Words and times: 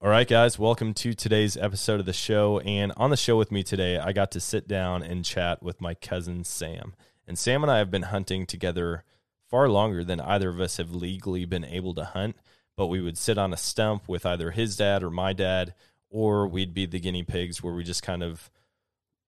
All 0.00 0.08
right, 0.08 0.28
guys, 0.28 0.60
welcome 0.60 0.94
to 0.94 1.12
today's 1.12 1.56
episode 1.56 1.98
of 1.98 2.06
the 2.06 2.12
show. 2.12 2.60
And 2.60 2.92
on 2.96 3.10
the 3.10 3.16
show 3.16 3.36
with 3.36 3.50
me 3.50 3.64
today, 3.64 3.98
I 3.98 4.12
got 4.12 4.30
to 4.30 4.40
sit 4.40 4.68
down 4.68 5.02
and 5.02 5.24
chat 5.24 5.60
with 5.60 5.80
my 5.80 5.94
cousin 5.94 6.44
Sam. 6.44 6.94
And 7.26 7.36
Sam 7.36 7.64
and 7.64 7.70
I 7.70 7.78
have 7.78 7.90
been 7.90 8.02
hunting 8.02 8.46
together 8.46 9.02
far 9.50 9.68
longer 9.68 10.04
than 10.04 10.20
either 10.20 10.50
of 10.50 10.60
us 10.60 10.76
have 10.76 10.92
legally 10.92 11.46
been 11.46 11.64
able 11.64 11.94
to 11.94 12.04
hunt. 12.04 12.36
But 12.76 12.86
we 12.86 13.00
would 13.00 13.18
sit 13.18 13.38
on 13.38 13.52
a 13.52 13.56
stump 13.56 14.08
with 14.08 14.24
either 14.24 14.52
his 14.52 14.76
dad 14.76 15.02
or 15.02 15.10
my 15.10 15.32
dad, 15.32 15.74
or 16.10 16.46
we'd 16.46 16.74
be 16.74 16.86
the 16.86 17.00
guinea 17.00 17.24
pigs 17.24 17.60
where 17.60 17.74
we 17.74 17.82
just 17.82 18.04
kind 18.04 18.22
of 18.22 18.52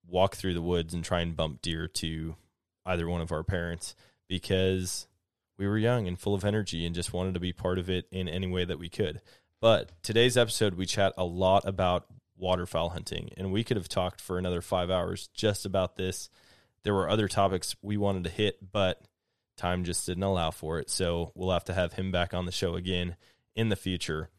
walk 0.07 0.37
through 0.37 0.53
the 0.53 0.61
woods 0.61 0.93
and 0.93 1.03
try 1.03 1.19
and 1.19 1.35
bump 1.35 1.61
deer 1.61 1.85
to 1.85 2.37
either 2.85 3.09
one 3.09 3.19
of 3.19 3.33
our 3.33 3.43
parents 3.43 3.93
because 4.29 5.05
we 5.57 5.67
were 5.67 5.77
young 5.77 6.07
and 6.07 6.17
full 6.17 6.33
of 6.33 6.45
energy 6.45 6.85
and 6.85 6.95
just 6.95 7.11
wanted 7.11 7.33
to 7.33 7.41
be 7.41 7.51
part 7.51 7.77
of 7.77 7.89
it 7.89 8.07
in 8.09 8.29
any 8.29 8.47
way 8.47 8.63
that 8.63 8.79
we 8.79 8.87
could. 8.87 9.19
But 9.61 9.91
today's 10.01 10.37
episode, 10.37 10.73
we 10.73 10.87
chat 10.87 11.13
a 11.17 11.23
lot 11.23 11.67
about 11.67 12.07
waterfowl 12.35 12.89
hunting, 12.89 13.29
and 13.37 13.51
we 13.51 13.63
could 13.63 13.77
have 13.77 13.87
talked 13.87 14.19
for 14.19 14.39
another 14.39 14.59
five 14.59 14.89
hours 14.89 15.29
just 15.35 15.67
about 15.67 15.97
this. 15.97 16.29
There 16.83 16.95
were 16.95 17.07
other 17.07 17.27
topics 17.27 17.75
we 17.79 17.95
wanted 17.95 18.23
to 18.23 18.31
hit, 18.31 18.71
but 18.71 19.03
time 19.57 19.83
just 19.83 20.07
didn't 20.07 20.23
allow 20.23 20.49
for 20.49 20.79
it. 20.79 20.89
So 20.89 21.31
we'll 21.35 21.51
have 21.51 21.65
to 21.65 21.75
have 21.75 21.93
him 21.93 22.11
back 22.11 22.33
on 22.33 22.47
the 22.47 22.51
show 22.51 22.73
again 22.73 23.15
in 23.55 23.69
the 23.69 23.75
future. 23.75 24.31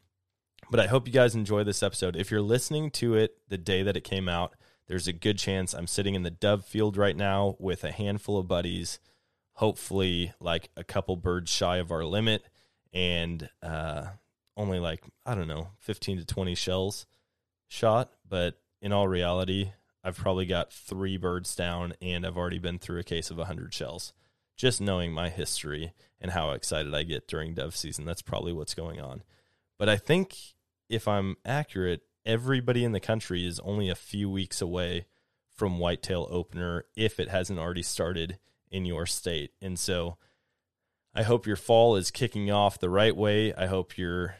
But 0.69 0.81
I 0.81 0.87
hope 0.87 1.07
you 1.07 1.13
guys 1.13 1.35
enjoy 1.35 1.63
this 1.63 1.83
episode. 1.83 2.17
If 2.17 2.29
you're 2.29 2.41
listening 2.41 2.91
to 2.91 3.15
it 3.15 3.37
the 3.47 3.57
day 3.57 3.81
that 3.81 3.95
it 3.95 4.03
came 4.03 4.27
out, 4.27 4.55
there's 4.87 5.07
a 5.07 5.13
good 5.13 5.37
chance 5.37 5.73
I'm 5.73 5.87
sitting 5.87 6.15
in 6.15 6.23
the 6.23 6.31
dove 6.31 6.65
field 6.65 6.97
right 6.97 7.15
now 7.15 7.55
with 7.59 7.85
a 7.85 7.93
handful 7.93 8.37
of 8.37 8.49
buddies, 8.49 8.99
hopefully 9.53 10.33
like 10.41 10.69
a 10.75 10.83
couple 10.83 11.15
birds 11.15 11.49
shy 11.49 11.77
of 11.77 11.91
our 11.91 12.03
limit. 12.03 12.43
And 12.91 13.49
uh, 13.61 14.07
only 14.55 14.79
like 14.79 15.03
I 15.25 15.35
don't 15.35 15.47
know, 15.47 15.69
15 15.79 16.19
to 16.19 16.25
20 16.25 16.55
shells 16.55 17.05
shot, 17.67 18.11
but 18.27 18.59
in 18.81 18.93
all 18.93 19.07
reality, 19.07 19.71
I've 20.03 20.17
probably 20.17 20.45
got 20.45 20.71
3 20.71 21.17
birds 21.17 21.55
down 21.55 21.93
and 22.01 22.25
I've 22.25 22.37
already 22.37 22.59
been 22.59 22.79
through 22.79 22.99
a 22.99 23.03
case 23.03 23.31
of 23.31 23.37
100 23.37 23.73
shells. 23.73 24.13
Just 24.55 24.81
knowing 24.81 25.11
my 25.11 25.29
history 25.29 25.93
and 26.21 26.31
how 26.31 26.51
excited 26.51 26.93
I 26.93 27.03
get 27.03 27.27
during 27.27 27.53
dove 27.55 27.75
season, 27.75 28.05
that's 28.05 28.21
probably 28.21 28.53
what's 28.53 28.75
going 28.75 29.01
on. 29.01 29.23
But 29.79 29.89
I 29.89 29.97
think 29.97 30.35
if 30.89 31.07
I'm 31.07 31.37
accurate, 31.43 32.01
everybody 32.25 32.83
in 32.83 32.91
the 32.91 32.99
country 32.99 33.47
is 33.47 33.59
only 33.61 33.89
a 33.89 33.95
few 33.95 34.29
weeks 34.29 34.61
away 34.61 35.07
from 35.51 35.79
whitetail 35.79 36.27
opener 36.29 36.85
if 36.95 37.19
it 37.19 37.29
hasn't 37.29 37.59
already 37.59 37.81
started 37.81 38.37
in 38.69 38.85
your 38.85 39.05
state. 39.05 39.51
And 39.61 39.77
so 39.79 40.17
I 41.15 41.23
hope 41.23 41.47
your 41.47 41.55
fall 41.55 41.95
is 41.95 42.11
kicking 42.11 42.51
off 42.51 42.79
the 42.79 42.89
right 42.89 43.15
way. 43.15 43.53
I 43.53 43.67
hope 43.67 43.97
you're 43.97 44.35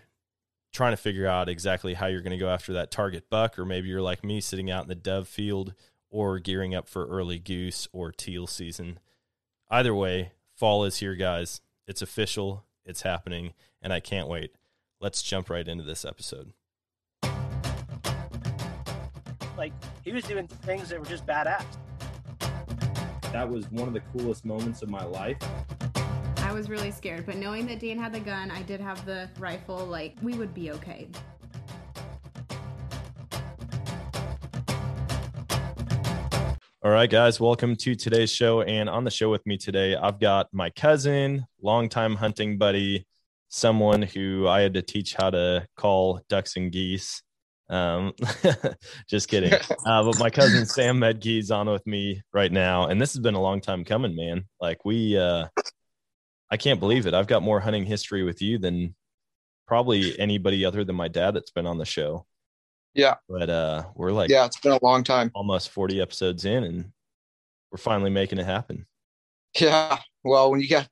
trying 0.73 0.91
to 0.91 0.97
figure 0.97 1.27
out 1.27 1.47
exactly 1.47 1.93
how 1.93 2.07
you're 2.07 2.21
going 2.21 2.31
to 2.31 2.37
go 2.37 2.49
after 2.49 2.73
that 2.73 2.91
target 2.91 3.29
buck, 3.29 3.57
or 3.57 3.65
maybe 3.65 3.87
you're 3.87 4.01
like 4.01 4.23
me 4.23 4.41
sitting 4.41 4.71
out 4.71 4.83
in 4.83 4.89
the 4.89 4.95
dove 4.95 5.27
field 5.27 5.73
or 6.09 6.39
gearing 6.39 6.75
up 6.75 6.87
for 6.87 7.07
early 7.07 7.39
goose 7.39 7.87
or 7.93 8.11
teal 8.11 8.47
season. 8.47 8.99
Either 9.69 9.93
way, 9.93 10.31
fall 10.55 10.83
is 10.83 10.97
here, 10.97 11.15
guys. 11.15 11.61
It's 11.87 12.01
official, 12.01 12.65
it's 12.85 13.03
happening, 13.03 13.53
and 13.81 13.93
I 13.93 13.99
can't 13.99 14.27
wait. 14.27 14.51
Let's 14.99 15.21
jump 15.21 15.49
right 15.49 15.67
into 15.67 15.83
this 15.83 16.05
episode. 16.05 16.53
Like, 19.55 19.73
he 20.03 20.11
was 20.11 20.23
doing 20.23 20.47
things 20.47 20.89
that 20.89 20.99
were 20.99 21.05
just 21.05 21.25
badass. 21.27 21.65
That 23.31 23.47
was 23.47 23.69
one 23.71 23.87
of 23.87 23.93
the 23.93 24.01
coolest 24.15 24.45
moments 24.45 24.81
of 24.81 24.89
my 24.89 25.03
life. 25.03 25.37
I 26.53 26.55
was 26.55 26.69
really 26.69 26.91
scared, 26.91 27.25
but 27.25 27.37
knowing 27.37 27.65
that 27.65 27.79
Dan 27.79 27.97
had 27.97 28.13
the 28.13 28.19
gun, 28.19 28.51
I 28.51 28.61
did 28.61 28.79
have 28.79 29.03
the 29.07 29.27
rifle, 29.39 29.87
like, 29.87 30.15
we 30.21 30.35
would 30.35 30.53
be 30.53 30.69
okay. 30.69 31.07
All 36.83 36.91
right, 36.91 37.09
guys, 37.09 37.39
welcome 37.39 37.75
to 37.77 37.95
today's 37.95 38.31
show. 38.31 38.61
And 38.61 38.87
on 38.87 39.03
the 39.03 39.09
show 39.09 39.31
with 39.31 39.43
me 39.47 39.57
today, 39.57 39.95
I've 39.95 40.19
got 40.19 40.47
my 40.53 40.69
cousin, 40.69 41.43
longtime 41.59 42.15
hunting 42.17 42.59
buddy, 42.59 43.07
someone 43.49 44.03
who 44.03 44.47
I 44.47 44.61
had 44.61 44.75
to 44.75 44.83
teach 44.83 45.15
how 45.15 45.31
to 45.31 45.65
call 45.75 46.21
ducks 46.29 46.55
and 46.55 46.71
geese. 46.71 47.23
Um, 47.67 48.13
just 49.09 49.27
kidding. 49.27 49.59
Uh, 49.87 50.03
but 50.03 50.19
my 50.19 50.29
cousin 50.29 50.67
Sam 50.67 50.99
Medkey's 50.99 51.49
on 51.49 51.67
with 51.67 51.85
me 51.87 52.21
right 52.31 52.51
now, 52.51 52.89
and 52.89 53.01
this 53.01 53.11
has 53.13 53.19
been 53.21 53.33
a 53.33 53.41
long 53.41 53.59
time 53.59 53.83
coming, 53.83 54.15
man. 54.15 54.45
Like 54.61 54.85
we, 54.85 55.17
uh, 55.17 55.47
I 56.53 56.57
can't 56.57 56.79
believe 56.79 57.07
it. 57.07 57.15
I've 57.15 57.25
got 57.25 57.41
more 57.41 57.59
hunting 57.59 57.83
history 57.83 58.21
with 58.21 58.39
you 58.39 58.59
than 58.59 58.93
probably 59.65 60.17
anybody 60.19 60.63
other 60.63 60.83
than 60.83 60.95
my 60.95 61.07
dad 61.07 61.31
that's 61.31 61.49
been 61.49 61.65
on 61.65 61.79
the 61.79 61.85
show. 61.85 62.27
Yeah. 62.93 63.15
But 63.27 63.49
uh 63.49 63.85
we're 63.95 64.11
like 64.11 64.29
Yeah, 64.29 64.45
it's 64.45 64.59
been 64.59 64.71
a 64.73 64.79
long 64.83 65.03
time. 65.03 65.31
almost 65.33 65.71
40 65.71 65.99
episodes 65.99 66.45
in 66.45 66.63
and 66.63 66.91
we're 67.71 67.79
finally 67.79 68.11
making 68.11 68.37
it 68.37 68.45
happen. 68.45 68.85
Yeah. 69.59 69.97
Well, 70.23 70.51
when 70.51 70.59
you 70.59 70.69
got 70.69 70.87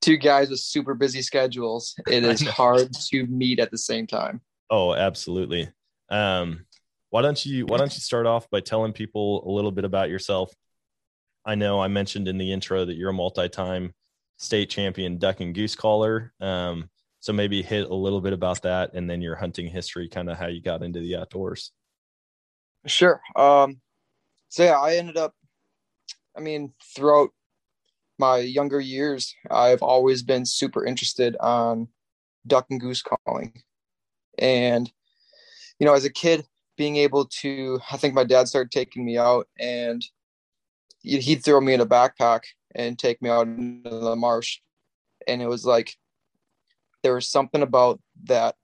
two 0.00 0.16
guys 0.16 0.48
with 0.48 0.60
super 0.60 0.94
busy 0.94 1.20
schedules, 1.20 1.94
it 2.08 2.24
is 2.34 2.40
hard 2.40 2.90
to 3.10 3.26
meet 3.26 3.58
at 3.60 3.70
the 3.70 3.76
same 3.76 4.06
time. 4.06 4.40
Oh, 4.70 4.94
absolutely. 4.94 5.68
Um 6.08 6.64
why 7.10 7.20
don't 7.20 7.44
you 7.44 7.66
why 7.66 7.76
don't 7.76 7.92
you 7.92 8.00
start 8.00 8.24
off 8.24 8.48
by 8.48 8.60
telling 8.60 8.94
people 8.94 9.46
a 9.46 9.50
little 9.52 9.72
bit 9.72 9.84
about 9.84 10.08
yourself? 10.08 10.54
I 11.44 11.54
know 11.54 11.82
I 11.82 11.88
mentioned 11.88 12.28
in 12.28 12.38
the 12.38 12.50
intro 12.50 12.86
that 12.86 12.94
you're 12.94 13.10
a 13.10 13.12
multi-time 13.12 13.92
state 14.42 14.68
champion 14.68 15.18
duck 15.18 15.40
and 15.40 15.54
goose 15.54 15.76
caller. 15.76 16.32
Um 16.40 16.90
so 17.20 17.32
maybe 17.32 17.62
hit 17.62 17.88
a 17.88 17.94
little 17.94 18.20
bit 18.20 18.32
about 18.32 18.62
that 18.62 18.94
and 18.94 19.08
then 19.08 19.22
your 19.22 19.36
hunting 19.36 19.68
history, 19.68 20.08
kind 20.08 20.28
of 20.28 20.36
how 20.36 20.48
you 20.48 20.60
got 20.60 20.82
into 20.82 20.98
the 20.98 21.16
outdoors. 21.16 21.70
Sure. 22.86 23.20
Um 23.36 23.80
so 24.48 24.64
yeah, 24.64 24.78
I 24.78 24.96
ended 24.96 25.16
up 25.16 25.34
I 26.36 26.40
mean, 26.40 26.72
throughout 26.96 27.30
my 28.18 28.38
younger 28.38 28.80
years, 28.80 29.34
I've 29.50 29.82
always 29.82 30.22
been 30.22 30.44
super 30.44 30.84
interested 30.84 31.36
on 31.38 31.88
duck 32.46 32.66
and 32.70 32.80
goose 32.80 33.02
calling. 33.02 33.62
And 34.38 34.90
you 35.78 35.86
know, 35.86 35.94
as 35.94 36.04
a 36.04 36.10
kid, 36.10 36.44
being 36.76 36.96
able 36.96 37.26
to 37.42 37.78
I 37.92 37.96
think 37.96 38.14
my 38.14 38.24
dad 38.24 38.48
started 38.48 38.72
taking 38.72 39.04
me 39.04 39.18
out 39.18 39.46
and 39.60 40.04
he- 41.02 41.20
he'd 41.20 41.44
throw 41.44 41.60
me 41.60 41.74
in 41.74 41.80
a 41.80 41.86
backpack 41.86 42.40
and 42.74 42.98
take 42.98 43.20
me 43.22 43.30
out 43.30 43.46
into 43.46 43.88
the 43.88 44.16
marsh. 44.16 44.60
And 45.26 45.40
it 45.40 45.48
was 45.48 45.64
like 45.64 45.96
there 47.02 47.14
was 47.14 47.28
something 47.28 47.62
about 47.62 48.00
that 48.24 48.56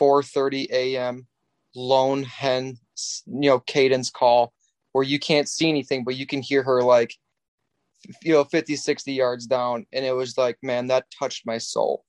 4:30 0.00 0.68
a.m. 0.70 1.26
lone 1.74 2.22
hen, 2.24 2.78
you 3.26 3.50
know, 3.50 3.60
cadence 3.60 4.10
call 4.10 4.52
where 4.92 5.04
you 5.04 5.18
can't 5.18 5.48
see 5.48 5.68
anything, 5.68 6.04
but 6.04 6.16
you 6.16 6.26
can 6.26 6.40
hear 6.40 6.62
her 6.62 6.82
like, 6.82 7.14
you 8.22 8.32
know, 8.32 8.44
50, 8.44 8.76
60 8.76 9.12
yards 9.12 9.46
down. 9.46 9.86
And 9.92 10.04
it 10.04 10.12
was 10.12 10.38
like, 10.38 10.56
man, 10.62 10.86
that 10.86 11.04
touched 11.16 11.46
my 11.46 11.58
soul. 11.58 12.04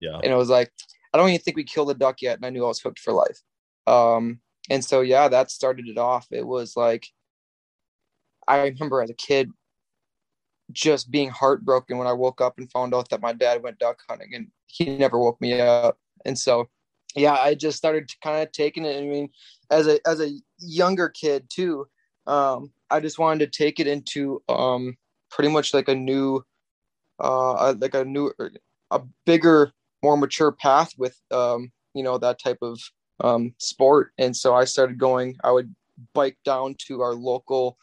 Yeah. 0.00 0.16
And 0.16 0.32
it 0.32 0.36
was 0.36 0.48
like, 0.48 0.72
I 1.12 1.18
don't 1.18 1.28
even 1.28 1.40
think 1.40 1.56
we 1.56 1.64
killed 1.64 1.90
a 1.90 1.94
duck 1.94 2.20
yet. 2.22 2.36
And 2.36 2.44
I 2.44 2.50
knew 2.50 2.64
I 2.64 2.68
was 2.68 2.80
hooked 2.80 2.98
for 2.98 3.12
life. 3.12 3.40
Um, 3.86 4.40
and 4.68 4.84
so, 4.84 5.00
yeah, 5.00 5.28
that 5.28 5.50
started 5.50 5.86
it 5.86 5.96
off. 5.96 6.26
It 6.32 6.46
was 6.46 6.76
like, 6.76 7.06
I 8.48 8.62
remember 8.62 9.00
as 9.00 9.10
a 9.10 9.14
kid 9.14 9.50
just 10.72 11.10
being 11.10 11.30
heartbroken 11.30 11.98
when 11.98 12.06
I 12.06 12.12
woke 12.12 12.40
up 12.40 12.58
and 12.58 12.70
found 12.70 12.94
out 12.94 13.10
that 13.10 13.20
my 13.20 13.32
dad 13.32 13.62
went 13.62 13.78
duck 13.78 14.00
hunting 14.08 14.34
and 14.34 14.48
he 14.66 14.96
never 14.96 15.18
woke 15.18 15.40
me 15.40 15.60
up. 15.60 15.98
And 16.24 16.38
so, 16.38 16.68
yeah, 17.14 17.34
I 17.34 17.54
just 17.54 17.76
started 17.76 18.10
kind 18.22 18.42
of 18.42 18.52
taking 18.52 18.84
it. 18.84 18.98
I 18.98 19.02
mean, 19.02 19.28
as 19.70 19.86
a 19.86 19.98
as 20.06 20.20
a 20.20 20.30
younger 20.58 21.08
kid 21.08 21.46
too, 21.48 21.86
um, 22.26 22.72
I 22.90 23.00
just 23.00 23.18
wanted 23.18 23.52
to 23.52 23.58
take 23.58 23.78
it 23.78 23.86
into 23.86 24.42
um, 24.48 24.96
pretty 25.30 25.50
much 25.50 25.74
like 25.74 25.88
a 25.88 25.94
new, 25.94 26.42
uh, 27.20 27.74
like 27.78 27.94
a 27.94 28.04
new, 28.04 28.32
a 28.90 29.02
bigger, 29.26 29.72
more 30.02 30.16
mature 30.16 30.52
path 30.52 30.92
with 30.98 31.16
um, 31.30 31.70
you 31.94 32.02
know 32.02 32.18
that 32.18 32.40
type 32.42 32.58
of 32.62 32.80
um, 33.20 33.54
sport. 33.58 34.12
And 34.18 34.36
so 34.36 34.54
I 34.54 34.64
started 34.64 34.98
going. 34.98 35.36
I 35.44 35.52
would 35.52 35.74
bike 36.14 36.38
down 36.44 36.74
to 36.86 37.02
our 37.02 37.14
local 37.14 37.78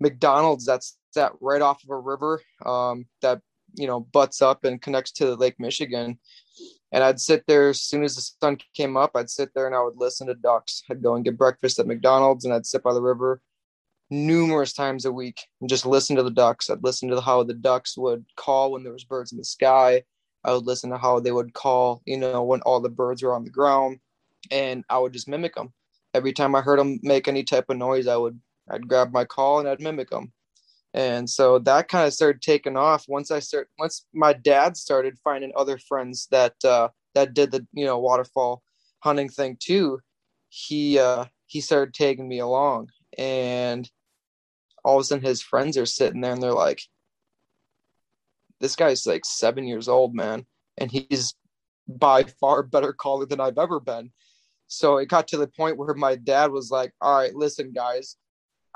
McDonald's 0.00 0.66
that's 0.66 0.98
that 1.16 1.32
right 1.40 1.60
off 1.60 1.82
of 1.84 1.90
a 1.90 1.98
river 1.98 2.40
um, 2.64 3.06
that 3.20 3.40
you 3.74 3.86
know 3.86 4.00
butts 4.00 4.40
up 4.40 4.64
and 4.64 4.80
connects 4.80 5.12
to 5.12 5.34
Lake 5.34 5.58
Michigan. 5.58 6.18
And 6.92 7.02
I'd 7.02 7.20
sit 7.20 7.44
there 7.46 7.68
as 7.70 7.82
soon 7.82 8.04
as 8.04 8.14
the 8.14 8.22
sun 8.40 8.58
came 8.72 8.96
up. 8.96 9.10
I'd 9.14 9.28
sit 9.28 9.50
there 9.54 9.66
and 9.66 9.74
I 9.74 9.82
would 9.82 9.96
listen 9.96 10.28
to 10.28 10.34
ducks. 10.34 10.82
I'd 10.88 11.02
go 11.02 11.16
and 11.16 11.24
get 11.24 11.36
breakfast 11.36 11.80
at 11.80 11.86
McDonald's 11.86 12.44
and 12.44 12.54
I'd 12.54 12.64
sit 12.64 12.82
by 12.82 12.94
the 12.94 13.02
river 13.02 13.42
numerous 14.10 14.72
times 14.72 15.04
a 15.04 15.12
week 15.12 15.42
and 15.60 15.68
just 15.68 15.86
listen 15.86 16.16
to 16.16 16.22
the 16.22 16.30
ducks. 16.30 16.70
I'd 16.70 16.84
listen 16.84 17.08
to 17.10 17.20
how 17.20 17.42
the 17.42 17.54
ducks 17.54 17.96
would 17.96 18.24
call 18.36 18.72
when 18.72 18.84
there 18.84 18.92
was 18.92 19.04
birds 19.04 19.32
in 19.32 19.38
the 19.38 19.44
sky. 19.44 20.04
I 20.44 20.52
would 20.52 20.64
listen 20.64 20.90
to 20.90 20.98
how 20.98 21.18
they 21.20 21.32
would 21.32 21.54
call, 21.54 22.02
you 22.06 22.18
know, 22.18 22.44
when 22.44 22.60
all 22.60 22.80
the 22.80 22.88
birds 22.88 23.22
were 23.22 23.34
on 23.34 23.44
the 23.44 23.50
ground, 23.50 23.98
and 24.50 24.84
I 24.88 24.98
would 24.98 25.12
just 25.12 25.28
mimic 25.28 25.56
them. 25.56 25.72
Every 26.14 26.32
time 26.32 26.54
I 26.54 26.60
heard 26.60 26.78
them 26.78 27.00
make 27.02 27.26
any 27.26 27.42
type 27.42 27.68
of 27.68 27.76
noise, 27.76 28.06
I 28.06 28.16
would 28.16 28.40
I'd 28.70 28.88
grab 28.88 29.12
my 29.12 29.24
call 29.24 29.58
and 29.58 29.68
I'd 29.68 29.80
mimic 29.80 30.10
them. 30.10 30.32
And 30.96 31.28
so 31.28 31.58
that 31.60 31.88
kind 31.88 32.06
of 32.06 32.14
started 32.14 32.40
taking 32.40 32.78
off 32.78 33.04
once 33.06 33.30
I 33.30 33.40
start 33.40 33.68
once 33.78 34.06
my 34.14 34.32
dad 34.32 34.78
started 34.78 35.18
finding 35.22 35.52
other 35.54 35.76
friends 35.76 36.26
that 36.30 36.54
uh, 36.64 36.88
that 37.14 37.34
did 37.34 37.50
the 37.50 37.66
you 37.74 37.84
know 37.84 37.98
waterfowl 37.98 38.62
hunting 39.00 39.28
thing 39.28 39.58
too, 39.60 40.00
he 40.48 40.98
uh 40.98 41.26
he 41.44 41.60
started 41.60 41.92
taking 41.92 42.26
me 42.26 42.38
along 42.38 42.88
and 43.18 43.90
all 44.84 44.96
of 44.96 45.02
a 45.02 45.04
sudden 45.04 45.22
his 45.22 45.42
friends 45.42 45.76
are 45.76 45.86
sitting 45.86 46.22
there 46.22 46.32
and 46.32 46.42
they're 46.42 46.52
like 46.52 46.80
this 48.60 48.74
guy's 48.74 49.06
like 49.06 49.26
seven 49.26 49.66
years 49.66 49.88
old, 49.88 50.14
man, 50.14 50.46
and 50.78 50.90
he's 50.90 51.34
by 51.86 52.22
far 52.22 52.62
better 52.62 52.94
caller 52.94 53.26
than 53.26 53.38
I've 53.40 53.58
ever 53.58 53.80
been. 53.80 54.12
So 54.66 54.96
it 54.96 55.10
got 55.10 55.28
to 55.28 55.36
the 55.36 55.46
point 55.46 55.76
where 55.76 55.92
my 55.92 56.16
dad 56.16 56.50
was 56.50 56.70
like, 56.70 56.92
All 57.02 57.18
right, 57.18 57.34
listen, 57.34 57.72
guys, 57.72 58.16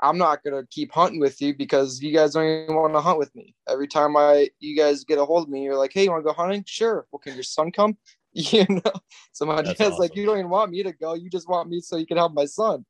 I'm 0.01 0.17
not 0.17 0.43
gonna 0.43 0.65
keep 0.69 0.91
hunting 0.91 1.19
with 1.19 1.41
you 1.41 1.55
because 1.55 2.01
you 2.01 2.11
guys 2.13 2.33
don't 2.33 2.45
even 2.45 2.75
want 2.75 2.93
to 2.93 3.01
hunt 3.01 3.19
with 3.19 3.33
me. 3.35 3.55
Every 3.69 3.87
time 3.87 4.17
I 4.17 4.49
you 4.59 4.75
guys 4.75 5.03
get 5.03 5.19
a 5.19 5.25
hold 5.25 5.43
of 5.43 5.49
me, 5.49 5.63
you're 5.63 5.77
like, 5.77 5.91
Hey, 5.93 6.05
you 6.05 6.11
wanna 6.11 6.23
go 6.23 6.33
hunting? 6.33 6.63
Sure. 6.67 7.05
Well, 7.11 7.19
can 7.19 7.33
your 7.33 7.43
son 7.43 7.71
come? 7.71 7.97
You 8.33 8.65
know. 8.69 8.93
So 9.33 9.45
my 9.45 9.61
That's 9.61 9.77
dad's 9.77 9.99
like. 9.99 10.15
You 10.15 10.25
don't 10.25 10.37
even 10.37 10.49
want 10.49 10.71
me 10.71 10.83
to 10.83 10.93
go, 10.93 11.15
you 11.15 11.29
just 11.29 11.49
want 11.49 11.67
me 11.67 11.81
so 11.81 11.97
you 11.97 12.05
can 12.05 12.15
help 12.15 12.33
my 12.33 12.45
son. 12.45 12.85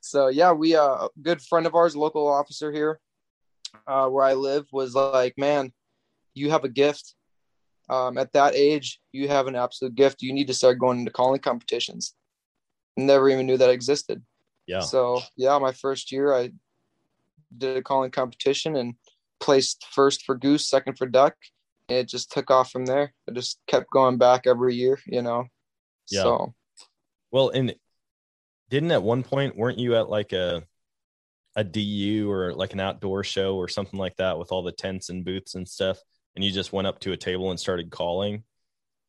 so 0.00 0.28
yeah, 0.28 0.52
we 0.52 0.74
uh 0.74 0.80
a 1.04 1.08
good 1.20 1.42
friend 1.42 1.66
of 1.66 1.74
ours, 1.74 1.94
local 1.94 2.26
officer 2.26 2.72
here, 2.72 2.98
uh, 3.86 4.08
where 4.08 4.24
I 4.24 4.32
live, 4.32 4.66
was 4.72 4.94
like, 4.94 5.34
Man, 5.36 5.72
you 6.34 6.50
have 6.50 6.64
a 6.64 6.68
gift. 6.70 7.14
Um, 7.90 8.16
at 8.18 8.32
that 8.32 8.54
age, 8.54 9.00
you 9.12 9.28
have 9.28 9.48
an 9.48 9.56
absolute 9.56 9.96
gift. 9.96 10.22
You 10.22 10.32
need 10.32 10.46
to 10.46 10.54
start 10.54 10.78
going 10.78 11.00
into 11.00 11.10
calling 11.10 11.40
competitions. 11.40 12.14
Never 12.96 13.28
even 13.28 13.46
knew 13.46 13.58
that 13.58 13.70
existed. 13.70 14.22
Yeah. 14.70 14.80
So 14.80 15.20
yeah, 15.36 15.58
my 15.58 15.72
first 15.72 16.12
year 16.12 16.32
I 16.32 16.52
did 17.58 17.76
a 17.76 17.82
calling 17.82 18.12
competition 18.12 18.76
and 18.76 18.94
placed 19.40 19.84
first 19.90 20.24
for 20.24 20.36
goose, 20.36 20.68
second 20.68 20.96
for 20.96 21.06
duck. 21.06 21.34
And 21.88 21.98
it 21.98 22.08
just 22.08 22.30
took 22.30 22.52
off 22.52 22.70
from 22.70 22.86
there. 22.86 23.12
I 23.28 23.32
just 23.32 23.58
kept 23.66 23.90
going 23.90 24.16
back 24.16 24.46
every 24.46 24.76
year, 24.76 25.00
you 25.06 25.22
know. 25.22 25.46
Yeah. 26.08 26.22
So 26.22 26.54
Well, 27.32 27.48
and 27.48 27.74
didn't 28.68 28.92
at 28.92 29.02
one 29.02 29.24
point 29.24 29.56
weren't 29.56 29.78
you 29.78 29.96
at 29.96 30.08
like 30.08 30.32
a 30.32 30.62
a 31.56 31.64
DU 31.64 32.30
or 32.30 32.54
like 32.54 32.72
an 32.72 32.78
outdoor 32.80 33.24
show 33.24 33.56
or 33.56 33.66
something 33.66 33.98
like 33.98 34.14
that 34.18 34.38
with 34.38 34.52
all 34.52 34.62
the 34.62 34.70
tents 34.70 35.08
and 35.08 35.24
booths 35.24 35.56
and 35.56 35.68
stuff, 35.68 35.98
and 36.36 36.44
you 36.44 36.52
just 36.52 36.72
went 36.72 36.86
up 36.86 37.00
to 37.00 37.10
a 37.10 37.16
table 37.16 37.50
and 37.50 37.58
started 37.58 37.90
calling, 37.90 38.44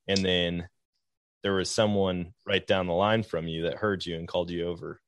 and 0.07 0.25
then 0.25 0.67
there 1.43 1.53
was 1.53 1.69
someone 1.69 2.33
right 2.47 2.65
down 2.65 2.87
the 2.87 2.93
line 2.93 3.21
from 3.21 3.47
you 3.47 3.63
that 3.63 3.75
heard 3.75 4.03
you 4.03 4.15
and 4.15 4.27
called 4.27 4.49
you 4.49 4.65
over. 4.65 4.99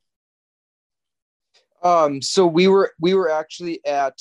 Um 1.84 2.22
so 2.22 2.48
we 2.48 2.68
were 2.68 2.94
we 3.00 3.14
were 3.14 3.30
actually 3.30 3.86
at 3.86 4.20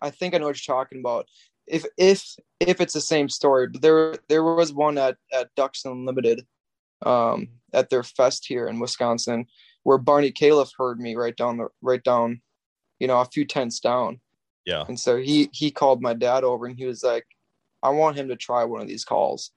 I 0.00 0.10
think 0.10 0.34
I 0.34 0.38
know 0.38 0.46
what 0.46 0.66
you're 0.66 0.74
talking 0.74 1.00
about. 1.00 1.26
If 1.66 1.84
if 1.96 2.24
if 2.58 2.80
it's 2.80 2.94
the 2.94 3.00
same 3.00 3.28
story, 3.28 3.68
but 3.68 3.82
there 3.82 4.16
there 4.28 4.42
was 4.42 4.72
one 4.72 4.98
at 4.98 5.16
at 5.32 5.54
Ducks 5.54 5.84
Unlimited, 5.84 6.46
um, 7.04 7.48
at 7.72 7.90
their 7.90 8.02
fest 8.02 8.46
here 8.46 8.66
in 8.66 8.80
Wisconsin, 8.80 9.46
where 9.82 9.98
Barnie 9.98 10.32
Calef 10.32 10.70
heard 10.76 11.00
me 11.00 11.14
right 11.14 11.36
down 11.36 11.58
the 11.58 11.68
right 11.82 12.02
down, 12.02 12.40
you 12.98 13.06
know, 13.06 13.20
a 13.20 13.24
few 13.24 13.44
tents 13.44 13.80
down. 13.80 14.20
Yeah. 14.66 14.84
And 14.88 14.98
so 14.98 15.16
he 15.16 15.48
he 15.52 15.70
called 15.70 16.02
my 16.02 16.14
dad 16.14 16.44
over 16.44 16.66
and 16.66 16.76
he 16.76 16.86
was 16.86 17.02
like, 17.02 17.26
I 17.82 17.90
want 17.90 18.16
him 18.16 18.28
to 18.28 18.36
try 18.36 18.64
one 18.64 18.82
of 18.82 18.88
these 18.88 19.04
calls. 19.04 19.52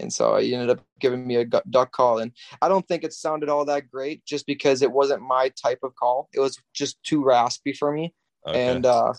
And 0.00 0.12
so 0.12 0.36
he 0.36 0.54
ended 0.54 0.70
up 0.70 0.84
giving 1.00 1.26
me 1.26 1.36
a 1.36 1.44
duck 1.44 1.92
call. 1.92 2.18
And 2.18 2.32
I 2.60 2.68
don't 2.68 2.86
think 2.88 3.04
it 3.04 3.12
sounded 3.12 3.48
all 3.48 3.64
that 3.66 3.90
great 3.90 4.24
just 4.24 4.46
because 4.46 4.82
it 4.82 4.90
wasn't 4.90 5.22
my 5.22 5.50
type 5.50 5.80
of 5.82 5.94
call. 5.94 6.28
It 6.34 6.40
was 6.40 6.58
just 6.74 7.02
too 7.04 7.24
raspy 7.24 7.72
for 7.72 7.92
me. 7.92 8.12
Okay. 8.46 8.68
And 8.68 8.86
uh 8.86 9.12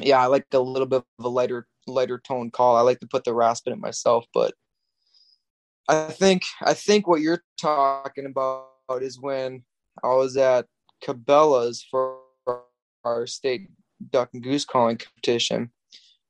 yeah, 0.00 0.20
I 0.20 0.26
like 0.26 0.46
a 0.52 0.58
little 0.58 0.86
bit 0.86 1.04
of 1.18 1.24
a 1.24 1.28
lighter 1.28 1.66
lighter 1.86 2.18
tone 2.18 2.50
call. 2.50 2.76
I 2.76 2.80
like 2.80 3.00
to 3.00 3.06
put 3.06 3.24
the 3.24 3.34
rasp 3.34 3.66
in 3.66 3.72
it 3.72 3.78
myself, 3.78 4.26
but 4.34 4.54
I 5.88 6.08
think 6.08 6.42
I 6.62 6.74
think 6.74 7.06
what 7.06 7.20
you're 7.20 7.42
talking 7.60 8.26
about 8.26 8.66
is 9.00 9.20
when 9.20 9.64
I 10.02 10.08
was 10.08 10.36
at 10.36 10.66
Cabela's 11.02 11.86
for 11.90 12.18
our 13.04 13.26
state 13.26 13.68
duck 14.10 14.30
and 14.34 14.42
goose 14.42 14.64
calling 14.64 14.98
competition. 14.98 15.70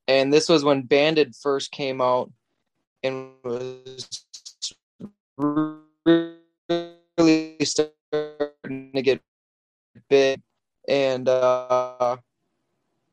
And 0.07 0.31
this 0.31 0.47
was 0.47 0.63
when 0.63 0.83
Banded 0.83 1.35
first 1.35 1.71
came 1.71 1.99
out 1.99 2.31
and 3.03 3.31
was 3.43 4.25
really 5.37 7.57
starting 7.63 8.91
to 8.93 9.01
get 9.01 9.21
big. 10.09 10.41
And 10.87 11.27
uh 11.27 12.17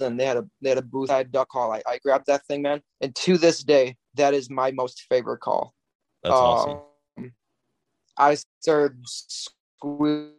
and 0.00 0.19
they 0.19 0.26
had 0.26 0.36
a 0.36 0.48
they 0.60 0.70
had 0.70 0.78
a 0.78 0.82
booth 0.82 1.10
I 1.10 1.22
duck 1.22 1.48
call. 1.48 1.72
I, 1.72 1.82
I 1.86 1.98
grabbed 1.98 2.26
that 2.26 2.46
thing, 2.46 2.62
man. 2.62 2.82
And 3.00 3.14
to 3.16 3.38
this 3.38 3.62
day, 3.62 3.96
that 4.14 4.34
is 4.34 4.50
my 4.50 4.70
most 4.70 5.02
favorite 5.08 5.40
call. 5.40 5.75
That's 6.22 6.34
awesome. 6.34 6.81
Um, 7.19 7.32
I 8.16 8.36
started 8.60 8.98
squealing 9.04 10.32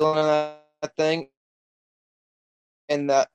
on 0.00 0.16
that 0.16 0.96
thing, 0.96 1.28
and 2.88 3.10
that 3.10 3.28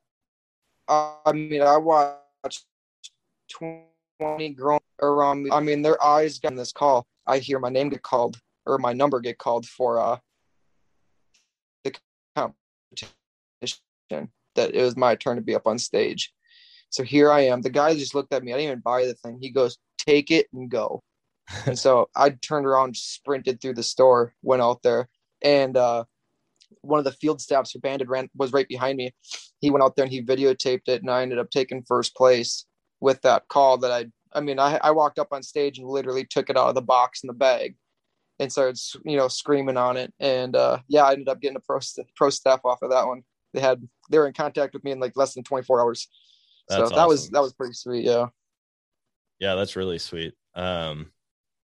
uh, 0.87 1.15
I 1.25 1.31
mean, 1.31 1.61
I 1.61 1.77
watched 1.77 2.65
twenty 3.49 3.85
grown 4.55 4.79
around 5.01 5.43
me. 5.43 5.51
I 5.51 5.59
mean, 5.59 5.81
their 5.81 6.01
eyes 6.03 6.39
got 6.39 6.51
in 6.51 6.57
this 6.57 6.71
call. 6.71 7.05
I 7.27 7.39
hear 7.39 7.59
my 7.59 7.69
name 7.69 7.89
get 7.89 8.01
called 8.01 8.37
or 8.65 8.77
my 8.77 8.93
number 8.93 9.19
get 9.19 9.37
called 9.37 9.65
for 9.65 9.99
uh 9.99 10.17
the 11.83 11.93
competition. 12.35 13.11
That 14.55 14.75
it 14.75 14.83
was 14.83 14.95
my 14.95 15.15
turn 15.15 15.37
to 15.37 15.41
be 15.41 15.55
up 15.55 15.67
on 15.67 15.79
stage. 15.79 16.31
So 16.89 17.03
here 17.03 17.31
I 17.31 17.41
am. 17.41 17.61
The 17.61 17.71
guy 17.71 17.95
just 17.95 18.13
looked 18.13 18.33
at 18.33 18.43
me. 18.43 18.53
I 18.53 18.57
didn't 18.57 18.69
even 18.69 18.79
buy 18.81 19.05
the 19.05 19.15
thing. 19.15 19.39
He 19.41 19.49
goes, 19.49 19.77
"Take 19.97 20.29
it 20.29 20.47
and 20.53 20.69
go." 20.69 21.01
and 21.65 21.77
so 21.77 22.09
I 22.15 22.29
turned 22.29 22.65
around, 22.65 22.95
sprinted 22.95 23.61
through 23.61 23.73
the 23.73 23.83
store, 23.83 24.33
went 24.43 24.61
out 24.61 24.83
there, 24.83 25.09
and 25.41 25.75
uh, 25.75 26.05
one 26.81 26.99
of 26.99 27.05
the 27.05 27.11
field 27.11 27.41
staffs 27.41 27.71
for 27.71 27.79
Banded 27.79 28.09
ran 28.09 28.29
was 28.35 28.53
right 28.53 28.67
behind 28.67 28.97
me. 28.97 29.13
He 29.59 29.69
went 29.71 29.83
out 29.83 29.95
there 29.95 30.05
and 30.05 30.11
he 30.13 30.21
videotaped 30.21 30.87
it, 30.87 31.01
and 31.01 31.09
I 31.09 31.21
ended 31.23 31.39
up 31.39 31.49
taking 31.49 31.83
first 31.83 32.15
place 32.15 32.65
with 33.03 33.21
that 33.21 33.47
call. 33.49 33.77
That 33.79 33.91
I, 33.91 34.05
I 34.33 34.39
mean, 34.39 34.57
I, 34.57 34.79
I 34.81 34.91
walked 34.91 35.19
up 35.19 35.27
on 35.31 35.43
stage 35.43 35.77
and 35.77 35.87
literally 35.87 36.25
took 36.25 36.49
it 36.49 36.57
out 36.57 36.69
of 36.69 36.75
the 36.75 36.81
box 36.81 37.21
in 37.23 37.27
the 37.27 37.33
bag, 37.33 37.75
and 38.39 38.51
started, 38.51 38.79
you 39.05 39.17
know, 39.17 39.27
screaming 39.27 39.77
on 39.77 39.97
it. 39.97 40.11
And 40.19 40.55
uh, 40.55 40.79
yeah, 40.87 41.03
I 41.03 41.11
ended 41.11 41.29
up 41.29 41.41
getting 41.41 41.57
a 41.57 41.59
pro 41.59 41.79
st- 41.79 42.07
pro 42.15 42.29
staff 42.29 42.61
off 42.63 42.81
of 42.81 42.89
that 42.91 43.05
one. 43.05 43.23
They 43.53 43.59
had 43.59 43.87
they 44.09 44.17
were 44.17 44.27
in 44.27 44.33
contact 44.33 44.73
with 44.73 44.83
me 44.83 44.91
in 44.91 44.99
like 44.99 45.15
less 45.15 45.33
than 45.33 45.43
24 45.43 45.81
hours. 45.81 46.07
That's 46.69 46.89
so 46.89 46.95
that 46.95 47.07
was 47.07 47.29
that 47.29 47.41
was 47.41 47.53
pretty 47.53 47.73
sweet. 47.73 48.05
Yeah. 48.05 48.27
Yeah, 49.39 49.55
that's 49.55 49.75
really 49.75 49.99
sweet. 49.99 50.33
Um, 50.55 51.11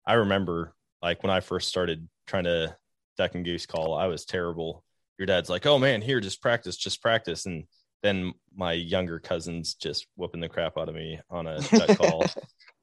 I 0.04 0.14
remember 0.14 0.74
like 1.00 1.22
when 1.22 1.30
I 1.30 1.40
first 1.40 1.68
started 1.68 2.08
trying 2.26 2.44
to 2.44 2.76
duck 3.16 3.36
and 3.36 3.44
goose 3.44 3.66
call, 3.66 3.94
I 3.94 4.06
was 4.06 4.24
terrible. 4.24 4.84
Your 5.18 5.26
dad's 5.26 5.48
like, 5.48 5.66
"Oh 5.66 5.78
man, 5.78 6.02
here, 6.02 6.20
just 6.20 6.42
practice, 6.42 6.76
just 6.76 7.00
practice," 7.00 7.46
and 7.46 7.64
then 8.02 8.32
my 8.54 8.72
younger 8.72 9.18
cousins 9.18 9.74
just 9.74 10.06
whooping 10.16 10.40
the 10.40 10.48
crap 10.48 10.78
out 10.78 10.88
of 10.88 10.94
me 10.94 11.20
on 11.30 11.46
a 11.46 11.60
duck 11.70 11.96
call. 11.98 12.26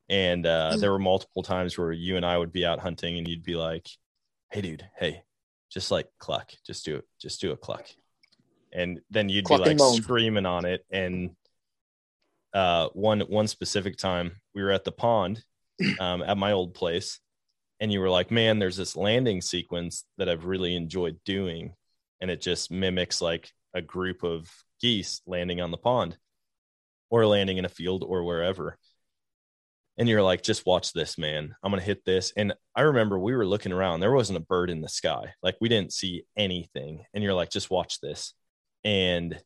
And 0.10 0.46
uh, 0.46 0.78
there 0.78 0.92
were 0.92 1.00
multiple 1.00 1.44
times 1.44 1.78
where 1.78 1.92
you 1.92 2.16
and 2.18 2.26
I 2.26 2.38
would 2.38 2.52
be 2.52 2.66
out 2.66 2.80
hunting, 2.80 3.18
and 3.18 3.28
you'd 3.28 3.44
be 3.44 3.56
like, 3.56 3.88
"Hey, 4.52 4.62
dude, 4.62 4.88
hey, 4.98 5.24
just 5.72 5.90
like 5.90 6.08
cluck, 6.20 6.52
just 6.66 6.86
do 6.86 6.98
it, 6.98 7.06
just 7.20 7.42
do 7.42 7.52
a 7.52 7.58
cluck," 7.58 7.88
and 8.72 9.02
then 9.10 9.30
you'd 9.30 9.46
Cluck 9.46 9.64
be 9.64 9.74
like 9.74 9.96
screaming 9.96 10.46
on 10.46 10.66
it. 10.66 10.86
And 10.92 11.32
uh, 12.54 12.90
one 12.90 13.22
one 13.22 13.48
specific 13.48 13.98
time, 13.98 14.34
we 14.54 14.62
were 14.62 14.72
at 14.72 14.84
the 14.84 14.92
pond 14.92 15.44
um, 16.00 16.22
at 16.22 16.38
my 16.38 16.52
old 16.52 16.76
place, 16.76 17.20
and 17.80 17.92
you 17.92 18.00
were 18.00 18.10
like, 18.10 18.30
"Man, 18.30 18.60
there's 18.60 18.78
this 18.78 18.96
landing 18.96 19.42
sequence 19.42 20.06
that 20.20 20.30
I've 20.30 20.46
really 20.46 20.76
enjoyed 20.76 21.20
doing, 21.26 21.74
and 22.22 22.30
it 22.30 22.42
just 22.42 22.70
mimics 22.70 23.22
like 23.22 23.52
a 23.74 23.82
group 23.82 24.24
of 24.24 24.52
geese 24.86 25.22
landing 25.26 25.62
on 25.62 25.72
the 25.72 25.78
pond, 25.78 26.18
or 27.10 27.26
landing 27.26 27.58
in 27.58 27.66
a 27.66 27.70
field, 27.70 28.04
or 28.04 28.24
wherever." 28.24 28.78
And 29.98 30.08
you're 30.08 30.24
like, 30.24 30.44
"Just 30.44 30.66
watch 30.66 30.94
this, 30.94 31.18
man! 31.18 31.56
I'm 31.64 31.72
gonna 31.72 31.82
hit 31.82 32.06
this." 32.06 32.32
And 32.38 32.54
I 32.76 32.82
remember 32.82 33.18
we 33.18 33.36
were 33.36 33.48
looking 33.48 33.72
around; 33.72 34.00
there 34.00 34.12
wasn't 34.12 34.38
a 34.38 34.52
bird 34.54 34.70
in 34.70 34.82
the 34.82 34.90
sky, 34.90 35.34
like 35.42 35.58
we 35.62 35.70
didn't 35.70 35.94
see 35.94 36.26
anything. 36.38 37.06
And 37.14 37.24
you're 37.24 37.34
like, 37.34 37.50
"Just 37.50 37.72
watch 37.72 38.00
this," 38.00 38.34
and 38.84 39.42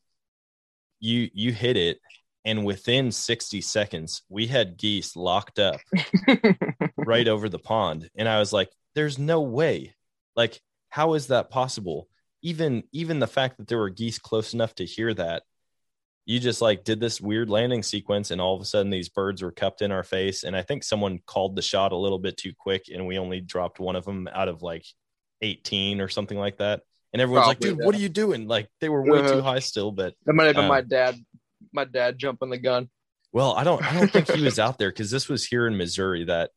you 1.00 1.30
you 1.34 1.52
hit 1.54 1.78
it 1.78 2.00
and 2.46 2.66
within 2.66 3.12
60 3.12 3.62
seconds 3.62 4.24
we 4.30 4.48
had 4.48 4.78
geese 4.78 5.16
locked 5.16 5.60
up 5.60 5.80
right 6.98 7.28
over 7.28 7.50
the 7.50 7.60
pond 7.60 8.10
and 8.16 8.28
i 8.28 8.40
was 8.40 8.54
like 8.54 8.70
there's 8.96 9.18
no 9.18 9.42
way 9.42 9.96
like 10.36 10.60
how 10.90 11.14
is 11.14 11.28
that 11.28 11.50
possible 11.50 12.08
even 12.42 12.84
even 12.92 13.20
the 13.20 13.28
fact 13.28 13.58
that 13.58 13.68
there 13.68 13.78
were 13.78 13.90
geese 13.90 14.20
close 14.20 14.54
enough 14.54 14.74
to 14.76 14.86
hear 14.86 15.14
that 15.14 15.44
you 16.26 16.40
just 16.40 16.62
like 16.62 16.84
did 16.84 17.00
this 17.00 17.20
weird 17.20 17.50
landing 17.50 17.82
sequence 17.82 18.30
and 18.32 18.40
all 18.40 18.56
of 18.56 18.62
a 18.62 18.66
sudden 18.66 18.90
these 18.92 19.10
birds 19.10 19.42
were 19.42 19.52
cupped 19.52 19.82
in 19.82 19.92
our 19.92 20.04
face 20.04 20.44
and 20.44 20.56
i 20.56 20.62
think 20.62 20.84
someone 20.84 21.20
called 21.26 21.56
the 21.56 21.62
shot 21.62 21.92
a 21.92 21.98
little 21.98 22.20
bit 22.20 22.38
too 22.38 22.54
quick 22.58 22.86
and 22.94 23.06
we 23.08 23.18
only 23.18 23.42
dropped 23.42 23.80
one 23.80 23.96
of 23.96 24.06
them 24.06 24.28
out 24.32 24.48
of 24.48 24.62
like 24.62 24.86
18 25.42 26.02
or 26.02 26.08
something 26.08 26.38
like 26.38 26.58
that 26.58 26.82
and 27.14 27.22
everyone's 27.22 27.48
like 27.48 27.60
Probably, 27.60 27.78
dude 27.78 27.86
what 27.86 27.96
are 27.96 28.00
you 28.00 28.10
doing 28.10 28.48
like 28.48 28.70
they 28.82 28.90
were 28.90 29.02
way 29.04 29.20
too 29.20 29.26
Uh-huh. 29.40 29.42
high 29.42 29.60
still 29.60 29.92
but 29.92 30.14
That 30.26 30.34
might 30.34 30.46
have 30.46 30.56
been 30.56 30.66
Um, 30.66 30.70
my 30.70 30.82
dad. 30.82 31.16
My 31.74 31.84
dad 31.84 32.18
jumping 32.18 32.50
the 32.50 32.58
gun. 32.58 32.90
Well, 33.34 33.54
I 33.54 33.64
don't 33.64 33.84
I 33.84 34.00
don't 34.00 34.10
think 34.10 34.32
he 34.32 34.42
was 34.50 34.60
out 34.60 34.78
there 34.80 34.90
because 34.90 35.12
this 35.12 35.28
was 35.28 35.46
here 35.46 35.68
in 35.68 35.76
Missouri 35.78 36.24
that 36.26 36.52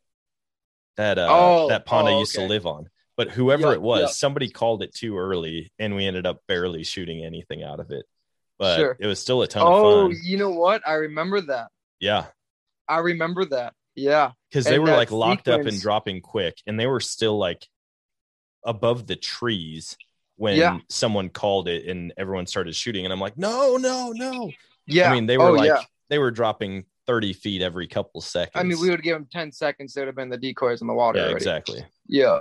that 0.96 1.18
uh 1.18 1.28
Oh, 1.28 1.68
that 1.68 1.86
pond 1.86 2.08
I 2.08 2.12
oh, 2.12 2.20
used 2.20 2.34
to 2.34 2.46
live 2.46 2.66
on. 2.66 2.88
But 3.24 3.30
whoever 3.30 3.68
Yep, 3.68 3.74
it 3.74 3.82
was, 3.82 4.00
yep. 4.00 4.10
somebody 4.10 4.48
called 4.50 4.82
it 4.82 4.92
too 4.92 5.16
early, 5.16 5.70
and 5.78 5.94
we 5.94 6.06
ended 6.06 6.26
up 6.26 6.40
barely 6.48 6.82
shooting 6.82 7.24
anything 7.24 7.62
out 7.62 7.78
of 7.78 7.92
it. 7.92 8.04
But 8.58 8.78
Sure. 8.78 8.96
it 8.98 9.06
was 9.06 9.20
still 9.20 9.42
a 9.42 9.46
ton 9.46 9.62
Oh, 9.64 9.66
of 9.66 9.72
fun. 9.74 9.84
Oh, 10.18 10.20
you 10.24 10.38
know 10.38 10.50
what? 10.50 10.82
I 10.86 10.94
remember 10.94 11.40
that. 11.42 11.68
Yeah, 12.00 12.26
I 12.88 12.98
remember 12.98 13.44
that. 13.44 13.74
Yeah. 13.94 14.32
because 14.50 14.64
they 14.64 14.80
were 14.80 14.88
like 14.88 15.12
locked 15.12 15.46
up 15.46 15.60
and 15.60 15.80
dropping 15.80 16.20
quick, 16.20 16.56
and 16.66 16.80
they 16.80 16.88
were 16.88 16.98
still 16.98 17.38
like 17.38 17.64
above 18.64 19.06
the 19.06 19.14
trees 19.16 19.96
when 20.36 20.56
Yeah. 20.56 20.78
someone 20.88 21.28
called 21.28 21.68
it, 21.68 21.86
and 21.86 22.12
everyone 22.16 22.46
started 22.46 22.74
shooting. 22.74 23.04
And 23.04 23.12
I'm 23.12 23.20
like, 23.20 23.38
no, 23.38 23.76
no, 23.76 24.10
no. 24.12 24.50
Yeah. 24.86 25.10
I 25.10 25.14
mean, 25.14 25.26
they 25.26 25.36
oh, 25.36 25.44
were 25.44 25.48
oh, 25.50 25.60
like 25.60 25.68
yeah. 25.68 25.82
they 26.08 26.18
were 26.18 26.32
dropping 26.32 26.86
30 27.06 27.34
feet 27.34 27.62
every 27.62 27.86
couple 27.86 28.20
seconds. 28.20 28.52
I 28.56 28.64
mean, 28.64 28.80
we 28.80 28.90
would 28.90 29.02
give 29.02 29.14
them 29.16 29.28
10 29.30 29.52
seconds. 29.52 29.92
There 29.94 30.02
would 30.02 30.08
have 30.08 30.16
been 30.16 30.28
the 30.30 30.38
decoys 30.38 30.80
in 30.80 30.86
the 30.88 30.94
water. 30.94 31.18
yeah, 31.18 31.24
already. 31.26 31.36
exactly. 31.36 31.84
Yeah. 32.08 32.40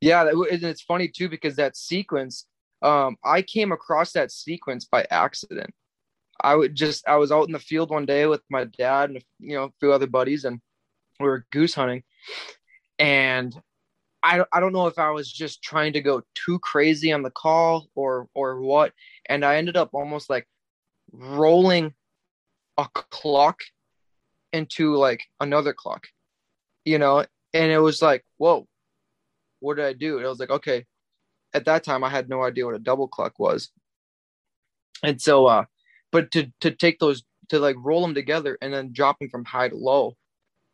Yeah. 0.00 0.28
And 0.28 0.62
it's 0.62 0.82
funny 0.82 1.08
too, 1.08 1.28
because 1.28 1.56
that 1.56 1.76
sequence, 1.76 2.46
um, 2.82 3.16
I 3.24 3.42
came 3.42 3.72
across 3.72 4.12
that 4.12 4.30
sequence 4.30 4.84
by 4.84 5.06
accident. 5.10 5.70
I 6.40 6.54
would 6.54 6.74
just, 6.74 7.08
I 7.08 7.16
was 7.16 7.32
out 7.32 7.46
in 7.46 7.52
the 7.52 7.58
field 7.58 7.90
one 7.90 8.04
day 8.04 8.26
with 8.26 8.42
my 8.50 8.64
dad 8.64 9.10
and, 9.10 9.24
you 9.38 9.56
know, 9.56 9.64
a 9.64 9.72
few 9.80 9.92
other 9.92 10.06
buddies, 10.06 10.44
and 10.44 10.60
we 11.18 11.26
were 11.26 11.46
goose 11.50 11.74
hunting. 11.74 12.02
And 12.98 13.58
I, 14.22 14.44
I 14.52 14.60
don't 14.60 14.74
know 14.74 14.86
if 14.86 14.98
I 14.98 15.10
was 15.10 15.32
just 15.32 15.62
trying 15.62 15.94
to 15.94 16.02
go 16.02 16.22
too 16.34 16.58
crazy 16.58 17.12
on 17.12 17.22
the 17.22 17.30
call 17.30 17.88
or, 17.94 18.28
or 18.34 18.60
what. 18.60 18.92
And 19.30 19.44
I 19.46 19.56
ended 19.56 19.78
up 19.78 19.94
almost 19.94 20.28
like 20.28 20.46
rolling 21.10 21.94
a 22.76 22.86
cluck 22.92 23.60
into 24.52 24.94
like 24.96 25.24
another 25.40 25.72
cluck, 25.72 26.06
you 26.84 26.98
know, 26.98 27.24
and 27.54 27.72
it 27.72 27.78
was 27.78 28.02
like, 28.02 28.24
whoa, 28.36 28.66
what 29.60 29.76
did 29.76 29.86
I 29.86 29.92
do? 29.92 30.18
And 30.18 30.26
I 30.26 30.28
was 30.30 30.40
like, 30.40 30.50
okay. 30.50 30.86
At 31.54 31.64
that 31.66 31.84
time, 31.84 32.04
I 32.04 32.10
had 32.10 32.28
no 32.28 32.42
idea 32.42 32.66
what 32.66 32.74
a 32.74 32.78
double 32.78 33.08
cluck 33.08 33.38
was, 33.38 33.70
and 35.02 35.20
so, 35.20 35.46
uh, 35.46 35.64
but 36.12 36.30
to 36.32 36.52
to 36.60 36.70
take 36.70 36.98
those 36.98 37.24
to 37.48 37.58
like 37.58 37.76
roll 37.78 38.02
them 38.02 38.14
together 38.14 38.58
and 38.60 38.72
then 38.72 38.92
drop 38.92 39.18
them 39.18 39.30
from 39.30 39.44
high 39.44 39.68
to 39.68 39.76
low, 39.76 40.16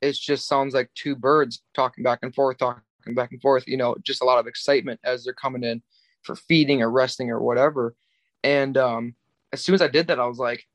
it 0.00 0.14
just 0.14 0.48
sounds 0.48 0.74
like 0.74 0.90
two 0.94 1.14
birds 1.14 1.62
talking 1.74 2.02
back 2.02 2.20
and 2.22 2.34
forth, 2.34 2.58
talking 2.58 2.82
back 3.14 3.30
and 3.32 3.40
forth. 3.40 3.64
You 3.68 3.76
know, 3.76 3.96
just 4.02 4.22
a 4.22 4.24
lot 4.24 4.38
of 4.38 4.46
excitement 4.46 5.00
as 5.04 5.24
they're 5.24 5.34
coming 5.34 5.62
in 5.62 5.82
for 6.22 6.34
feeding 6.34 6.82
or 6.82 6.90
resting 6.90 7.30
or 7.30 7.40
whatever. 7.40 7.94
And 8.42 8.76
um, 8.76 9.14
as 9.52 9.62
soon 9.62 9.74
as 9.74 9.82
I 9.82 9.88
did 9.88 10.08
that, 10.08 10.18
I 10.20 10.26
was 10.26 10.38
like, 10.38 10.66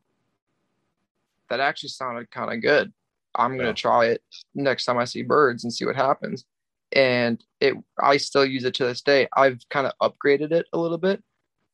that 1.49 1.59
actually 1.59 1.89
sounded 1.89 2.31
kind 2.31 2.53
of 2.53 2.61
good. 2.61 2.93
I'm 3.35 3.57
gonna 3.57 3.69
Yeah. 3.69 3.73
try 3.73 4.05
it 4.07 4.23
next 4.55 4.85
time 4.85 4.97
I 4.97 5.05
see 5.05 5.23
birds 5.23 5.63
and 5.63 5.73
see 5.73 5.85
what 5.85 5.95
happens. 5.95 6.45
And 6.91 7.43
it, 7.59 7.75
I 7.99 8.17
still 8.17 8.45
use 8.45 8.63
it 8.63 8.75
to 8.75 8.85
this 8.85 9.01
day. 9.01 9.27
I've 9.35 9.59
kind 9.69 9.87
of 9.87 9.93
upgraded 10.01 10.51
it 10.51 10.65
a 10.73 10.77
little 10.77 10.97
bit, 10.97 11.23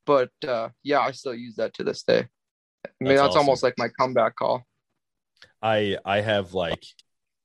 but 0.06 0.32
uh, 0.48 0.70
yeah, 0.84 1.00
I 1.00 1.12
still 1.12 1.36
use 1.36 1.56
that 1.56 1.74
to 1.76 1.84
this 1.84 2.04
day. 2.04 2.28
I 2.86 2.90
mean, 3.00 3.10
That's 3.10 3.22
that's, 3.22 3.36
awesome. 3.36 3.40
almost 3.40 3.64
like 3.64 3.76
my 3.78 3.90
comeback 4.00 4.36
call. 4.36 4.66
I 5.62 5.98
I 6.06 6.22
have 6.22 6.54
like 6.54 6.84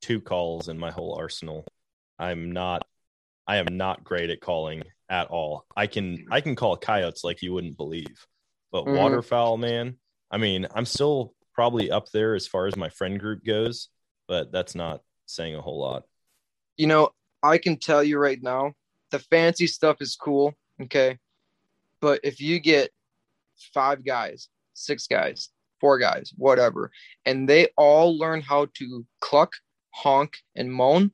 two 0.01 0.21
calls 0.21 0.67
in 0.67 0.77
my 0.77 0.91
whole 0.91 1.15
arsenal. 1.15 1.65
I'm 2.17 2.51
not 2.51 2.85
I 3.47 3.57
am 3.57 3.77
not 3.77 4.03
great 4.03 4.29
at 4.29 4.41
calling 4.41 4.83
at 5.09 5.27
all. 5.27 5.65
I 5.75 5.87
can 5.87 6.25
I 6.31 6.41
can 6.41 6.55
call 6.55 6.77
coyotes 6.77 7.23
like 7.23 7.41
you 7.41 7.53
wouldn't 7.53 7.77
believe. 7.77 8.25
But 8.71 8.85
Mhm. 8.85 8.95
waterfowl, 8.95 9.57
man, 9.57 9.97
I 10.29 10.37
mean, 10.37 10.67
I'm 10.73 10.85
still 10.85 11.33
probably 11.53 11.89
up 11.89 12.09
there 12.11 12.35
as 12.35 12.45
far 12.45 12.67
as 12.67 12.75
my 12.75 12.89
friend 12.89 13.19
group 13.19 13.43
goes, 13.43 13.89
but 14.27 14.51
that's 14.51 14.75
not 14.75 15.01
saying 15.25 15.55
a 15.55 15.61
whole 15.61 15.79
lot. 15.79 16.03
You 16.77 16.87
know, 16.87 17.09
I 17.43 17.57
can 17.57 17.77
tell 17.77 18.03
you 18.03 18.17
right 18.17 18.41
now, 18.41 18.73
the 19.11 19.19
fancy 19.19 19.67
stuff 19.67 19.97
is 20.01 20.15
cool, 20.15 20.53
okay, 20.81 21.17
but 22.01 22.19
if 22.23 22.39
you 22.39 22.59
get 22.59 22.91
five 23.73 24.05
guys, 24.05 24.49
six 24.73 25.07
guys, 25.07 25.49
four 25.79 25.99
guys, 25.99 26.33
whatever, 26.35 26.91
and 27.25 27.47
they 27.47 27.67
all 27.77 28.17
learn 28.17 28.41
how 28.41 28.67
to 28.75 29.05
cluck, 29.21 29.53
honk, 29.91 30.37
and 30.55 30.71
moan, 30.71 31.11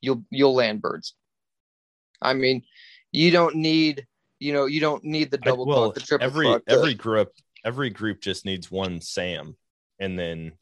you'll 0.00 0.24
you'll 0.30 0.54
land 0.54 0.82
birds. 0.82 1.14
I 2.20 2.34
mean, 2.34 2.62
you 3.12 3.30
don't 3.30 3.56
need 3.56 4.06
you 4.38 4.52
know 4.52 4.66
you 4.66 4.80
don't 4.80 5.04
need 5.04 5.30
the 5.30 5.40
I- 5.42 5.46
double 5.46 5.66
well, 5.66 5.84
cluck, 5.84 5.94
the 5.94 6.00
triple 6.00 6.26
every 6.26 6.46
cluck. 6.46 6.62
the- 6.66 6.72
every 6.72 6.94
group 6.94 7.32
every 7.64 7.90
group 7.90 8.20
just 8.20 8.44
needs 8.44 8.70
one 8.70 9.00
Sam 9.00 9.56
and 10.00 10.18
then 10.18 10.52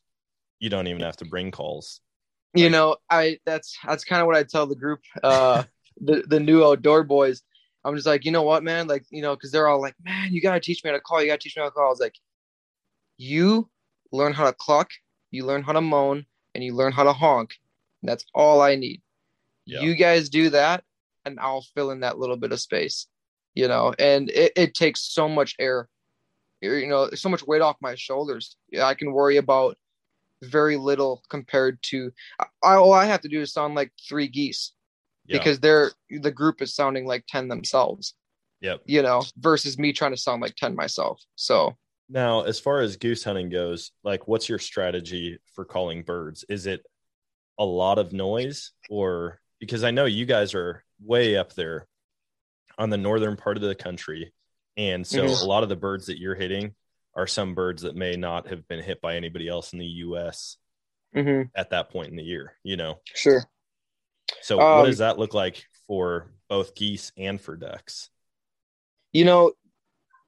you 0.58 0.68
don't 0.68 0.86
even 0.86 1.00
have 1.00 1.16
to 1.18 1.24
bring 1.24 1.50
calls. 1.50 2.00
You 2.54 2.68
know 2.68 2.96
i 3.10 3.38
that's 3.46 3.78
that's 3.86 4.04
kind 4.04 4.20
of 4.20 4.26
what 4.26 4.36
i 4.36 4.42
tell 4.42 4.66
the 4.66 4.74
group 4.74 5.00
uh 5.22 5.62
the 6.00 6.24
the 6.26 6.40
new 6.40 6.64
outdoor 6.64 7.04
boys. 7.04 7.42
I'm 7.84 7.94
just 7.94 8.06
like 8.06 8.24
you 8.24 8.32
know 8.32 8.42
what 8.42 8.62
man? 8.62 8.86
Like 8.88 9.04
you 9.10 9.22
know 9.22 9.34
because 9.34 9.50
they're 9.50 9.68
all 9.68 9.80
like 9.80 9.94
man 10.02 10.32
you 10.32 10.40
gotta 10.40 10.60
teach 10.60 10.82
me 10.82 10.90
how 10.90 10.96
to 10.96 11.00
call 11.00 11.20
you 11.20 11.28
gotta 11.28 11.38
teach 11.38 11.56
me 11.56 11.62
how 11.62 11.68
to 11.68 11.72
call. 11.72 11.86
I 11.86 11.90
was 11.90 12.00
like 12.00 12.16
you 13.16 13.68
learn 14.12 14.32
how 14.32 14.44
to 14.44 14.52
cluck 14.52 14.90
you 15.30 15.46
learn 15.46 15.62
how 15.62 15.72
to 15.72 15.80
moan 15.80 16.26
and 16.54 16.64
you 16.64 16.74
learn 16.74 16.92
how 16.92 17.04
to 17.04 17.12
honk. 17.12 17.54
That's 18.02 18.24
all 18.34 18.60
i 18.60 18.74
need. 18.74 19.02
Yeah. 19.66 19.80
you 19.80 19.94
guys 19.94 20.28
do 20.30 20.50
that 20.50 20.82
and 21.24 21.38
i'll 21.38 21.64
fill 21.74 21.90
in 21.90 22.00
that 22.00 22.18
little 22.18 22.36
bit 22.36 22.52
of 22.52 22.60
space. 22.60 23.06
You 23.54 23.68
know 23.68 23.94
and 23.98 24.30
it, 24.30 24.52
it 24.56 24.74
takes 24.74 25.00
so 25.00 25.28
much 25.28 25.54
air 25.58 25.88
you 26.62 26.86
know 26.86 27.10
so 27.14 27.28
much 27.28 27.46
weight 27.46 27.62
off 27.62 27.76
my 27.80 27.94
shoulders. 27.94 28.56
Yeah, 28.70 28.84
i 28.84 28.94
can 28.94 29.12
worry 29.12 29.38
about 29.38 29.76
very 30.42 30.76
little 30.76 31.22
compared 31.28 31.82
to 31.82 32.12
I, 32.62 32.74
all 32.74 32.92
I 32.92 33.04
have 33.06 33.20
to 33.22 33.28
do 33.28 33.40
is 33.40 33.52
sound 33.52 33.74
like 33.74 33.92
three 34.08 34.28
geese 34.28 34.72
Yeah. 35.26 35.38
because 35.38 35.60
they're 35.60 35.92
the 36.10 36.30
group 36.30 36.62
is 36.62 36.74
sounding 36.74 37.06
like 37.06 37.24
10 37.28 37.48
themselves, 37.48 38.14
Yep. 38.60 38.82
you 38.86 39.02
know, 39.02 39.22
versus 39.38 39.78
me 39.78 39.92
trying 39.92 40.12
to 40.12 40.16
sound 40.16 40.42
like 40.42 40.54
10 40.56 40.74
myself. 40.74 41.22
So, 41.36 41.76
Now, 42.08 42.42
as 42.42 42.58
far 42.58 42.80
as 42.80 42.96
goose 42.96 43.22
hunting 43.22 43.48
goes, 43.50 43.92
like 44.02 44.26
what's 44.26 44.48
your 44.48 44.58
strategy 44.58 45.38
for 45.54 45.64
calling 45.64 46.02
birds? 46.02 46.44
Is 46.48 46.66
it 46.66 46.84
a 47.58 47.64
lot 47.64 47.98
of 47.98 48.12
noise 48.12 48.72
or 48.88 49.40
because 49.60 49.84
I 49.84 49.90
know 49.90 50.06
you 50.06 50.24
guys 50.24 50.54
are 50.54 50.82
way 51.00 51.36
up 51.36 51.52
there 51.54 51.86
on 52.78 52.88
the 52.88 52.96
northern 52.96 53.36
part 53.36 53.58
of 53.58 53.62
the 53.62 53.74
country. 53.74 54.32
And 54.78 55.06
so 55.06 55.18
Mhm. 55.24 55.42
a 55.42 55.44
lot 55.44 55.62
of 55.62 55.68
the 55.68 55.76
birds 55.76 56.06
that 56.06 56.18
you're 56.18 56.34
hitting 56.34 56.74
are 57.14 57.26
some 57.26 57.54
birds 57.54 57.82
that 57.82 57.96
may 57.96 58.16
not 58.16 58.48
have 58.48 58.66
been 58.68 58.82
hit 58.82 59.00
by 59.00 59.16
anybody 59.16 59.48
else 59.48 59.72
in 59.72 59.78
the 59.78 59.86
US 59.86 60.56
at 61.56 61.70
that 61.70 61.90
point 61.90 62.10
in 62.10 62.16
the 62.16 62.22
year, 62.22 62.52
you 62.62 62.76
know. 62.76 63.00
sure. 63.14 63.48
So 64.42 64.56
what 64.56 64.82
Um, 64.82 64.86
does 64.86 64.98
that 64.98 65.18
look 65.18 65.34
like 65.34 65.64
for 65.86 66.30
both 66.48 66.74
geese 66.74 67.12
and 67.16 67.40
for 67.40 67.56
ducks? 67.56 68.10
You 69.12 69.24
know, 69.24 69.52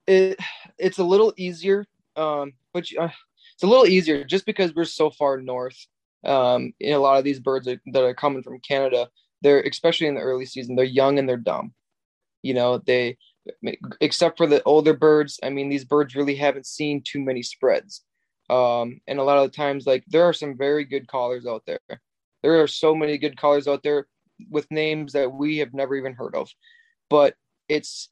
it 0.07 0.39
it's 0.79 0.99
a 0.99 1.05
little 1.05 1.33
easier, 1.37 1.87
um, 2.17 2.55
but 2.73 2.91
you- 2.91 3.01
uh, 3.01 3.11
it's 3.55 3.62
a 3.62 3.67
little 3.67 3.87
easier 3.87 4.25
just 4.25 4.47
because 4.47 4.75
we're 4.75 4.85
so 4.85 5.11
far 5.11 5.41
north. 5.41 5.87
Um, 6.25 6.73
in 6.81 6.95
a 6.95 6.99
lot 6.99 7.19
of 7.19 7.25
these 7.25 7.41
birds 7.41 7.67
are, 7.69 7.81
that 7.93 8.03
are 8.05 8.15
coming 8.15 8.43
from 8.43 8.61
Canada, 8.61 9.09
they're 9.43 9.62
especially 9.62 10.07
in 10.07 10.15
the 10.15 10.21
early 10.21 10.47
season, 10.47 10.77
they're 10.77 10.85
young 10.85 11.19
and 11.19 11.29
they're 11.29 11.37
dumb. 11.37 11.75
You 12.43 12.55
know, 12.55 12.79
they 12.79 13.19
except 14.01 14.39
for 14.39 14.47
the 14.47 14.63
older 14.65 14.95
birds. 14.95 15.41
I 15.43 15.51
mean, 15.51 15.69
these 15.69 15.85
birds 15.85 16.15
really 16.15 16.37
haven't 16.37 16.67
seen 16.67 17.03
too 17.05 17.21
many 17.21 17.43
spreads. 17.43 18.03
Um, 18.51 19.01
and 19.07 19.19
a 19.19 19.23
lot 19.23 19.39
of 19.39 19.51
the 19.51 19.57
times, 19.57 19.87
like 19.87 20.05
there 20.09 20.25
are 20.25 20.33
some 20.33 20.57
very 20.57 20.85
good 20.85 21.07
callers 21.09 21.47
out 21.47 21.63
there. 21.67 21.81
There 22.43 22.61
are 22.61 22.67
so 22.67 22.95
many 22.95 23.19
good 23.19 23.37
callers 23.37 23.69
out 23.69 23.83
there 23.83 24.09
with 24.51 24.71
names 24.71 25.13
that 25.13 25.33
we 25.33 25.59
have 25.59 25.73
never 25.73 25.95
even 25.95 26.13
heard 26.13 26.35
of. 26.35 26.51
But 27.09 27.37
it's 27.69 28.09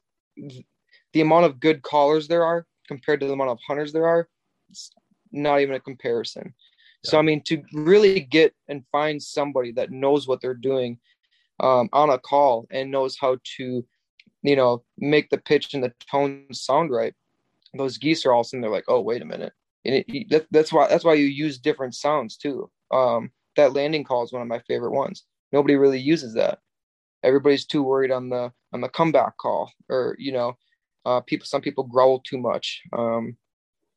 the 1.13 1.21
amount 1.21 1.45
of 1.45 1.59
good 1.59 1.81
callers 1.81 2.27
there 2.27 2.45
are 2.45 2.65
compared 2.87 3.19
to 3.19 3.27
the 3.27 3.33
amount 3.33 3.49
of 3.49 3.59
hunters 3.67 3.91
there 3.91 4.07
are. 4.07 4.29
It's 4.69 4.91
not 5.31 5.59
even 5.59 5.75
a 5.75 5.79
comparison. 5.79 6.53
So 7.03 7.17
I 7.17 7.23
mean, 7.23 7.41
to 7.45 7.63
really 7.73 8.19
get 8.19 8.53
and 8.67 8.83
find 8.91 9.21
somebody 9.21 9.71
that 9.73 9.91
knows 9.91 10.27
what 10.27 10.39
they're 10.41 10.53
doing 10.53 10.99
um, 11.59 11.89
on 11.93 12.09
a 12.09 12.19
call 12.19 12.67
and 12.71 12.91
knows 12.91 13.17
how 13.19 13.37
to, 13.57 13.85
you 14.43 14.55
know, 14.55 14.83
make 14.97 15.29
the 15.29 15.37
pitch 15.37 15.73
and 15.73 15.83
the 15.83 15.93
tone 16.09 16.45
sound 16.51 16.91
right. 16.91 17.13
Those 17.77 17.97
geese 17.97 18.25
are 18.25 18.33
all 18.33 18.43
sitting 18.43 18.61
there 18.61 18.71
like, 18.71 18.85
oh, 18.87 19.01
wait 19.01 19.21
a 19.21 19.25
minute. 19.25 19.53
And 19.85 20.03
it, 20.07 20.29
that, 20.29 20.47
that's 20.51 20.73
why 20.73 20.87
that's 20.87 21.03
why 21.03 21.13
you 21.13 21.25
use 21.25 21.57
different 21.57 21.95
sounds 21.95 22.37
too. 22.37 22.69
Um, 22.91 23.31
that 23.55 23.73
landing 23.73 24.03
call 24.03 24.23
is 24.23 24.31
one 24.31 24.41
of 24.41 24.47
my 24.47 24.59
favorite 24.67 24.91
ones. 24.91 25.23
Nobody 25.51 25.75
really 25.75 25.99
uses 25.99 26.33
that. 26.35 26.59
Everybody's 27.23 27.65
too 27.65 27.83
worried 27.83 28.11
on 28.11 28.29
the 28.29 28.51
on 28.73 28.81
the 28.81 28.89
comeback 28.89 29.37
call, 29.37 29.71
or 29.89 30.15
you 30.19 30.31
know, 30.31 30.57
uh, 31.05 31.21
people. 31.21 31.45
Some 31.45 31.61
people 31.61 31.83
growl 31.83 32.19
too 32.19 32.37
much. 32.37 32.81
Um, 32.93 33.37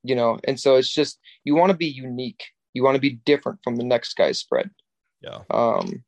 you 0.03 0.15
know, 0.15 0.39
and 0.45 0.59
so 0.59 0.77
it's 0.77 0.93
just 0.93 1.19
you 1.45 1.55
want 1.55 1.71
to 1.71 1.77
be 1.77 1.87
unique. 1.87 2.45
You 2.73 2.83
want 2.83 2.95
to 2.95 3.01
be 3.01 3.21
different 3.25 3.61
from 3.63 3.77
the 3.77 3.85
next 3.85 4.15
guy's 4.15 4.39
spread. 4.39 4.71
Yeah. 5.21 5.41
Um, 5.51 6.05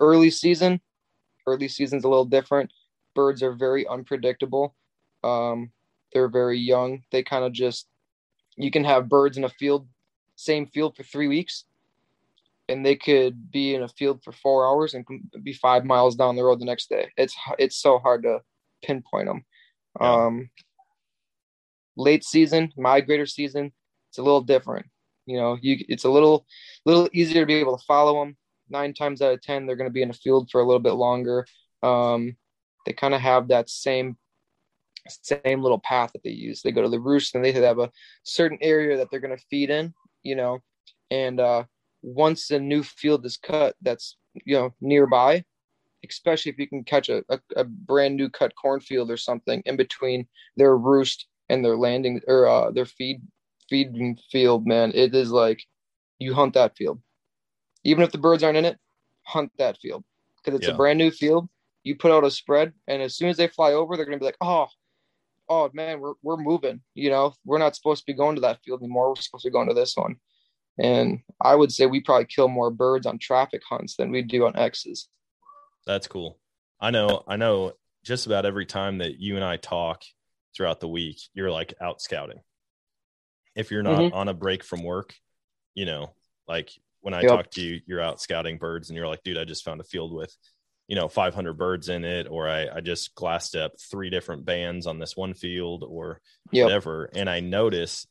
early 0.00 0.30
season, 0.30 0.80
early 1.46 1.68
season's 1.68 2.04
a 2.04 2.08
little 2.08 2.24
different. 2.24 2.70
Birds 3.16 3.42
are 3.42 3.52
very 3.52 3.84
unpredictable. 3.88 4.76
Um, 5.24 5.72
they're 6.12 6.28
very 6.28 6.58
young. 6.58 7.02
They 7.10 7.24
kind 7.24 7.44
of 7.44 7.52
just 7.52 7.88
you 8.56 8.70
can 8.70 8.84
have 8.84 9.08
birds 9.08 9.36
in 9.36 9.44
a 9.44 9.48
field, 9.48 9.88
same 10.36 10.66
field 10.66 10.96
for 10.96 11.02
three 11.02 11.26
weeks, 11.26 11.64
and 12.68 12.84
they 12.84 12.96
could 12.96 13.50
be 13.50 13.74
in 13.74 13.82
a 13.82 13.88
field 13.88 14.22
for 14.22 14.32
four 14.32 14.66
hours 14.66 14.94
and 14.94 15.04
be 15.42 15.52
five 15.52 15.84
miles 15.84 16.14
down 16.14 16.36
the 16.36 16.44
road 16.44 16.60
the 16.60 16.64
next 16.64 16.88
day. 16.88 17.08
It's 17.16 17.34
it's 17.58 17.76
so 17.76 17.98
hard 17.98 18.22
to 18.22 18.40
pinpoint 18.84 19.26
them. 19.26 19.44
Yeah. 20.00 20.26
Um, 20.26 20.50
late 21.96 22.24
season, 22.24 22.72
migrator 22.78 23.28
season, 23.28 23.72
it's 24.10 24.18
a 24.18 24.22
little 24.22 24.42
different. 24.42 24.86
You 25.26 25.38
know, 25.38 25.58
you 25.60 25.84
it's 25.88 26.04
a 26.04 26.10
little 26.10 26.46
little 26.84 27.08
easier 27.12 27.42
to 27.42 27.46
be 27.46 27.54
able 27.54 27.76
to 27.76 27.84
follow 27.84 28.20
them. 28.20 28.36
Nine 28.68 28.94
times 28.94 29.22
out 29.22 29.34
of 29.34 29.42
ten, 29.42 29.66
they're 29.66 29.76
going 29.76 29.90
to 29.90 29.94
be 29.94 30.02
in 30.02 30.10
a 30.10 30.14
field 30.24 30.50
for 30.50 30.60
a 30.60 30.66
little 30.66 30.80
bit 30.80 30.94
longer. 30.94 31.46
Um, 31.82 32.36
they 32.86 32.92
kind 32.92 33.14
of 33.14 33.20
have 33.20 33.48
that 33.48 33.68
same 33.68 34.16
same 35.08 35.62
little 35.62 35.78
path 35.78 36.10
that 36.12 36.22
they 36.24 36.30
use. 36.30 36.62
They 36.62 36.72
go 36.72 36.82
to 36.82 36.88
the 36.88 37.00
roost 37.00 37.34
and 37.34 37.44
they 37.44 37.52
have 37.52 37.78
a 37.78 37.90
certain 38.24 38.58
area 38.60 38.96
that 38.96 39.08
they're 39.10 39.20
going 39.20 39.36
to 39.36 39.44
feed 39.50 39.70
in. 39.70 39.92
You 40.22 40.36
know, 40.36 40.62
and 41.10 41.38
uh, 41.40 41.64
once 42.02 42.50
a 42.50 42.58
new 42.58 42.82
field 42.82 43.24
is 43.26 43.36
cut, 43.36 43.76
that's 43.82 44.16
you 44.44 44.56
know 44.56 44.74
nearby, 44.80 45.44
especially 46.08 46.50
if 46.52 46.58
you 46.58 46.68
can 46.68 46.84
catch 46.84 47.08
a, 47.08 47.22
a, 47.28 47.38
a 47.56 47.64
brand 47.64 48.16
new 48.16 48.28
cut 48.28 48.52
cornfield 48.60 49.10
or 49.10 49.16
something 49.16 49.62
in 49.66 49.76
between 49.76 50.26
their 50.56 50.76
roost 50.76 51.26
and 51.48 51.64
their 51.64 51.76
landing 51.76 52.20
or 52.26 52.48
uh, 52.48 52.70
their 52.70 52.86
feed 52.86 53.20
feeding 53.68 54.18
field, 54.30 54.66
man, 54.66 54.92
it 54.94 55.14
is 55.14 55.30
like 55.30 55.62
you 56.18 56.34
hunt 56.34 56.54
that 56.54 56.76
field. 56.76 57.00
Even 57.84 58.02
if 58.02 58.12
the 58.12 58.18
birds 58.18 58.42
aren't 58.42 58.58
in 58.58 58.64
it, 58.64 58.78
hunt 59.24 59.50
that 59.58 59.78
field 59.78 60.04
because 60.36 60.58
it's 60.58 60.68
Yeah. 60.68 60.74
a 60.74 60.76
brand 60.76 60.98
new 60.98 61.10
field. 61.10 61.48
You 61.86 61.94
put 61.94 62.10
out 62.10 62.24
a 62.24 62.30
spread, 62.32 62.72
and 62.88 63.00
as 63.00 63.16
soon 63.16 63.28
as 63.28 63.36
they 63.36 63.46
fly 63.46 63.72
over, 63.72 63.96
they're 63.96 64.04
gonna 64.04 64.18
be 64.18 64.24
like, 64.24 64.36
"Oh, 64.40 64.66
oh 65.48 65.70
man, 65.72 66.00
we're 66.00 66.14
we're 66.20 66.36
moving." 66.36 66.82
You 66.94 67.10
know, 67.10 67.32
we're 67.44 67.58
not 67.58 67.76
supposed 67.76 68.02
to 68.02 68.12
be 68.12 68.16
going 68.16 68.34
to 68.34 68.40
that 68.40 68.58
field 68.64 68.82
anymore. 68.82 69.10
We're 69.10 69.14
supposed 69.22 69.44
to 69.44 69.50
be 69.50 69.52
going 69.52 69.68
to 69.68 69.74
this 69.74 69.96
one. 69.96 70.16
And 70.78 71.20
I 71.40 71.54
would 71.54 71.70
say 71.70 71.86
we 71.86 72.00
probably 72.00 72.26
kill 72.26 72.48
more 72.48 72.72
birds 72.72 73.06
on 73.06 73.18
traffic 73.18 73.62
hunts 73.68 73.94
than 73.94 74.10
we 74.10 74.22
do 74.22 74.46
on 74.46 74.56
X's. 74.56 75.08
That's 75.86 76.08
cool. 76.08 76.40
I 76.80 76.90
know. 76.90 77.22
I 77.28 77.36
know. 77.36 77.74
Just 78.04 78.26
about 78.26 78.46
every 78.46 78.66
time 78.66 78.98
that 78.98 79.20
you 79.20 79.36
and 79.36 79.44
I 79.44 79.56
talk 79.56 80.02
throughout 80.56 80.80
the 80.80 80.88
week, 80.88 81.20
you're 81.34 81.52
like 81.52 81.72
out 81.80 82.02
scouting. 82.02 82.40
If 83.54 83.70
you're 83.70 83.84
not 83.84 84.06
Mhm. 84.06 84.12
on 84.12 84.28
a 84.28 84.34
break 84.34 84.64
from 84.64 84.82
work, 84.82 85.14
you 85.74 85.86
know, 85.86 86.14
like 86.48 86.70
when 87.00 87.14
I 87.14 87.20
Yep. 87.22 87.30
talk 87.30 87.50
to 87.52 87.62
you, 87.62 87.80
you're 87.86 88.00
out 88.00 88.20
scouting 88.20 88.58
birds, 88.58 88.90
and 88.90 88.96
you're 88.96 89.06
like, 89.06 89.22
dude, 89.22 89.38
I 89.38 89.44
just 89.44 89.64
found 89.64 89.80
a 89.80 89.84
field 89.84 90.12
with, 90.12 90.36
you 90.88 90.94
know, 90.96 91.08
500 91.08 91.54
birds 91.54 91.88
in 91.88 92.04
it, 92.04 92.26
or 92.30 92.48
I 92.48 92.68
I 92.76 92.80
just 92.80 93.14
glassed 93.14 93.56
up 93.56 93.72
three 93.80 94.10
different 94.10 94.44
bands 94.44 94.86
on 94.86 94.98
this 94.98 95.16
one 95.16 95.34
field, 95.34 95.84
or 95.86 96.20
Yep. 96.52 96.64
whatever. 96.64 97.10
And 97.14 97.28
I 97.28 97.40
noticed 97.40 98.08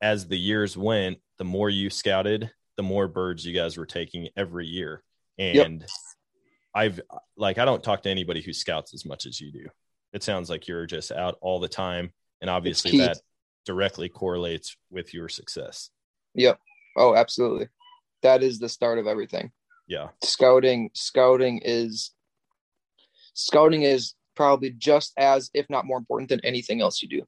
as 0.00 0.28
the 0.28 0.38
years 0.38 0.76
went, 0.76 1.18
the 1.38 1.44
more 1.44 1.68
you 1.68 1.90
scouted, 1.90 2.50
the 2.76 2.82
more 2.82 3.08
birds 3.08 3.44
you 3.44 3.52
guys 3.52 3.76
were 3.76 3.86
taking 3.86 4.28
every 4.36 4.66
year. 4.66 5.02
Yep. 5.36 5.66
And 5.66 5.86
I've 6.74 7.00
like 7.36 7.58
I 7.58 7.64
don't 7.64 7.82
talk 7.82 8.02
to 8.04 8.10
anybody 8.10 8.40
who 8.40 8.52
scouts 8.52 8.94
as 8.94 9.04
much 9.04 9.26
as 9.26 9.40
you 9.40 9.50
do. 9.50 9.66
It 10.12 10.22
sounds 10.22 10.48
like 10.48 10.68
you're 10.68 10.86
just 10.86 11.10
out 11.12 11.38
all 11.40 11.60
the 11.60 11.68
time, 11.68 12.12
and 12.40 12.48
obviously 12.48 12.98
that 12.98 13.18
directly 13.66 14.08
correlates 14.08 14.76
with 14.90 15.12
your 15.12 15.28
success. 15.28 15.90
Yep. 16.34 16.58
Oh, 16.96 17.14
absolutely. 17.14 17.68
That 18.22 18.42
is 18.42 18.58
the 18.58 18.68
start 18.68 18.98
of 18.98 19.06
everything. 19.06 19.50
Yeah, 19.90 20.10
Scouting, 20.22 20.90
scouting 20.94 21.60
is 21.64 22.12
scouting 23.34 23.82
is 23.82 24.14
probably 24.36 24.70
just 24.70 25.12
as, 25.18 25.50
if 25.52 25.68
not 25.68 25.84
more 25.84 25.98
important 25.98 26.28
than 26.28 26.38
anything 26.44 26.80
else 26.80 27.02
you 27.02 27.08
do. 27.08 27.22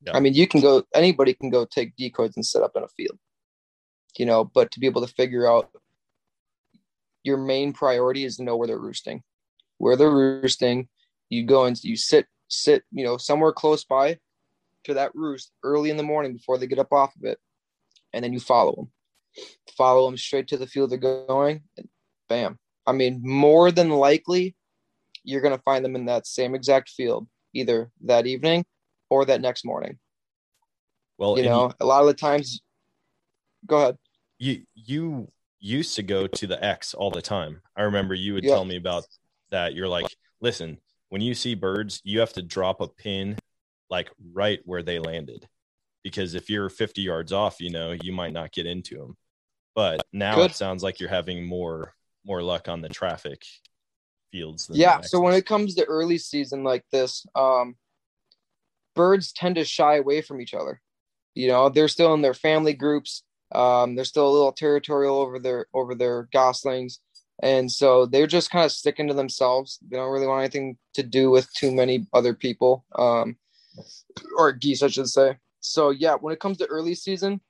Yeah. 0.00 0.16
I 0.16 0.20
mean, 0.20 0.32
you 0.32 0.48
can 0.48 0.62
go, 0.62 0.82
anybody 0.94 1.34
can 1.34 1.50
go 1.50 1.66
take 1.66 1.94
decoys 1.94 2.32
and 2.34 2.46
set 2.46 2.62
up 2.62 2.72
in 2.74 2.82
a 2.82 2.88
field, 2.88 3.18
you 4.16 4.24
know, 4.24 4.44
but 4.44 4.70
to 4.70 4.80
be 4.80 4.86
able 4.86 5.06
to 5.06 5.12
figure 5.12 5.46
out 5.46 5.70
your 7.22 7.36
main 7.36 7.74
priority 7.74 8.24
is 8.24 8.38
to 8.38 8.44
know 8.44 8.56
where 8.56 8.66
they're 8.66 8.78
roosting. 8.78 9.22
Where 9.76 9.94
they're 9.94 10.10
roosting, 10.10 10.88
you 11.28 11.44
go 11.44 11.66
and 11.66 11.78
you 11.84 11.96
sit, 11.96 12.24
sit, 12.48 12.82
you 12.92 13.04
know, 13.04 13.18
somewhere 13.18 13.52
close 13.52 13.84
by 13.84 14.20
to 14.84 14.94
that 14.94 15.14
roost 15.14 15.52
early 15.62 15.90
in 15.90 15.98
the 15.98 16.02
morning 16.02 16.32
before 16.32 16.56
they 16.56 16.66
get 16.66 16.78
up 16.78 16.94
off 16.94 17.14
of 17.14 17.24
it, 17.24 17.38
and 18.14 18.24
then 18.24 18.32
you 18.32 18.40
follow 18.40 18.74
them. 18.74 18.90
Follow 19.76 20.06
them 20.06 20.16
straight 20.16 20.48
to 20.48 20.56
the 20.56 20.66
field 20.66 20.88
they're 20.88 21.26
going, 21.28 21.60
bam. 22.28 22.58
I 22.86 22.92
mean, 22.92 23.20
more 23.22 23.70
than 23.70 23.90
likely, 23.90 24.54
you're 25.24 25.40
going 25.40 25.56
to 25.56 25.62
find 25.62 25.84
them 25.84 25.96
in 25.96 26.06
that 26.06 26.26
same 26.26 26.54
exact 26.54 26.90
field 26.90 27.26
either 27.52 27.90
that 28.04 28.26
evening 28.26 28.64
or 29.10 29.24
that 29.24 29.40
next 29.40 29.64
morning. 29.64 29.98
well, 31.18 31.36
You 31.38 31.44
know, 31.44 31.72
a 31.80 31.86
lot 31.86 32.00
of 32.02 32.06
the 32.06 32.14
times, 32.14 32.60
go 33.66 33.76
ahead. 33.78 33.98
you 34.38 34.62
you 34.74 35.28
used 35.58 35.96
to 35.96 36.02
go 36.02 36.26
to 36.26 36.46
the 36.46 36.62
X 36.62 36.94
all 36.94 37.10
the 37.10 37.22
time. 37.22 37.62
I 37.76 37.82
remember 37.82 38.14
you 38.14 38.34
would 38.34 38.44
Yeah. 38.44 38.54
tell 38.54 38.64
me 38.64 38.76
about 38.76 39.04
that. 39.50 39.74
You're 39.74 39.88
like, 39.88 40.06
listen, 40.40 40.78
when 41.08 41.22
you 41.22 41.34
see 41.34 41.54
birds, 41.54 42.00
you 42.04 42.20
have 42.20 42.32
to 42.34 42.42
drop 42.42 42.80
a 42.80 42.88
pin 42.88 43.38
like 43.88 44.10
right 44.32 44.60
where 44.64 44.82
they 44.82 44.98
landed. 44.98 45.48
Because 46.04 46.34
if 46.34 46.50
you're 46.50 46.68
50 46.68 47.00
yards 47.02 47.32
off, 47.32 47.60
you 47.60 47.70
know, 47.70 47.92
you 47.92 48.12
might 48.12 48.32
not 48.32 48.52
get 48.52 48.66
into 48.66 48.96
them. 48.98 49.16
But 49.74 50.04
now 50.12 50.36
Good. 50.36 50.50
it 50.50 50.56
sounds 50.56 50.82
like 50.82 51.00
you're 51.00 51.08
having 51.08 51.44
more 51.44 51.94
more 52.26 52.42
luck 52.42 52.68
on 52.68 52.80
the 52.80 52.88
traffic 52.88 53.44
fields. 54.32 54.66
Than 54.66 54.76
Yeah. 54.76 55.00
So 55.00 55.20
when 55.20 55.34
it 55.34 55.46
comes 55.46 55.74
to 55.76 55.84
early 55.84 56.18
season 56.18 56.64
like 56.64 56.84
this, 56.90 57.24
um, 57.34 57.76
birds 58.94 59.32
tend 59.32 59.54
to 59.54 59.64
shy 59.64 59.96
away 59.96 60.20
from 60.22 60.40
each 60.40 60.54
other. 60.54 60.80
You 61.34 61.48
know, 61.48 61.68
they're 61.68 61.88
still 61.88 62.14
in 62.14 62.22
their 62.22 62.34
family 62.34 62.72
groups. 62.72 63.22
Um, 63.54 63.94
they're 63.94 64.04
still 64.04 64.28
a 64.28 64.32
little 64.32 64.52
territorial 64.52 65.18
over 65.18 65.38
their 65.38 65.66
over 65.72 65.94
their 65.94 66.28
goslings, 66.32 66.98
and 67.40 67.70
so 67.70 68.06
they're 68.06 68.26
just 68.26 68.50
kind 68.50 68.64
of 68.64 68.72
sticking 68.72 69.06
to 69.06 69.14
themselves. 69.14 69.78
They 69.88 69.96
don't 69.96 70.10
really 70.10 70.26
want 70.26 70.40
anything 70.40 70.78
to 70.94 71.04
do 71.04 71.30
with 71.30 71.52
too 71.52 71.72
many 71.72 72.06
other 72.12 72.34
people, 72.34 72.84
um, 72.96 73.36
or 74.36 74.50
geese, 74.50 74.82
I 74.82 74.88
should 74.88 75.08
say. 75.08 75.36
So 75.60 75.90
yeah, 75.90 76.14
when 76.14 76.32
it 76.32 76.40
comes 76.40 76.58
to 76.58 76.66
early 76.66 76.96
season, 76.96 77.40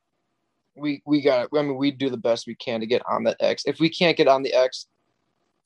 we 0.76 1.02
we 1.06 1.22
got. 1.22 1.48
I 1.54 1.62
mean, 1.62 1.76
we 1.76 1.90
do 1.90 2.10
the 2.10 2.16
best 2.16 2.46
we 2.46 2.54
can 2.54 2.80
to 2.80 2.86
get 2.86 3.02
on 3.08 3.24
that 3.24 3.36
X. 3.40 3.64
If 3.66 3.80
we 3.80 3.88
can't 3.88 4.16
get 4.16 4.28
on 4.28 4.42
the 4.42 4.52
X, 4.52 4.86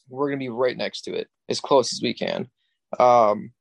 we're 0.09 0.29
gonna 0.29 0.38
be 0.38 0.49
right 0.49 0.77
next 0.77 1.03
to 1.03 1.14
it 1.14 1.29
as 1.49 1.61
close 1.61 1.92
as 1.92 2.01
we 2.03 2.14
can. 2.14 2.49
Um, 2.99 3.53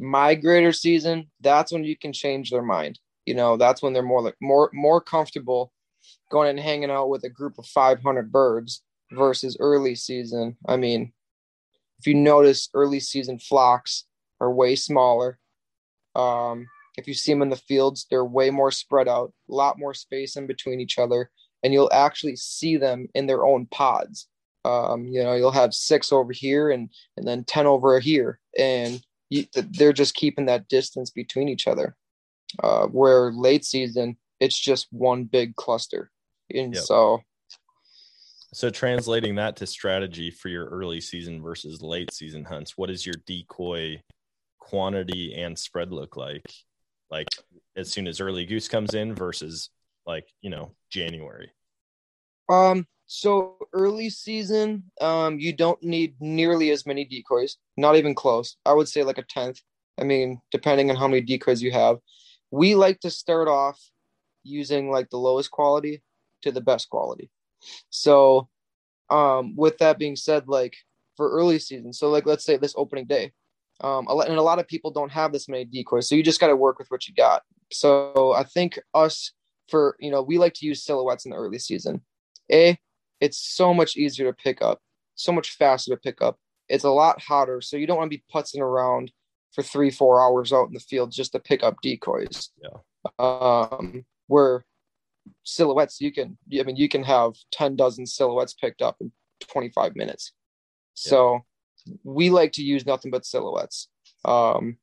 migrator 0.00 0.74
season, 0.74 1.30
that's 1.40 1.72
when 1.72 1.84
you 1.84 1.96
can 1.96 2.12
change 2.12 2.50
their 2.50 2.62
mind. 2.62 2.98
You 3.26 3.34
know, 3.34 3.56
that's 3.56 3.82
when 3.82 3.92
they're 3.92 4.02
more 4.02 4.22
like 4.22 4.36
more 4.40 4.70
more 4.72 5.00
comfortable 5.00 5.72
going 6.30 6.50
and 6.50 6.60
hanging 6.60 6.90
out 6.90 7.08
with 7.08 7.24
a 7.24 7.30
group 7.30 7.58
of 7.58 7.66
500 7.66 8.30
birds 8.30 8.82
versus 9.10 9.56
early 9.60 9.94
season. 9.94 10.56
I 10.66 10.76
mean, 10.76 11.12
if 11.98 12.06
you 12.06 12.14
notice, 12.14 12.68
early 12.74 13.00
season 13.00 13.38
flocks 13.38 14.04
are 14.40 14.52
way 14.52 14.76
smaller. 14.76 15.38
Um, 16.14 16.66
if 16.96 17.08
you 17.08 17.14
see 17.14 17.32
them 17.32 17.42
in 17.42 17.50
the 17.50 17.56
fields, 17.56 18.06
they're 18.10 18.24
way 18.24 18.50
more 18.50 18.70
spread 18.70 19.08
out, 19.08 19.32
a 19.50 19.54
lot 19.54 19.78
more 19.78 19.94
space 19.94 20.36
in 20.36 20.46
between 20.46 20.80
each 20.80 20.98
other, 20.98 21.30
and 21.62 21.72
you'll 21.72 21.92
actually 21.92 22.36
see 22.36 22.76
them 22.76 23.08
in 23.14 23.26
their 23.26 23.44
own 23.44 23.66
pods. 23.66 24.28
Um, 24.64 25.06
you 25.06 25.22
know, 25.22 25.34
you'll 25.34 25.50
have 25.50 25.74
six 25.74 26.12
over 26.12 26.32
here 26.32 26.70
and 26.70 26.88
and 27.16 27.26
then 27.26 27.44
ten 27.44 27.66
over 27.66 27.98
here, 28.00 28.40
and 28.58 29.02
you, 29.30 29.46
they're 29.54 29.92
just 29.92 30.14
keeping 30.14 30.46
that 30.46 30.68
distance 30.68 31.10
between 31.10 31.48
each 31.48 31.66
other. 31.66 31.96
Uh, 32.62 32.86
where 32.86 33.32
late 33.32 33.64
season, 33.64 34.16
it's 34.40 34.58
just 34.58 34.86
one 34.90 35.24
big 35.24 35.56
cluster, 35.56 36.10
and 36.54 36.74
Yep. 36.74 36.84
so 36.84 37.22
So 38.52 38.70
translating 38.70 39.34
that 39.34 39.56
to 39.56 39.66
strategy 39.66 40.30
for 40.30 40.48
your 40.48 40.66
early 40.66 41.00
season 41.00 41.42
versus 41.42 41.82
late 41.82 42.12
season 42.12 42.44
hunts, 42.44 42.78
what 42.78 42.86
does 42.86 43.04
your 43.04 43.16
decoy 43.26 44.00
quantity 44.60 45.34
and 45.34 45.58
spread 45.58 45.92
look 45.92 46.16
like? 46.16 46.44
Like 47.10 47.28
as 47.76 47.90
soon 47.90 48.06
as 48.06 48.20
early 48.20 48.44
goose 48.44 48.68
comes 48.68 48.94
in 48.94 49.14
versus 49.14 49.70
like, 50.06 50.26
you 50.42 50.50
know, 50.50 50.72
January. 50.90 51.50
Um, 52.48 52.86
so 53.06 53.56
early 53.72 54.10
season, 54.10 54.84
um, 55.00 55.38
you 55.38 55.52
don't 55.52 55.82
need 55.82 56.14
nearly 56.20 56.70
as 56.70 56.86
many 56.86 57.04
decoys, 57.04 57.56
not 57.76 57.96
even 57.96 58.14
close. 58.14 58.56
I 58.64 58.72
would 58.72 58.88
say 58.88 59.02
like 59.02 59.18
a 59.18 59.22
tenth. 59.22 59.60
I 59.98 60.04
mean, 60.04 60.40
depending 60.50 60.90
on 60.90 60.96
how 60.96 61.06
many 61.08 61.20
decoys 61.20 61.62
you 61.62 61.72
have. 61.72 61.98
We 62.50 62.74
like 62.74 63.00
to 63.00 63.10
start 63.10 63.48
off 63.48 63.80
using 64.42 64.90
like 64.90 65.10
the 65.10 65.18
lowest 65.18 65.50
quality 65.50 66.02
to 66.42 66.52
the 66.52 66.60
best 66.60 66.88
quality. 66.90 67.30
So, 67.90 68.48
um, 69.10 69.56
with 69.56 69.78
that 69.78 69.98
being 69.98 70.16
said, 70.16 70.48
like 70.48 70.76
for 71.16 71.30
early 71.30 71.58
season, 71.58 71.92
so 71.92 72.10
like 72.10 72.26
let's 72.26 72.44
say 72.44 72.56
this 72.56 72.74
opening 72.76 73.06
day, 73.06 73.32
um, 73.80 74.06
and 74.08 74.38
a 74.38 74.42
lot 74.42 74.58
of 74.58 74.68
people 74.68 74.90
don't 74.90 75.10
have 75.10 75.32
this 75.32 75.48
many 75.48 75.64
decoys, 75.64 76.08
so 76.08 76.14
you 76.14 76.22
just 76.22 76.40
got 76.40 76.48
to 76.48 76.56
work 76.56 76.78
with 76.78 76.88
what 76.88 77.06
you 77.08 77.14
got. 77.14 77.42
So 77.72 78.32
I 78.32 78.44
think 78.44 78.78
us 78.94 79.32
for 79.68 79.96
you 79.98 80.10
know 80.10 80.22
we 80.22 80.38
like 80.38 80.54
to 80.54 80.66
use 80.66 80.84
silhouettes 80.84 81.24
in 81.24 81.30
the 81.30 81.36
early 81.36 81.58
season. 81.58 82.02
A, 82.52 82.78
it's 83.20 83.38
so 83.38 83.72
much 83.72 83.96
easier 83.96 84.30
to 84.30 84.36
pick 84.36 84.62
up, 84.62 84.80
so 85.14 85.32
much 85.32 85.50
faster 85.56 85.94
to 85.94 86.00
pick 86.00 86.20
up. 86.20 86.36
It's 86.68 86.84
a 86.84 86.90
lot 86.90 87.20
hotter, 87.20 87.60
so 87.60 87.76
you 87.76 87.86
don't 87.86 87.98
want 87.98 88.10
to 88.10 88.16
be 88.16 88.24
putzing 88.32 88.60
around 88.60 89.10
for 89.52 89.62
three, 89.62 89.90
four 89.90 90.20
hours 90.20 90.52
out 90.52 90.66
in 90.68 90.74
the 90.74 90.80
field 90.80 91.12
just 91.12 91.32
to 91.32 91.38
pick 91.38 91.62
up 91.62 91.76
decoys. 91.82 92.50
Yeah. 92.62 92.78
Um, 93.18 94.04
where 94.26 94.64
silhouettes 95.44 96.00
you 96.00 96.12
can 96.12 96.36
i 96.58 96.62
mean 96.62 96.76
you 96.76 96.88
can 96.88 97.02
have 97.02 97.32
10 97.52 97.76
dozen 97.76 98.06
silhouettes 98.06 98.54
picked 98.54 98.82
up 98.82 98.96
in 99.00 99.10
25 99.40 99.96
minutes 99.96 100.32
so 100.94 101.40
we 102.02 102.30
like 102.30 102.52
to 102.52 102.62
use 102.62 102.86
nothing 102.86 103.10
but 103.10 103.26
silhouettes 103.26 103.88
um, 104.24 104.76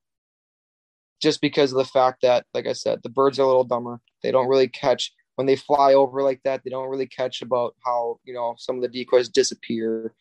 just 1.21 1.41
because 1.41 1.71
of 1.71 1.77
the 1.77 1.85
fact 1.85 2.21
that 2.21 2.45
like 2.53 2.67
i 2.67 2.73
said 2.73 2.99
the 3.03 3.09
birds 3.09 3.39
are 3.39 3.43
a 3.43 3.47
little 3.47 3.63
dumber. 3.63 3.99
They 4.23 4.31
don't 4.31 4.47
really 4.47 4.67
catch 4.67 5.13
when 5.35 5.47
they 5.47 5.55
fly 5.55 5.93
over 5.93 6.21
like 6.21 6.41
that 6.43 6.61
they 6.63 6.69
don't 6.69 6.89
really 6.89 7.07
catch 7.07 7.41
about 7.41 7.75
how 7.83 8.19
you 8.23 8.33
know 8.33 8.55
some 8.57 8.75
of 8.75 8.81
the 8.81 8.87
decoys 8.87 9.29
disappear 9.29 10.13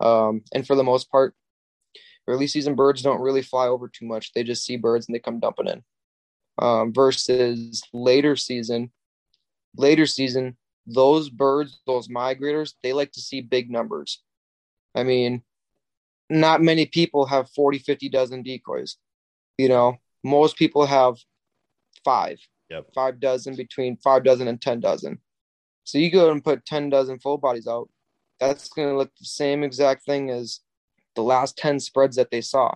um, 0.00 0.42
and 0.54 0.66
for 0.66 0.74
the 0.76 0.84
most 0.84 1.10
part 1.10 1.34
early 2.26 2.46
season 2.46 2.74
birds 2.74 3.02
don't 3.02 3.20
really 3.20 3.42
fly 3.42 3.66
over 3.66 3.88
too 3.88 4.06
much. 4.06 4.32
They 4.32 4.42
just 4.42 4.64
see 4.64 4.76
birds 4.76 5.06
and 5.06 5.14
they 5.14 5.18
come 5.20 5.40
dumping 5.40 5.68
in. 5.68 5.82
Um, 6.56 6.92
versus 6.92 7.82
later 7.92 8.36
season 8.36 8.92
later 9.76 10.06
season 10.06 10.56
those 10.86 11.28
birds 11.28 11.80
those 11.84 12.06
migrators 12.06 12.74
they 12.84 12.92
like 12.92 13.10
to 13.12 13.20
see 13.20 13.40
big 13.40 13.70
numbers. 13.70 14.22
I 14.94 15.02
mean 15.02 15.42
not 16.30 16.62
many 16.62 16.86
people 16.86 17.26
have 17.26 17.50
40 17.50 17.78
50 17.78 18.08
dozen 18.08 18.42
decoys. 18.42 18.96
You 19.58 19.68
know 19.68 19.96
most 20.22 20.56
people 20.56 20.86
have 20.86 21.16
five. 22.04 22.38
Yep. 22.70 22.86
five 22.94 23.20
dozen 23.20 23.56
between 23.56 23.98
five 23.98 24.24
dozen 24.24 24.48
and 24.48 24.60
ten 24.60 24.80
dozen. 24.80 25.18
So 25.84 25.98
you 25.98 26.10
go 26.10 26.30
and 26.30 26.42
put 26.42 26.64
10 26.64 26.88
dozen 26.88 27.18
full 27.18 27.36
bodies 27.36 27.66
out 27.66 27.90
that's 28.40 28.68
going 28.68 28.88
to 28.88 28.96
look 28.96 29.10
the 29.18 29.24
same 29.24 29.62
exact 29.62 30.04
thing 30.04 30.30
as 30.30 30.60
the 31.14 31.22
last 31.22 31.56
10 31.58 31.80
spreads 31.80 32.16
that 32.16 32.30
they 32.30 32.40
saw. 32.40 32.74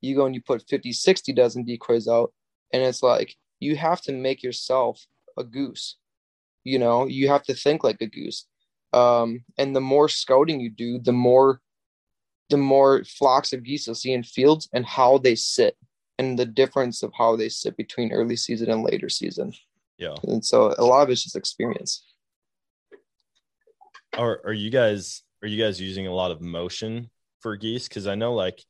You 0.00 0.16
go 0.16 0.26
and 0.26 0.34
you 0.34 0.42
put 0.42 0.68
50 0.68 0.92
60 0.92 1.32
dozen 1.32 1.64
decoys 1.64 2.08
out 2.08 2.32
and 2.72 2.82
it's 2.82 3.02
like 3.02 3.36
you 3.60 3.76
have 3.76 4.02
to 4.02 4.12
make 4.12 4.42
yourself 4.42 5.06
a 5.38 5.44
goose. 5.44 5.96
You 6.64 6.78
know 6.78 7.06
you 7.06 7.28
have 7.28 7.42
to 7.44 7.54
think 7.54 7.84
like 7.84 8.00
a 8.00 8.06
goose. 8.06 8.46
Um, 8.92 9.44
and 9.58 9.74
the 9.74 9.80
more 9.80 10.08
scouting 10.08 10.60
you 10.60 10.70
do 10.70 10.98
the 10.98 11.12
more 11.12 11.60
the 12.50 12.56
more 12.56 13.04
flocks 13.04 13.52
of 13.52 13.62
geese 13.62 13.86
you'll 13.86 13.94
see 13.94 14.12
in 14.12 14.22
fields 14.22 14.68
and 14.72 14.84
how 14.86 15.18
they 15.18 15.34
sit 15.34 15.76
and 16.18 16.38
the 16.38 16.46
difference 16.46 17.02
of 17.02 17.12
how 17.16 17.34
they 17.36 17.48
sit 17.48 17.76
between 17.76 18.12
early 18.12 18.36
season 18.36 18.70
and 18.70 18.82
later 18.84 19.08
season 19.08 19.52
Yeah. 19.98 20.14
and 20.24 20.44
so 20.44 20.74
a 20.78 20.84
lot 20.84 21.02
of 21.02 21.10
it's 21.10 21.22
just 21.24 21.36
experience 21.36 22.04
Are 24.16 24.40
are 24.44 24.52
you 24.52 24.70
guys 24.70 25.22
are 25.42 25.48
you 25.48 25.62
guys 25.62 25.80
using 25.80 26.06
a 26.06 26.12
lot 26.14 26.30
of 26.30 26.40
motion 26.40 27.10
for 27.40 27.56
geese? 27.56 27.88
Because 27.88 28.06
I 28.06 28.14
know 28.14 28.32
like 28.34 28.64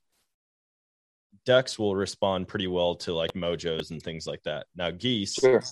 ducks 1.44 1.78
will 1.78 1.94
respond 1.94 2.48
pretty 2.48 2.66
well 2.66 2.94
to 2.96 3.12
like 3.12 3.34
mojos 3.34 3.90
and 3.90 4.02
things 4.02 4.26
like 4.26 4.42
that. 4.44 4.66
Now 4.74 4.90
geese, 4.90 5.34
sure 5.34 5.62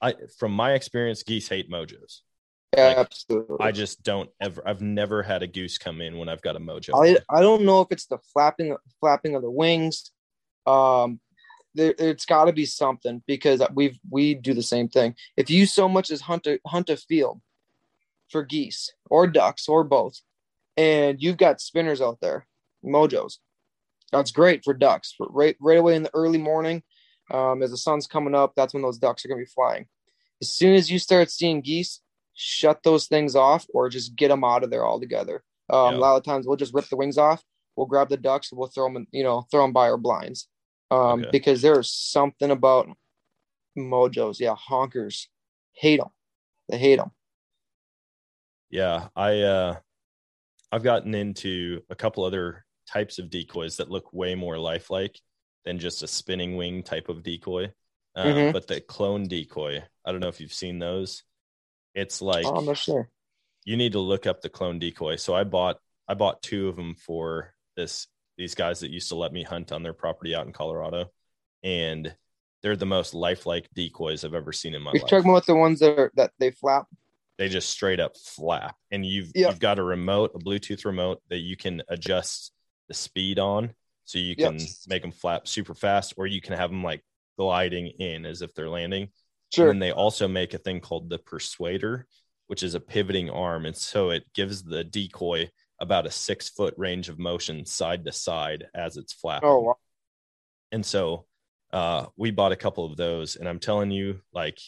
I 0.00 0.14
from 0.38 0.52
my 0.52 0.72
experience, 0.72 1.22
geese 1.22 1.48
hate 1.48 1.70
mojos. 1.70 2.22
Yeah 2.76 2.88
Like, 2.88 2.98
absolutely 2.98 3.56
I 3.60 3.72
just 3.72 4.02
don't 4.02 4.30
ever. 4.40 4.62
I've 4.66 4.82
never 4.82 5.22
had 5.22 5.42
a 5.42 5.46
goose 5.46 5.78
come 5.78 6.00
in 6.00 6.18
when 6.18 6.28
I've 6.28 6.42
got 6.42 6.56
a 6.56 6.60
mojo. 6.60 6.90
I, 6.94 7.18
I 7.34 7.40
don't 7.40 7.62
know 7.62 7.80
if 7.80 7.88
it's 7.90 8.06
the 8.06 8.18
flapping 8.32 8.76
flapping 9.00 9.34
of 9.34 9.42
the 9.42 9.50
wings. 9.50 10.10
Um, 10.66 11.20
there, 11.74 11.94
it's 11.98 12.26
got 12.26 12.46
to 12.46 12.52
be 12.52 12.66
something 12.66 13.22
because 13.26 13.62
we've 13.74 13.98
we 14.10 14.34
do 14.34 14.54
the 14.54 14.62
same 14.62 14.88
thing. 14.88 15.14
If 15.36 15.50
you 15.50 15.66
so 15.66 15.88
much 15.88 16.10
as 16.10 16.20
hunt 16.20 16.46
a 16.46 16.58
hunt 16.66 16.90
a 16.90 16.96
field 16.96 17.40
for 18.30 18.42
geese 18.42 18.92
or 19.10 19.26
ducks 19.26 19.68
or 19.68 19.84
both, 19.84 20.20
and 20.76 21.20
you've 21.20 21.36
got 21.36 21.60
spinners 21.60 22.00
out 22.00 22.18
there, 22.20 22.46
mojos, 22.84 23.38
that's 24.12 24.30
great 24.30 24.64
for 24.64 24.74
ducks. 24.74 25.14
For 25.16 25.26
right 25.30 25.56
right 25.60 25.78
away 25.78 25.96
in 25.96 26.04
the 26.04 26.14
early 26.14 26.38
morning, 26.38 26.82
um, 27.30 27.62
as 27.62 27.70
the 27.70 27.76
sun's 27.76 28.06
coming 28.06 28.34
up, 28.34 28.52
that's 28.54 28.74
when 28.74 28.82
those 28.82 28.98
ducks 28.98 29.24
are 29.24 29.28
gonna 29.28 29.42
be 29.42 29.46
flying. 29.46 29.86
As 30.40 30.50
soon 30.50 30.74
as 30.74 30.90
you 30.90 30.98
start 30.98 31.30
seeing 31.30 31.60
geese, 31.60 32.00
shut 32.34 32.82
those 32.82 33.06
things 33.06 33.36
off 33.36 33.66
or 33.72 33.88
just 33.88 34.16
get 34.16 34.28
them 34.28 34.44
out 34.44 34.64
of 34.64 34.70
there 34.70 34.86
altogether. 34.86 35.42
Um, 35.70 35.92
Yeah. 35.94 35.98
A 35.98 36.00
lot 36.00 36.16
of 36.16 36.24
times 36.24 36.46
we'll 36.46 36.56
just 36.56 36.74
rip 36.74 36.88
the 36.88 36.96
wings 36.96 37.18
off. 37.18 37.42
We'll 37.76 37.86
grab 37.86 38.08
the 38.08 38.16
ducks 38.16 38.52
we'll 38.52 38.68
throw 38.68 38.86
them, 38.86 38.96
in, 38.96 39.06
you 39.12 39.24
know, 39.24 39.42
throw 39.50 39.62
them 39.62 39.72
by 39.72 39.88
our 39.90 39.96
blinds. 39.98 40.48
Um, 40.90 41.20
Okay. 41.20 41.30
Because 41.32 41.62
there's 41.62 41.90
something 41.90 42.50
about 42.50 42.88
mojos, 43.76 44.38
yeah, 44.40 44.54
honkers, 44.54 45.26
hate 45.72 45.98
them. 46.00 46.10
They 46.68 46.78
hate 46.78 46.96
them. 46.96 47.10
Yeah, 48.70 49.08
I 49.14 49.40
uh 49.42 49.76
I've 50.72 50.82
gotten 50.82 51.14
into 51.14 51.82
a 51.90 51.94
couple 51.94 52.24
other 52.24 52.64
types 52.88 53.18
of 53.18 53.30
decoys 53.30 53.76
that 53.76 53.90
look 53.90 54.12
way 54.12 54.34
more 54.34 54.58
lifelike 54.58 55.20
than 55.64 55.78
just 55.78 56.02
a 56.02 56.06
spinning 56.06 56.56
wing 56.56 56.82
type 56.82 57.08
of 57.08 57.22
decoy. 57.22 57.72
Um, 58.16 58.26
Mhm. 58.26 58.52
But 58.52 58.66
the 58.66 58.80
clone 58.80 59.24
decoy, 59.28 59.82
I 60.04 60.12
don't 60.12 60.20
know 60.20 60.28
if 60.28 60.40
you've 60.40 60.52
seen 60.52 60.78
those. 60.78 61.22
It's 61.94 62.20
oh, 62.20 62.26
like 62.26 62.46
oh, 62.46 62.56
I'm 62.56 62.66
not 62.66 62.76
sure. 62.78 63.08
you 63.64 63.76
need 63.76 63.92
to 63.92 64.00
look 64.00 64.26
up 64.26 64.40
the 64.42 64.48
clone 64.48 64.78
decoy. 64.78 65.16
So 65.16 65.34
I 65.34 65.44
bought 65.44 65.78
I 66.08 66.14
bought 66.14 66.42
two 66.42 66.68
of 66.68 66.76
them 66.76 66.94
for 66.96 67.54
this 67.76 68.06
these 68.36 68.54
guys 68.54 68.80
that 68.80 68.90
used 68.90 69.08
to 69.10 69.14
let 69.14 69.32
me 69.32 69.42
hunt 69.44 69.72
on 69.72 69.82
their 69.82 69.92
property 69.92 70.34
out 70.34 70.46
in 70.46 70.52
Colorado, 70.52 71.10
and 71.62 72.14
they're 72.62 72.76
the 72.76 72.86
most 72.86 73.14
lifelike 73.14 73.68
decoys 73.74 74.24
I've 74.24 74.34
ever 74.34 74.52
seen 74.52 74.74
in 74.74 74.82
my 74.82 74.92
You're 74.92 75.02
life 75.02 75.10
talking 75.10 75.30
about 75.30 75.46
the 75.46 75.54
ones 75.54 75.80
that 75.80 75.98
are 75.98 76.12
that 76.16 76.32
they 76.38 76.50
flap. 76.50 76.86
they 77.38 77.48
just 77.48 77.68
straight 77.70 78.00
up 78.00 78.16
flap 78.16 78.76
and 78.90 79.04
you've 79.04 79.30
Yep. 79.34 79.50
you've 79.50 79.60
got 79.60 79.78
a 79.78 79.82
remote 79.82 80.32
a 80.34 80.38
bluetooth 80.38 80.84
remote 80.84 81.20
that 81.30 81.38
you 81.38 81.56
can 81.56 81.82
adjust 81.88 82.52
the 82.88 82.94
speed 82.94 83.38
on 83.38 83.72
so 84.04 84.18
you 84.18 84.34
Yep. 84.36 84.56
can 84.58 84.66
make 84.88 85.02
them 85.02 85.10
flap 85.12 85.46
super 85.48 85.74
fast 85.74 86.14
or 86.16 86.26
you 86.26 86.40
can 86.40 86.56
have 86.56 86.70
them 86.70 86.82
like 86.84 87.02
gliding 87.38 87.88
in 87.98 88.24
as 88.26 88.42
if 88.42 88.54
they're 88.54 88.68
landing 88.68 89.08
Sure. 89.54 89.70
and 89.70 89.80
they 89.80 89.92
also 89.92 90.28
make 90.28 90.54
a 90.54 90.58
thing 90.58 90.80
called 90.80 91.08
the 91.08 91.18
persuader 91.18 92.06
which 92.46 92.62
is 92.62 92.74
a 92.74 92.80
pivoting 92.80 93.30
arm 93.30 93.66
and 93.66 93.76
so 93.76 94.10
it 94.10 94.24
gives 94.34 94.62
the 94.62 94.84
decoy 94.84 95.48
about 95.80 96.06
a 96.06 96.10
six 96.10 96.48
foot 96.48 96.74
range 96.76 97.08
of 97.08 97.18
motion 97.18 97.64
side 97.64 98.04
to 98.04 98.12
side 98.12 98.66
as 98.74 98.96
it's 98.96 99.12
flapping 99.12 99.48
oh, 99.48 99.60
wow. 99.60 99.76
and 100.72 100.84
so 100.84 101.26
uh, 101.74 102.06
we 102.16 102.30
bought 102.30 102.52
a 102.52 102.56
couple 102.56 102.86
of 102.86 102.96
those, 102.96 103.34
and 103.34 103.48
I'm 103.48 103.58
telling 103.58 103.90
you, 103.90 104.20
like, 104.32 104.60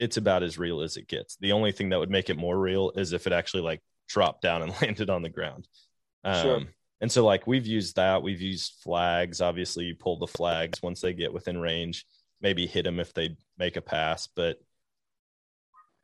it's 0.00 0.16
about 0.16 0.42
as 0.42 0.58
real 0.58 0.80
as 0.80 0.96
it 0.96 1.06
gets. 1.06 1.36
The 1.36 1.52
only 1.52 1.70
thing 1.70 1.90
that 1.90 2.00
would 2.00 2.10
make 2.10 2.28
it 2.28 2.36
more 2.36 2.58
real 2.58 2.90
is 2.96 3.12
if 3.12 3.28
it 3.28 3.32
actually 3.32 3.62
like 3.62 3.80
dropped 4.08 4.42
down 4.42 4.62
and 4.62 4.72
landed 4.82 5.10
on 5.10 5.22
the 5.22 5.28
ground. 5.28 5.68
Um, 6.24 6.42
Sure. 6.42 6.62
And 7.00 7.12
so, 7.12 7.24
like, 7.24 7.46
we've 7.46 7.68
used 7.68 7.94
that. 7.94 8.24
We've 8.24 8.40
used 8.40 8.72
flags. 8.82 9.40
Obviously, 9.40 9.84
you 9.84 9.94
pull 9.94 10.18
the 10.18 10.26
flags 10.26 10.82
once 10.82 11.00
they 11.00 11.12
get 11.12 11.32
within 11.32 11.56
range. 11.56 12.04
Maybe 12.40 12.66
hit 12.66 12.84
them 12.84 13.00
if 13.00 13.12
they 13.14 13.36
make 13.58 13.76
a 13.76 13.80
pass, 13.82 14.28
but 14.28 14.58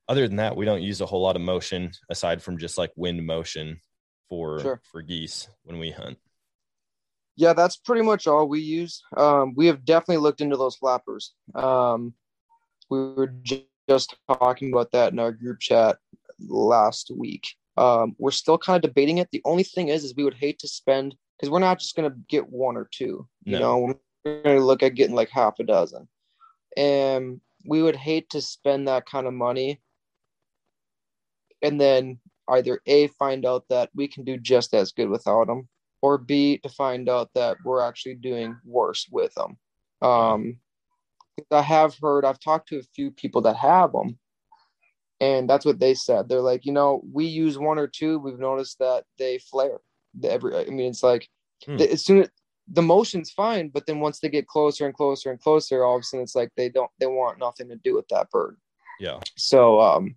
other 0.08 0.26
than 0.28 0.36
that, 0.36 0.56
we 0.56 0.64
don't 0.66 0.82
use 0.82 1.00
a 1.00 1.06
whole 1.06 1.22
lot 1.22 1.36
of 1.36 1.42
motion 1.42 1.92
aside 2.10 2.42
from 2.42 2.58
just 2.58 2.76
like 2.76 2.92
wind 2.96 3.24
motion 3.24 3.80
for 4.28 4.60
Sure. 4.60 4.80
for 4.90 5.00
geese 5.02 5.48
when 5.62 5.78
we 5.78 5.90
hunt. 5.90 6.18
Yeah, 7.36 7.52
that's 7.52 7.76
pretty 7.76 8.02
much 8.02 8.26
all 8.26 8.46
we 8.48 8.60
use. 8.60 9.02
Um, 9.16 9.54
we 9.56 9.66
have 9.66 9.84
definitely 9.84 10.18
looked 10.18 10.40
into 10.40 10.56
those 10.56 10.76
flappers. 10.76 11.34
Um, 11.54 12.14
we 12.90 12.98
were 12.98 13.34
just 13.88 14.14
talking 14.28 14.72
about 14.72 14.92
that 14.92 15.12
in 15.12 15.18
our 15.18 15.32
group 15.32 15.58
chat 15.60 15.98
last 16.38 17.10
week. 17.16 17.48
Um, 17.76 18.14
we're 18.18 18.30
still 18.30 18.58
kind 18.58 18.76
of 18.84 18.88
debating 18.88 19.18
it. 19.18 19.28
The 19.32 19.42
only 19.44 19.64
thing 19.64 19.88
is, 19.88 20.04
is 20.04 20.14
we 20.16 20.22
would 20.24 20.34
hate 20.34 20.58
to 20.60 20.68
spend 20.68 21.16
because 21.36 21.50
we're 21.50 21.58
not 21.58 21.80
just 21.80 21.96
going 21.96 22.10
to 22.10 22.16
get 22.28 22.48
one 22.48 22.76
or 22.76 22.88
two. 22.92 23.26
You 23.44 23.58
No. 23.58 23.58
know, 23.58 23.78
we're 24.24 24.42
going 24.42 24.58
to 24.58 24.64
look 24.64 24.82
at 24.84 24.94
getting 24.94 25.16
like 25.16 25.30
half 25.30 25.58
a 25.58 25.64
dozen, 25.64 26.08
and 26.76 27.40
we 27.66 27.82
would 27.82 27.96
hate 27.96 28.30
to 28.30 28.40
spend 28.40 28.88
that 28.88 29.06
kind 29.06 29.26
of 29.26 29.32
money, 29.32 29.80
and 31.62 31.80
then 31.80 32.18
either 32.48 32.80
a 32.86 33.06
find 33.08 33.46
out 33.46 33.64
that 33.70 33.90
we 33.94 34.06
can 34.06 34.24
do 34.24 34.36
just 34.36 34.74
as 34.74 34.92
good 34.92 35.08
without 35.08 35.46
them, 35.46 35.68
or 36.02 36.18
B 36.18 36.58
to 36.58 36.68
find 36.68 37.08
out 37.08 37.30
that 37.34 37.56
we're 37.64 37.80
actually 37.80 38.16
doing 38.16 38.56
worse 38.64 39.06
with 39.10 39.32
them. 39.34 39.56
Um, 40.02 40.58
I 41.50 41.62
have 41.62 41.96
heard, 42.00 42.24
I've 42.24 42.40
talked 42.40 42.68
to 42.68 42.78
a 42.78 42.82
few 42.94 43.10
people 43.10 43.40
that 43.42 43.56
have 43.56 43.92
them, 43.92 44.18
and 45.20 45.48
that's 45.48 45.64
what 45.64 45.80
they 45.80 45.94
said. 45.94 46.28
They're 46.28 46.40
like, 46.40 46.66
you 46.66 46.72
know, 46.72 47.02
we 47.10 47.24
use 47.24 47.58
one 47.58 47.78
or 47.78 47.86
two, 47.86 48.18
we've 48.18 48.38
noticed 48.38 48.78
that 48.80 49.04
they 49.18 49.38
flare. 49.38 49.78
Every, 50.22 50.56
I 50.56 50.66
mean, 50.66 50.90
it's 50.90 51.02
like 51.02 51.28
Hmm. 51.66 51.76
the, 51.76 51.92
as 51.92 52.04
soon 52.04 52.22
as 52.22 52.28
the 52.68 52.82
motion's 52.82 53.30
fine, 53.30 53.68
but 53.68 53.86
then 53.86 54.00
once 54.00 54.20
they 54.20 54.28
get 54.28 54.46
closer 54.46 54.86
and 54.86 54.94
closer 54.94 55.30
and 55.30 55.40
closer, 55.40 55.84
all 55.84 55.96
of 55.96 56.00
a 56.00 56.02
sudden 56.04 56.22
it's 56.24 56.34
like 56.34 56.50
they 56.56 56.68
don't, 56.68 56.90
they 56.98 57.06
want 57.06 57.38
nothing 57.38 57.68
to 57.68 57.76
do 57.76 57.94
with 57.94 58.08
that 58.08 58.30
bird. 58.30 58.56
Yeah. 58.98 59.20
So 59.36 59.80
um, 59.80 60.14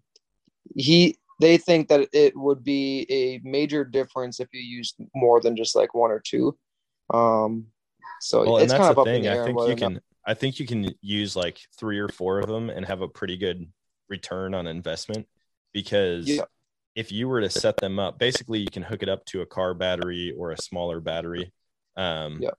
he 0.76 1.18
they 1.40 1.58
think 1.58 1.88
that 1.90 2.08
it 2.14 2.36
would 2.36 2.64
be 2.64 3.06
a 3.10 3.40
major 3.48 3.84
difference 3.84 4.40
if 4.40 4.48
you 4.54 4.62
used 4.62 4.96
more 5.16 5.40
than 5.42 5.56
just 5.56 5.76
like 5.76 5.94
one 5.94 6.12
or 6.12 6.20
two. 6.20 6.58
Um, 7.14 7.68
so 8.22 8.44
well, 8.44 8.58
and 8.58 8.64
it's 8.64 8.74
that's 8.74 8.82
kind 8.82 8.90
of 8.90 8.96
the 8.96 9.02
up 9.02 9.08
in 9.08 9.14
thing. 9.14 9.24
the 9.24 9.30
air 9.30 9.44
I 9.44 9.46
think 9.46 9.60
you 9.62 9.68
not- 9.68 9.78
can. 9.78 10.02
I 10.26 10.34
think 10.34 10.60
you 10.60 10.66
can 10.68 10.94
use 11.02 11.36
like 11.38 11.58
three 11.80 12.00
or 12.00 12.10
four 12.10 12.40
of 12.40 12.48
them 12.50 12.70
and 12.70 12.86
have 12.86 13.02
a 13.02 13.08
pretty 13.08 13.38
good 13.38 13.66
return 14.10 14.54
on 14.54 14.68
investment 14.68 15.26
because 15.74 16.28
Yeah. 16.28 16.44
if 16.96 17.14
you 17.14 17.30
were 17.30 17.40
to 17.40 17.50
set 17.50 17.78
them 17.78 17.98
up, 17.98 18.20
basically 18.20 18.60
you 18.60 18.68
can 18.70 18.84
hook 18.84 19.04
it 19.04 19.08
up 19.10 19.24
to 19.28 19.42
a 19.42 19.46
car 19.46 19.74
battery 19.74 20.34
or 20.38 20.52
a 20.52 20.62
smaller 20.62 21.00
battery. 21.00 21.54
Um, 21.98 22.42
Yeah. 22.42 22.52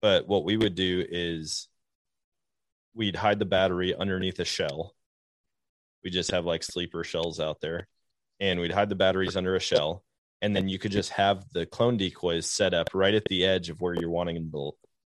But 0.00 0.28
what 0.28 0.44
we 0.44 0.56
would 0.56 0.74
do 0.76 1.04
is 1.08 1.68
we'd 2.94 3.16
hide 3.16 3.38
the 3.40 3.44
battery 3.44 3.94
underneath 3.94 4.38
a 4.38 4.44
shell 4.44 4.94
We 6.04 6.10
just 6.10 6.30
have 6.30 6.44
like 6.44 6.62
sleeper 6.62 7.02
shells 7.02 7.40
out 7.40 7.60
there, 7.60 7.88
and 8.38 8.60
we'd 8.60 8.70
hide 8.70 8.88
the 8.88 8.94
batteries 8.94 9.36
under 9.36 9.56
a 9.56 9.60
shell, 9.60 10.04
and 10.40 10.54
then 10.54 10.68
you 10.68 10.78
could 10.78 10.92
just 10.92 11.10
have 11.10 11.44
the 11.52 11.66
clone 11.66 11.96
decoys 11.96 12.48
set 12.48 12.72
up 12.72 12.90
right 12.94 13.14
at 13.14 13.24
the 13.24 13.44
edge 13.44 13.68
of 13.68 13.80
where 13.80 13.94
you're 13.94 14.08
wanting 14.08 14.50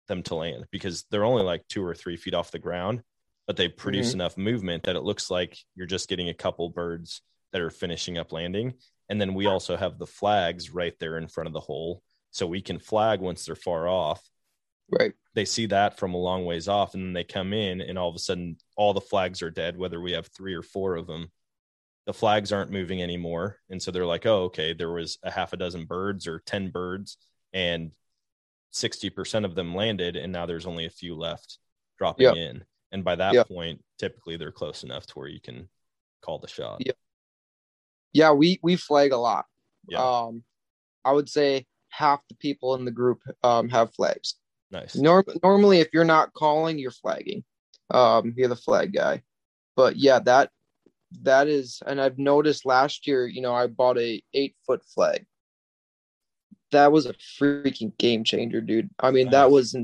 them 0.07 0.23
to, 0.25 0.35
land 0.35 0.67
because 0.71 1.05
they're 1.11 1.25
only 1.25 1.43
like 1.43 1.67
two 1.69 1.83
or 1.83 1.95
three 1.95 2.19
feet 2.19 2.35
off 2.35 2.51
the 2.51 2.59
ground, 2.59 3.03
but 3.47 3.57
they 3.57 3.69
produce 3.69 4.11
Mhm. 4.11 4.15
enough 4.15 4.37
movement 4.37 4.83
that 4.83 4.95
it 4.97 5.01
looks 5.01 5.31
like 5.31 5.57
you're 5.75 5.87
just 5.87 6.11
getting 6.11 6.29
a 6.29 6.35
couple 6.35 6.69
birds 6.69 7.23
that 7.53 7.63
are 7.63 7.71
finishing 7.71 8.19
up 8.19 8.31
landing. 8.31 8.79
And 9.09 9.19
then 9.19 9.33
we 9.33 9.47
also 9.47 9.77
have 9.77 9.99
the 9.99 10.07
flags 10.07 10.69
right 10.71 10.97
there 10.99 11.17
in 11.17 11.27
front 11.29 11.47
of 11.47 11.55
the 11.55 11.61
hole. 11.61 12.03
So 12.33 12.47
we 12.47 12.61
can 12.61 12.79
flag 12.79 13.21
once 13.21 13.45
they're 13.45 13.55
far 13.55 13.87
off. 13.87 14.21
Right. 14.91 15.13
They 15.35 15.45
see 15.45 15.67
that 15.67 15.99
from 15.99 16.15
a 16.15 16.19
long 16.19 16.45
ways 16.45 16.67
off, 16.67 16.95
and 16.95 17.03
then 17.05 17.13
they 17.13 17.25
come 17.25 17.53
in, 17.53 17.81
and 17.81 17.99
all 17.99 18.09
of 18.09 18.17
a 18.17 18.19
sudden, 18.19 18.57
all 18.77 18.93
the 18.93 19.01
flags 19.01 19.43
are 19.43 19.51
dead, 19.51 19.77
whether 19.79 20.01
we 20.01 20.13
have 20.13 20.27
three 20.27 20.55
or 20.55 20.63
four 20.63 20.97
of 20.97 21.07
them. 21.07 21.31
The 22.07 22.13
flags 22.13 22.53
aren't 22.53 22.73
moving 22.73 23.01
anymore. 23.03 23.59
And 23.71 23.81
so 23.81 23.91
they're 23.91 24.05
like, 24.07 24.27
oh, 24.27 24.45
okay, 24.45 24.73
there 24.75 24.91
was 24.91 25.19
a 25.23 25.31
half 25.31 25.53
a 25.53 25.57
dozen 25.57 25.85
birds 25.85 26.27
or 26.27 26.41
10 26.45 26.71
birds, 26.71 27.17
and 27.53 27.93
60% 28.75 29.45
of 29.45 29.55
them 29.55 29.75
landed, 29.75 30.17
and 30.17 30.33
now 30.33 30.47
there's 30.47 30.67
only 30.67 30.87
a 30.87 30.91
few 30.91 31.15
left 31.15 31.59
dropping 31.99 32.25
Yep. 32.25 32.37
in. 32.37 32.65
And 32.91 33.05
by 33.05 33.15
that 33.15 33.35
Yep. 33.35 33.49
point, 33.49 33.85
typically 33.99 34.37
they're 34.37 34.53
close 34.53 34.83
enough 34.83 35.07
to 35.07 35.15
where 35.19 35.29
you 35.29 35.41
can 35.41 35.69
call 36.23 36.39
the 36.39 36.49
shot. 36.49 36.85
Yep. 36.85 36.97
Yeah, 38.13 38.33
we 38.33 38.59
we 38.63 38.77
flag 38.77 39.13
a 39.13 39.17
lot. 39.17 39.47
Yeah. 39.89 40.03
Um, 40.03 40.45
I 41.05 41.13
would 41.13 41.29
say 41.29 41.67
half 41.93 42.21
the 42.29 42.35
people 42.37 42.75
in 42.75 42.85
the 42.85 42.91
group 42.91 43.21
um 43.43 43.69
have 43.69 43.95
flags. 43.95 44.35
Nice. 44.71 44.97
Norm- 44.97 45.25
normally, 45.43 45.81
if 45.81 45.89
you're 45.93 46.05
not 46.05 46.33
calling, 46.33 46.79
you're 46.79 46.91
flagging. 46.91 47.45
Um, 47.91 48.33
you're 48.37 48.49
the 48.49 48.57
flag 48.57 48.93
guy. 48.93 49.23
But 49.77 49.97
yeah, 49.97 50.19
that 50.21 50.51
that 51.23 51.47
is, 51.47 51.83
and 51.87 52.01
I've 52.01 52.19
noticed 52.19 52.65
last 52.65 53.07
year. 53.07 53.27
You 53.27 53.43
know, 53.43 53.55
I 53.55 53.67
bought 53.67 53.99
a 53.99 54.23
eight 54.33 54.57
foot 54.67 54.83
flag. 54.85 55.27
That 56.71 56.91
was 56.91 57.05
a 57.05 57.15
freaking 57.39 57.97
game 57.99 58.25
changer, 58.25 58.63
dude. 58.63 58.89
I 58.99 59.11
mean, 59.11 59.31
that 59.31 59.51
was 59.51 59.77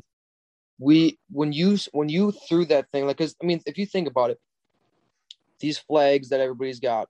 we 0.78 1.18
when 1.30 1.52
you 1.52 1.76
when 1.92 2.08
you 2.08 2.32
threw 2.48 2.64
that 2.66 2.90
thing 2.90 3.06
like 3.06 3.18
because 3.18 3.36
I 3.42 3.46
mean, 3.46 3.60
if 3.66 3.76
you 3.76 3.84
think 3.84 4.08
about 4.08 4.30
it, 4.30 4.40
these 5.60 5.78
flags 5.78 6.30
that 6.30 6.40
everybody's 6.40 6.80
got 6.80 7.08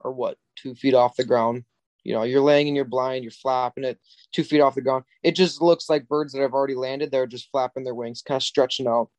are 0.00 0.10
what 0.10 0.38
two 0.56 0.74
feet 0.74 0.94
off 0.94 1.16
the 1.16 1.24
ground. 1.24 1.64
You 2.04 2.14
know, 2.14 2.22
you're 2.22 2.40
laying 2.40 2.68
in 2.68 2.74
your 2.74 2.84
blind, 2.84 3.24
you're 3.24 3.30
flapping 3.30 3.84
it 3.84 3.98
two 4.32 4.42
feet 4.42 4.60
off 4.60 4.74
the 4.74 4.80
ground. 4.80 5.04
It 5.22 5.32
just 5.32 5.60
looks 5.60 5.88
like 5.90 6.08
birds 6.08 6.32
that 6.32 6.40
have 6.40 6.54
already 6.54 6.74
landed. 6.74 7.10
They're 7.10 7.26
just 7.26 7.50
flapping 7.50 7.84
their 7.84 7.94
wings, 7.94 8.22
kind 8.22 8.36
of 8.36 8.42
stretching 8.42 8.86
out. 8.86 9.10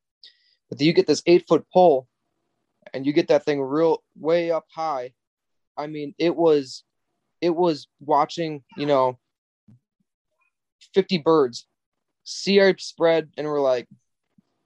But 0.70 0.80
then 0.80 0.88
you 0.88 0.94
get 0.94 1.06
this 1.08 1.22
eight 1.26 1.46
foot 1.48 1.66
pole, 1.74 2.08
and 2.94 3.06
you 3.06 3.14
get 3.14 3.28
that 3.28 3.46
thing 3.46 3.62
real 3.62 4.04
way 4.18 4.52
up 4.52 4.66
high. 4.74 5.14
I 5.78 5.88
mean, 5.88 6.16
it 6.18 6.36
was, 6.36 6.84
it 7.40 7.56
was 7.56 7.88
watching. 8.00 8.64
You 8.78 8.86
know, 8.88 9.20
fifty 10.94 11.18
birds 11.18 11.68
see 12.24 12.60
our 12.60 12.76
spread, 12.78 13.30
and 13.38 13.48
we're 13.48 13.62
like, 13.62 13.88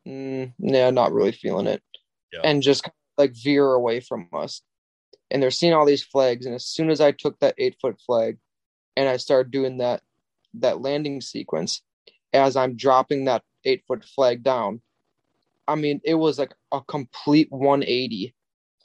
mm, 0.07 0.53
nah, 0.59 0.91
not 0.91 1.11
really 1.11 1.31
feeling 1.31 1.67
it, 1.67 1.81
Yeah. 2.31 2.41
and 2.43 2.61
just 2.61 2.87
like 3.17 3.33
veer 3.33 3.71
away 3.71 3.99
from 3.99 4.29
us. 4.33 4.61
And 5.35 5.43
they're 5.43 5.51
seeing 5.51 5.73
all 5.73 5.85
these 5.85 6.01
flags, 6.01 6.45
and 6.45 6.55
as 6.55 6.65
soon 6.65 6.89
as 6.89 7.01
I 7.01 7.11
took 7.11 7.37
that 7.39 7.55
eight 7.57 7.75
foot 7.81 7.99
flag, 7.99 8.37
and 8.95 9.09
I 9.09 9.17
started 9.17 9.51
doing 9.51 9.79
that 9.79 10.01
that 10.61 10.79
landing 10.79 11.19
sequence 11.19 11.81
as 12.31 12.55
I'm 12.55 12.77
dropping 12.77 13.25
that 13.25 13.43
eight 13.65 13.83
foot 13.85 14.05
flag 14.05 14.43
down. 14.43 14.81
I 15.67 15.75
mean, 15.75 15.99
it 16.05 16.13
was 16.13 16.39
like 16.39 16.53
a 16.71 16.79
complete 16.79 17.47
180 17.51 18.33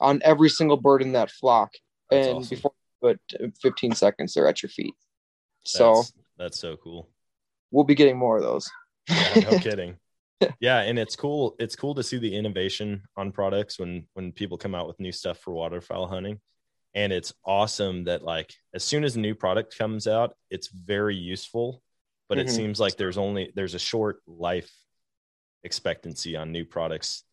on 0.01 0.19
every 0.25 0.49
single 0.49 0.75
bird 0.75 1.01
in 1.01 1.13
that 1.13 1.31
flock. 1.31 1.71
That's 2.09 2.27
and 2.27 2.37
awesome. 2.39 2.55
before 2.57 2.73
but 3.01 3.17
15 3.61 3.93
seconds, 3.93 4.33
they're 4.33 4.47
at 4.47 4.61
your 4.61 4.69
feet. 4.69 4.93
So 5.63 5.95
That's, 5.95 6.13
that's 6.37 6.59
so 6.59 6.75
cool. 6.75 7.07
we'll 7.71 7.85
be 7.85 7.95
getting 7.95 8.17
more 8.17 8.35
of 8.35 8.43
those. 8.43 8.69
Yeah, 9.09 9.51
no 9.51 9.59
kidding. 9.59 9.97
Yeah, 10.59 10.81
and 10.81 10.97
it's 10.99 11.15
cool. 11.15 11.55
It's 11.59 11.75
cool 11.75 11.95
to 11.95 12.03
see 12.03 12.17
the 12.17 12.35
innovation 12.35 13.03
on 13.17 13.31
products 13.31 13.79
when 13.79 14.07
when 14.13 14.31
people 14.31 14.57
come 14.57 14.75
out 14.75 14.87
with 14.87 14.99
new 14.99 15.11
stuff 15.11 15.39
for 15.39 15.53
waterfowl 15.53 16.07
hunting. 16.07 16.39
And 16.93 17.13
it's 17.13 17.33
awesome 17.45 18.03
that 18.05 18.23
like 18.23 18.53
as 18.73 18.83
soon 18.83 19.03
as 19.03 19.15
a 19.15 19.19
new 19.19 19.33
product 19.35 19.77
comes 19.77 20.07
out, 20.07 20.35
it's 20.49 20.67
very 20.67 21.15
useful, 21.15 21.81
but 22.27 22.37
it 22.37 22.47
Mhm. 22.47 22.51
seems 22.55 22.79
like 22.79 22.97
there's 22.97 23.17
only 23.17 23.51
there's 23.55 23.75
a 23.75 23.79
short 23.79 24.21
life 24.27 24.71
expectancy 25.63 26.35
on 26.35 26.51
new 26.51 26.65
products 26.65 27.23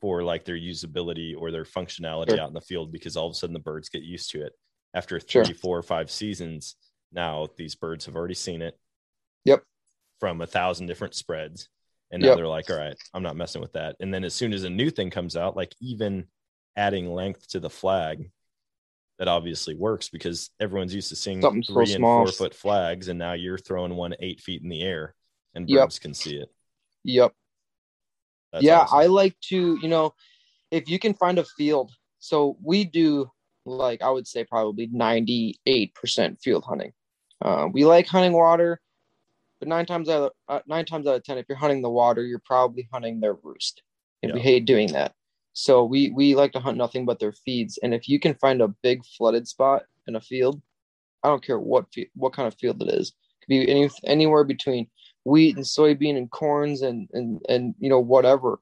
for 0.00 0.22
like 0.24 0.44
their 0.44 0.56
usability 0.56 1.34
or 1.38 1.50
their 1.50 1.64
functionality 1.64 2.30
Sure. 2.30 2.40
out 2.40 2.48
in 2.48 2.54
the 2.54 2.60
field 2.60 2.90
because 2.90 3.16
all 3.16 3.26
of 3.28 3.32
a 3.32 3.34
sudden 3.34 3.54
the 3.54 3.60
birds 3.60 3.88
get 3.88 4.02
used 4.02 4.30
to 4.30 4.44
it. 4.44 4.52
After 4.94 5.20
three, 5.20 5.54
Sure. 5.54 5.82
five 5.82 6.10
seasons, 6.10 6.76
now 7.12 7.48
these 7.56 7.74
birds 7.74 8.06
have 8.06 8.16
already 8.16 8.34
seen 8.34 8.62
it 8.62 8.78
Yep. 9.44 9.64
from 10.18 10.40
a 10.40 10.46
thousand 10.46 10.86
different 10.86 11.14
spreads. 11.14 11.68
And 12.12 12.22
now 12.22 12.28
Yep. 12.28 12.36
they're 12.36 12.48
like, 12.48 12.70
all 12.70 12.76
right, 12.76 12.96
I'm 13.14 13.22
not 13.22 13.36
messing 13.36 13.62
with 13.62 13.72
that. 13.72 13.96
And 14.00 14.12
then 14.12 14.24
as 14.24 14.34
soon 14.34 14.52
as 14.52 14.64
a 14.64 14.70
new 14.70 14.90
thing 14.90 15.10
comes 15.10 15.36
out, 15.36 15.56
like 15.56 15.74
even 15.80 16.26
adding 16.76 17.12
length 17.12 17.48
to 17.48 17.60
the 17.60 17.70
flag, 17.70 18.30
that 19.18 19.28
obviously 19.28 19.74
works 19.74 20.08
because 20.08 20.50
everyone's 20.60 20.94
used 20.94 21.08
to 21.10 21.16
seeing 21.16 21.42
Something 21.42 21.62
so 21.62 21.74
three 21.74 21.92
and 21.94 21.96
small. 21.96 22.24
four 22.24 22.32
foot 22.32 22.54
flags, 22.54 23.08
and 23.08 23.18
now 23.18 23.32
you're 23.34 23.58
throwing 23.58 23.94
one 23.94 24.14
eight 24.20 24.40
feet 24.40 24.62
in 24.62 24.68
the 24.68 24.82
air, 24.82 25.14
and 25.54 25.68
Yep. 25.68 25.80
birds 25.80 25.98
can 25.98 26.14
see 26.14 26.36
it. 26.36 26.50
Yep. 27.04 27.32
That's 28.52 28.64
yeah, 28.64 28.80
awesome. 28.82 28.98
I 28.98 29.06
like 29.06 29.36
to, 29.48 29.78
you 29.80 29.88
know, 29.88 30.14
if 30.70 30.88
you 30.88 30.98
can 30.98 31.14
find 31.14 31.38
a 31.38 31.44
field. 31.44 31.92
So 32.20 32.56
we 32.62 32.84
do 32.84 33.30
like 33.64 34.02
I 34.02 34.10
would 34.10 34.26
say 34.26 34.44
probably 34.44 34.88
98% 34.88 36.40
field 36.42 36.64
hunting. 36.66 36.92
Uh, 37.40 37.68
we 37.72 37.84
like 37.84 38.06
hunting 38.06 38.32
water, 38.32 38.80
but 39.62 39.68
nine 39.68 39.86
times 39.86 40.08
out 40.08 40.24
of, 40.24 40.32
uh, 40.48 40.58
nine 40.66 40.84
times 40.84 41.06
out 41.06 41.14
of 41.14 41.22
ten, 41.22 41.38
if 41.38 41.46
you're 41.48 41.56
hunting 41.56 41.82
the 41.82 41.88
water, 41.88 42.26
you're 42.26 42.42
probably 42.44 42.88
hunting 42.92 43.20
their 43.20 43.34
roost, 43.34 43.82
and 44.20 44.34
we 44.34 44.40
hate 44.40 44.64
doing 44.64 44.92
that. 44.92 45.14
So 45.52 45.84
we 45.84 46.10
we 46.10 46.34
like 46.34 46.50
to 46.54 46.58
hunt 46.58 46.76
nothing 46.76 47.06
but 47.06 47.20
their 47.20 47.30
feeds. 47.30 47.78
And 47.80 47.94
if 47.94 48.08
you 48.08 48.18
can 48.18 48.34
find 48.34 48.60
a 48.60 48.74
big 48.82 49.04
flooded 49.16 49.46
spot 49.46 49.84
in 50.08 50.16
a 50.16 50.20
field, 50.20 50.60
I 51.22 51.28
don't 51.28 51.44
care 51.44 51.60
what 51.60 51.86
fe- 51.94 52.10
what 52.14 52.32
kind 52.32 52.48
of 52.48 52.58
field 52.58 52.82
it 52.82 52.92
is, 52.92 53.10
it 53.10 53.14
could 53.40 53.50
be 53.50 53.70
any 53.70 53.88
anywhere 54.02 54.42
between 54.42 54.88
wheat 55.24 55.54
and 55.54 55.64
soybean 55.64 56.16
and 56.16 56.28
corns 56.28 56.82
and 56.82 57.08
and 57.12 57.40
and 57.48 57.76
you 57.78 57.88
know 57.88 58.00
whatever. 58.00 58.58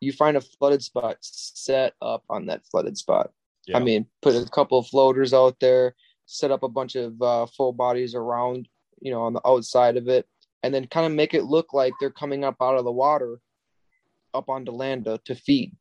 You 0.00 0.12
find 0.12 0.36
a 0.36 0.42
flooded 0.42 0.82
spot, 0.82 1.16
set 1.22 1.94
up 2.02 2.24
on 2.28 2.44
that 2.48 2.66
flooded 2.70 2.98
spot. 2.98 3.30
Yeah. 3.66 3.78
I 3.78 3.80
mean, 3.80 4.04
put 4.20 4.34
a 4.34 4.46
couple 4.50 4.78
of 4.78 4.86
floaters 4.88 5.32
out 5.32 5.60
there, 5.60 5.94
set 6.26 6.50
up 6.50 6.62
a 6.62 6.68
bunch 6.68 6.94
of 6.94 7.22
uh, 7.22 7.46
full 7.46 7.72
bodies 7.72 8.14
around, 8.14 8.68
you 9.00 9.12
know, 9.12 9.22
on 9.22 9.32
the 9.32 9.40
outside 9.46 9.96
of 9.96 10.08
it, 10.08 10.26
and 10.62 10.72
then 10.72 10.86
kind 10.86 11.06
of 11.06 11.12
make 11.12 11.34
it 11.34 11.44
look 11.44 11.72
like 11.72 11.92
they're 12.00 12.10
coming 12.10 12.44
up 12.44 12.56
out 12.60 12.76
of 12.76 12.84
the 12.84 12.92
water, 12.92 13.38
up 14.34 14.48
onto 14.48 14.72
land 14.72 15.04
to, 15.04 15.18
to 15.24 15.34
feed. 15.34 15.74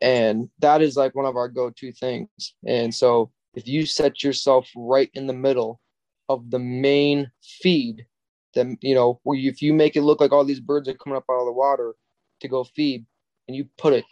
And 0.00 0.48
that 0.60 0.80
is 0.80 0.96
like 0.96 1.14
one 1.14 1.26
of 1.26 1.36
our 1.36 1.48
go-to 1.48 1.92
things. 1.92 2.54
And 2.66 2.94
so 2.94 3.32
if 3.54 3.66
you 3.66 3.86
set 3.86 4.22
yourself 4.22 4.68
right 4.76 5.10
in 5.14 5.26
the 5.26 5.32
middle 5.32 5.80
of 6.28 6.50
the 6.50 6.58
main 6.58 7.30
feed, 7.42 8.06
then 8.54 8.78
you 8.80 8.94
know, 8.94 9.20
where 9.24 9.36
you, 9.36 9.50
if 9.50 9.62
you 9.62 9.72
make 9.72 9.96
it 9.96 10.02
look 10.02 10.20
like 10.20 10.32
all 10.32 10.44
these 10.44 10.60
birds 10.60 10.88
are 10.88 10.94
coming 10.94 11.16
up 11.16 11.24
out 11.30 11.40
of 11.40 11.46
the 11.46 11.52
water 11.52 11.94
to 12.40 12.48
go 12.48 12.64
feed, 12.64 13.04
and 13.46 13.56
you 13.56 13.66
put 13.78 13.94
a, 13.94 14.04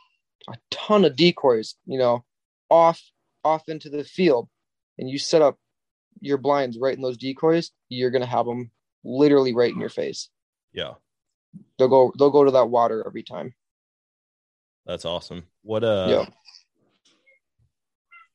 a 0.51 0.57
ton 0.70 1.05
of 1.05 1.14
decoys, 1.14 1.77
you 1.87 1.99
know, 1.99 2.25
off 2.70 3.01
off 3.44 3.68
into 3.68 3.88
the 3.88 4.03
field 4.03 4.49
and 4.99 5.09
you 5.09 5.18
set 5.18 5.42
up 5.42 5.57
your 6.20 6.38
blinds 6.38 6.79
right 6.81 6.96
in 6.96 7.03
those 7.03 7.18
decoys, 7.18 7.70
you're 7.88 8.11
gonna 8.11 8.27
have 8.27 8.46
them 8.46 8.70
literally 9.07 9.55
right 9.55 9.73
in 9.73 9.81
your 9.81 9.88
face. 9.88 10.29
yeah, 10.73 10.95
They'll 11.79 11.88
go 11.88 12.12
they'll 12.19 12.31
go 12.31 12.45
to 12.45 12.51
that 12.51 12.69
water 12.69 13.03
every 13.07 13.23
time. 13.23 13.55
that's 14.85 15.05
awesome. 15.05 15.45
What 15.62 15.85
uh 15.85 16.07
Yeah. 16.09 16.27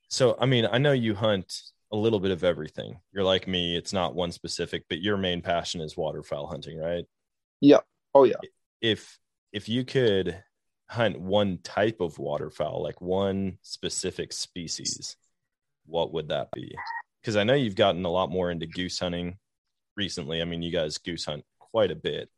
So, 0.08 0.36
I 0.38 0.44
mean, 0.46 0.68
I 0.70 0.76
know 0.78 0.92
you 0.92 1.14
hunt 1.14 1.54
a 1.90 1.96
little 1.96 2.20
bit 2.20 2.30
of 2.32 2.44
everything. 2.44 3.00
You're 3.12 3.24
like 3.24 3.48
me, 3.48 3.76
it's 3.76 3.92
not 3.92 4.14
one 4.14 4.30
specific, 4.32 4.84
but 4.88 5.00
your 5.00 5.16
main 5.16 5.40
passion 5.40 5.80
is 5.80 5.96
waterfowl 5.96 6.46
hunting, 6.48 6.78
right? 6.78 7.04
Yeah. 7.60 7.80
Oh 8.14 8.24
yeah. 8.24 8.36
If 8.80 9.18
if 9.52 9.68
you 9.68 9.84
could 9.84 10.42
hunt 10.88 11.18
one 11.20 11.58
type 11.62 12.00
of 12.00 12.18
waterfowl, 12.18 12.82
like 12.82 13.00
one 13.00 13.58
specific 13.62 14.32
species, 14.32 15.16
what 15.86 16.12
would 16.12 16.28
that 16.28 16.50
be? 16.52 16.74
Because 17.20 17.36
I 17.36 17.44
know 17.44 17.54
you've 17.54 17.76
gotten 17.76 18.04
a 18.04 18.10
lot 18.10 18.30
more 18.30 18.50
into 18.50 18.66
goose 18.66 18.98
hunting 18.98 19.38
recently. 19.96 20.40
I 20.40 20.44
mean, 20.44 20.62
you 20.62 20.70
guys 20.72 20.98
goose 20.98 21.24
hunt 21.24 21.44
quite 21.58 21.90
a 21.90 21.96
bit, 21.96 22.30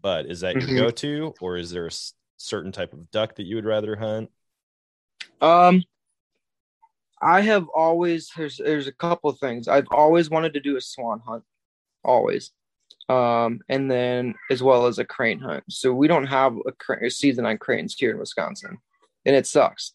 but 0.00 0.26
is 0.26 0.40
that 0.40 0.56
Mhm. 0.56 0.68
your 0.68 0.78
go-to, 0.86 1.34
or 1.40 1.56
is 1.56 1.70
there 1.70 1.86
a 1.86 1.90
certain 2.36 2.72
type 2.72 2.92
of 2.92 3.10
duck 3.10 3.34
that 3.36 3.44
you 3.44 3.56
would 3.56 3.64
rather 3.64 3.96
hunt? 3.96 4.30
Um 5.40 5.84
I 7.22 7.42
have 7.42 7.68
always 7.68 8.30
there's 8.36 8.56
there's 8.56 8.86
a 8.86 8.92
couple 8.92 9.28
of 9.30 9.38
things. 9.38 9.68
I've 9.68 9.88
always 9.90 10.30
wanted 10.30 10.54
to 10.54 10.60
do 10.60 10.76
a 10.76 10.80
swan 10.80 11.20
hunt. 11.20 11.44
Always. 12.02 12.50
Um 13.08 13.60
and 13.68 13.90
then 13.90 14.34
as 14.50 14.62
well 14.62 14.86
as 14.86 14.98
a 14.98 15.04
crane 15.04 15.38
hunt. 15.40 15.64
So 15.68 15.92
we 15.92 16.08
don't 16.08 16.26
have 16.26 16.56
a, 16.66 16.72
cra- 16.72 17.04
a 17.06 17.10
season 17.10 17.44
on 17.44 17.58
cranes 17.58 17.94
here 17.94 18.12
in 18.12 18.18
Wisconsin. 18.18 18.78
And 19.26 19.36
it 19.36 19.46
sucks. 19.46 19.94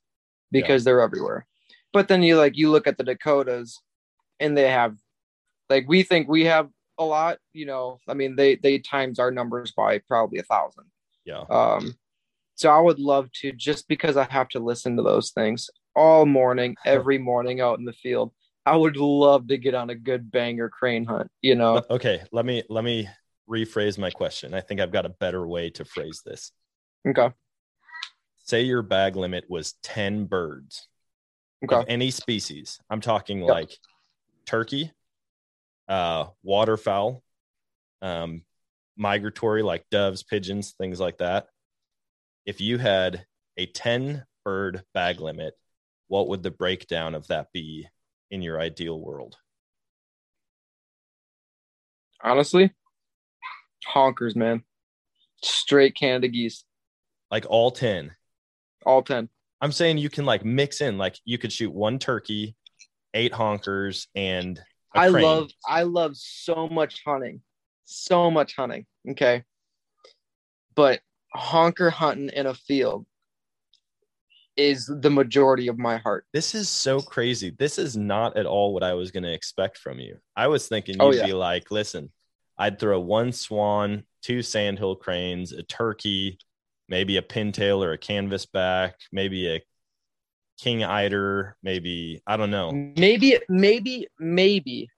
because 0.51 0.83
they're 0.83 1.01
everywhere. 1.01 1.45
But 1.91 2.07
then 2.07 2.21
you 2.23 2.37
like 2.37 2.55
you 2.55 2.69
look 2.71 2.85
at 2.87 2.97
the 2.97 3.03
Dakotas 3.03 3.81
and 4.39 4.55
they 4.55 4.69
have 4.69 4.95
like 5.69 5.85
we 5.87 6.03
think 6.03 6.27
we 6.29 6.45
have 6.45 6.69
a 6.97 7.03
lot, 7.03 7.37
you 7.53 7.65
know. 7.65 7.99
I 8.07 8.13
mean 8.13 8.35
they 8.35 8.55
they 8.55 8.79
times 8.79 9.19
our 9.19 9.31
numbers 9.31 9.71
by 9.71 9.99
probably 9.99 10.39
a 10.39 10.43
thousand. 10.43 10.85
Yeah. 11.25 11.43
Um 11.49 11.95
so 12.55 12.69
I 12.69 12.79
would 12.79 12.99
love 12.99 13.29
to 13.41 13.51
just 13.51 13.87
because 13.87 14.15
I 14.15 14.23
have 14.25 14.47
to 14.49 14.59
listen 14.59 14.95
to 14.97 15.03
those 15.03 15.31
things 15.31 15.69
all 15.95 16.25
morning, 16.25 16.75
every 16.85 17.17
morning 17.17 17.59
out 17.61 17.79
in 17.79 17.85
the 17.85 17.93
field. 17.93 18.31
I 18.65 18.75
would 18.75 18.97
love 18.97 19.47
to 19.49 19.57
get 19.57 19.75
on 19.75 19.89
a 19.91 19.95
good 19.95 20.31
banger 20.31 20.69
crane 20.69 21.05
hunt, 21.05 21.29
you 21.41 21.55
know. 21.55 21.83
Okay, 21.89 22.23
let 22.31 22.45
me 22.45 22.63
let 22.69 22.83
me 22.83 23.07
rephrase 23.49 23.97
my 23.97 24.09
question. 24.09 24.53
I 24.55 24.61
think 24.61 24.79
I've 24.81 24.91
got 24.91 25.05
a 25.05 25.09
better 25.09 25.45
way 25.45 25.69
to 25.71 25.85
phrase 25.85 26.21
this. 26.25 26.51
Okay. 27.07 27.31
Say 28.45 28.61
your 28.63 28.81
bag 28.81 29.15
limit 29.15 29.45
was 29.49 29.73
10 29.83 30.25
birds 30.25 30.87
Okay. 31.63 31.75
of 31.75 31.85
any 31.87 32.09
species. 32.09 32.79
I'm 32.89 33.01
talking 33.01 33.39
Yep. 33.39 33.49
like 33.49 33.77
turkey, 34.45 34.91
uh, 35.87 36.27
waterfowl, 36.43 37.23
um, 38.01 38.43
migratory 38.97 39.61
like 39.63 39.85
doves, 39.91 40.23
pigeons, 40.23 40.73
things 40.77 40.99
like 40.99 41.17
that. 41.19 41.47
If 42.45 42.61
you 42.61 42.77
had 42.77 43.25
a 43.57 43.65
10 43.65 44.23
bird 44.43 44.83
bag 44.93 45.19
limit, 45.19 45.53
what 46.07 46.27
would 46.27 46.43
the 46.43 46.51
breakdown 46.51 47.15
of 47.15 47.27
that 47.27 47.47
be 47.51 47.87
in 48.29 48.41
your 48.41 48.59
ideal 48.59 48.99
world? 48.99 49.37
Honestly, 52.23 52.71
honkers, 53.93 54.35
man. 54.35 54.63
Straight 55.43 55.95
Canada 55.95 56.27
geese, 56.27 56.63
Like 57.29 57.45
all 57.47 57.71
10. 57.71 58.11
all 58.85 59.03
10. 59.03 59.29
I'm 59.61 59.71
saying 59.71 59.97
you 59.97 60.09
can 60.09 60.25
like 60.25 60.43
mix 60.45 60.81
in, 60.81 60.97
like 60.97 61.17
you 61.25 61.37
could 61.37 61.51
shoot 61.51 61.73
one 61.73 61.99
turkey, 61.99 62.55
eight 63.13 63.31
honkers, 63.33 64.07
and 64.15 64.59
I 64.95 65.09
crane. 65.09 65.23
love 65.23 65.51
I 65.67 65.83
love 65.83 66.15
so 66.15 66.67
much 66.67 67.01
hunting. 67.05 67.41
So 67.85 68.31
much 68.31 68.55
hunting. 68.55 68.85
Okay. 69.11 69.43
But 70.75 71.01
honker 71.33 71.89
hunting 71.89 72.29
in 72.29 72.45
a 72.47 72.53
field 72.53 73.05
is 74.57 74.89
the 75.01 75.09
majority 75.09 75.67
of 75.67 75.77
my 75.77 75.97
heart. 75.97 76.25
This 76.33 76.55
is 76.55 76.69
so 76.69 77.01
crazy. 77.01 77.53
This 77.57 77.77
is 77.77 77.97
not 77.97 78.37
at 78.37 78.45
all 78.45 78.73
what 78.73 78.83
I 78.83 78.93
was 78.93 79.11
going 79.11 79.23
to 79.23 79.33
expect 79.33 79.77
from 79.77 79.99
you. 79.99 80.17
I 80.35 80.47
was 80.47 80.67
thinking 80.67 80.95
oh, 80.99 81.11
you'd 81.11 81.17
Oh, 81.17 81.21
yeah. 81.21 81.25
be 81.27 81.33
like, 81.33 81.71
listen, 81.71 82.09
I'd 82.57 82.79
throw 82.79 82.99
one 82.99 83.33
swan, 83.33 84.03
two 84.21 84.41
sandhill 84.41 84.95
cranes, 84.95 85.51
a 85.51 85.63
turkey, 85.63 86.37
maybe 86.87 87.17
a 87.17 87.21
pintail 87.21 87.83
or 87.83 87.91
a 87.91 87.97
canvasback, 87.97 88.93
maybe 89.11 89.49
a 89.53 89.61
king 90.59 90.83
eider, 90.83 91.57
maybe, 91.63 92.21
I 92.25 92.37
don't 92.37 92.51
know. 92.51 92.71
Maybe, 92.71 93.37
maybe, 93.49 94.07
maybe 94.19 94.89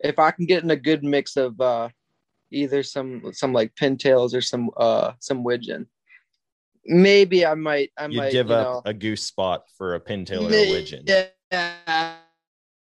if 0.00 0.18
I 0.18 0.30
can 0.30 0.46
get 0.46 0.62
in 0.62 0.70
a 0.70 0.76
good 0.76 1.02
mix 1.02 1.36
of 1.36 1.60
uh 1.60 1.88
either 2.50 2.82
some 2.82 3.32
some 3.32 3.52
like 3.52 3.74
pintails 3.74 4.34
or 4.34 4.40
some 4.40 4.70
uh 4.76 5.12
some 5.18 5.44
widgeon. 5.44 5.86
Maybe 6.86 7.44
I 7.44 7.54
might 7.54 7.90
I 7.98 8.06
You'd 8.06 8.16
might 8.16 8.32
give 8.32 8.48
you 8.48 8.54
up 8.54 8.66
know, 8.66 8.90
a 8.90 8.94
goose 8.94 9.22
spot 9.22 9.64
for 9.76 9.94
a 9.94 10.00
pintail 10.00 10.44
or 10.44 10.54
a 10.54 10.70
widgeon. 10.70 11.04
Yeah, 11.06 12.14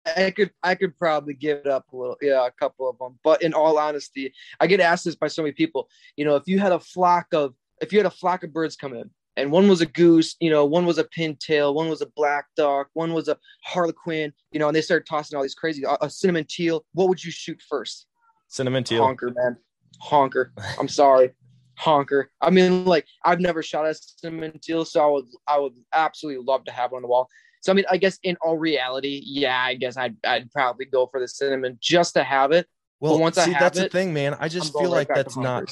I 0.05 0.31
could 0.31 0.51
I 0.63 0.75
could 0.75 0.97
probably 0.97 1.33
give 1.33 1.59
it 1.59 1.67
up 1.67 1.91
a 1.91 1.97
little. 1.97 2.17
Yeah, 2.21 2.45
a 2.45 2.51
couple 2.51 2.89
of 2.89 2.97
them. 2.97 3.19
But 3.23 3.41
in 3.41 3.53
all 3.53 3.77
honesty, 3.77 4.33
I 4.59 4.67
get 4.67 4.79
asked 4.79 5.05
this 5.05 5.15
by 5.15 5.27
so 5.27 5.41
many 5.41 5.53
people. 5.53 5.89
You 6.15 6.25
know, 6.25 6.35
if 6.35 6.47
you 6.47 6.59
had 6.59 6.71
a 6.71 6.79
flock 6.79 7.27
of 7.33 7.53
if 7.81 7.91
you 7.91 7.99
had 7.99 8.05
a 8.05 8.11
flock 8.11 8.43
of 8.43 8.53
birds 8.53 8.75
come 8.75 8.93
in, 8.93 9.09
and 9.39 9.51
one 9.51 9.67
was 9.67 9.81
a 9.81 9.85
goose, 9.85 10.35
you 10.39 10.49
know, 10.49 10.65
one 10.65 10.85
was 10.85 10.97
a 10.97 11.03
pintail, 11.03 11.73
one 11.73 11.89
was 11.89 12.01
a 12.01 12.07
black 12.15 12.45
duck, 12.55 12.87
one 12.93 13.13
was 13.13 13.27
a 13.27 13.37
harlequin, 13.63 14.33
you 14.51 14.59
know, 14.59 14.67
and 14.67 14.75
they 14.75 14.81
started 14.81 15.05
tossing 15.07 15.37
all 15.37 15.43
these 15.43 15.55
crazy 15.55 15.83
a, 15.83 15.97
a 16.01 16.09
cinnamon 16.09 16.45
teal. 16.47 16.85
What 16.93 17.09
would 17.09 17.23
you 17.23 17.31
shoot 17.31 17.61
first? 17.67 18.07
Cinnamon 18.47 18.83
teal. 18.83 19.03
Honker, 19.03 19.31
man. 19.35 19.57
Honker. 19.99 20.53
I'm 20.79 20.87
sorry. 20.87 21.31
Honker. 21.77 22.29
I 22.41 22.49
mean, 22.49 22.85
like 22.85 23.05
I've 23.23 23.39
never 23.39 23.63
shot 23.63 23.87
a 23.87 23.93
cinnamon 23.93 24.59
teal, 24.61 24.85
so 24.85 25.01
I 25.01 25.07
would 25.07 25.25
I 25.47 25.59
would 25.59 25.73
absolutely 25.93 26.43
love 26.43 26.65
to 26.65 26.71
have 26.71 26.91
one 26.91 26.99
on 26.99 27.01
the 27.03 27.07
wall. 27.07 27.29
So 27.61 27.71
I 27.71 27.75
mean, 27.75 27.85
I 27.89 27.97
guess 27.97 28.19
in 28.23 28.37
all 28.41 28.57
reality, 28.57 29.21
yeah, 29.25 29.57
I 29.61 29.75
guess 29.75 29.97
I'd 29.97 30.15
I'd 30.25 30.51
probably 30.51 30.85
go 30.85 31.07
for 31.07 31.19
the 31.19 31.27
cinnamon 31.27 31.77
just 31.81 32.13
to 32.15 32.23
have 32.23 32.51
it. 32.51 32.67
Well, 32.99 33.17
once 33.17 33.37
I 33.37 33.45
see, 33.45 33.51
have 33.53 33.61
that's 33.61 33.79
the 33.79 33.89
thing, 33.89 34.13
man. 34.13 34.35
I 34.39 34.49
just 34.49 34.73
feel 34.73 34.91
right 34.91 35.07
like 35.07 35.07
that's 35.07 35.37
not 35.37 35.71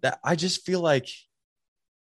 that. 0.00 0.20
I 0.24 0.36
just 0.36 0.64
feel 0.64 0.80
like 0.80 1.08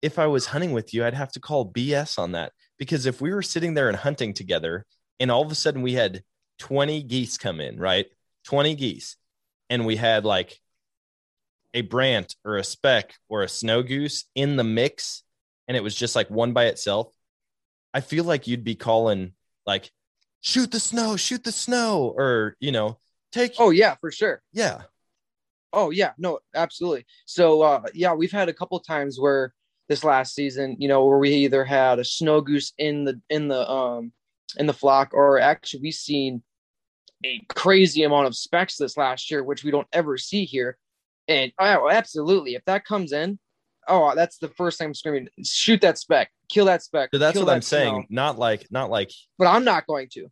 if 0.01 0.19
I 0.19 0.27
was 0.27 0.47
hunting 0.47 0.71
with 0.71 0.93
you, 0.93 1.05
I'd 1.05 1.13
have 1.13 1.31
to 1.33 1.39
call 1.39 1.71
BS 1.71 2.17
on 2.17 2.31
that 2.33 2.53
because 2.77 3.05
if 3.05 3.21
we 3.21 3.33
were 3.33 3.41
sitting 3.41 3.73
there 3.73 3.89
and 3.89 3.97
hunting 3.97 4.33
together, 4.33 4.85
and 5.19 5.29
all 5.29 5.43
of 5.43 5.51
a 5.51 5.55
sudden 5.55 5.81
we 5.81 5.93
had 5.93 6.23
20 6.59 7.03
geese 7.03 7.37
come 7.37 7.59
in, 7.59 7.77
right? 7.77 8.07
20 8.45 8.75
geese, 8.75 9.17
and 9.69 9.85
we 9.85 9.95
had 9.95 10.25
like 10.25 10.59
a 11.73 11.81
brant 11.81 12.35
or 12.43 12.57
a 12.57 12.63
speck 12.63 13.13
or 13.27 13.43
a 13.43 13.49
snow 13.49 13.83
goose 13.83 14.25
in 14.35 14.55
the 14.55 14.63
mix, 14.63 15.23
and 15.67 15.75
it 15.77 15.83
was 15.83 15.95
just 15.95 16.15
like 16.15 16.29
one 16.29 16.53
by 16.53 16.65
itself. 16.65 17.13
I 17.93 18.01
feel 18.01 18.23
like 18.23 18.47
you'd 18.47 18.63
be 18.63 18.75
calling 18.75 19.33
like, 19.65 19.91
shoot 20.41 20.71
the 20.71 20.79
snow, 20.79 21.15
shoot 21.17 21.43
the 21.43 21.51
snow, 21.51 22.13
or 22.15 22.55
you 22.59 22.71
know, 22.71 22.97
take. 23.31 23.53
Oh 23.59 23.69
yeah, 23.71 23.95
for 24.01 24.11
sure. 24.11 24.41
yeah. 24.53 24.83
Oh 25.71 25.91
yeah, 25.91 26.13
no, 26.17 26.39
absolutely. 26.55 27.05
So 27.25 27.61
uh 27.61 27.83
yeah, 27.93 28.13
we've 28.13 28.31
had 28.31 28.49
a 28.49 28.53
couple 28.53 28.79
times 28.79 29.19
where 29.19 29.53
this 29.89 30.03
last 30.03 30.35
season, 30.35 30.77
you 30.79 30.87
know, 30.87 31.03
where 31.03 31.17
we 31.17 31.31
either 31.31 31.65
had 31.65 31.99
a 31.99 32.05
snow 32.05 32.39
goose 32.39 32.73
in 32.77 33.03
the 33.03 33.19
in 33.29 33.47
the 33.47 33.69
um 33.69 34.13
in 34.57 34.67
the 34.67 34.73
flock, 34.73 35.09
or 35.13 35.39
actually 35.39 35.81
we've 35.81 35.93
seen 35.93 36.43
a 37.25 37.43
crazy 37.49 38.03
amount 38.03 38.27
of 38.27 38.35
specks 38.35 38.77
this 38.77 38.95
last 38.95 39.29
year, 39.29 39.43
which 39.43 39.63
we 39.63 39.71
don't 39.71 39.87
ever 39.91 40.17
see 40.17 40.45
here. 40.45 40.77
And 41.27 41.51
oh, 41.59 41.89
absolutely, 41.89 42.55
if 42.55 42.63
that 42.65 42.85
comes 42.85 43.11
in, 43.11 43.39
oh, 43.87 44.13
that's 44.15 44.37
the 44.37 44.47
first 44.49 44.77
thing 44.77 44.87
I'm 44.87 44.93
screaming: 44.93 45.27
shoot 45.43 45.81
that 45.81 45.97
speck, 45.97 46.29
kill 46.49 46.65
that 46.65 46.83
speck. 46.83 47.09
So 47.13 47.19
that's 47.19 47.37
what 47.37 47.49
I'm 47.49 47.61
snow. 47.61 47.77
saying. 47.77 48.07
Not 48.09 48.37
like, 48.37 48.67
not 48.71 48.89
like 48.89 49.11
But 49.37 49.47
I'm 49.47 49.65
not 49.65 49.87
going 49.87 50.07
to. 50.13 50.27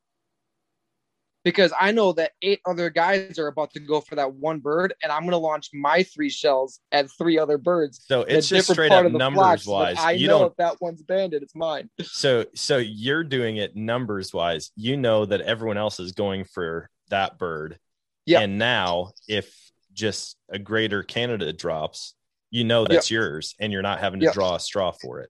Because 1.47 1.71
I 1.79 1.91
know 1.91 2.12
that 2.12 2.31
eight 2.41 2.60
other 2.65 2.89
guys 2.89 3.39
are 3.39 3.47
about 3.47 3.71
to 3.71 3.79
go 3.79 4.01
for 4.01 4.15
that 4.15 4.33
one 4.33 4.60
bird, 4.60 4.93
and 5.01 5.13
I'm 5.13 5.21
going 5.21 5.31
to 5.31 5.38
launch 5.38 5.69
my 5.73 6.03
three 6.03 6.29
shells 6.29 6.81
at 6.91 7.10
three 7.17 7.39
other 7.39 7.57
birds. 7.57 8.03
So 8.05 8.23
it's 8.23 8.49
just 8.49 8.69
straight 8.69 8.91
up 8.91 9.10
numbers 9.10 9.65
wise. 9.65 9.95
I 9.97 10.12
You 10.12 10.27
know 10.27 10.39
don't 10.39 10.51
if 10.51 10.57
that 10.57 10.81
one's 10.81 11.01
banded, 11.03 11.43
it's 11.43 11.55
mine. 11.55 11.89
so 12.01 12.43
so 12.53 12.75
you're 12.77 13.23
doing 13.23 13.55
it 13.55 13.77
numbers 13.77 14.33
wise. 14.33 14.71
You 14.75 14.97
know 14.97 15.25
that 15.25 15.39
everyone 15.39 15.77
else 15.77 16.01
is 16.01 16.12
going 16.12 16.43
for 16.43 16.89
that 17.12 17.38
bird. 17.38 17.79
Yeah. 18.25 18.41
And 18.41 18.57
now 18.57 19.12
if 19.29 19.55
just 19.93 20.36
a 20.49 20.60
greater 20.60 21.01
Canada 21.01 21.53
drops, 21.53 22.13
you 22.51 22.65
know 22.65 22.86
that's 22.86 23.10
yours 23.10 23.55
and 23.57 23.71
you're 23.71 23.81
not 23.81 23.99
having 23.99 24.19
to 24.19 24.25
Yeah. 24.25 24.33
draw 24.33 24.55
a 24.55 24.60
straw 24.60 24.91
for 24.91 25.21
it. 25.21 25.29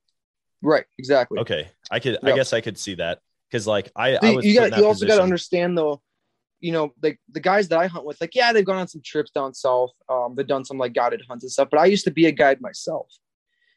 Right, 0.62 0.84
exactly. 0.98 1.38
Okay. 1.38 1.68
I 1.92 2.00
could 2.00 2.18
I 2.24 2.32
guess 2.34 2.52
I 2.52 2.60
could 2.60 2.76
see 2.76 2.96
that. 2.96 3.20
Cause 3.52 3.66
like 3.68 3.90
I, 3.96 4.16
I 4.16 4.30
you- 4.30 4.36
was 4.36 4.44
you 4.44 4.54
got 4.54 4.76
you 4.76 4.84
also 4.84 5.06
got 5.06 5.16
to 5.16 5.22
understand 5.22 5.78
though, 5.78 6.02
you 6.60 6.72
know, 6.72 6.92
like 7.02 7.20
the 7.30 7.40
guys 7.40 7.68
that 7.68 7.78
I 7.78 7.86
hunt 7.86 8.04
with, 8.04 8.20
like 8.20 8.34
yeah, 8.34 8.52
they've 8.52 8.64
gone 8.64 8.78
on 8.78 8.88
some 8.88 9.02
trips 9.04 9.30
down 9.30 9.54
south. 9.54 9.92
Um, 10.08 10.34
they've 10.34 10.46
done 10.46 10.64
some 10.64 10.78
like 10.78 10.92
guided 10.92 11.22
hunts 11.28 11.44
and 11.44 11.52
stuff. 11.52 11.68
But 11.70 11.80
I 11.80 11.86
used 11.86 12.04
to 12.04 12.10
be 12.10 12.26
a 12.26 12.32
guide 12.32 12.60
myself, 12.60 13.12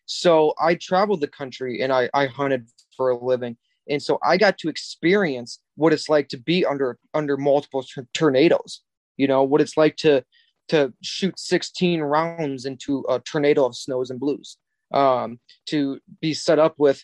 so 0.05 0.53
I 0.59 0.75
traveled 0.75 1.21
the 1.21 1.27
country 1.27 1.81
and 1.81 1.93
I 1.93 2.09
I 2.13 2.27
hunted 2.27 2.67
for 2.97 3.09
a 3.09 3.17
living, 3.17 3.57
and 3.89 4.01
so 4.01 4.19
I 4.23 4.37
got 4.37 4.57
to 4.59 4.69
experience 4.69 5.59
what 5.75 5.93
it's 5.93 6.09
like 6.09 6.27
to 6.29 6.37
be 6.37 6.65
under 6.65 6.97
under 7.13 7.37
multiple 7.37 7.83
tor- 7.83 8.07
tornadoes. 8.13 8.81
You 9.17 9.27
know 9.27 9.43
what 9.43 9.61
it's 9.61 9.77
like 9.77 9.97
to 9.97 10.25
to 10.69 10.93
shoot 11.03 11.37
16 11.37 11.99
rounds 12.01 12.65
into 12.65 13.03
a 13.09 13.19
tornado 13.19 13.65
of 13.65 13.75
snows 13.75 14.09
and 14.09 14.19
blues. 14.19 14.57
Um, 14.93 15.39
to 15.67 15.99
be 16.21 16.33
set 16.33 16.59
up 16.59 16.75
with, 16.77 17.03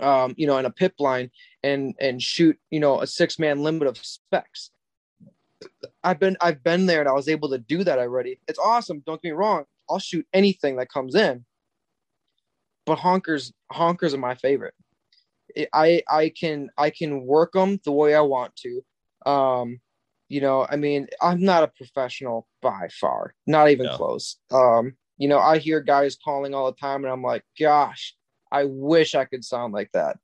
um, 0.00 0.34
you 0.36 0.46
know, 0.46 0.58
in 0.58 0.66
a 0.66 0.70
pip 0.70 0.94
line 0.98 1.30
and 1.66 1.94
and 2.00 2.22
shoot 2.22 2.56
you 2.70 2.80
know 2.80 3.00
a 3.00 3.06
six 3.06 3.38
man 3.38 3.62
limit 3.62 3.88
of 3.88 3.98
specs 3.98 4.70
i've 6.04 6.18
been 6.18 6.36
i've 6.40 6.62
been 6.62 6.86
there 6.86 7.00
and 7.00 7.08
i 7.08 7.12
was 7.12 7.28
able 7.28 7.48
to 7.50 7.58
do 7.58 7.84
that 7.84 7.98
already. 7.98 8.40
It's 8.48 8.58
awesome. 8.58 9.02
Don't 9.06 9.20
get 9.20 9.30
me 9.30 9.32
wrong. 9.32 9.64
I'll 9.88 9.98
shoot 9.98 10.26
anything 10.32 10.76
that 10.76 10.88
comes 10.90 11.14
in. 11.14 11.44
But 12.84 12.98
honkers 12.98 13.52
honkers 13.72 14.14
are 14.14 14.18
my 14.18 14.34
favorite. 14.34 14.74
I 15.72 16.02
i 16.08 16.28
can 16.28 16.70
i 16.76 16.90
can 16.90 17.24
work 17.24 17.52
them 17.52 17.80
the 17.84 17.92
way 17.92 18.14
i 18.14 18.20
want 18.20 18.54
to. 18.56 18.82
Um 19.24 19.80
you 20.28 20.40
know 20.40 20.66
i 20.68 20.76
mean 20.76 21.06
i'm 21.22 21.40
not 21.40 21.62
a 21.62 21.68
professional 21.68 22.46
by 22.62 22.88
far. 22.90 23.34
Not 23.46 23.70
even 23.70 23.86
Yeah. 23.86 23.96
close. 23.96 24.36
Um 24.50 24.96
you 25.18 25.28
know 25.28 25.38
i 25.38 25.58
hear 25.58 25.80
guys 25.80 26.16
calling 26.22 26.54
all 26.54 26.70
the 26.70 26.78
time 26.78 27.04
and 27.04 27.12
i'm 27.12 27.22
like 27.22 27.42
gosh 27.58 28.14
i 28.52 28.64
wish 28.64 29.14
i 29.14 29.24
could 29.24 29.44
sound 29.44 29.72
like 29.72 29.90
that. 29.92 30.18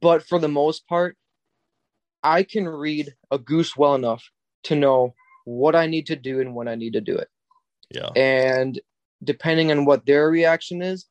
But 0.00 0.26
for 0.26 0.38
the 0.38 0.48
most 0.48 0.86
part 0.88 1.16
i 2.22 2.42
can 2.42 2.66
read 2.66 3.14
a 3.30 3.38
goose 3.38 3.76
well 3.76 3.94
enough 3.94 4.30
to 4.64 4.74
know 4.74 5.14
what 5.44 5.74
i 5.76 5.86
need 5.86 6.06
to 6.06 6.16
do 6.16 6.40
and 6.40 6.54
when 6.54 6.68
i 6.68 6.74
need 6.74 6.94
to 6.94 7.00
do 7.00 7.16
it 7.16 7.28
Yeah. 7.90 8.08
and 8.16 8.80
depending 9.22 9.70
on 9.70 9.84
what 9.84 10.04
their 10.06 10.28
reaction 10.28 10.82
is 10.82 11.06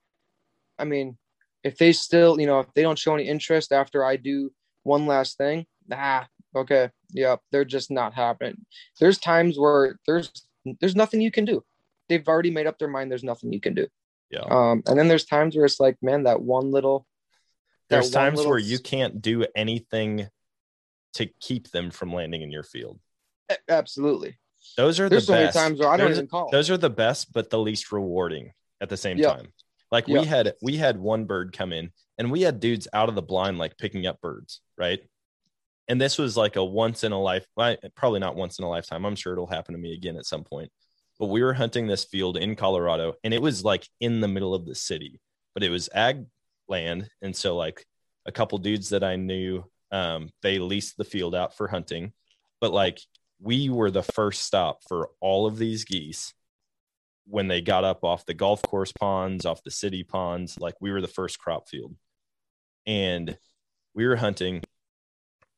i 0.78 0.84
mean 0.86 1.18
if 1.64 1.78
they 1.78 1.93
still, 1.93 2.39
you 2.39 2.45
know, 2.45 2.60
if 2.60 2.68
they 2.74 2.82
don't 2.82 2.99
show 2.99 3.16
any 3.16 3.28
interest 3.28 3.72
after 3.72 4.04
I 4.04 4.18
do 4.18 4.51
one 4.84 5.08
last 5.08 5.38
thing, 5.38 5.66
ah, 5.91 6.28
okay, 6.56 6.89
yep, 7.14 7.39
they're 7.51 7.66
just 7.66 7.89
not 7.89 8.14
happening. 8.14 8.66
There's 8.99 9.18
times 9.18 9.58
where 9.58 9.97
there's 10.06 10.30
there's 10.82 10.95
nothing 10.95 11.22
you 11.22 11.32
can 11.32 11.45
do. 11.45 11.64
They've 12.10 12.28
already 12.28 12.51
made 12.51 12.68
up 12.68 12.80
their 12.80 12.89
mind. 12.89 13.10
There's 13.10 13.24
nothing 13.24 13.54
you 13.54 13.62
can 13.62 13.74
do. 13.76 13.88
Yeah. 14.30 14.41
Um, 14.41 14.84
and 14.88 14.99
then 14.99 15.08
there's 15.08 15.26
times 15.26 15.56
where 15.56 15.66
it's 15.66 15.80
like, 15.80 15.95
man, 16.01 16.24
that 16.24 16.41
one 16.41 16.72
little. 16.72 17.08
that 17.89 17.95
There's 17.95 18.14
one 18.14 18.24
times 18.24 18.38
little 18.38 18.49
where 18.51 18.60
you 18.60 18.80
can't 18.80 19.22
do 19.22 19.45
anything 19.56 20.28
to 21.14 21.28
keep 21.39 21.72
them 21.72 21.91
from 21.91 22.14
landing 22.14 22.41
in 22.41 22.51
your 22.51 22.64
field. 22.64 22.99
Absolutely. 23.70 24.38
Those 24.78 25.00
are 25.00 25.10
There's 25.10 25.28
the 25.28 25.34
so 25.34 25.44
best. 25.46 25.56
many 25.56 25.68
times 25.70 25.80
where 25.80 25.89
I 25.89 25.98
don't 25.98 26.08
Those- 26.10 26.18
even 26.18 26.28
call. 26.28 26.50
Those 26.52 26.70
are 26.70 26.78
the 26.78 26.89
best, 26.89 27.32
but 27.34 27.50
the 27.50 27.60
least 27.60 27.91
rewarding 27.91 28.54
at 28.82 28.89
the 28.89 28.98
same 28.98 29.18
Yep. 29.18 29.38
time. 29.38 29.54
Like 29.91 30.08
we 30.08 30.26
had 30.26 30.54
we 30.62 30.78
had 30.78 30.98
one 30.98 31.26
bird 31.26 31.54
come 31.56 31.72
in 31.72 31.91
and 32.18 32.32
we 32.32 32.41
had 32.41 32.60
dudes 32.60 32.88
out 32.94 33.10
of 33.10 33.16
the 33.16 33.22
blind 33.22 33.60
like 33.60 33.78
picking 33.78 34.08
up 34.08 34.20
birds, 34.22 34.62
right? 34.78 35.00
And 35.88 36.02
this 36.02 36.18
was 36.18 36.36
like 36.36 36.56
a 36.56 36.64
once 36.64 37.04
in 37.04 37.12
a 37.12 37.22
life, 37.22 37.46
probably 37.96 38.20
not 38.20 38.36
once 38.36 38.58
in 38.58 38.66
a 38.66 38.70
lifetime. 38.70 39.06
I'm 39.06 39.16
sure 39.16 39.34
it'll 39.34 39.46
happen 39.46 39.76
to 39.76 39.80
me 39.80 39.94
again 39.94 40.16
at 40.18 40.26
some 40.26 40.44
point. 40.44 40.72
But 41.20 41.28
we 41.28 41.44
were 41.44 41.54
hunting 41.54 41.86
this 41.86 42.06
field 42.06 42.38
in 42.38 42.56
Colorado 42.56 43.14
and 43.24 43.34
it 43.36 43.41
was 43.41 43.64
like 43.64 43.88
in 44.00 44.20
the 44.20 44.28
middle 44.28 44.56
of 44.56 44.66
the 44.66 44.74
city, 44.74 45.20
but 45.54 45.62
it 45.62 45.70
was 45.70 45.89
ag 45.94 46.26
land. 46.68 47.08
And 47.22 47.36
so 47.36 47.56
like 47.56 47.86
a 48.26 48.32
couple 48.32 48.58
dudes 48.58 48.89
that 48.89 49.04
I 49.04 49.16
knew, 49.18 49.64
um, 49.91 50.32
they 50.41 50.58
leased 50.58 50.98
the 50.98 51.04
field 51.04 51.36
out 51.36 51.56
for 51.56 51.68
hunting. 51.68 52.14
But 52.62 52.72
like 52.72 53.00
we 53.40 53.70
were 53.70 53.92
the 53.92 54.04
first 54.04 54.44
stop 54.44 54.80
for 54.88 55.10
all 55.20 55.46
of 55.46 55.58
these 55.58 55.86
geese 55.86 56.34
when 57.26 57.48
they 57.48 57.62
got 57.62 57.84
up 57.84 58.04
off 58.04 58.26
the 58.26 58.34
golf 58.34 58.62
course 58.62 58.92
ponds, 58.92 59.46
off 59.46 59.64
the 59.64 59.72
city 59.72 60.04
ponds. 60.04 60.60
Like 60.60 60.76
we 60.82 60.92
were 60.92 61.02
the 61.02 61.08
first 61.08 61.40
crop 61.40 61.70
field. 61.70 61.96
And 62.86 63.38
we 63.94 64.06
were 64.06 64.16
hunting. 64.16 64.62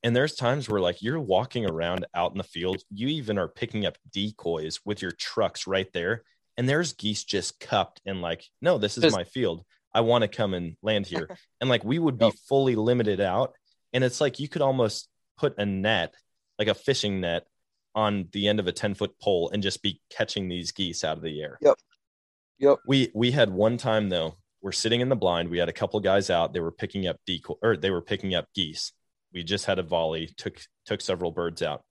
And 0.04 0.16
there's 0.16 0.36
times 0.36 0.70
where 0.70 0.82
like 0.82 1.02
you're 1.02 1.20
walking 1.20 1.66
around 1.66 2.06
out 2.14 2.32
in 2.32 2.38
the 2.38 2.44
field, 2.44 2.84
you 2.92 3.08
even 3.08 3.38
are 3.38 3.48
picking 3.48 3.86
up 3.86 3.98
decoys 4.12 4.80
with 4.86 5.02
your 5.02 5.12
trucks 5.12 5.66
right 5.66 5.92
there. 5.94 6.24
And 6.58 6.70
there's 6.70 6.94
geese 6.94 7.24
just 7.24 7.60
cupped 7.60 8.02
and 8.06 8.22
like, 8.22 8.44
no, 8.62 8.78
this 8.78 8.98
is 8.98 9.14
my 9.14 9.24
field. 9.24 9.64
I 9.94 10.02
want 10.02 10.22
to 10.22 10.28
come 10.28 10.54
and 10.54 10.76
land 10.82 11.08
here. 11.08 11.30
And 11.62 11.70
like 11.70 11.84
we 11.84 11.98
would 11.98 12.18
be 12.18 12.32
fully 12.48 12.76
limited 12.76 13.20
out. 13.20 13.54
And 13.94 14.04
it's 14.04 14.22
like 14.22 14.40
you 14.40 14.48
could 14.48 14.62
almost 14.62 15.08
put 15.38 15.58
a 15.58 15.66
net, 15.66 16.14
like 16.60 16.68
a 16.68 16.74
fishing 16.74 17.22
net, 17.22 17.48
on 17.96 18.28
the 18.34 18.48
end 18.48 18.60
of 18.60 18.68
a 18.68 18.72
10 18.72 18.94
foot 18.94 19.18
pole 19.20 19.50
and 19.52 19.64
just 19.64 19.82
be 19.82 20.02
catching 20.10 20.48
these 20.48 20.72
geese 20.72 21.04
out 21.04 21.18
of 21.18 21.24
the 21.24 21.42
air. 21.42 21.58
Yep. 21.62 21.78
Yep. 22.60 22.78
We 22.88 23.12
we 23.16 23.32
had 23.32 23.50
one 23.50 23.78
time 23.78 24.10
though, 24.10 24.38
we're 24.62 24.72
sitting 24.72 25.02
in 25.02 25.10
the 25.10 25.16
blind. 25.16 25.50
We 25.50 25.58
had 25.58 25.70
a 25.70 25.74
couple 25.74 26.00
guys 26.00 26.30
out. 26.30 26.54
They 26.54 26.60
were 26.60 26.72
picking 26.72 27.08
up 27.08 27.18
decoy 27.26 27.56
or 27.62 27.78
they 27.78 27.92
were 27.92 28.02
picking 28.02 28.36
up 28.36 28.48
geese. 28.54 28.92
We 29.34 29.44
just 29.44 29.66
had 29.66 29.80
a 29.80 29.84
volley, 29.84 30.30
took 30.38 30.60
took 30.86 31.02
several 31.02 31.32
birds 31.32 31.62
out. 31.62 31.84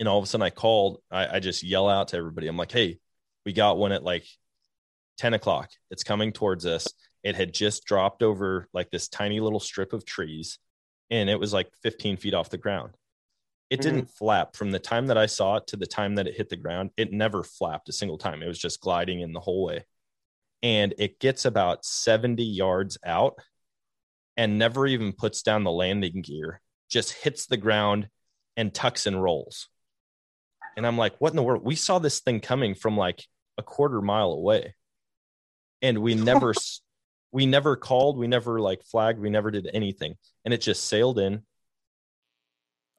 And 0.00 0.08
all 0.08 0.18
of 0.18 0.24
a 0.24 0.26
sudden 0.26 0.44
I 0.44 0.50
called, 0.50 0.98
I, 1.10 1.36
I 1.36 1.40
just 1.40 1.62
yell 1.62 1.88
out 1.88 2.08
to 2.08 2.16
everybody. 2.16 2.46
I'm 2.46 2.56
like, 2.56 2.70
hey, 2.70 2.98
we 3.44 3.52
got 3.52 3.78
one 3.78 3.92
at 3.92 4.04
like 4.04 4.26
10 5.18 5.34
o'clock. 5.34 5.70
It's 5.90 6.04
coming 6.04 6.32
towards 6.32 6.66
us. 6.66 6.86
It 7.24 7.34
had 7.34 7.52
just 7.52 7.84
dropped 7.84 8.22
over 8.22 8.68
like 8.72 8.90
this 8.90 9.08
tiny 9.08 9.40
little 9.40 9.58
strip 9.60 9.92
of 9.92 10.04
trees 10.04 10.58
and 11.10 11.28
it 11.28 11.40
was 11.40 11.52
like 11.52 11.68
15 11.82 12.16
feet 12.16 12.34
off 12.34 12.50
the 12.50 12.58
ground. 12.58 12.92
It 13.70 13.80
Mhm. 13.80 13.82
didn't 13.82 14.10
flap 14.10 14.56
from 14.56 14.70
the 14.70 14.78
time 14.78 15.06
that 15.08 15.18
I 15.18 15.26
saw 15.26 15.56
it 15.56 15.66
to 15.68 15.76
the 15.76 15.86
time 15.86 16.14
that 16.14 16.26
it 16.26 16.36
hit 16.36 16.48
the 16.48 16.56
ground. 16.56 16.90
It 16.96 17.12
never 17.12 17.42
flapped 17.42 17.88
a 17.88 17.92
single 17.92 18.18
time. 18.18 18.42
It 18.42 18.48
was 18.48 18.58
just 18.58 18.80
gliding 18.80 19.20
in 19.20 19.32
the 19.32 19.40
whole 19.40 19.64
way. 19.64 19.84
And 20.62 20.94
it 20.98 21.20
gets 21.20 21.44
about 21.44 21.84
70 21.84 22.44
yards 22.44 22.98
out 23.04 23.38
and 24.36 24.58
never 24.58 24.86
even 24.86 25.12
puts 25.12 25.42
down 25.42 25.64
the 25.64 25.70
landing 25.70 26.22
gear, 26.22 26.60
just 26.88 27.12
hits 27.12 27.46
the 27.46 27.56
ground 27.56 28.08
and 28.56 28.74
tucks 28.74 29.06
and 29.06 29.22
rolls. 29.22 29.68
And 30.76 30.86
I'm 30.86 30.96
like, 30.96 31.20
what 31.20 31.30
in 31.30 31.36
the 31.36 31.42
world? 31.42 31.64
We 31.64 31.76
saw 31.76 31.98
this 31.98 32.20
thing 32.20 32.40
coming 32.40 32.74
from 32.74 32.96
like 32.96 33.26
a 33.56 33.62
quarter 33.62 34.00
mile 34.00 34.32
away. 34.32 34.74
And 35.82 35.98
we 35.98 36.14
never 36.14 36.54
we 37.32 37.44
never 37.46 37.76
called, 37.76 38.16
we 38.16 38.26
never 38.26 38.60
like 38.60 38.82
flagged, 38.84 39.18
we 39.20 39.28
never 39.28 39.50
did 39.50 39.68
anything. 39.74 40.16
And 40.44 40.54
it 40.54 40.62
just 40.62 40.86
sailed 40.86 41.18
in. 41.18 41.44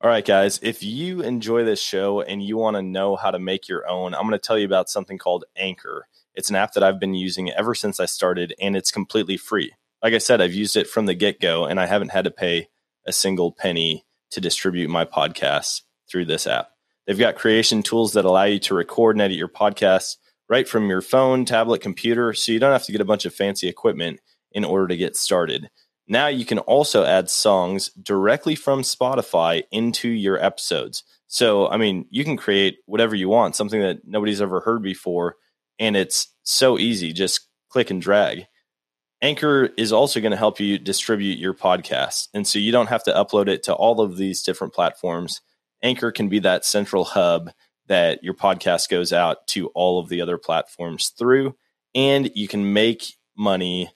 All 0.02 0.10
right, 0.10 0.24
guys, 0.24 0.62
if 0.64 0.82
you 0.82 1.20
enjoy 1.20 1.66
this 1.66 1.82
show 1.82 2.22
and 2.22 2.42
you 2.42 2.56
want 2.56 2.78
to 2.78 2.82
know 2.82 3.18
how 3.18 3.32
to 3.32 3.38
make 3.38 3.68
your 3.68 3.86
own, 3.86 4.16
I'm 4.16 4.22
going 4.22 4.32
to 4.32 4.40
tell 4.40 4.58
you 4.58 4.66
about 4.66 4.90
something 4.90 5.18
called 5.18 5.44
Anchor. 5.58 6.08
It's 6.34 6.50
an 6.50 6.56
app 6.56 6.72
that 6.74 6.84
I've 6.84 7.02
been 7.02 7.16
using 7.16 7.52
ever 7.52 7.76
since 7.76 8.00
I 8.00 8.06
started, 8.06 8.54
and 8.62 8.78
it's 8.78 8.92
completely 8.92 9.36
free. 9.36 9.74
Like 10.02 10.14
I 10.14 10.20
said, 10.20 10.40
I've 10.40 10.54
used 10.54 10.78
it 10.78 10.88
from 10.88 11.06
the 11.06 11.16
get 11.16 11.42
go, 11.42 11.66
and 11.66 11.82
I 11.82 11.86
haven't 11.86 12.14
had 12.14 12.24
to 12.24 12.32
pay 12.32 12.70
a 13.06 13.12
single 13.12 13.52
penny 13.52 14.06
to 14.32 14.40
distribute 14.40 14.90
my 14.90 15.04
podcasts 15.04 15.82
through 16.10 16.28
this 16.28 16.48
app. 16.48 16.70
They've 17.06 17.20
got 17.20 17.36
creation 17.36 17.84
tools 17.84 18.14
that 18.14 18.24
allow 18.24 18.46
you 18.46 18.60
to 18.60 18.76
record 18.76 19.18
and 19.18 19.22
edit 19.22 19.36
your 19.36 19.50
podcasts 19.50 20.16
right 20.48 20.66
from 20.66 20.88
your 20.88 21.02
phone, 21.02 21.44
tablet, 21.44 21.82
computer, 21.82 22.34
so 22.34 22.54
you 22.54 22.60
don't 22.60 22.72
have 22.72 22.86
to 22.86 22.94
get 22.94 23.02
a 23.02 23.06
bunch 23.06 23.26
of 23.26 23.34
fancy 23.34 23.68
equipment 23.68 24.22
in 24.54 24.64
order 24.64 24.88
to 24.88 24.96
get 24.96 25.18
started. 25.18 25.70
Now 26.12 26.28
you 26.28 26.44
can 26.44 26.58
also 26.58 27.06
add 27.06 27.30
songs 27.30 27.90
directly 27.90 28.56
from 28.56 28.82
Spotify 28.82 29.64
into 29.72 30.10
your 30.10 30.44
episodes. 30.44 31.04
So, 31.28 31.70
I 31.70 31.78
mean, 31.78 32.08
you 32.10 32.24
can 32.24 32.36
create 32.36 32.80
whatever 32.88 33.16
you 33.16 33.30
want, 33.30 33.56
something 33.56 33.80
that 33.80 34.08
nobody's 34.08 34.42
ever 34.42 34.60
heard 34.60 34.82
before, 34.82 35.36
and 35.78 35.96
it's 35.96 36.28
so 36.42 36.80
easy. 36.80 37.14
Just 37.14 37.48
click 37.70 37.92
and 37.92 38.02
drag. 38.02 38.48
Anchor 39.22 39.70
is 39.78 39.94
also 39.94 40.20
going 40.20 40.32
to 40.32 40.38
help 40.38 40.60
you 40.60 40.80
distribute 40.80 41.38
your 41.38 41.54
podcast. 41.54 42.30
And 42.34 42.48
so 42.48 42.58
you 42.58 42.72
don't 42.72 42.88
have 42.88 43.04
to 43.04 43.12
upload 43.12 43.48
it 43.48 43.64
to 43.64 43.74
all 43.74 44.02
of 44.02 44.18
these 44.18 44.42
different 44.42 44.74
platforms. 44.74 45.42
Anchor 45.84 46.12
can 46.12 46.28
be 46.28 46.40
that 46.40 46.66
central 46.66 47.04
hub 47.04 47.52
that 47.88 48.24
your 48.24 48.34
podcast 48.34 48.90
goes 48.90 49.14
out 49.14 49.46
to 49.48 49.68
all 49.70 50.00
of 50.00 50.10
the 50.10 50.22
other 50.22 50.38
platforms 50.40 51.10
through, 51.10 51.56
and 51.94 52.32
you 52.34 52.48
can 52.48 52.74
make 52.74 53.18
money 53.38 53.92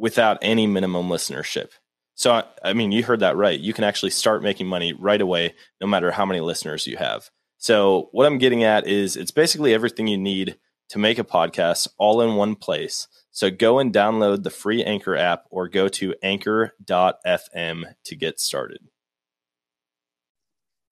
without 0.00 0.38
any 0.40 0.66
minimum 0.66 1.08
listenership. 1.08 1.70
So, 2.14 2.42
I- 2.64 2.72
mean, 2.72 2.90
you 2.90 3.04
heard 3.04 3.20
that 3.20 3.36
right. 3.36 3.58
You 3.58 3.72
can 3.72 3.84
actually 3.84 4.10
start 4.10 4.42
making 4.42 4.66
money 4.66 4.92
right 4.92 5.20
away, 5.20 5.54
no 5.80 5.86
matter 5.86 6.10
how 6.10 6.26
many 6.26 6.40
listeners 6.40 6.86
you 6.86 6.96
have. 6.96 7.30
So, 7.58 8.08
what 8.12 8.26
I'm 8.26 8.38
getting 8.38 8.64
at 8.64 8.86
is 8.86 9.16
it's 9.16 9.30
basically 9.30 9.74
everything 9.74 10.06
you 10.06 10.18
need 10.18 10.58
to 10.88 10.98
make 10.98 11.18
a 11.18 11.24
podcast 11.24 11.88
all 11.98 12.22
in 12.22 12.34
one 12.34 12.56
place. 12.56 13.06
So, 13.30 13.50
go 13.50 13.78
and 13.78 13.92
download 13.92 14.42
the 14.42 14.50
free 14.50 14.82
Anchor 14.82 15.16
app 15.16 15.44
or 15.50 15.68
go 15.68 15.88
to 15.88 16.14
anchor.fm 16.22 17.94
to 18.04 18.16
get 18.16 18.40
started. 18.40 18.80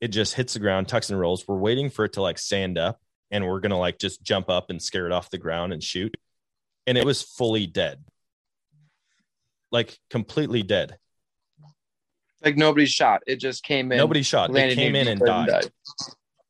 It 0.01 0.09
just 0.09 0.35
hits 0.35 0.53
the 0.53 0.61
ground, 0.61 0.87
tucks 0.87 1.11
and 1.11 1.19
rolls. 1.19 1.49
We're 1.49 1.57
waiting 1.57 1.91
for 1.91 2.05
it 2.05 2.13
to 2.13 2.23
like 2.23 2.39
stand 2.39 2.79
up 2.79 3.01
and 3.31 3.45
we're 3.47 3.61
going 3.61 3.71
to 3.71 3.77
like 3.77 3.99
just 3.99 4.23
jump 4.23 4.49
up 4.49 4.71
and 4.71 4.81
scare 4.81 5.07
it 5.07 5.13
off 5.13 5.31
the 5.31 5.39
ground 5.39 5.73
and 5.73 5.83
shoot. 5.83 6.17
And 6.87 6.97
it 6.97 7.05
was 7.05 7.21
fully 7.23 7.67
dead 7.67 8.05
like 9.71 9.99
completely 10.11 10.63
dead. 10.63 10.97
Like 12.45 12.57
nobody's 12.57 12.91
shot. 12.91 13.23
It 13.27 13.37
just 13.37 13.65
came 13.65 13.91
in. 13.91 13.99
Nobody 13.99 14.23
shot. 14.23 14.55
It 14.57 14.75
came 14.75 14.95
in 14.95 15.09
and 15.09 15.19
Detroit 15.21 15.49
died. 15.49 15.71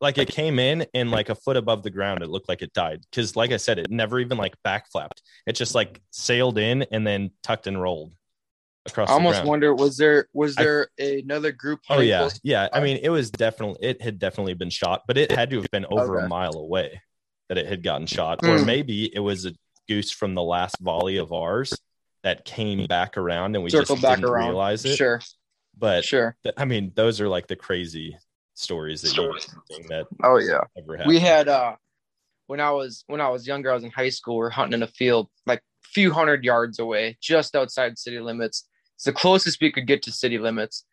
Like 0.01 0.19
it 0.19 0.29
came 0.29 0.59
in 0.59 0.87
and 0.95 1.11
like 1.11 1.29
a 1.29 1.35
foot 1.35 1.57
above 1.57 1.83
the 1.83 1.91
ground, 1.91 2.23
it 2.23 2.29
looked 2.29 2.49
like 2.49 2.63
it 2.63 2.73
died. 2.73 3.01
Because 3.11 3.35
like 3.35 3.51
I 3.53 3.57
said, 3.57 3.79
it 3.79 3.91
never 3.91 4.21
even 4.21 4.39
like 4.39 4.55
backflapped. 4.65 5.23
It 5.47 5.55
just 5.55 5.75
like 5.75 6.01
sailed 6.11 6.59
in 6.59 6.83
and 6.93 7.07
then 7.07 7.31
tucked 7.43 7.67
and 7.67 7.81
rolled 7.81 8.13
across 8.87 9.09
I 9.09 9.13
the 9.13 9.15
almost 9.15 9.37
ground. 9.39 9.49
wonder 9.49 9.75
was 9.75 9.97
there 9.97 10.29
was 10.33 10.57
I- 10.57 10.63
there 10.63 10.89
another 10.99 11.51
group? 11.53 11.81
Oh 11.91 12.01
yeah, 12.01 12.29
yeah. 12.45 12.69
I 12.73 12.81
mean, 12.81 12.99
it 13.03 13.09
was 13.09 13.31
definitely 13.31 13.85
it 13.89 14.01
had 14.03 14.19
definitely 14.19 14.55
been 14.55 14.71
shot, 14.71 15.03
but 15.09 15.17
it 15.19 15.33
had 15.33 15.51
to 15.51 15.57
have 15.57 15.71
been 15.73 15.87
over 15.91 16.19
a 16.19 16.29
mile 16.29 16.55
away 16.55 17.01
that 17.49 17.59
it 17.59 17.67
had 17.67 17.83
gotten 17.83 18.07
shot, 18.07 18.41
or 18.45 18.59
Hmm. 18.59 18.67
maybe 18.67 19.11
it 19.13 19.21
was 19.21 19.47
a 19.47 19.53
goose 19.89 20.11
from 20.13 20.35
the 20.35 20.43
last 20.43 20.77
volley 20.81 21.17
of 21.17 21.33
ours 21.33 21.73
that 22.29 22.45
came 22.45 22.87
back 22.87 23.17
around 23.17 23.55
and 23.55 23.65
we 23.65 23.71
Circle 23.71 23.97
just 23.97 24.03
back 24.03 24.17
didn't 24.19 24.31
around. 24.31 24.49
realize 24.49 24.85
it. 24.85 24.97
Sure, 24.97 25.21
But 25.79 26.05
sure. 26.05 26.37
th- 26.43 26.55
I 26.59 26.67
mean, 26.67 26.93
those 26.95 27.23
are 27.23 27.29
like 27.29 27.47
the 27.47 27.57
crazy 27.57 28.19
stories 28.55 29.01
that 29.03 29.17
you 29.17 29.35
think 29.71 29.89
that 29.89 30.07
Oh 30.23 30.39
yeah. 30.39 30.61
ever. 30.77 31.03
We 31.07 31.19
had 31.21 31.49
uh 31.49 31.77
when 32.49 32.61
I 32.61 32.71
was 32.73 33.05
when 33.07 33.23
I 33.23 33.31
was 33.31 33.47
younger, 33.47 33.71
I 33.71 33.75
was 33.75 33.85
in 33.85 33.91
high 33.91 34.11
school. 34.11 34.37
we 34.39 34.45
are 34.45 34.51
hunting 34.51 34.75
in 34.75 34.83
a 34.83 34.89
field 34.89 35.29
like 35.47 35.61
a 35.61 35.89
few 35.89 36.13
hundred 36.13 36.45
yards 36.45 36.79
away, 36.79 37.17
just 37.23 37.57
outside 37.57 37.99
city 37.99 38.21
limits. 38.21 38.69
It's 38.97 39.05
the 39.05 39.13
closest 39.13 39.61
we 39.63 39.73
could 39.73 39.87
get 39.87 40.03
to 40.03 40.13
city 40.13 40.39
limits. 40.39 40.85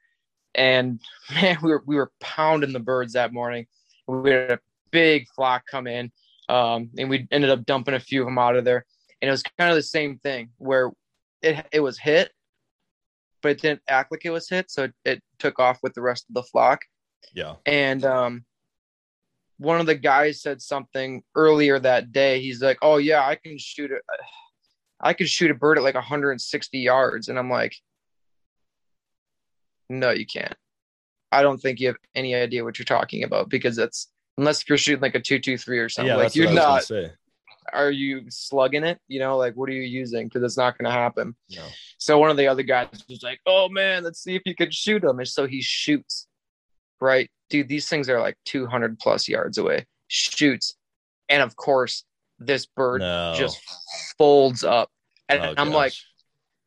And 0.54 1.02
man, 1.34 1.58
we 1.62 1.70
were 1.72 1.84
we 1.86 1.96
were 1.98 2.12
pounding 2.22 2.72
the 2.72 2.80
birds 2.80 3.14
that 3.14 3.34
morning. 3.34 3.68
We 4.08 4.32
had 4.32 4.52
a 4.52 4.60
big 4.92 5.28
flock 5.36 5.66
come 5.70 5.88
in, 5.88 6.12
um, 6.48 6.92
and 6.98 7.10
we 7.10 7.28
ended 7.30 7.50
up 7.50 7.66
dumping 7.66 7.96
a 7.96 8.00
few 8.00 8.22
of 8.22 8.28
them 8.28 8.38
out 8.38 8.56
of 8.56 8.64
there. 8.64 8.86
And 9.22 9.28
it 9.28 9.32
was 9.32 9.44
kind 9.58 9.70
of 9.72 9.76
the 9.76 9.82
same 9.84 10.18
thing 10.20 10.52
where 10.58 10.92
it 11.46 11.66
it 11.72 11.80
was 11.80 11.98
hit, 11.98 12.32
but 13.42 13.54
it 13.54 13.62
didn't 13.62 13.82
act 13.88 14.12
like 14.12 14.26
it 14.26 14.32
was 14.32 14.50
hit, 14.50 14.70
so 14.70 14.84
it, 14.84 14.94
it 15.06 15.24
took 15.40 15.60
off 15.60 15.80
with 15.84 15.94
the 15.94 16.02
rest 16.02 16.26
of 16.30 16.34
the 16.34 16.44
flock 16.44 16.82
yeah, 17.34 17.56
and 17.66 18.06
um 18.06 18.46
one 19.58 19.80
of 19.80 19.86
the 19.86 19.96
guys 19.96 20.42
said 20.42 20.62
something 20.62 21.24
earlier 21.34 21.80
that 21.80 22.12
day 22.12 22.42
he's 22.42 22.62
like 22.62 22.78
oh 22.82 22.98
yeah 22.98 23.26
i 23.26 23.36
can 23.36 23.58
shoot 23.58 23.90
it 23.90 24.02
I 25.00 25.14
could 25.14 25.30
shoot 25.30 25.52
a 25.52 25.56
bird 25.56 25.78
at 25.78 25.84
like 25.84 25.96
160 25.96 26.80
yards. 26.80 27.28
And 27.28 27.38
I'm 27.38 27.50
like, 27.50 27.76
no, 29.90 30.12
you 30.12 30.26
can't. 30.26 30.56
I 31.32 31.42
don't 31.42 31.62
think 31.62 31.80
you 31.80 31.88
have 31.88 31.98
any 32.16 32.34
idea 32.34 32.64
what 32.64 32.80
you're 32.80 32.86
talking 32.86 33.24
about 33.24 33.50
because 33.50 33.76
that's 33.76 34.10
unless 34.38 34.68
you're 34.68 34.78
shooting 34.78 35.02
like 35.02 35.16
a 35.16 35.20
two 35.20 35.40
two 35.40 35.58
three 35.58 35.80
or 35.80 35.90
something. 35.90 36.10
yeah, 36.10 36.16
like 36.16 36.36
you're 36.36 36.52
not. 36.52 36.86
say. 36.86 37.12
Are 37.74 37.92
you 37.92 38.24
slugging 38.30 38.84
it? 38.84 39.00
You 39.08 39.20
know, 39.20 39.38
like 39.38 39.56
what 39.56 39.70
are 39.70 39.74
you 39.74 39.82
using? 39.82 40.28
Because 40.28 40.44
it's 40.44 40.58
not 40.58 40.78
going 40.78 40.86
to 40.86 40.92
happen. 40.98 41.36
No. 41.50 41.66
So 41.98 42.18
one 42.18 42.30
of 42.30 42.38
the 42.38 42.48
other 42.48 42.64
guys 42.64 42.88
was 43.10 43.24
like, 43.24 43.40
"Oh 43.46 43.70
man, 43.70 44.04
let's 44.04 44.22
see 44.24 44.36
if 44.36 44.42
you 44.46 44.54
can 44.56 44.72
shoot 44.72 45.04
him." 45.04 45.20
And 45.20 45.28
so 45.28 45.48
he 45.48 45.62
shoots. 45.62 46.28
Right, 47.02 47.30
dude. 47.50 47.68
These 47.68 47.90
things 47.90 48.10
are 48.10 48.20
like 48.20 48.38
200 48.46 49.00
plus 49.00 49.28
yards 49.28 49.58
away. 49.58 49.86
Shoots, 50.08 50.76
and 51.30 51.42
of 51.42 51.56
course, 51.56 52.04
this 52.40 52.66
bird 52.66 53.02
No. 53.02 53.34
just 53.38 53.60
folds 54.18 54.64
up, 54.64 54.90
and 55.30 55.42
Oh, 55.42 55.54
I'm 55.58 55.72
like, 55.72 55.94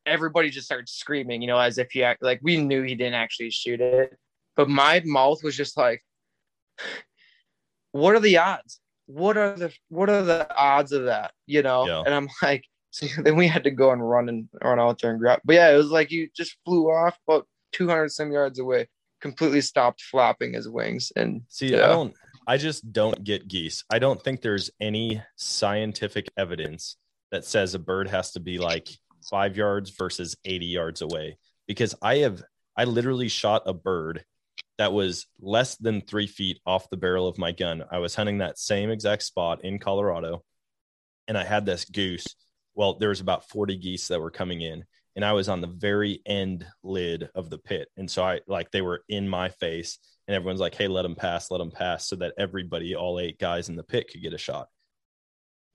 everybody 0.05 0.51
just 0.51 0.67
started 0.67 0.89
screaming, 0.89 1.41
you 1.43 1.47
know, 1.49 1.59
as 1.59 1.79
if 1.79 1.91
he 1.93 2.03
act 2.03 2.23
like 2.23 2.41
we 2.43 2.57
knew 2.57 2.83
he 2.83 2.95
didn't 2.95 3.15
actually 3.15 3.51
shoot 3.51 3.81
it. 3.81 4.17
But 4.57 4.69
my 4.69 5.01
mouth 5.05 5.43
was 5.45 5.57
just 5.57 5.77
like, 5.77 6.05
what 7.93 8.15
are 8.15 8.21
the 8.21 8.39
odds? 8.39 8.81
What 9.09 9.37
are 9.37 9.57
the 9.57 9.73
what 9.89 10.11
are 10.11 10.23
the 10.23 10.47
odds 10.55 10.93
of 10.93 11.07
that? 11.07 11.33
You 11.47 11.63
know? 11.63 11.87
Yeah. 11.87 12.03
And 12.05 12.15
I'm 12.15 12.29
like, 12.43 12.65
so 12.91 13.07
then 13.23 13.37
we 13.37 13.49
had 13.49 13.65
to 13.65 13.71
go 13.71 13.91
and 13.91 14.07
run 14.09 14.29
and 14.29 14.49
run 14.63 14.79
out 14.79 15.01
there 15.01 15.11
and 15.11 15.19
grab. 15.19 15.41
But 15.45 15.55
yeah, 15.55 15.71
it 15.71 15.77
was 15.77 15.91
like 15.91 16.11
you 16.11 16.29
just 16.37 16.57
flew 16.65 16.91
off 16.91 17.19
about 17.27 17.47
200 17.73 18.11
some 18.11 18.31
yards 18.31 18.59
away, 18.59 18.89
completely 19.21 19.61
stopped 19.61 20.03
flapping 20.03 20.53
his 20.53 20.69
wings, 20.69 21.13
and 21.17 21.43
See, 21.49 21.73
Yeah. 21.73 21.85
I 21.85 21.89
don't. 21.89 22.15
I 22.47 22.57
just 22.57 22.93
don't 22.93 23.23
get 23.25 23.47
geese. 23.47 23.85
I 23.91 23.99
don't 23.99 24.23
think 24.23 24.41
there's 24.41 24.71
any 24.81 25.23
scientific 25.37 26.29
evidence 26.39 26.97
that 27.31 27.45
says 27.45 27.75
a 27.75 27.79
bird 27.79 28.09
has 28.09 28.31
to 28.33 28.41
be 28.41 28.57
like 28.57 28.89
five 29.29 29.55
yards 29.55 29.91
versus 29.91 30.35
80 30.47 30.65
yards 30.65 31.03
away. 31.03 31.37
Because 31.67 31.95
I 32.01 32.17
have, 32.19 32.43
I 32.75 32.85
literally 32.85 33.29
shot 33.29 33.65
a 33.67 33.75
bird 33.75 34.25
that 34.79 34.93
was 34.93 35.27
less 35.41 35.77
than 35.77 36.01
three 36.01 36.27
feet 36.27 36.61
off 36.65 36.91
the 36.91 36.97
barrel 36.97 37.29
of 37.29 37.39
my 37.39 37.53
gun. 37.53 37.85
I 37.91 37.99
was 37.99 38.15
hunting 38.15 38.39
that 38.39 38.59
same 38.59 38.91
exact 38.91 39.25
spot 39.25 39.65
in 39.65 39.79
Colorado, 39.79 40.45
and 41.27 41.37
I 41.37 41.45
had 41.45 41.67
this 41.67 41.85
goose. 41.85 42.27
Well, 42.75 42.95
there 42.99 43.09
was 43.09 43.21
about 43.21 43.49
40 43.49 43.77
geese 43.77 44.09
that 44.09 44.21
were 44.21 44.31
coming 44.31 44.61
in, 44.63 44.85
and 45.17 45.25
I 45.25 45.33
was 45.33 45.49
on 45.49 45.61
the 45.61 45.67
very 45.67 46.23
end 46.25 46.65
lid 46.83 47.29
of 47.35 47.51
the 47.51 47.59
pit, 47.59 47.89
and 47.97 48.11
so 48.11 48.23
I 48.23 48.41
like 48.47 48.71
they 48.71 48.83
were 48.83 49.03
in 49.09 49.29
my 49.29 49.49
face 49.49 49.99
and 50.29 50.35
everyone's 50.35 50.61
like, 50.61 50.75
"Hey, 50.75 50.89
let 50.89 51.03
them 51.03 51.17
pass, 51.17 51.51
let 51.51 51.59
them 51.59 51.71
pass," 51.71 52.07
so 52.07 52.17
that 52.17 52.35
everybody, 52.39 52.95
all 52.95 53.19
eight 53.19 53.39
guys 53.39 53.71
in 53.71 53.77
the 53.77 53.83
pit, 53.83 54.09
could 54.11 54.23
get 54.23 54.35
a 54.35 54.39
shot. 54.39 54.69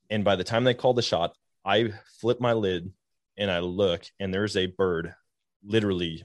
And 0.09 0.23
by 0.23 0.35
the 0.35 0.43
time 0.43 0.63
they 0.63 0.75
called 0.75 0.95
the 0.95 1.01
shot, 1.01 1.35
I 1.65 1.93
flip 2.21 2.39
my 2.39 2.53
lid 2.53 2.93
and 3.35 3.49
I 3.49 3.59
look, 3.59 4.03
and 4.19 4.31
there's 4.31 4.55
a 4.55 4.67
bird, 4.67 5.15
literally 5.63 6.23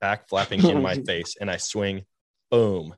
back 0.00 0.28
flapping 0.28 0.64
in 0.64 0.82
my 0.82 0.94
face, 1.06 1.36
and 1.40 1.50
I 1.50 1.56
swing, 1.56 2.04
boom, 2.50 2.94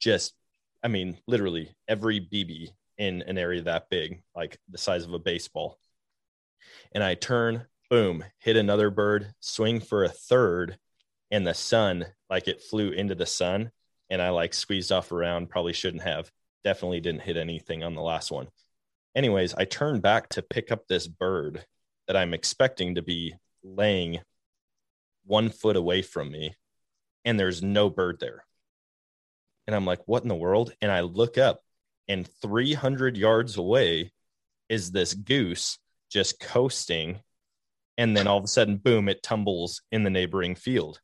just, 0.00 0.34
I 0.82 0.88
mean, 0.88 1.18
literally 1.26 1.74
every 1.88 2.20
BB 2.20 2.70
in 2.98 3.22
an 3.22 3.38
area 3.38 3.62
that 3.62 3.88
big, 3.90 4.22
like 4.34 4.58
the 4.68 4.78
size 4.78 5.04
of 5.04 5.12
a 5.12 5.18
baseball, 5.18 5.78
and 6.92 7.02
I 7.02 7.14
turn, 7.14 7.66
boom, 7.88 8.24
hit 8.38 8.56
another 8.56 8.90
bird, 8.90 9.32
swing 9.40 9.80
for 9.80 10.04
a 10.04 10.08
third, 10.08 10.78
and 11.30 11.46
the 11.46 11.54
sun, 11.54 12.06
like 12.28 12.48
it 12.48 12.62
flew 12.62 12.90
into 12.90 13.14
the 13.14 13.26
sun 13.26 13.70
and 14.10 14.20
I 14.20 14.30
like 14.30 14.52
squeezed 14.52 14.92
off 14.92 15.12
around. 15.12 15.48
Probably 15.48 15.72
shouldn't 15.72 16.02
have. 16.02 16.30
Definitely 16.64 17.00
didn't 17.00 17.22
hit 17.22 17.36
anything 17.36 17.82
on 17.82 17.94
the 17.94 18.02
last 18.02 18.30
one. 18.30 18.48
Anyways, 19.14 19.54
I 19.54 19.64
turn 19.64 20.00
back 20.00 20.28
to 20.30 20.42
pick 20.42 20.70
up 20.70 20.86
this 20.86 21.06
bird 21.06 21.64
that 22.06 22.16
I'm 22.16 22.34
expecting 22.34 22.96
to 22.96 23.02
be 23.02 23.34
laying 23.62 24.20
one 25.24 25.50
foot 25.50 25.76
away 25.76 26.02
from 26.02 26.30
me, 26.30 26.54
and 27.24 27.38
there's 27.38 27.62
no 27.62 27.90
bird 27.90 28.18
there. 28.20 28.44
And 29.66 29.76
I'm 29.76 29.86
like, 29.86 30.00
what 30.06 30.22
in 30.22 30.28
the 30.28 30.34
world? 30.34 30.72
And 30.80 30.90
I 30.90 31.00
look 31.00 31.38
up, 31.38 31.62
and 32.08 32.28
300 32.42 33.16
yards 33.16 33.56
away 33.56 34.12
is 34.68 34.90
this 34.90 35.14
goose 35.14 35.78
just 36.10 36.40
coasting. 36.40 37.20
And 37.96 38.16
then 38.16 38.26
all 38.26 38.38
of 38.38 38.44
a 38.44 38.48
sudden, 38.48 38.78
boom, 38.78 39.08
it 39.08 39.22
tumbles 39.22 39.82
in 39.92 40.02
the 40.02 40.10
neighboring 40.10 40.54
field. 40.54 41.00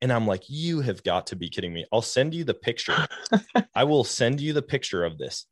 And 0.00 0.12
I'm 0.12 0.26
like, 0.26 0.44
you 0.48 0.80
have 0.80 1.02
got 1.02 1.28
to 1.28 1.36
be 1.36 1.48
kidding 1.48 1.72
me. 1.72 1.86
I'll 1.92 2.02
send 2.02 2.34
you 2.34 2.44
the 2.44 2.54
picture. 2.54 3.06
I 3.74 3.84
will 3.84 4.04
send 4.04 4.40
you 4.40 4.52
the 4.52 4.62
picture 4.62 5.04
of 5.04 5.18
this. 5.18 5.46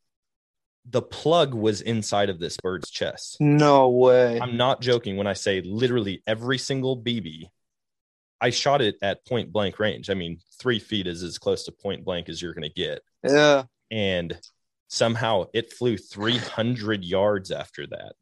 The 0.90 1.02
plug 1.02 1.54
was 1.54 1.80
inside 1.80 2.28
of 2.28 2.40
this 2.40 2.56
bird's 2.56 2.90
chest. 2.90 3.36
no 3.40 3.88
way. 3.88 4.40
I'm 4.40 4.56
not 4.56 4.80
joking 4.80 5.16
when 5.16 5.26
I 5.26 5.34
say 5.34 5.60
literally 5.60 6.22
every 6.26 6.58
single 6.58 7.00
BB. 7.00 7.44
I 8.42 8.50
shot 8.50 8.82
it 8.82 8.96
at 9.00 9.24
point 9.24 9.52
blank 9.52 9.78
range. 9.78 10.10
I 10.10 10.14
mean, 10.14 10.38
three 10.60 10.78
feet 10.80 11.06
is 11.06 11.22
as 11.22 11.38
close 11.38 11.64
to 11.64 11.72
point 11.72 12.04
blank 12.04 12.28
as 12.28 12.42
you're 12.42 12.52
going 12.54 12.68
to 12.68 12.74
get. 12.74 13.00
yeah. 13.24 13.64
And 13.90 14.38
somehow 14.88 15.44
it 15.54 15.72
flew 15.72 15.96
300 15.96 17.04
yards 17.04 17.50
after 17.50 17.86
that. 17.86 18.14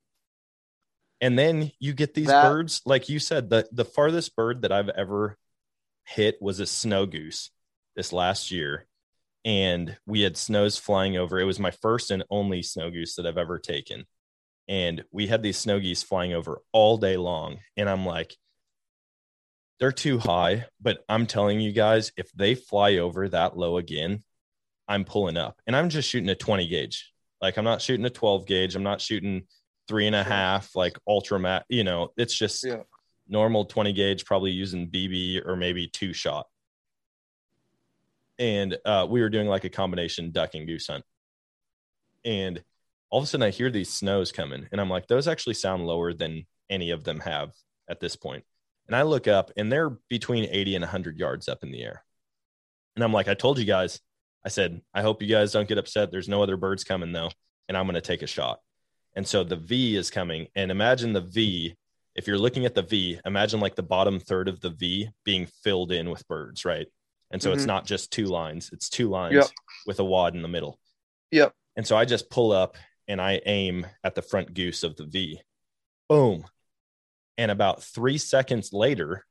And 1.21 1.39
then 1.39 1.71
you 1.79 1.93
get 1.95 2.15
these 2.15 2.27
That- 2.29 2.51
birds, 2.51 2.83
like 2.85 3.09
you 3.09 3.19
said, 3.19 3.51
the, 3.51 3.69
the 3.73 3.85
farthest 3.85 4.37
bird 4.37 4.63
that 4.63 4.73
I've 4.73 4.89
ever 4.91 5.37
hit 6.07 6.41
was 6.41 6.61
a 6.61 6.67
snow 6.67 7.07
goose 7.07 7.51
this 7.97 8.13
last 8.13 8.51
year. 8.51 8.87
And 9.45 9.97
we 10.07 10.21
had 10.21 10.37
snows 10.37 10.77
flying 10.77 11.17
over. 11.17 11.39
It 11.41 11.45
was 11.45 11.59
my 11.59 11.71
first 11.71 12.11
and 12.11 12.25
only 12.31 12.63
snow 12.63 12.91
goose 12.91 13.15
that 13.17 13.27
I've 13.27 13.39
ever 13.39 13.59
taken. 13.59 14.05
And 14.69 15.03
we 15.11 15.27
had 15.27 15.43
these 15.43 15.57
snow 15.57 15.81
geese 15.81 16.03
flying 16.03 16.35
over 16.35 16.61
all 16.73 16.99
day 16.99 17.17
long. 17.17 17.59
And 17.77 17.89
I'm 17.89 18.05
like, 18.07 18.37
they're 19.81 19.93
too 19.93 20.19
high. 20.19 20.67
But 20.81 21.05
I'm 21.09 21.27
telling 21.27 21.59
you 21.61 21.73
guys, 21.73 22.13
if 22.17 22.31
they 22.33 22.55
fly 22.55 22.99
over 22.99 23.29
that 23.31 23.57
low 23.57 23.79
again, 23.79 24.23
I'm 24.87 25.05
pulling 25.05 25.37
up. 25.37 25.61
And 25.67 25.75
I'm 25.75 25.89
just 25.89 26.09
shooting 26.09 26.29
a 26.29 26.35
20 26.35 26.69
gauge. 26.69 27.13
Like 27.41 27.57
I'm 27.57 27.65
not 27.65 27.81
shooting 27.81 28.05
a 28.05 28.11
12 28.11 28.47
gauge. 28.47 28.77
I'm 28.77 28.83
not 28.83 29.01
shooting 29.01 29.43
three 29.89 30.07
and 30.07 30.15
a 30.15 30.23
half, 30.23 30.77
like 30.77 30.99
Ultra 31.09 31.41
Mag. 31.41 31.63
You 31.69 31.85
know, 31.85 32.13
it's 32.17 32.37
just 32.37 32.63
Yeah. 32.65 32.83
normal 33.27 33.65
20 33.65 33.93
gauge, 33.93 34.25
probably 34.25 34.51
using 34.51 34.91
BB 34.91 35.45
or 35.47 35.57
maybe 35.57 35.89
two 35.89 36.13
shot. 36.13 36.47
And 38.39 38.77
uh, 38.85 39.07
we 39.09 39.21
were 39.21 39.29
doing 39.31 39.49
like 39.49 39.65
a 39.65 39.71
combination 39.71 40.31
duck 40.31 40.55
and 40.55 40.67
goose 40.67 40.87
hunt. 40.87 41.05
And 42.25 42.63
all 43.11 43.19
of 43.19 43.25
a 43.25 43.27
sudden 43.27 43.47
I 43.47 43.51
hear 43.51 43.71
these 43.71 43.91
snows 43.91 44.33
coming 44.33 44.69
and 44.71 44.81
I'm 44.81 44.91
like, 44.91 45.07
those 45.09 45.27
actually 45.29 45.55
sound 45.55 45.87
lower 45.87 46.13
than 46.13 46.47
any 46.69 46.91
of 46.91 47.05
them 47.05 47.21
have 47.21 47.53
at 47.89 48.01
this 48.01 48.17
point. 48.17 48.45
And 48.91 48.97
I 48.97 49.03
look 49.03 49.29
up 49.29 49.53
and 49.57 49.71
they're 49.71 49.91
between 50.09 50.49
80 50.51 50.75
and 50.75 50.83
100 50.83 51.17
yards 51.17 51.49
up 51.49 51.63
in 51.63 51.71
the 51.71 51.81
air. 51.81 52.03
And 52.97 53.05
I'm 53.05 53.13
like, 53.13 53.29
I 53.29 53.35
told 53.35 53.57
you 53.61 53.65
guys, 53.65 54.01
I 54.45 54.49
said, 54.49 54.83
I 54.93 55.03
hope 55.03 55.23
you 55.23 55.29
guys 55.29 55.53
don't 55.53 55.69
get 55.69 55.79
upset. 55.79 56.11
There's 56.11 56.29
no 56.29 56.43
other 56.43 56.57
birds 56.57 56.83
coming 56.83 57.13
though. 57.13 57.31
And 57.69 57.77
I'm 57.79 57.85
going 57.85 57.95
to 57.95 58.01
take 58.01 58.23
a 58.23 58.27
shot. 58.27 58.59
And 59.15 59.25
so 59.25 59.45
the 59.45 59.55
V 59.55 59.95
is 59.95 60.11
coming. 60.11 60.49
And 60.57 60.73
imagine 60.73 61.13
the 61.13 61.21
V. 61.21 61.77
If 62.17 62.27
you're 62.27 62.37
looking 62.37 62.67
at 62.67 62.75
the 62.75 62.83
V, 62.83 63.21
imagine 63.25 63.61
like 63.61 63.77
the 63.77 63.85
bottom 63.85 64.19
third 64.19 64.49
of 64.49 64.59
the 64.61 64.71
V 64.71 65.09
being 65.25 65.47
filled 65.63 65.93
in 65.93 66.11
with 66.11 66.27
birds, 66.27 66.65
right? 66.65 66.89
And 67.31 67.41
so 67.41 67.53
it's 67.53 67.63
Mhm. 67.63 67.69
not 67.69 67.87
just 67.87 68.11
two 68.11 68.27
lines, 68.27 68.71
it's 68.73 68.89
two 68.89 69.09
lines 69.09 69.35
Yep. 69.37 69.47
with 69.87 70.01
a 70.01 70.05
wad 70.05 70.35
in 70.35 70.43
the 70.43 70.49
middle. 70.49 70.81
Yep. 71.31 71.55
And 71.77 71.87
so 71.87 71.97
I 71.97 72.07
just 72.07 72.29
pull 72.29 72.51
up 72.51 72.77
and 73.07 73.21
I 73.21 73.41
aim 73.47 73.87
at 74.03 74.17
the 74.17 74.23
front 74.23 74.53
goose 74.53 74.83
of 74.83 74.97
the 74.97 75.05
V. 75.07 75.41
Boom. 76.09 76.45
And 77.41 77.51
about 77.51 77.83
three 77.83 78.19
seconds 78.19 78.71
later, 78.71 79.25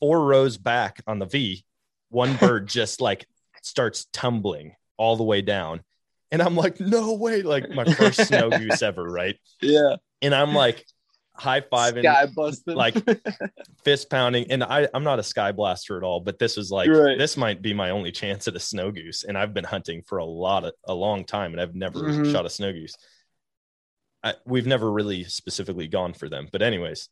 four 0.00 0.24
rows 0.24 0.56
back 0.56 1.00
on 1.06 1.20
the 1.20 1.24
V, 1.26 1.64
one 2.08 2.34
bird 2.40 2.66
just 2.68 3.00
like 3.00 3.26
starts 3.62 4.06
tumbling 4.12 4.74
all 4.96 5.16
the 5.16 5.22
way 5.22 5.40
down. 5.40 5.84
And 6.32 6.42
I'm 6.42 6.56
like, 6.56 6.80
no 6.80 7.14
way. 7.14 7.42
Like 7.42 7.70
my 7.70 7.84
first 7.84 8.24
snow 8.26 8.50
goose 8.50 8.82
ever, 8.82 9.04
right? 9.04 9.36
Yeah. 9.62 9.96
And 10.20 10.34
I'm 10.34 10.52
like 10.52 10.84
high 11.36 11.60
fiving, 11.60 12.02
like 12.66 12.96
fist 13.84 14.10
pounding. 14.10 14.50
And 14.50 14.64
I, 14.64 14.88
I'm 14.92 15.04
not 15.04 15.20
a 15.20 15.22
sky 15.22 15.52
blaster 15.52 15.96
at 15.96 16.02
all, 16.02 16.18
but 16.18 16.40
this 16.40 16.56
was 16.56 16.72
like, 16.72 16.88
Right. 16.90 17.16
this 17.16 17.36
might 17.36 17.62
be 17.62 17.72
my 17.72 17.90
only 17.90 18.10
chance 18.10 18.48
at 18.48 18.56
a 18.56 18.60
snow 18.60 18.90
goose. 18.90 19.22
And 19.22 19.38
I've 19.38 19.54
been 19.54 19.62
hunting 19.64 20.02
for 20.02 20.18
a 20.18 20.24
lot 20.24 20.64
of 20.64 20.72
a 20.88 20.94
long 20.94 21.24
time 21.24 21.52
and 21.52 21.60
I've 21.60 21.76
never 21.76 22.00
Mhm. 22.00 22.32
shot 22.32 22.46
a 22.46 22.50
snow 22.50 22.72
goose. 22.72 22.96
I, 24.24 24.34
we've 24.46 24.66
never 24.66 24.90
really 24.90 25.24
specifically 25.24 25.86
gone 25.86 26.14
for 26.14 26.30
them. 26.30 26.48
But 26.50 26.62
anyways, 26.62 27.08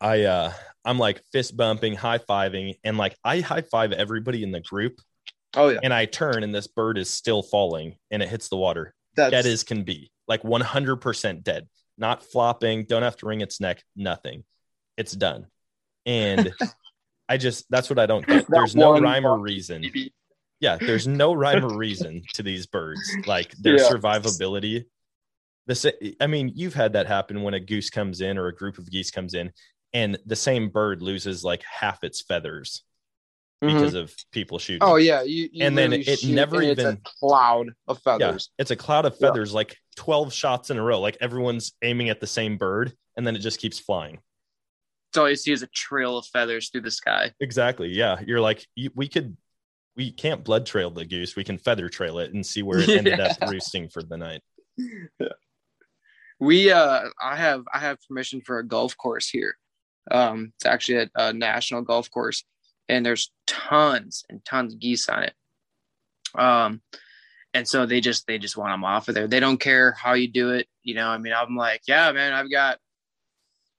I 0.00 0.24
uh 0.24 0.52
I'm 0.84 0.98
like 0.98 1.22
fist 1.32 1.56
bumping, 1.56 1.94
high 1.94 2.18
fiving, 2.18 2.74
and 2.84 2.98
like 2.98 3.16
I 3.24 3.40
high 3.40 3.62
five 3.62 3.92
everybody 3.92 4.42
in 4.42 4.50
the 4.50 4.60
group, 4.60 5.00
oh 5.56 5.68
yeah. 5.68 5.80
and 5.82 5.94
I 5.94 6.06
turn 6.06 6.42
and 6.42 6.54
this 6.54 6.66
bird 6.66 6.98
is 6.98 7.08
still 7.08 7.42
falling 7.42 7.96
and 8.10 8.22
it 8.22 8.28
hits 8.28 8.48
the 8.48 8.56
water. 8.56 8.94
That's 9.14 9.30
Dead 9.30 9.46
as 9.46 9.64
can 9.64 9.82
be, 9.82 10.12
like 10.28 10.42
100% 10.42 11.42
dead, 11.42 11.68
not 11.96 12.22
flopping, 12.22 12.84
don't 12.84 13.02
have 13.02 13.16
to 13.16 13.26
wring 13.26 13.40
its 13.40 13.60
neck, 13.60 13.82
nothing. 13.96 14.44
It's 14.96 15.12
done. 15.12 15.46
And 16.06 16.52
I 17.28 17.36
just 17.36 17.66
that's 17.70 17.90
what 17.90 17.98
I 17.98 18.06
don't 18.06 18.26
get. 18.26 18.46
There's 18.48 18.76
no 18.76 18.98
rhyme 18.98 19.26
or 19.26 19.38
reason. 19.38 19.84
Yeah, 20.60 20.76
there's 20.76 21.06
no 21.06 21.32
rhyme 21.32 21.64
or 21.64 21.76
reason 21.76 22.22
to 22.34 22.42
these 22.42 22.66
birds. 22.66 23.00
Like 23.26 23.52
their 23.52 23.78
Yeah. 23.78 23.88
survivability 23.88 24.86
This, 25.68 25.86
I 26.20 26.26
mean, 26.26 26.50
you've 26.54 26.74
had 26.74 26.94
that 26.94 27.06
happen 27.06 27.42
when 27.42 27.54
a 27.54 27.60
goose 27.60 27.90
comes 27.90 28.20
in 28.22 28.38
or 28.38 28.48
a 28.48 28.54
group 28.54 28.78
of 28.78 28.90
geese 28.90 29.10
comes 29.10 29.34
in, 29.34 29.52
and 29.92 30.18
the 30.26 30.34
same 30.34 30.70
bird 30.70 31.02
loses 31.02 31.44
like 31.44 31.62
half 31.62 32.02
its 32.02 32.22
feathers 32.22 32.82
mm-hmm. 33.62 33.74
because 33.76 33.94
of 33.94 34.14
people 34.32 34.58
shooting. 34.58 34.82
Oh 34.82 34.96
yeah, 34.96 35.22
you, 35.22 35.48
you 35.52 35.64
And 35.66 35.76
then 35.78 35.92
it 35.92 36.24
never 36.24 36.56
and 36.56 36.70
it's 36.70 36.80
even- 36.80 36.94
a 36.94 37.10
cloud 37.20 37.68
of 37.86 38.00
feathers. 38.00 38.50
yeah, 38.58 38.62
it's 38.62 38.70
a 38.70 38.76
cloud 38.76 39.04
of 39.04 39.14
Yeah. 39.20 39.28
feathers, 39.28 39.52
like 39.52 39.76
twelve 39.94 40.32
shots 40.32 40.70
in 40.70 40.78
a 40.78 40.82
row. 40.82 41.00
Like 41.00 41.18
everyone's 41.20 41.72
aiming 41.82 42.08
at 42.08 42.18
the 42.20 42.26
same 42.26 42.56
bird, 42.56 42.94
and 43.16 43.26
then 43.26 43.36
it 43.36 43.40
just 43.40 43.60
keeps 43.60 43.78
flying. 43.78 44.20
So 45.14 45.22
all 45.22 45.30
you 45.30 45.36
see 45.36 45.52
is 45.52 45.62
a 45.62 45.68
trail 45.68 46.16
of 46.18 46.26
feathers 46.26 46.70
through 46.70 46.82
the 46.82 46.90
sky. 46.90 47.32
Exactly. 47.40 47.88
Yeah, 47.88 48.20
you're 48.26 48.40
like 48.40 48.66
you, 48.74 48.90
we 48.94 49.06
could. 49.06 49.36
We 49.96 50.12
can't 50.12 50.44
blood 50.44 50.64
trail 50.64 50.90
the 50.90 51.04
goose. 51.04 51.34
We 51.34 51.42
can 51.42 51.58
feather 51.58 51.88
trail 51.88 52.20
it 52.20 52.32
and 52.32 52.46
see 52.46 52.62
where 52.62 52.78
it 52.78 52.88
ended 52.88 53.18
up 53.20 53.36
roosting 53.50 53.88
for 53.88 54.02
the 54.02 54.16
night. 54.16 54.42
We 56.40 56.70
uh 56.70 57.08
I 57.20 57.36
have 57.36 57.64
I 57.72 57.78
have 57.78 57.98
permission 58.06 58.40
for 58.40 58.58
a 58.58 58.66
golf 58.66 58.96
course 58.96 59.28
here. 59.28 59.56
Um 60.10 60.52
it's 60.56 60.66
actually 60.66 60.98
a, 60.98 61.10
a 61.16 61.32
national 61.32 61.82
golf 61.82 62.10
course 62.10 62.44
and 62.88 63.04
there's 63.04 63.30
tons 63.46 64.24
and 64.28 64.44
tons 64.44 64.74
of 64.74 64.80
geese 64.80 65.08
on 65.08 65.24
it. 65.24 65.34
Um 66.34 66.80
and 67.54 67.66
so 67.66 67.86
they 67.86 68.00
just 68.00 68.26
they 68.26 68.38
just 68.38 68.56
want 68.56 68.72
them 68.72 68.84
off 68.84 69.08
of 69.08 69.14
there. 69.14 69.26
They 69.26 69.40
don't 69.40 69.58
care 69.58 69.92
how 69.92 70.14
you 70.14 70.28
do 70.28 70.50
it, 70.50 70.68
you 70.82 70.94
know. 70.94 71.08
I 71.08 71.18
mean, 71.18 71.32
I'm 71.32 71.56
like, 71.56 71.82
yeah, 71.88 72.12
man, 72.12 72.32
I've 72.32 72.50
got 72.50 72.78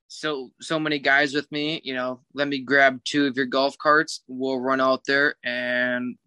so 0.08 0.52
so 0.60 0.80
many 0.80 1.00
guys 1.00 1.34
with 1.34 1.50
me, 1.52 1.82
you 1.84 1.94
know, 1.94 2.22
let 2.34 2.48
me 2.48 2.60
grab 2.60 3.00
two 3.06 3.28
of 3.28 3.38
your 3.38 3.46
golf 3.46 3.78
carts. 3.78 4.24
We'll 4.28 4.60
run 4.60 4.82
out 4.82 5.06
there 5.06 5.36
and 5.44 6.18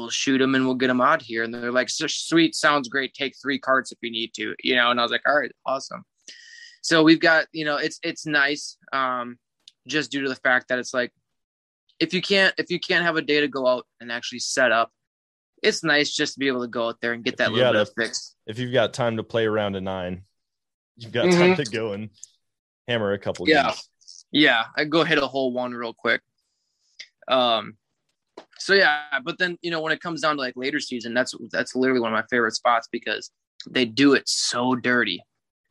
we'll 0.00 0.10
shoot 0.10 0.38
them 0.38 0.54
and 0.54 0.64
we'll 0.64 0.74
get 0.74 0.88
them 0.88 1.00
out 1.00 1.22
here. 1.22 1.44
And 1.44 1.52
they're 1.52 1.72
like, 1.72 1.90
sweet, 1.90 2.54
sounds 2.54 2.88
great. 2.88 3.14
Take 3.14 3.34
three 3.40 3.58
carts 3.58 3.92
if 3.92 3.98
you 4.02 4.10
need 4.10 4.34
to, 4.34 4.54
you 4.62 4.74
know. 4.74 4.90
And 4.90 4.98
I 4.98 5.02
was 5.02 5.12
like, 5.12 5.22
all 5.26 5.38
right, 5.38 5.52
awesome. 5.66 6.04
So 6.82 7.02
we've 7.02 7.20
got, 7.20 7.46
you 7.52 7.64
know, 7.64 7.76
it's 7.76 7.98
it's 8.02 8.26
nice, 8.26 8.76
um, 8.92 9.38
just 9.86 10.10
due 10.10 10.22
to 10.22 10.28
the 10.28 10.36
fact 10.36 10.68
that 10.68 10.78
it's 10.78 10.94
like, 10.94 11.12
if 11.98 12.14
you 12.14 12.22
can't 12.22 12.54
if 12.56 12.70
you 12.70 12.80
can't 12.80 13.04
have 13.04 13.16
a 13.16 13.22
day 13.22 13.40
to 13.40 13.48
go 13.48 13.66
out 13.66 13.86
and 14.00 14.10
actually 14.10 14.38
set 14.38 14.72
up, 14.72 14.90
it's 15.62 15.84
nice 15.84 16.10
just 16.10 16.34
to 16.34 16.40
be 16.40 16.48
able 16.48 16.62
to 16.62 16.68
go 16.68 16.88
out 16.88 16.96
there 17.00 17.12
and 17.12 17.22
get 17.22 17.36
that 17.36 17.52
little 17.52 17.72
bit 17.72 17.82
of 17.82 17.90
fix. 17.96 18.34
If 18.46 18.58
you've 18.58 18.72
got 18.72 18.94
time 18.94 19.18
to 19.18 19.22
play 19.22 19.46
around 19.46 19.76
a 19.76 19.80
nine, 19.80 20.22
you've 20.96 21.12
got 21.12 21.30
time 21.30 21.56
to 21.56 21.64
go 21.64 21.92
and 21.92 22.10
hammer 22.88 23.12
a 23.12 23.18
couple. 23.18 23.48
Yeah. 23.48 23.68
geese. 23.70 24.24
Yeah, 24.32 24.64
I 24.76 24.84
go 24.84 25.04
hit 25.04 25.18
a 25.18 25.26
hole 25.26 25.52
one 25.52 25.72
real 25.72 25.92
quick. 25.92 26.22
Um, 27.28 27.76
so 28.58 28.74
yeah, 28.74 29.02
but 29.24 29.38
then 29.38 29.58
you 29.62 29.70
know 29.70 29.80
when 29.80 29.92
it 29.92 30.00
comes 30.00 30.20
down 30.20 30.36
to 30.36 30.42
like 30.42 30.54
later 30.56 30.80
season, 30.80 31.14
that's 31.14 31.34
that's 31.50 31.74
literally 31.74 32.00
one 32.00 32.12
of 32.12 32.16
my 32.16 32.26
favorite 32.30 32.54
spots 32.54 32.88
because 32.90 33.30
they 33.68 33.84
do 33.84 34.14
it 34.14 34.28
so 34.28 34.74
dirty. 34.74 35.22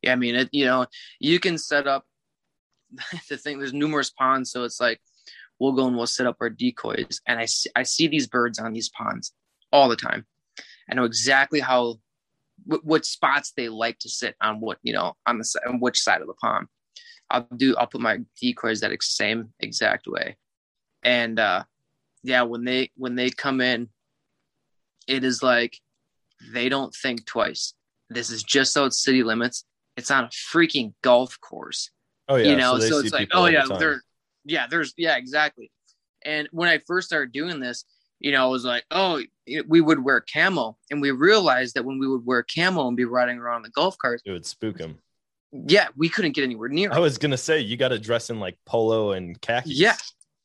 Yeah, 0.01 0.13
I 0.13 0.15
mean 0.15 0.35
it. 0.35 0.49
You 0.51 0.65
know, 0.65 0.85
you 1.19 1.39
can 1.39 1.57
set 1.57 1.87
up 1.87 2.05
the 3.29 3.37
thing. 3.37 3.59
There's 3.59 3.73
numerous 3.73 4.09
ponds, 4.09 4.51
so 4.51 4.63
it's 4.63 4.79
like 4.79 4.99
we'll 5.59 5.73
go 5.73 5.87
and 5.87 5.95
we'll 5.95 6.07
set 6.07 6.27
up 6.27 6.37
our 6.41 6.49
decoys, 6.49 7.21
and 7.27 7.39
I 7.39 7.45
see, 7.45 7.69
I 7.75 7.83
see 7.83 8.07
these 8.07 8.27
birds 8.27 8.59
on 8.59 8.73
these 8.73 8.89
ponds 8.89 9.33
all 9.71 9.89
the 9.89 9.95
time. 9.95 10.25
I 10.89 10.95
know 10.95 11.03
exactly 11.03 11.59
how 11.59 11.99
what, 12.65 12.83
what 12.83 13.05
spots 13.05 13.53
they 13.55 13.69
like 13.69 13.99
to 13.99 14.09
sit 14.09 14.35
on 14.41 14.59
what 14.59 14.77
you 14.83 14.93
know 14.93 15.15
on 15.25 15.37
the 15.37 15.61
on 15.67 15.79
which 15.79 15.99
side 15.99 16.21
of 16.21 16.27
the 16.27 16.33
pond. 16.33 16.67
I'll 17.29 17.47
do 17.55 17.75
I'll 17.75 17.87
put 17.87 18.01
my 18.01 18.19
decoys 18.41 18.81
that 18.81 18.91
same 19.03 19.53
exact 19.59 20.07
way. 20.07 20.37
And 21.03 21.39
uh 21.39 21.63
yeah, 22.23 22.43
when 22.43 22.63
they 22.63 22.91
when 22.95 23.15
they 23.15 23.29
come 23.29 23.61
in, 23.61 23.89
it 25.07 25.23
is 25.23 25.41
like 25.41 25.77
they 26.53 26.69
don't 26.69 26.93
think 26.93 27.25
twice. 27.25 27.73
This 28.09 28.29
is 28.29 28.43
just 28.43 28.77
out 28.77 28.93
city 28.93 29.23
limits. 29.23 29.65
It's 29.97 30.11
on 30.11 30.25
a 30.25 30.29
freaking 30.29 30.93
golf 31.01 31.39
course. 31.41 31.91
Oh 32.27 32.35
yeah. 32.35 32.51
you 32.51 32.55
know, 32.57 32.77
they 32.77 32.89
so, 32.89 32.99
it's 32.99 33.11
like, 33.11 33.29
oh 33.33 33.45
the 33.45 33.53
yeah, 33.53 33.63
time. 33.63 33.79
there 33.79 34.01
yeah, 34.45 34.67
there's 34.67 34.93
yeah, 34.97 35.17
exactly. 35.17 35.71
And 36.23 36.47
when 36.51 36.69
I 36.69 36.79
first 36.85 37.07
started 37.07 37.31
doing 37.31 37.59
this, 37.59 37.85
you 38.19 38.31
know, 38.31 38.43
I 38.43 38.47
was 38.47 38.65
like, 38.65 38.83
oh, 38.91 39.21
we 39.67 39.81
would 39.81 40.03
wear 40.03 40.21
camo, 40.33 40.77
and 40.91 41.01
we 41.01 41.11
realized 41.11 41.75
that 41.75 41.85
when 41.85 41.99
we 41.99 42.07
would 42.07 42.25
wear 42.25 42.43
camo 42.43 42.87
and 42.87 42.97
be 42.97 43.05
riding 43.05 43.37
around 43.37 43.63
the 43.63 43.69
golf 43.69 43.97
carts, 43.97 44.21
it 44.25 44.31
would 44.31 44.45
spook 44.45 44.77
them. 44.77 44.99
yeah, 45.51 45.87
we 45.95 46.09
couldn't 46.09 46.33
get 46.33 46.43
anywhere 46.43 46.69
near. 46.69 46.91
I 46.91 46.99
was 46.99 47.17
gonna 47.17 47.37
say 47.37 47.59
you 47.61 47.77
got 47.77 47.89
to 47.89 47.99
dress 47.99 48.29
in 48.29 48.39
like 48.39 48.57
polo 48.65 49.11
and 49.11 49.39
khakis. 49.41 49.71
Yeah. 49.71 49.95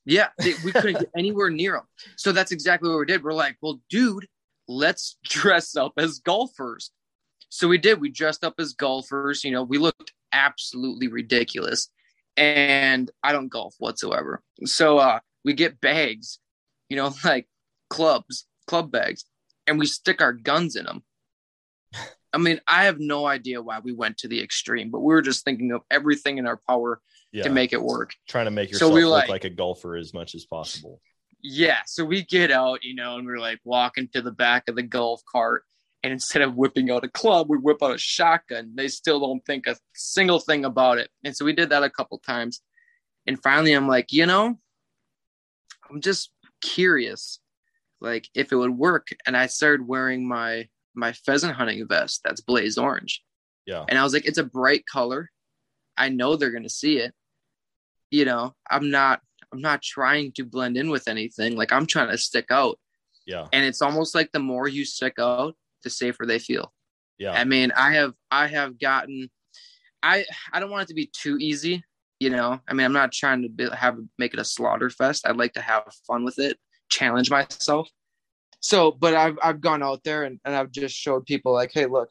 Yeah, 0.07 0.28
they, 0.38 0.55
we 0.64 0.72
couldn't 0.72 1.00
get 1.00 1.11
anywhere 1.16 1.50
near 1.50 1.72
them. 1.72 1.84
So 2.16 2.32
that's 2.32 2.52
exactly 2.52 2.90
what 2.90 2.98
we 2.98 3.07
did. 3.07 3.22
We're 3.22 3.32
like, 3.32 3.57
well, 3.62 3.80
dude, 3.88 4.26
let's 4.68 5.16
dress 5.24 5.76
up 5.76 5.92
as 5.96 6.18
golfers. 6.18 6.90
So 7.48 7.68
we 7.68 7.78
did. 7.78 8.00
We 8.00 8.11
dressed 8.11 8.44
up 8.44 8.55
as 8.59 8.72
golfers. 8.72 9.44
You 9.44 9.52
know, 9.52 9.62
we 9.62 9.78
looked 9.78 10.12
absolutely 10.32 11.09
ridiculous. 11.09 11.88
And 12.36 13.11
I 13.22 13.32
don't 13.32 13.48
golf 13.48 13.74
whatsoever. 13.78 14.42
So 14.64 14.98
uh, 14.98 15.20
we 15.44 15.52
get 15.52 15.80
bags, 15.80 16.38
you 16.88 16.96
know, 16.96 17.14
like 17.24 17.48
clubs, 17.88 18.46
club 18.66 18.90
bags, 18.90 19.24
and 19.66 19.78
we 19.78 19.86
stick 19.86 20.20
our 20.20 20.32
guns 20.32 20.76
in 20.76 20.84
them. 20.84 21.02
I 22.35 22.39
mean, 22.39 22.61
I 22.66 22.85
have 22.85 22.99
no 22.99 23.26
idea 23.26 23.62
why 23.62 23.78
we 23.78 23.93
went 23.93 24.18
to 24.18 24.28
the 24.28 24.43
extreme, 24.43 24.91
but 24.91 25.01
we 25.01 25.14
were 25.14 25.22
just 25.22 25.45
thinking 25.45 25.72
of 25.72 25.82
everything 25.91 26.39
in 26.39 26.47
our 26.47 26.61
power 26.68 27.01
yeah. 27.32 27.45
to 27.45 27.51
make 27.51 27.72
it 27.72 27.80
work. 27.80 28.14
Trying 28.28 28.47
to 28.47 28.51
make 28.51 28.70
So 28.70 28.72
yourself 28.72 28.95
we 28.95 29.05
look 29.05 29.12
like- 29.12 29.28
like 29.30 29.45
a 29.45 29.51
golfer 29.51 29.97
as 29.97 30.12
much 30.12 30.35
as 30.35 30.45
possible. 30.45 31.01
Yeah, 31.47 31.80
so 31.87 32.05
we 32.05 32.24
get 32.24 32.51
out, 32.51 32.82
you 32.82 32.95
know, 32.95 33.18
and 33.18 33.26
we're 33.26 33.39
like 33.39 33.61
walking 33.64 34.09
to 34.14 34.22
the 34.22 34.32
back 34.32 34.68
of 34.68 34.76
the 34.76 34.82
golf 34.82 35.22
cart. 35.30 35.64
And 36.03 36.12
instead 36.12 36.43
of 36.43 36.55
whipping 36.55 36.91
out 36.91 37.05
a 37.05 37.09
club, 37.09 37.49
we 37.49 37.57
whip 37.57 37.82
out 37.82 37.95
a 37.95 37.99
shotgun. 37.99 38.72
They 38.74 38.89
still 38.89 39.20
don't 39.20 39.45
think 39.47 39.66
a 39.66 39.76
single 39.95 40.39
thing 40.39 40.64
about 40.66 40.99
it. 40.99 41.11
And 41.22 41.35
so 41.35 41.47
we 41.47 41.55
did 41.55 41.70
that 41.70 41.82
a 41.82 41.89
couple 41.89 42.18
times. 42.18 42.61
And 43.26 43.43
finally, 43.43 43.72
I'm 43.72 43.89
like, 43.89 44.12
you 44.12 44.26
know, 44.26 44.59
I'm 45.91 46.01
just 46.03 46.30
curious, 46.61 47.41
like 48.01 48.28
if 48.35 48.53
it 48.53 48.57
would 48.57 48.76
work. 48.76 49.09
And 49.26 49.35
I 49.35 49.47
started 49.47 49.87
wearing 49.87 50.28
my 50.28 50.68
my 50.95 51.12
pheasant 51.12 51.55
hunting 51.55 51.86
vest 51.88 52.20
that's 52.24 52.40
blaze 52.40 52.78
orange. 52.78 53.22
Yeah. 53.66 53.84
And 53.88 53.99
I 53.99 54.03
was 54.03 54.12
like, 54.12 54.26
it's 54.26 54.38
a 54.38 54.45
bright 54.45 54.84
color. 54.86 55.30
I 55.97 56.09
know 56.09 56.36
they're 56.36 56.51
gonna 56.51 56.68
see 56.68 56.99
it. 56.99 57.12
You 58.11 58.24
know, 58.24 58.55
I'm 58.70 58.90
not 58.90 59.20
I'm 59.53 59.61
not 59.61 59.82
trying 59.82 60.32
to 60.32 60.45
blend 60.45 60.76
in 60.76 60.90
with 60.90 61.09
anything. 61.09 61.57
Like 61.57 61.72
I'm 61.72 61.86
trying 61.86 62.11
to 62.11 62.18
stick 62.18 62.47
out. 62.51 62.78
Yeah. 63.26 63.47
And 63.53 63.64
it's 63.64 63.82
almost 63.82 64.14
like 64.14 64.30
the 64.32 64.40
more 64.40 64.68
you 64.68 64.84
stick 64.84 65.14
out, 65.18 65.55
the 65.82 65.90
safer 65.90 66.26
they 66.26 66.38
feel. 66.38 66.72
Yeah. 67.18 67.32
I 67.32 67.45
mean, 67.45 67.72
I 67.76 67.92
have 67.95 68.14
I 68.30 68.47
have 68.49 68.78
gotten 68.78 69.30
I 70.03 70.24
I 70.53 70.61
don't 70.61 70.70
want 70.70 70.82
it 70.82 70.88
to 70.88 70.95
be 70.95 71.07
too 71.07 71.38
easy, 71.40 71.84
you 72.20 72.30
know. 72.30 72.61
I 72.68 72.74
mean, 72.74 72.84
I'm 72.84 72.92
not 72.92 73.12
trying 73.12 73.42
to 73.42 73.49
be, 73.49 73.68
have 73.70 73.99
make 74.18 74.34
it 74.34 74.40
a 74.40 74.45
slaughter 74.45 74.90
fest. 74.90 75.26
I'd 75.26 75.36
like 75.36 75.55
to 75.55 75.62
have 75.62 75.84
fun 76.07 76.24
with 76.24 76.38
it, 76.38 76.59
challenge 76.90 77.30
myself. 77.30 77.88
So, 78.64 78.92
but 78.92 79.14
I've 79.14 79.38
I've 79.42 79.60
gone 79.60 79.82
out 79.82 80.02
there 80.04 80.22
and, 80.22 80.40
and 80.42 80.56
I've 80.56 80.72
just 80.72 80.96
showed 80.96 81.26
people 81.26 81.52
like, 81.52 81.70
hey, 81.74 81.84
look, 81.84 82.08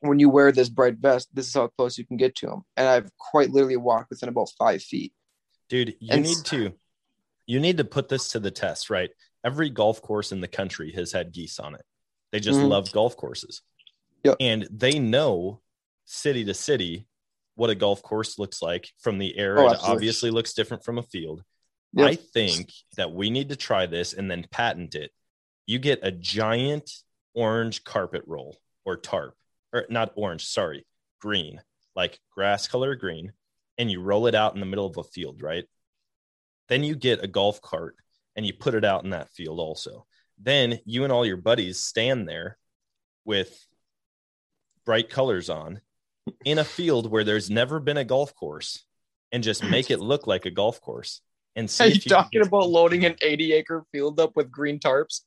when 0.00 0.18
you 0.18 0.28
wear 0.28 0.50
this 0.50 0.68
bright 0.68 0.96
vest, 0.98 1.28
this 1.32 1.46
is 1.46 1.54
how 1.54 1.68
close 1.68 1.96
you 1.96 2.04
can 2.04 2.16
get 2.16 2.34
to 2.36 2.46
them. 2.48 2.62
And 2.76 2.88
I've 2.88 3.16
quite 3.16 3.50
literally 3.50 3.76
walked 3.76 4.10
within 4.10 4.28
about 4.28 4.50
five 4.58 4.82
feet. 4.82 5.12
Dude, 5.68 5.94
you 6.00 6.08
And- 6.10 6.24
need 6.24 6.44
to 6.46 6.72
you 7.46 7.60
need 7.60 7.76
to 7.76 7.84
put 7.84 8.08
this 8.08 8.26
to 8.30 8.40
the 8.40 8.50
test, 8.50 8.90
right? 8.90 9.10
Every 9.44 9.70
golf 9.70 10.02
course 10.02 10.32
in 10.32 10.40
the 10.40 10.48
country 10.48 10.90
has 10.92 11.12
had 11.12 11.30
geese 11.30 11.60
on 11.60 11.76
it. 11.76 11.84
They 12.32 12.40
just 12.40 12.58
Mhm. 12.58 12.68
love 12.68 12.90
golf 12.90 13.16
courses. 13.16 13.62
Yep. 14.24 14.36
And 14.40 14.68
they 14.72 14.98
know 14.98 15.60
city 16.06 16.44
to 16.46 16.54
city 16.54 17.06
what 17.54 17.70
a 17.70 17.76
golf 17.76 18.02
course 18.02 18.36
looks 18.36 18.60
like 18.60 18.90
from 18.98 19.18
the 19.18 19.38
air. 19.38 19.60
Oh, 19.60 19.70
it 19.70 19.78
obviously 19.80 20.32
looks 20.32 20.54
different 20.54 20.84
from 20.84 20.98
a 20.98 21.02
field. 21.04 21.44
Yep. 21.92 22.06
I 22.08 22.14
think 22.16 22.72
that 22.96 23.12
we 23.12 23.30
need 23.30 23.50
to 23.50 23.56
try 23.56 23.86
this 23.86 24.12
and 24.12 24.28
then 24.28 24.44
patent 24.50 24.96
it. 24.96 25.12
You 25.68 25.78
get 25.78 26.00
a 26.02 26.10
giant 26.10 26.90
orange 27.34 27.84
carpet 27.84 28.22
roll 28.26 28.56
or 28.86 28.96
tarp, 28.96 29.34
or 29.74 29.84
not 29.90 30.12
orange, 30.16 30.46
sorry, 30.46 30.86
green, 31.20 31.60
like 31.94 32.18
grass 32.34 32.66
color 32.66 32.96
green, 32.96 33.34
and 33.76 33.90
you 33.90 34.00
roll 34.00 34.26
it 34.28 34.34
out 34.34 34.54
in 34.54 34.60
the 34.60 34.66
middle 34.66 34.86
of 34.86 34.96
a 34.96 35.04
field, 35.04 35.42
right? 35.42 35.66
Then 36.68 36.84
you 36.84 36.96
get 36.96 37.22
a 37.22 37.28
golf 37.28 37.60
cart 37.60 37.96
and 38.34 38.46
you 38.46 38.54
put 38.54 38.74
it 38.74 38.84
out 38.84 39.04
in 39.04 39.10
that 39.10 39.28
field 39.28 39.60
also. 39.60 40.06
Then 40.38 40.80
you 40.86 41.04
and 41.04 41.12
all 41.12 41.26
your 41.26 41.36
buddies 41.36 41.78
stand 41.78 42.26
there 42.26 42.56
with 43.26 43.66
bright 44.86 45.10
colors 45.10 45.50
on 45.50 45.82
in 46.46 46.58
a 46.58 46.64
field 46.64 47.10
where 47.10 47.24
there's 47.24 47.50
never 47.50 47.78
been 47.78 47.98
a 47.98 48.04
golf 48.04 48.34
course 48.34 48.86
and 49.32 49.42
just 49.42 49.62
make 49.62 49.90
it 49.90 50.00
look 50.00 50.26
like 50.26 50.46
a 50.46 50.50
golf 50.50 50.80
course. 50.80 51.20
And 51.56 51.68
see 51.68 51.84
Are 51.84 51.86
you 51.88 51.94
if 51.94 52.06
you 52.06 52.08
talking 52.08 52.40
about 52.40 52.70
loading 52.70 53.04
an 53.04 53.16
80 53.20 53.52
acre 53.52 53.84
field 53.92 54.18
up 54.18 54.34
with 54.34 54.50
green 54.50 54.78
tarps? 54.78 55.20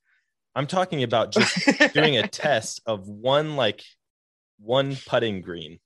I'm 0.55 0.67
talking 0.67 1.03
about 1.03 1.31
just 1.33 1.93
doing 1.93 2.17
a 2.17 2.27
test 2.27 2.81
of 2.85 3.07
one 3.07 3.55
like 3.55 3.83
one 4.59 4.95
putting 5.07 5.41
green 5.41 5.79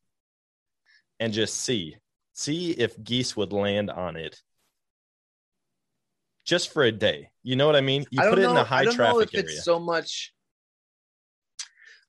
and 1.20 1.34
just 1.34 1.56
see 1.56 1.96
see 2.34 2.72
if 2.72 3.02
geese 3.02 3.38
would 3.38 3.54
land 3.54 3.90
on 3.90 4.16
it 4.18 4.42
just 6.46 6.74
for 6.74 6.84
a 6.84 6.92
day 6.92 7.30
you 7.44 7.56
know 7.56 7.66
what 7.66 7.76
i 7.76 7.82
mean 7.82 8.06
you 8.12 8.20
I 8.20 8.30
put 8.30 8.40
it 8.40 8.44
in 8.44 8.58
a 8.58 8.62
I 8.62 8.64
high 8.64 8.84
don't 8.84 8.98
know 8.98 9.20
traffic 9.20 9.30
if 9.34 9.46
area 9.46 9.62
so 9.62 9.80
much. 9.80 10.34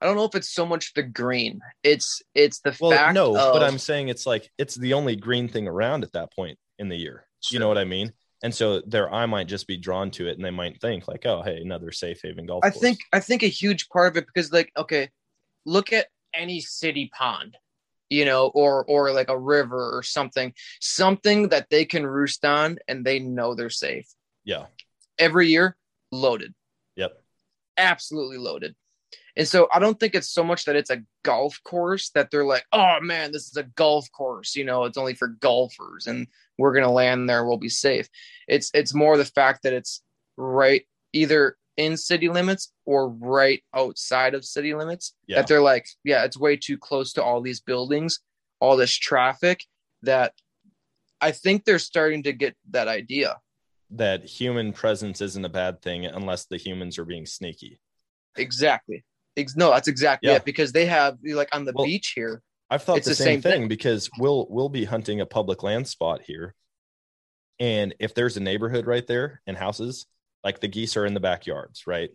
I 0.01 0.05
don't 0.05 0.17
know 0.17 0.25
if 0.25 0.35
it's 0.35 0.53
so 0.53 0.67
much 0.67 0.93
the 0.93 1.03
green. 1.03 1.61
It's 1.83 2.21
it's 2.35 2.61
the 2.61 2.73
Well, 2.73 2.91
fact. 2.91 3.15
no, 3.15 3.33
but 3.33 3.63
I'm 3.63 3.79
saying 3.79 4.09
it's 4.09 4.27
like 4.27 4.51
it's 4.59 4.75
the 4.75 4.93
only 4.93 5.17
green 5.17 5.49
thing 5.49 5.67
around 5.67 6.05
at 6.05 6.13
that 6.13 6.35
point 6.35 6.59
in 6.79 6.89
the 6.89 6.97
year. 6.97 7.27
You 7.51 7.61
know 7.61 7.69
what 7.69 7.79
I 7.79 7.85
mean? 7.85 8.13
And 8.43 8.55
so 8.55 8.81
their 8.87 9.13
eye 9.13 9.27
might 9.27 9.49
just 9.49 9.67
be 9.67 9.77
drawn 9.77 10.11
to 10.13 10.29
it, 10.29 10.37
and 10.37 10.45
they 10.45 10.51
might 10.51 10.81
think 10.81 11.09
like, 11.09 11.25
"Oh, 11.25 11.43
hey, 11.43 11.61
another 11.61 11.91
safe 11.91 12.21
haven 12.23 12.47
golf." 12.47 12.65
I 12.65 12.71
course. 12.71 12.81
think 12.81 12.99
I 13.13 13.21
think 13.21 13.43
a 13.43 13.49
huge 13.49 13.89
part 13.89 14.13
of 14.13 14.17
it 14.19 14.27
because 14.27 14.53
like 14.53 14.71
okay, 14.77 15.11
look 15.65 15.93
at 15.93 16.09
any 16.35 16.61
city 16.61 17.11
pond, 17.15 17.57
you 18.11 18.25
know, 18.25 18.49
or 18.49 18.85
or 18.85 19.13
like 19.13 19.31
a 19.31 19.39
river 19.39 19.97
or 19.97 20.03
something, 20.03 20.53
something 20.81 21.49
that 21.49 21.69
they 21.71 21.85
can 21.85 22.07
roost 22.07 22.45
on 22.45 22.79
and 22.89 23.05
they 23.05 23.19
know 23.19 23.55
they're 23.55 23.71
safe. 23.71 24.07
yeah, 24.45 24.67
Every 25.19 25.49
year, 25.49 25.77
loaded, 26.13 26.55
yep, 26.95 27.23
absolutely 27.79 28.39
loaded. 28.39 28.75
And 29.37 29.47
so 29.47 29.69
I 29.73 29.79
don't 29.79 30.01
think 30.01 30.15
it's 30.15 30.31
so 30.31 30.43
much 30.43 30.65
that 30.65 30.77
it's 30.77 30.91
a 30.91 31.03
golf 31.23 31.61
course 31.63 32.11
that 32.15 32.31
they're 32.31 32.45
like, 32.47 32.65
oh 32.73 32.99
man, 33.03 33.33
this 33.33 33.49
is 33.49 33.57
a 33.57 33.65
golf 33.65 34.11
course. 34.13 34.57
You 34.57 34.65
know, 34.65 34.85
it's 34.85 34.97
only 34.97 35.15
for 35.15 35.29
golfers 35.29 36.07
and 36.07 36.27
we're 36.59 36.73
gonna 36.75 36.91
land 36.93 37.29
there, 37.29 37.45
we'll 37.45 37.59
be 37.59 37.69
safe. 37.69 38.09
It's 38.49 38.71
it's 38.73 38.95
more 38.95 39.17
the 39.19 39.25
fact 39.27 39.63
that 39.65 39.75
it's 39.75 40.03
right 40.39 40.85
either 41.13 41.57
in 41.77 41.97
city 41.99 42.29
limits 42.31 42.73
or 42.87 43.11
right 43.11 43.63
outside 43.75 44.35
of 44.35 44.45
city 44.45 44.75
limits. 44.75 45.15
Yeah. 45.27 45.37
That 45.37 45.49
they're 45.49 45.61
like, 45.61 45.87
yeah, 46.05 46.25
it's 46.25 46.39
way 46.39 46.57
too 46.57 46.79
close 46.79 47.13
to 47.15 47.23
all 47.23 47.43
these 47.43 47.61
buildings, 47.61 48.21
all 48.61 48.77
this 48.79 48.93
traffic 48.95 49.65
that 50.03 50.33
I 51.21 51.33
think 51.33 51.65
they're 51.65 51.79
starting 51.79 52.23
to 52.25 52.33
get 52.33 52.57
that 52.71 52.89
idea. 52.89 53.41
that 53.91 54.25
human 54.25 54.73
presence 54.73 55.21
isn't 55.21 55.45
a 55.45 55.49
bad 55.49 55.81
thing 55.83 56.07
unless 56.07 56.47
the 56.47 56.57
humans 56.57 56.99
are 56.99 57.05
being 57.05 57.27
sneaky. 57.27 57.79
Exactly. 58.37 59.05
Ex- 59.37 59.57
no, 59.57 59.71
that's 59.71 59.89
exactly 59.89 60.31
Yeah. 60.31 60.37
it. 60.37 60.45
Because 60.45 60.73
they 60.73 60.87
have 60.87 61.19
like 61.25 61.55
on 61.55 61.65
the 61.65 61.73
Well, 61.75 61.85
beach 61.85 62.13
here. 62.15 62.43
I've 62.71 62.83
thought 62.83 62.97
It's 62.99 63.05
the, 63.07 63.11
the 63.11 63.15
same, 63.17 63.35
same 63.35 63.43
thing, 63.43 63.61
thing. 63.63 63.69
because 63.69 64.11
we'll 64.19 64.47
we'll 64.51 64.69
be 64.69 64.85
hunting 64.85 65.21
a 65.21 65.27
public 65.27 65.63
land 65.63 65.87
spot 65.87 66.23
here, 66.23 66.55
and 67.61 67.95
if 68.01 68.13
there's 68.15 68.37
a 68.37 68.41
neighborhood 68.41 68.87
right 68.87 69.07
there 69.07 69.41
and 69.47 69.57
houses, 69.57 70.07
like 70.43 70.61
the 70.61 70.69
geese 70.69 70.97
are 70.97 71.07
in 71.07 71.15
the 71.15 71.21
backyards, 71.21 71.87
right? 71.87 72.11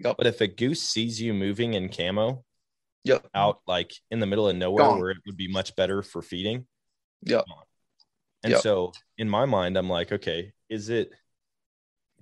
Yep. 0.00 0.16
But 0.16 0.26
if 0.28 0.40
a 0.40 0.46
goose 0.46 0.82
sees 0.82 1.20
you 1.20 1.34
moving 1.34 1.74
in 1.74 1.88
camo 1.88 2.44
Yep. 3.04 3.26
out 3.34 3.60
like 3.66 3.92
in 4.10 4.20
the 4.20 4.26
middle 4.26 4.48
of 4.48 4.54
nowhere 4.56 4.84
Gone. 4.84 4.98
where 5.00 5.10
it 5.10 5.18
would 5.26 5.36
be 5.36 5.48
much 5.48 5.74
better 5.74 6.02
for 6.02 6.22
feeding, 6.22 6.66
Yep. 7.22 7.46
gone. 7.46 7.64
And 8.44 8.52
Yep. 8.52 8.60
so 8.62 8.92
in 9.16 9.28
my 9.28 9.46
mind, 9.46 9.76
I'm 9.76 9.88
like, 9.88 10.12
okay, 10.12 10.52
is 10.68 10.90
it 10.90 11.10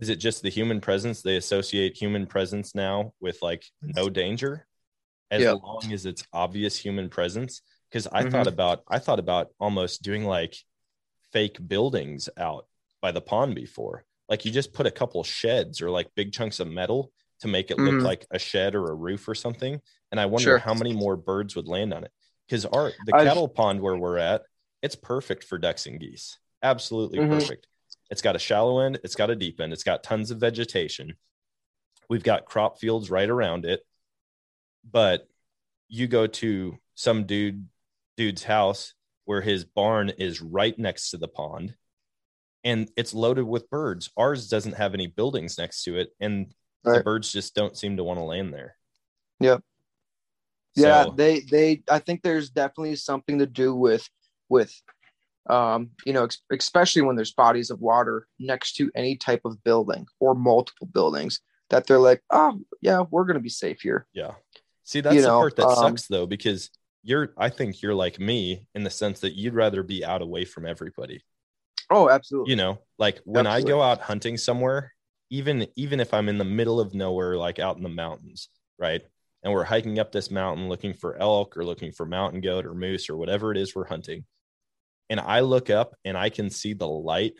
is 0.00 0.08
it 0.08 0.16
just 0.16 0.42
the 0.42 0.50
human 0.50 0.80
presence? 0.80 1.22
They 1.22 1.36
associate 1.36 1.96
human 1.96 2.26
presence 2.26 2.74
now 2.74 3.12
with 3.20 3.38
like 3.42 3.64
no 3.82 4.08
danger, 4.10 4.66
as 5.30 5.42
long 5.44 5.92
as 5.92 6.06
it's 6.06 6.24
obvious 6.32 6.76
human 6.76 7.08
presence. 7.08 7.62
Because 7.90 8.06
I 8.12 8.24
Mhm. 8.24 8.30
thought 8.32 8.46
about 8.46 8.82
I 8.88 8.98
thought 8.98 9.18
about 9.18 9.50
almost 9.60 10.02
doing 10.02 10.24
like 10.24 10.56
fake 11.32 11.66
buildings 11.66 12.28
out 12.36 12.66
by 13.00 13.12
the 13.12 13.20
pond 13.20 13.54
before. 13.54 14.04
Like 14.28 14.44
you 14.44 14.50
just 14.50 14.72
put 14.72 14.86
a 14.86 14.90
couple 14.90 15.22
sheds 15.22 15.80
or 15.80 15.90
like 15.90 16.14
big 16.14 16.32
chunks 16.32 16.60
of 16.60 16.68
metal 16.68 17.12
to 17.40 17.48
make 17.48 17.70
it 17.70 17.78
look 17.78 17.94
Mhm. 17.96 18.02
like 18.02 18.26
a 18.30 18.38
shed 18.38 18.74
or 18.74 18.86
a 18.90 18.94
roof 18.94 19.28
or 19.28 19.34
something. 19.34 19.80
And 20.10 20.18
I 20.20 20.26
wonder 20.26 20.42
Sure. 20.50 20.58
how 20.58 20.74
many 20.74 20.92
more 20.94 21.16
birds 21.16 21.54
would 21.54 21.68
land 21.68 21.92
on 21.94 22.04
it. 22.04 22.12
Because 22.46 22.64
our 22.66 22.92
the 23.06 23.14
I've- 23.14 23.26
cattle 23.26 23.48
pond 23.48 23.80
where 23.80 23.96
we're 23.96 24.18
at, 24.18 24.42
it's 24.82 24.94
perfect 24.96 25.44
for 25.44 25.58
ducks 25.58 25.86
and 25.86 26.00
geese. 26.00 26.38
Absolutely 26.62 27.18
Mhm. 27.18 27.28
perfect. 27.28 27.66
It's 28.10 28.22
got 28.22 28.36
a 28.36 28.40
shallow 28.40 28.80
end, 28.80 29.00
it's 29.02 29.14
got 29.16 29.30
a 29.30 29.36
deep 29.36 29.60
end, 29.60 29.72
it's 29.72 29.82
got 29.82 30.02
tons 30.02 30.30
of 30.30 30.38
vegetation. 30.38 31.14
We've 32.08 32.22
got 32.22 32.44
crop 32.44 32.78
fields 32.78 33.10
right 33.10 33.28
around 33.28 33.64
it. 33.64 33.80
But 34.88 35.28
you 35.88 36.06
go 36.06 36.26
to 36.26 36.78
some 36.94 37.24
dude 37.26 37.66
dude's 38.16 38.44
house 38.44 38.94
where 39.24 39.40
his 39.40 39.64
barn 39.64 40.10
is 40.10 40.40
right 40.40 40.78
next 40.78 41.10
to 41.10 41.18
the 41.18 41.28
pond 41.28 41.74
and 42.64 42.88
it's 42.96 43.12
loaded 43.12 43.44
with 43.44 43.68
birds. 43.68 44.10
Ours 44.16 44.48
doesn't 44.48 44.76
have 44.76 44.94
any 44.94 45.06
buildings 45.08 45.58
next 45.58 45.82
to 45.84 45.98
it 45.98 46.10
and 46.20 46.52
the 46.84 47.02
birds 47.02 47.32
just 47.32 47.54
don't 47.54 47.76
seem 47.76 47.96
to 47.96 48.04
want 48.04 48.18
to 48.20 48.24
land 48.24 48.54
there. 48.54 48.76
Yep. 49.40 49.62
Yeah, 50.76 51.04
So- 51.06 51.10
they 51.16 51.40
they 51.40 51.82
I 51.90 51.98
think 51.98 52.22
there's 52.22 52.50
definitely 52.50 52.96
something 52.96 53.38
to 53.40 53.46
do 53.46 53.74
with 53.74 54.08
with 54.48 54.72
um 55.48 55.90
you 56.04 56.12
know 56.12 56.24
ex- 56.24 56.42
especially 56.50 57.02
when 57.02 57.16
there's 57.16 57.32
bodies 57.32 57.70
of 57.70 57.80
water 57.80 58.26
next 58.38 58.74
to 58.76 58.90
any 58.94 59.16
type 59.16 59.42
of 59.44 59.62
building 59.64 60.06
or 60.20 60.34
multiple 60.34 60.86
buildings 60.86 61.40
that 61.70 61.86
they're 61.86 61.98
like 61.98 62.22
oh 62.30 62.58
yeah 62.80 63.04
we're 63.10 63.24
gonna 63.24 63.40
be 63.40 63.48
safe 63.48 63.80
here 63.80 64.06
Yeah. 64.12 64.32
See, 64.84 65.00
that's 65.00 65.16
You 65.16 65.22
the 65.22 65.28
know, 65.28 65.38
part 65.40 65.56
that 65.56 65.66
um, 65.66 65.74
sucks 65.74 66.06
though, 66.06 66.26
because 66.26 66.70
you're 67.02 67.32
I 67.36 67.48
think 67.48 67.82
you're 67.82 67.94
like 67.94 68.20
me 68.20 68.68
in 68.74 68.84
the 68.84 68.90
sense 68.90 69.20
that 69.20 69.34
you'd 69.34 69.54
rather 69.54 69.82
be 69.82 70.04
out 70.04 70.22
away 70.22 70.44
from 70.44 70.64
everybody. 70.66 71.22
oh 71.90 72.08
absolutely 72.08 72.50
You 72.50 72.56
know, 72.56 72.78
like 72.98 73.20
when 73.24 73.46
I 73.46 73.62
go 73.62 73.82
out 73.82 74.00
hunting 74.00 74.36
somewhere, 74.36 74.92
even 75.30 75.66
even 75.76 76.00
if 76.00 76.14
I'm 76.14 76.28
in 76.28 76.38
the 76.38 76.44
middle 76.44 76.80
of 76.80 76.94
nowhere, 76.94 77.36
like 77.36 77.58
out 77.58 77.76
in 77.76 77.82
the 77.82 77.88
mountains, 77.88 78.48
right? 78.78 79.02
And 79.42 79.52
we're 79.52 79.64
hiking 79.64 79.98
up 79.98 80.12
this 80.12 80.30
mountain 80.30 80.68
looking 80.68 80.94
for 80.94 81.16
elk 81.16 81.56
or 81.56 81.64
looking 81.64 81.92
for 81.92 82.06
mountain 82.06 82.40
goat 82.40 82.66
or 82.66 82.74
moose 82.74 83.08
or 83.10 83.16
whatever 83.16 83.52
it 83.52 83.58
is 83.58 83.74
we're 83.74 83.86
hunting. 83.86 84.24
And 85.08 85.20
I 85.20 85.40
look 85.40 85.70
up 85.70 85.94
and 86.04 86.16
I 86.16 86.30
can 86.30 86.50
see 86.50 86.74
the 86.74 86.88
light 86.88 87.34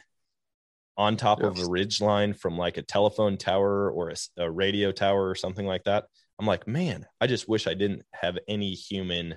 on 0.96 1.16
top 1.16 1.42
of 1.42 1.58
a 1.58 1.68
ridge 1.68 2.00
line 2.00 2.32
from 2.32 2.56
like 2.56 2.76
a 2.78 2.82
telephone 2.82 3.36
tower 3.36 3.90
or 3.90 4.12
a 4.38 4.50
radio 4.50 4.92
tower 4.92 5.28
or 5.28 5.34
something 5.34 5.66
like 5.66 5.84
that. 5.84 6.04
I'm 6.38 6.46
like, 6.46 6.66
man, 6.66 7.06
I 7.20 7.26
just 7.26 7.48
wish 7.48 7.66
I 7.66 7.74
didn't 7.74 8.02
have 8.12 8.38
any 8.48 8.72
human, 8.72 9.36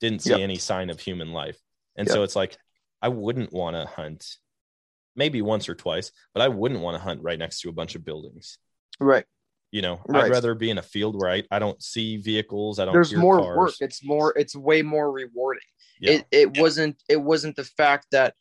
didn't 0.00 0.22
see 0.22 0.30
Yep. 0.30 0.40
any 0.40 0.56
sign 0.58 0.90
of 0.90 1.00
human 1.00 1.32
life. 1.32 1.58
And 1.96 2.06
Yep. 2.06 2.14
so 2.14 2.22
it's 2.22 2.36
like, 2.36 2.56
I 3.02 3.08
wouldn't 3.08 3.52
want 3.52 3.76
to 3.76 3.86
hunt 3.86 4.36
maybe 5.16 5.42
once 5.42 5.68
or 5.68 5.74
twice, 5.74 6.12
but 6.32 6.42
I 6.42 6.48
wouldn't 6.48 6.80
want 6.80 6.96
to 6.96 7.02
hunt 7.02 7.22
right 7.22 7.38
next 7.38 7.60
to 7.62 7.68
a 7.68 7.72
bunch 7.72 7.94
of 7.96 8.04
buildings. 8.04 8.58
right 9.00 9.26
You 9.70 9.82
know, 9.82 10.00
I'd 10.12 10.30
rather 10.30 10.54
be 10.54 10.70
in 10.70 10.78
a 10.78 10.82
field 10.82 11.20
where 11.20 11.30
I, 11.30 11.42
I 11.50 11.58
don't 11.58 11.82
see 11.82 12.16
vehicles. 12.16 12.78
I 12.78 12.86
don't 12.86 12.94
there's 12.94 13.14
more 13.14 13.38
cars. 13.38 13.56
work 13.56 13.74
it's 13.80 14.02
more 14.02 14.32
it's 14.36 14.56
way 14.56 14.80
more 14.80 15.12
rewarding 15.12 15.60
Yeah. 16.00 16.12
It 16.12 16.26
it 16.30 16.58
wasn't 16.58 17.02
it 17.08 17.20
wasn't 17.20 17.56
the 17.56 17.64
fact 17.64 18.06
that 18.12 18.34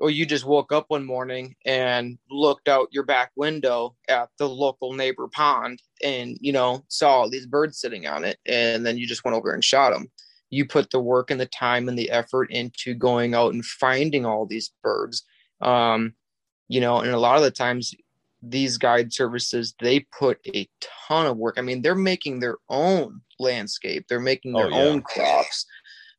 oh 0.00 0.08
you 0.08 0.24
just 0.24 0.46
woke 0.46 0.72
up 0.72 0.86
one 0.88 1.04
morning 1.04 1.54
and 1.66 2.18
looked 2.30 2.68
out 2.68 2.88
your 2.92 3.04
back 3.04 3.30
window 3.36 3.94
at 4.08 4.30
the 4.38 4.48
local 4.48 4.94
neighbor 4.94 5.28
pond 5.28 5.82
and 6.02 6.38
you 6.40 6.52
know 6.52 6.82
saw 6.88 7.10
all 7.10 7.30
these 7.30 7.46
birds 7.46 7.78
sitting 7.78 8.06
on 8.06 8.24
it 8.24 8.38
and 8.46 8.86
then 8.86 8.96
you 8.96 9.06
just 9.06 9.24
went 9.24 9.36
over 9.36 9.52
and 9.52 9.62
shot 9.62 9.92
them. 9.92 10.10
You 10.48 10.64
put 10.64 10.90
the 10.90 10.98
work 10.98 11.30
and 11.30 11.40
the 11.40 11.46
time 11.46 11.88
and 11.88 11.98
the 11.98 12.10
effort 12.10 12.50
into 12.50 12.94
going 12.94 13.34
out 13.34 13.52
and 13.52 13.64
finding 13.64 14.24
all 14.24 14.46
these 14.46 14.72
birds. 14.82 15.24
Um, 15.60 16.14
you 16.68 16.80
know, 16.80 17.00
and 17.00 17.12
a 17.12 17.18
lot 17.18 17.36
of 17.36 17.42
the 17.42 17.50
times 17.50 17.94
these 18.42 18.78
guide 18.78 19.12
services 19.12 19.74
they 19.80 20.00
put 20.18 20.38
a 20.54 20.68
ton 20.80 21.26
of 21.26 21.36
work. 21.36 21.56
I 21.58 21.62
mean, 21.62 21.82
they're 21.82 21.94
making 21.94 22.40
their 22.40 22.56
own 22.68 23.20
landscape. 23.38 24.06
They're 24.08 24.20
making 24.20 24.52
their 24.54 24.66
Oh, 24.66 24.68
yeah. 24.70 24.76
own 24.76 25.02
crops. 25.02 25.66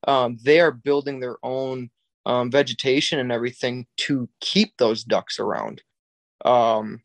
Um, 0.08 0.38
they 0.44 0.60
are 0.60 0.72
building 0.72 1.20
their 1.20 1.38
own 1.44 1.90
um, 2.26 2.52
vegetation 2.52 3.20
and 3.20 3.32
everything 3.32 3.88
to 3.98 4.30
keep 4.40 4.78
those 4.78 5.04
ducks 5.04 5.40
around. 5.40 5.82
Um, 6.46 7.02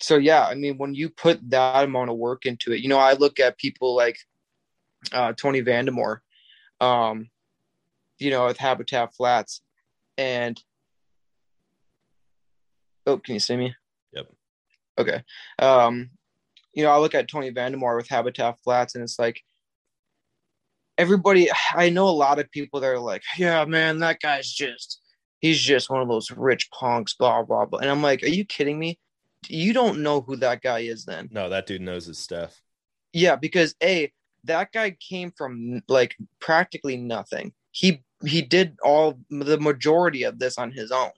so 0.00 0.16
yeah, 0.16 0.46
I 0.46 0.54
mean, 0.54 0.78
when 0.78 0.94
you 0.94 1.10
put 1.10 1.38
that 1.50 1.84
amount 1.84 2.10
of 2.10 2.16
work 2.16 2.46
into 2.46 2.72
it, 2.72 2.80
you 2.80 2.88
know, 2.88 2.98
I 2.98 3.12
look 3.14 3.38
at 3.38 3.58
people 3.58 3.94
like 3.94 4.16
uh, 5.12 5.32
Tony 5.34 5.62
Vandemore, 5.62 6.18
um, 6.80 7.28
you 8.18 8.30
know, 8.30 8.46
with 8.46 8.56
Habitat 8.58 9.14
Flats, 9.14 9.60
and 10.18 10.60
oh, 13.06 13.18
can 13.18 13.34
you 13.34 13.40
see 13.40 13.56
me? 13.56 13.74
Okay. 15.00 15.22
Um, 15.58 16.10
you 16.74 16.84
know, 16.84 16.90
I 16.90 16.98
look 16.98 17.14
at 17.14 17.28
Tony 17.28 17.50
Vandemore 17.50 17.96
with 17.96 18.08
Habitat 18.08 18.58
Flats, 18.62 18.94
and 18.94 19.02
it's 19.02 19.18
like 19.18 19.42
everybody. 20.98 21.48
I 21.74 21.90
know 21.90 22.08
a 22.08 22.10
lot 22.10 22.38
of 22.38 22.50
people 22.50 22.80
that 22.80 22.88
are 22.88 22.98
like, 22.98 23.22
"Yeah, 23.36 23.64
man, 23.64 23.98
that 23.98 24.20
guy's 24.20 24.50
just 24.50 25.00
he's 25.40 25.60
just 25.60 25.90
one 25.90 26.02
of 26.02 26.08
those 26.08 26.30
rich 26.30 26.70
punks." 26.70 27.14
Blah 27.14 27.42
blah 27.42 27.64
blah. 27.64 27.80
And 27.80 27.90
I'm 27.90 28.02
like, 28.02 28.22
"Are 28.22 28.28
you 28.28 28.44
kidding 28.44 28.78
me? 28.78 28.98
You 29.48 29.72
don't 29.72 30.02
know 30.02 30.20
who 30.20 30.36
that 30.36 30.62
guy 30.62 30.80
is, 30.80 31.04
then?" 31.04 31.28
no, 31.32 31.48
that 31.48 31.66
dude 31.66 31.80
knows 31.82 32.06
his 32.06 32.18
stuff. 32.18 32.60
Yeah, 33.12 33.36
because 33.36 33.74
a 33.82 34.12
that 34.44 34.72
guy 34.72 34.92
came 34.92 35.32
from 35.36 35.82
like 35.88 36.16
practically 36.40 36.96
nothing. 36.96 37.52
He 37.72 38.02
he 38.24 38.42
did 38.42 38.76
all 38.84 39.18
the 39.30 39.58
majority 39.58 40.24
of 40.24 40.38
this 40.38 40.58
on 40.58 40.70
his 40.70 40.92
own. 40.92 41.10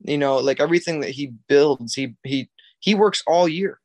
You 0.00 0.18
know, 0.18 0.36
like 0.36 0.60
everything 0.60 1.00
that 1.00 1.10
he 1.10 1.32
builds, 1.48 1.94
he 1.94 2.14
he 2.22 2.48
he 2.80 2.94
works 2.94 3.22
all 3.26 3.48
year, 3.48 3.80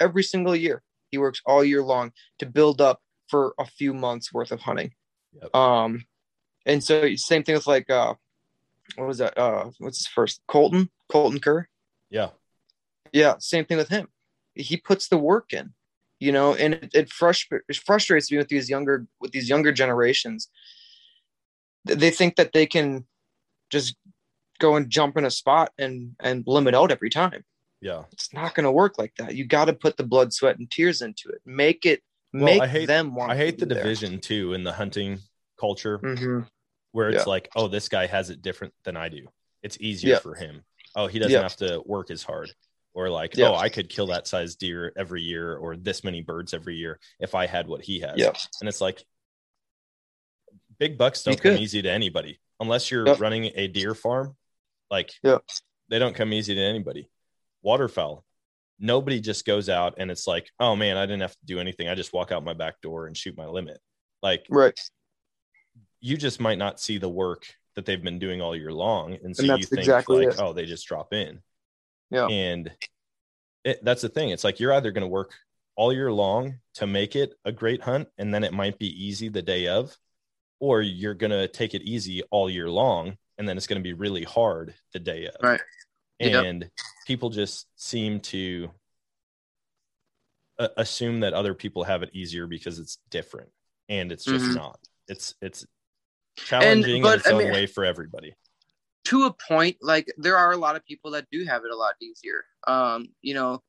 every 0.00 0.22
single 0.22 0.56
year. 0.56 0.82
He 1.10 1.18
works 1.18 1.40
all 1.46 1.64
year 1.64 1.82
long 1.82 2.12
to 2.38 2.46
build 2.46 2.80
up 2.80 3.00
for 3.28 3.54
a 3.58 3.66
few 3.66 3.94
months 3.94 4.32
worth 4.32 4.52
of 4.52 4.60
hunting. 4.60 4.92
Yep. 5.40 5.54
Um, 5.54 6.04
and 6.64 6.82
so 6.82 7.14
same 7.16 7.42
thing 7.44 7.54
with 7.54 7.66
like 7.66 7.88
uh, 7.90 8.14
what 8.96 9.06
was 9.06 9.18
that? 9.18 9.38
Uh, 9.38 9.70
what's 9.78 9.98
his 9.98 10.06
first? 10.06 10.40
Colton 10.48 10.90
Colton 11.08 11.40
Kerr. 11.40 11.68
Yeah. 12.10 12.30
Yeah, 13.12 13.34
same 13.38 13.64
thing 13.64 13.78
with 13.78 13.88
him. 13.88 14.08
He 14.54 14.76
puts 14.76 15.08
the 15.08 15.18
work 15.18 15.52
in. 15.52 15.74
you 16.18 16.32
know, 16.32 16.54
and 16.54 16.74
it, 16.74 16.90
it, 16.94 17.10
it 17.68 17.76
frustrates 17.76 18.30
me 18.30 18.38
with 18.38 18.48
these 18.48 18.70
younger 18.70 19.06
with 19.20 19.32
these 19.32 19.48
younger 19.48 19.72
generations. 19.72 20.48
They 21.84 22.10
think 22.10 22.36
that 22.36 22.52
they 22.52 22.66
can 22.66 23.06
just 23.70 23.96
go 24.58 24.76
and 24.76 24.88
jump 24.88 25.16
in 25.16 25.24
a 25.24 25.30
spot 25.30 25.72
and 25.78 26.16
and 26.20 26.44
limit 26.46 26.74
out 26.74 26.90
every 26.90 27.10
time. 27.10 27.44
Yeah, 27.80 28.04
it's 28.12 28.32
not 28.32 28.54
going 28.54 28.64
to 28.64 28.70
work 28.72 28.98
like 28.98 29.14
that. 29.16 29.34
You 29.34 29.44
got 29.44 29.66
to 29.66 29.72
put 29.72 29.96
the 29.96 30.04
blood, 30.04 30.32
sweat, 30.32 30.58
and 30.58 30.70
tears 30.70 31.02
into 31.02 31.28
it. 31.28 31.40
Make 31.44 31.84
it 31.86 32.02
well, 32.32 32.44
make 32.44 32.62
I 32.62 32.66
hate, 32.66 32.86
them 32.86 33.14
want. 33.14 33.30
I 33.30 33.36
hate 33.36 33.58
the 33.58 33.66
there. 33.66 33.82
division 33.82 34.18
too 34.20 34.54
in 34.54 34.64
the 34.64 34.72
hunting 34.72 35.18
culture, 35.60 35.98
Mm-hmm. 35.98 36.40
where 36.92 37.10
it's 37.10 37.24
Yeah. 37.26 37.30
like, 37.30 37.48
oh, 37.54 37.68
this 37.68 37.88
guy 37.88 38.06
has 38.06 38.30
it 38.30 38.42
different 38.42 38.72
than 38.84 38.96
I 38.96 39.08
do. 39.08 39.26
It's 39.62 39.76
easier 39.80 40.14
Yeah. 40.14 40.18
for 40.20 40.34
him. 40.34 40.62
Oh, 40.94 41.06
he 41.06 41.18
doesn't 41.18 41.32
Yeah. 41.32 41.42
have 41.42 41.56
to 41.56 41.82
work 41.84 42.10
as 42.10 42.22
hard. 42.22 42.50
Or 42.94 43.10
like, 43.10 43.38
oh, 43.38 43.54
I 43.54 43.68
could 43.68 43.90
kill 43.90 44.06
that 44.06 44.26
size 44.26 44.56
deer 44.56 44.90
every 44.96 45.20
year 45.20 45.54
or 45.56 45.76
this 45.76 46.02
many 46.02 46.22
birds 46.22 46.54
every 46.54 46.76
year 46.76 46.98
if 47.20 47.34
I 47.34 47.46
had 47.46 47.68
what 47.68 47.82
he 47.82 48.00
has. 48.00 48.16
And 48.60 48.68
it's 48.70 48.80
like 48.80 49.04
big 50.78 50.96
bucks 50.96 51.22
don't 51.22 51.40
come 51.40 51.56
easy 51.58 51.82
to 51.82 51.90
anybody 51.90 52.40
unless 52.58 52.90
you're 52.90 53.04
running 53.16 53.50
a 53.54 53.68
deer 53.68 53.94
farm. 53.94 54.34
Like 54.90 55.12
they 55.22 55.98
don't 55.98 56.14
come 56.14 56.32
easy 56.32 56.54
to 56.54 56.60
anybody. 56.60 57.10
Waterfowl. 57.66 58.24
Nobody 58.78 59.20
just 59.20 59.44
goes 59.44 59.68
out 59.68 59.94
and 59.98 60.10
it's 60.10 60.26
like, 60.26 60.48
oh 60.60 60.76
man, 60.76 60.96
I 60.96 61.04
didn't 61.04 61.22
have 61.22 61.32
to 61.32 61.46
do 61.46 61.58
anything. 61.58 61.88
I 61.88 61.94
just 61.94 62.12
walk 62.12 62.30
out 62.30 62.44
my 62.44 62.54
back 62.54 62.80
door 62.80 63.06
and 63.06 63.16
shoot 63.16 63.36
my 63.36 63.46
limit. 63.46 63.78
Like 64.22 64.46
Right. 64.48 64.78
you 66.00 66.16
just 66.16 66.40
might 66.40 66.58
not 66.58 66.78
see 66.80 66.98
the 66.98 67.08
work 67.08 67.44
that 67.74 67.84
they've 67.84 68.02
been 68.02 68.18
doing 68.18 68.40
all 68.40 68.54
year 68.56 68.72
long. 68.72 69.18
And 69.22 69.36
so 69.36 69.42
And 69.42 69.58
you 69.60 69.66
think 69.66 69.80
exactly 69.80 70.26
like, 70.26 70.34
it. 70.34 70.40
oh, 70.40 70.52
they 70.52 70.64
just 70.64 70.86
drop 70.86 71.12
in. 71.12 71.40
Yeah. 72.10 72.26
And 72.28 72.70
it, 73.64 73.84
that's 73.84 74.02
the 74.02 74.08
thing. 74.08 74.30
It's 74.30 74.44
like 74.44 74.60
you're 74.60 74.72
either 74.72 74.92
going 74.92 75.02
to 75.02 75.08
work 75.08 75.32
all 75.74 75.92
year 75.92 76.12
long 76.12 76.60
to 76.74 76.86
make 76.86 77.16
it 77.16 77.34
a 77.44 77.52
great 77.52 77.82
hunt, 77.82 78.08
and 78.16 78.32
then 78.32 78.44
it 78.44 78.52
might 78.52 78.78
be 78.78 78.88
easy 79.04 79.28
the 79.28 79.42
day 79.42 79.66
of, 79.68 79.94
or 80.60 80.80
you're 80.80 81.14
going 81.14 81.32
to 81.32 81.48
take 81.48 81.74
it 81.74 81.82
easy 81.82 82.22
all 82.30 82.48
year 82.48 82.70
long, 82.70 83.18
and 83.36 83.46
then 83.46 83.56
it's 83.56 83.66
going 83.66 83.80
to 83.80 83.82
be 83.82 83.92
really 83.92 84.24
hard 84.24 84.74
the 84.92 85.00
day 85.00 85.26
of. 85.26 85.34
Right. 85.42 85.60
Yep. 86.20 86.44
And 86.44 86.70
people 87.06 87.30
just 87.30 87.66
seem 87.76 88.20
to 88.20 88.70
uh, 90.58 90.68
assume 90.76 91.20
that 91.20 91.34
other 91.34 91.52
people 91.54 91.84
have 91.84 92.02
it 92.02 92.10
easier 92.14 92.46
because 92.46 92.78
it's 92.78 92.98
different, 93.10 93.50
and 93.88 94.10
it's 94.10 94.24
just 94.24 94.46
Mhm. 94.46 94.54
not. 94.54 94.78
It's 95.08 95.34
it's 95.42 95.66
challenging 96.36 96.96
in 96.96 97.02
but, 97.02 97.18
its 97.18 97.28
I 97.28 97.32
own 97.32 97.38
mean- 97.44 97.52
way 97.52 97.66
for 97.66 97.84
everybody. 97.84 98.34
to 99.04 99.24
a 99.26 99.32
point 99.32 99.76
like 99.82 100.12
there 100.18 100.36
are 100.36 100.50
a 100.50 100.56
lot 100.56 100.74
of 100.74 100.84
people 100.84 101.12
that 101.12 101.24
do 101.30 101.44
have 101.44 101.64
it 101.64 101.70
a 101.70 101.76
lot 101.76 101.94
easier 102.02 102.44
um 102.66 103.06
you 103.22 103.34
know 103.34 103.62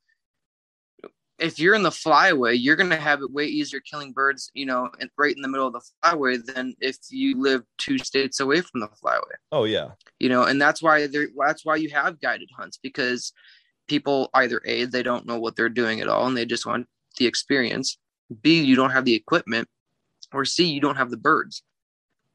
if 1.39 1.59
you're 1.59 1.75
in 1.75 1.83
the 1.83 1.89
flyway 1.89 2.55
you're 2.59 2.75
going 2.75 2.89
to 2.89 2.95
have 2.95 3.21
it 3.21 3.31
way 3.31 3.45
easier 3.45 3.79
killing 3.79 4.11
birds 4.11 4.51
you 4.53 4.65
know 4.65 4.89
right 5.17 5.35
in 5.35 5.41
the 5.41 5.47
middle 5.47 5.67
of 5.67 5.73
the 5.73 5.81
flyway 6.03 6.43
than 6.45 6.75
if 6.79 6.97
you 7.09 7.39
live 7.39 7.63
two 7.77 7.97
states 7.97 8.39
away 8.39 8.61
from 8.61 8.79
the 8.81 8.87
flyway. 9.03 9.35
Oh 9.51 9.65
yeah, 9.65 9.89
you 10.19 10.29
know 10.29 10.43
and 10.43 10.61
that's 10.61 10.81
why 10.81 11.07
there 11.07 11.27
that's 11.37 11.65
why 11.65 11.75
you 11.75 11.89
have 11.89 12.19
guided 12.19 12.49
hunts 12.55 12.77
because 12.81 13.33
people 13.87 14.29
either 14.33 14.61
a 14.65 14.85
they 14.85 15.03
don't 15.03 15.25
know 15.25 15.39
what 15.39 15.55
they're 15.55 15.69
doing 15.69 16.01
at 16.01 16.07
all 16.07 16.27
and 16.27 16.35
they 16.35 16.45
just 16.45 16.65
want 16.65 16.87
the 17.17 17.25
experience. 17.25 17.97
B 18.41 18.61
you 18.61 18.75
don't 18.75 18.91
have 18.91 19.05
the 19.05 19.15
equipment. 19.15 19.67
Or 20.33 20.43
c 20.43 20.65
you 20.65 20.81
don't 20.81 20.97
have 20.97 21.09
the 21.09 21.17
birds. 21.17 21.63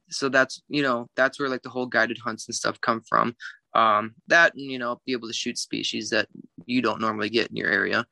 So 0.08 0.28
that's 0.28 0.62
you 0.68 0.82
know 0.82 1.08
that's 1.16 1.38
where 1.38 1.48
like 1.48 1.62
the 1.62 1.68
whole 1.70 1.86
guided 1.86 2.18
hunts 2.18 2.46
and 2.48 2.54
stuff 2.54 2.80
come 2.80 3.02
from. 3.08 3.36
Um 3.74 4.14
that 4.28 4.54
and 4.54 4.70
you 4.70 4.78
know 4.78 5.00
be 5.04 5.12
able 5.12 5.28
to 5.28 5.34
shoot 5.34 5.58
species 5.58 6.10
that 6.10 6.28
you 6.66 6.80
don't 6.80 7.00
normally 7.00 7.28
get 7.28 7.50
in 7.50 7.56
your 7.56 7.68
area 7.68 8.06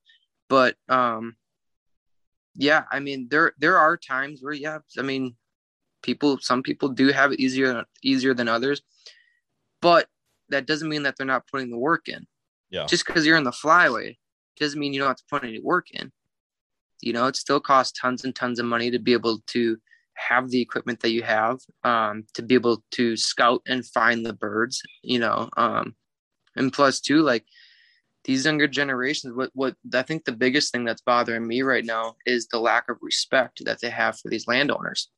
but 0.50 0.76
um 0.90 1.34
yeah 2.54 2.84
i 2.92 3.00
mean 3.00 3.26
there 3.30 3.54
there 3.58 3.78
are 3.78 3.96
times 3.96 4.40
where 4.42 4.52
yeah 4.52 4.78
i 4.98 5.02
mean 5.02 5.34
people 6.02 6.38
some 6.42 6.62
people 6.62 6.88
do 6.90 7.08
have 7.08 7.32
it 7.32 7.40
easier 7.40 7.84
easier 8.02 8.34
than 8.34 8.48
others 8.48 8.82
but 9.80 10.06
that 10.50 10.66
doesn't 10.66 10.88
mean 10.88 11.04
that 11.04 11.16
they're 11.16 11.26
not 11.26 11.46
putting 11.48 11.70
the 11.70 11.78
work 11.78 12.08
in. 12.08 12.26
Yeah, 12.70 12.86
just 12.86 13.06
because 13.06 13.26
you're 13.26 13.38
in 13.38 13.44
the 13.44 13.50
flyway 13.50 14.16
doesn't 14.58 14.78
mean 14.78 14.92
you 14.92 15.00
don't 15.00 15.08
have 15.08 15.16
to 15.16 15.24
put 15.30 15.44
any 15.44 15.60
work 15.60 15.90
in. 15.92 16.12
You 17.00 17.12
know 17.12 17.26
it 17.26 17.36
still 17.36 17.60
costs 17.60 17.98
tons 17.98 18.24
and 18.24 18.34
tons 18.34 18.58
of 18.58 18.66
money 18.66 18.90
to 18.90 18.98
be 18.98 19.12
able 19.12 19.40
to 19.48 19.78
have 20.14 20.50
the 20.50 20.60
equipment 20.60 21.00
that 21.00 21.12
you 21.12 21.22
have 21.22 21.58
um, 21.82 22.24
to 22.34 22.42
be 22.42 22.54
able 22.54 22.82
to 22.92 23.16
scout 23.16 23.62
and 23.66 23.86
find 23.86 24.26
the 24.26 24.34
birds 24.34 24.82
you 25.02 25.18
know 25.18 25.48
um, 25.56 25.94
and 26.56 26.72
plus 26.74 27.00
too 27.00 27.22
like 27.22 27.46
these 28.24 28.44
younger 28.44 28.66
generations 28.66 29.34
what 29.34 29.50
what 29.54 29.74
i 29.94 30.02
think 30.02 30.24
the 30.24 30.32
biggest 30.32 30.72
thing 30.72 30.84
that's 30.84 31.02
bothering 31.02 31.46
me 31.46 31.62
right 31.62 31.84
now 31.84 32.14
is 32.26 32.46
the 32.46 32.58
lack 32.58 32.88
of 32.88 32.98
respect 33.00 33.64
that 33.64 33.80
they 33.80 33.90
have 33.90 34.18
for 34.18 34.28
these 34.28 34.46
landowners. 34.46 35.08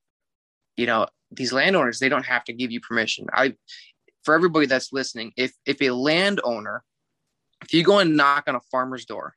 You 0.76 0.86
know 0.86 1.07
these 1.30 1.53
landowners 1.53 1.98
they 1.98 2.09
don't 2.09 2.26
have 2.26 2.44
to 2.44 2.53
give 2.53 2.70
you 2.70 2.80
permission. 2.80 3.26
I 3.32 3.55
for 4.24 4.34
everybody 4.34 4.66
that's 4.66 4.92
listening 4.92 5.32
if 5.36 5.53
if 5.66 5.80
a 5.82 5.90
landowner 5.90 6.84
if 7.62 7.72
you 7.72 7.84
go 7.84 7.98
and 7.98 8.16
knock 8.16 8.44
on 8.46 8.55
a 8.55 8.61
farmer's 8.70 9.05
door 9.05 9.34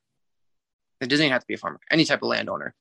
it 1.02 1.08
doesn't 1.08 1.24
even 1.26 1.34
have 1.34 1.42
to 1.42 1.48
be 1.48 1.56
a 1.56 1.58
farmer 1.58 1.80
any 1.92 2.06
type 2.06 2.22
of 2.22 2.30
landowner 2.30 2.74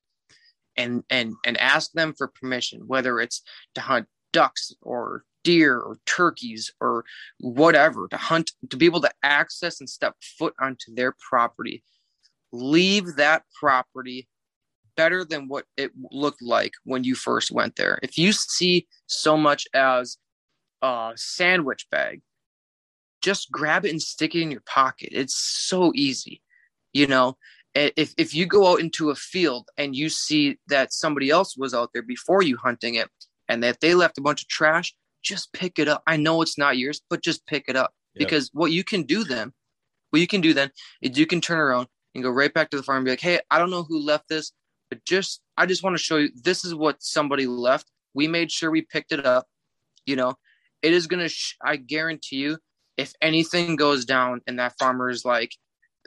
and 0.76 1.02
and 1.10 1.34
and 1.44 1.56
ask 1.58 1.92
them 1.92 2.14
for 2.16 2.28
permission 2.28 2.82
whether 2.86 3.20
it's 3.20 3.42
to 3.74 3.80
hunt 3.80 4.06
ducks 4.32 4.74
or 4.82 5.24
deer 5.44 5.78
or 5.78 5.98
turkeys 6.06 6.72
or 6.80 7.04
whatever 7.38 8.08
to 8.08 8.16
hunt 8.16 8.52
to 8.70 8.76
be 8.76 8.86
able 8.86 9.00
to 9.00 9.10
access 9.22 9.80
and 9.80 9.88
step 9.88 10.14
foot 10.38 10.54
onto 10.60 10.94
their 10.94 11.14
property. 11.30 11.82
Leave 12.52 13.16
that 13.16 13.42
property 13.58 14.28
better 14.96 15.24
than 15.24 15.48
what 15.48 15.64
it 15.76 15.90
looked 16.10 16.42
like 16.42 16.72
when 16.84 17.04
you 17.04 17.14
first 17.14 17.50
went 17.50 17.76
there. 17.76 17.98
If 18.02 18.16
you 18.16 18.32
see 18.32 18.86
so 19.06 19.36
much 19.36 19.66
as 19.74 20.18
a 20.82 21.12
sandwich 21.16 21.86
bag 21.90 22.22
just 23.22 23.50
grab 23.50 23.86
it 23.86 23.90
and 23.90 24.02
stick 24.02 24.34
it 24.34 24.42
in 24.42 24.50
your 24.50 24.60
pocket. 24.66 25.08
It's 25.12 25.34
so 25.34 25.92
easy 25.94 26.42
you 26.94 27.06
know? 27.06 27.36
If, 27.74 28.14
if 28.16 28.32
you 28.32 28.46
go 28.46 28.70
out 28.70 28.78
into 28.78 29.10
a 29.10 29.16
field 29.16 29.68
and 29.76 29.96
you 29.96 30.08
see 30.08 30.58
that 30.68 30.92
somebody 30.92 31.28
else 31.28 31.56
was 31.56 31.74
out 31.74 31.90
there 31.92 32.02
before 32.02 32.40
you 32.40 32.56
hunting 32.56 32.94
it 32.94 33.08
and 33.48 33.64
that 33.64 33.80
they 33.80 33.94
left 33.94 34.16
a 34.16 34.22
bunch 34.22 34.42
of 34.42 34.48
trash 34.48 34.94
just 35.24 35.52
pick 35.52 35.78
it 35.78 35.88
up. 35.88 36.02
I 36.06 36.16
know 36.16 36.42
it's 36.42 36.58
not 36.58 36.78
yours 36.78 37.00
but 37.10 37.22
just 37.22 37.46
pick 37.46 37.64
it 37.68 37.76
up. 37.76 37.92
Yep. 38.14 38.28
because 38.28 38.50
what 38.52 38.70
you 38.70 38.84
can 38.84 39.02
do 39.02 39.24
then 39.24 39.52
what 40.10 40.20
you 40.20 40.28
can 40.28 40.40
do 40.40 40.54
then 40.54 40.70
is 41.02 41.18
you 41.18 41.26
can 41.26 41.40
turn 41.40 41.58
around 41.58 41.88
and 42.14 42.22
go 42.22 42.30
right 42.30 42.54
back 42.54 42.70
to 42.70 42.76
the 42.76 42.82
farm 42.84 42.98
and 42.98 43.04
be 43.06 43.10
like 43.10 43.20
hey 43.20 43.40
i 43.50 43.58
don't 43.58 43.70
know 43.70 43.82
who 43.82 43.98
left 43.98 44.28
this 44.28 44.52
but 44.88 45.04
just 45.04 45.40
i 45.56 45.66
just 45.66 45.82
want 45.82 45.96
to 45.96 46.02
show 46.02 46.18
you 46.18 46.30
this 46.44 46.64
is 46.64 46.74
what 46.74 47.02
somebody 47.02 47.46
left. 47.46 47.90
We 48.14 48.28
made 48.28 48.52
sure 48.52 48.70
we 48.70 48.82
picked 48.82 49.10
it 49.10 49.26
up 49.26 49.46
you 50.06 50.16
know? 50.16 50.34
It 50.82 50.92
is 50.92 51.06
gonna 51.06 51.28
sh- 51.28 51.56
i 51.64 51.76
guarantee 51.76 52.36
you 52.36 52.58
if 52.96 53.12
anything 53.20 53.74
goes 53.74 54.04
down 54.04 54.40
and 54.46 54.58
that 54.58 54.74
farmer 54.78 55.10
is 55.10 55.24
like 55.24 55.50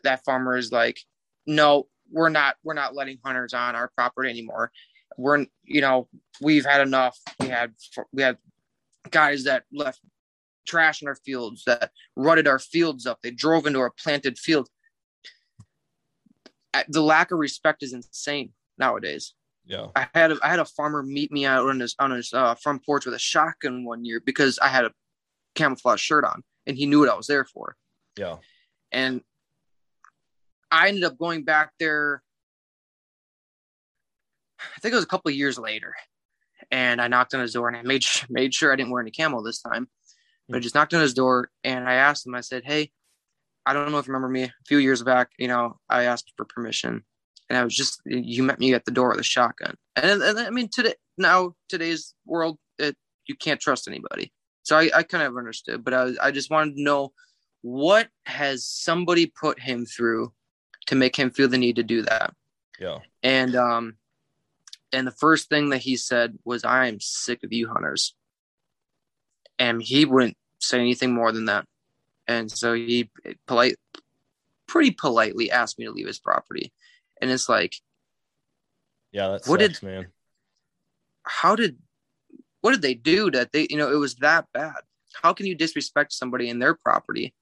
that 0.03 0.23
farmer 0.23 0.55
is 0.55 0.71
like 0.71 0.99
no 1.45 1.87
we're 2.11 2.29
not 2.29 2.55
we're 2.63 2.73
not 2.73 2.95
letting 2.95 3.17
hunters 3.23 3.53
on 3.53 3.75
our 3.75 3.91
property 3.95 4.29
anymore. 4.29 4.71
We're 5.17 5.45
you 5.63 5.81
know 5.81 6.07
we've 6.41 6.65
had 6.65 6.81
enough. 6.81 7.17
We 7.39 7.47
had 7.47 7.73
we 8.11 8.23
had 8.23 8.37
guys 9.09 9.43
that 9.45 9.63
left 9.71 10.01
trash 10.67 11.01
in 11.01 11.07
our 11.07 11.15
fields 11.15 11.63
that 11.65 11.91
rutted 12.15 12.47
our 12.47 12.59
fields 12.59 13.05
up. 13.05 13.19
They 13.21 13.31
drove 13.31 13.65
into 13.65 13.79
our 13.79 13.93
planted 13.97 14.37
field 14.37 14.67
the 16.87 17.01
lack 17.01 17.31
of 17.31 17.39
respect 17.39 17.83
is 17.83 17.93
insane 17.93 18.51
nowadays. 18.77 19.33
Yeah, 19.65 19.87
I 19.95 20.07
had 20.13 20.31
a, 20.31 20.37
I 20.41 20.49
had 20.49 20.59
a 20.59 20.65
farmer 20.65 21.03
meet 21.03 21.31
me 21.31 21.45
out 21.45 21.67
on 21.67 21.79
his 21.79 21.95
on 21.99 22.11
his 22.11 22.33
uh, 22.33 22.55
front 22.55 22.85
porch 22.85 23.05
with 23.05 23.13
a 23.13 23.19
shotgun 23.19 23.83
one 23.83 24.05
year 24.05 24.21
because 24.25 24.59
I 24.59 24.69
had 24.69 24.85
a 24.85 24.91
camouflage 25.55 25.99
shirt 25.99 26.23
on 26.23 26.43
and 26.65 26.77
he 26.77 26.85
knew 26.85 26.99
what 26.99 27.09
I 27.09 27.15
was 27.15 27.27
there 27.27 27.45
for. 27.45 27.75
yeah, 28.17 28.37
And 28.91 29.21
I 30.71 30.87
ended 30.87 31.03
up 31.03 31.17
going 31.17 31.43
back 31.43 31.71
there. 31.79 32.21
I 34.59 34.79
think 34.79 34.93
it 34.93 34.95
was 34.95 35.03
a 35.03 35.07
couple 35.07 35.29
of 35.29 35.35
years 35.35 35.57
later, 35.57 35.93
and 36.71 37.01
I 37.01 37.07
knocked 37.07 37.33
on 37.33 37.41
his 37.41 37.53
door 37.53 37.67
and 37.67 37.77
I 37.77 37.81
made 37.81 38.03
made 38.29 38.53
sure 38.53 38.71
I 38.71 38.75
didn't 38.75 38.91
wear 38.91 39.01
any 39.01 39.11
camo 39.11 39.43
this 39.43 39.61
time. 39.61 39.87
But 40.49 40.57
I 40.57 40.59
just 40.61 40.75
knocked 40.75 40.93
on 40.93 41.01
his 41.01 41.13
door 41.13 41.49
and 41.65 41.89
I 41.89 41.95
asked 41.95 42.25
him. 42.25 42.33
I 42.33 42.39
said, 42.41 42.63
"Hey, 42.65 42.91
I 43.65 43.73
don't 43.73 43.91
know 43.91 43.99
if 43.99 44.07
you 44.07 44.13
remember 44.13 44.29
me. 44.29 44.43
A 44.43 44.53
few 44.65 44.77
years 44.77 45.03
back, 45.03 45.31
you 45.37 45.49
know, 45.49 45.77
I 45.89 46.03
asked 46.03 46.31
for 46.37 46.45
permission, 46.45 47.03
and 47.49 47.57
I 47.57 47.63
was 47.65 47.75
just 47.75 48.01
you 48.05 48.43
met 48.43 48.59
me 48.59 48.73
at 48.73 48.85
the 48.85 48.91
door 48.91 49.09
with 49.09 49.19
a 49.19 49.23
shotgun. 49.23 49.75
And, 49.97 50.21
and 50.21 50.39
I 50.39 50.49
mean, 50.49 50.69
today 50.69 50.93
now 51.17 51.53
today's 51.67 52.13
world, 52.25 52.59
it, 52.79 52.95
you 53.27 53.35
can't 53.35 53.59
trust 53.59 53.87
anybody. 53.87 54.31
So 54.63 54.77
I, 54.77 54.89
I 54.95 55.03
kind 55.03 55.23
of 55.23 55.35
understood, 55.37 55.83
but 55.83 55.93
I, 55.93 56.11
I 56.21 56.31
just 56.31 56.49
wanted 56.49 56.75
to 56.75 56.81
know 56.81 57.11
what 57.61 58.07
has 58.25 58.65
somebody 58.65 59.25
put 59.25 59.59
him 59.59 59.85
through 59.85 60.31
to 60.87 60.95
make 60.95 61.15
him 61.15 61.29
feel 61.29 61.47
the 61.49 61.57
need 61.57 61.75
to 61.77 61.83
do 61.83 62.01
that. 62.03 62.33
yeah, 62.79 62.99
And 63.23 63.55
um, 63.55 63.95
and 64.91 65.05
the 65.07 65.11
first 65.11 65.49
thing 65.49 65.69
that 65.69 65.79
he 65.79 65.97
said 65.97 66.37
was, 66.45 66.63
"I 66.63 66.87
am 66.87 66.99
sick 66.99 67.43
of 67.43 67.51
you 67.53 67.67
hunters." 67.67 68.15
And 69.59 69.81
he 69.81 70.05
wouldn't 70.05 70.37
say 70.59 70.79
anything 70.79 71.13
more 71.13 71.31
than 71.31 71.45
that. 71.45 71.65
And 72.27 72.51
so 72.51 72.73
he 72.73 73.09
polite, 73.47 73.75
pretty 74.67 74.91
politely 74.91 75.49
asked 75.51 75.79
me 75.79 75.85
to 75.85 75.91
leave 75.91 76.07
his 76.07 76.19
property. 76.19 76.71
And 77.21 77.31
it's 77.31 77.49
like, 77.49 77.73
Yeah, 79.11 79.29
that 79.29 79.47
What 79.47 79.59
did- 79.59 79.81
man. 79.81 80.11
how 81.23 81.55
did 81.55 81.77
what 82.61 82.71
did 82.71 82.81
they 82.81 82.93
do 82.93 83.31
that 83.31 83.51
they 83.51 83.67
you 83.69 83.77
know 83.77 83.91
it 83.91 83.95
was 83.97 84.15
that 84.15 84.45
bad 84.53 84.75
how 85.21 85.33
can 85.33 85.45
you 85.45 85.55
disrespect 85.55 86.11
somebody 86.13 86.49
in 86.49 86.59
their 86.59 86.73
property 86.73 87.33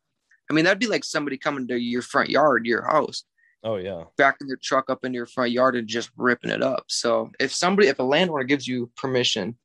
i 0.49 0.53
mean 0.53 0.65
that'd 0.65 0.79
be 0.79 0.87
like 0.87 1.03
somebody 1.03 1.37
coming 1.37 1.67
to 1.67 1.77
your 1.77 2.01
front 2.01 2.29
yard 2.29 2.65
your 2.65 2.83
house 2.83 3.23
Oh 3.66 3.76
yeah, 3.76 4.03
backing 4.18 4.47
their 4.47 4.59
truck 4.61 4.89
up 4.89 5.03
into 5.03 5.18
your 5.18 5.26
front 5.26 5.51
yard 5.51 5.76
and 5.76 5.88
just 5.88 6.09
ripping 6.16 6.51
it 6.51 6.61
up 6.63 6.86
so 6.88 7.32
if 7.39 7.53
somebody 7.53 7.89
if 7.89 7.99
a 7.99 8.03
landowner 8.03 8.43
gives 8.43 8.66
you 8.68 8.89
permission 8.95 9.57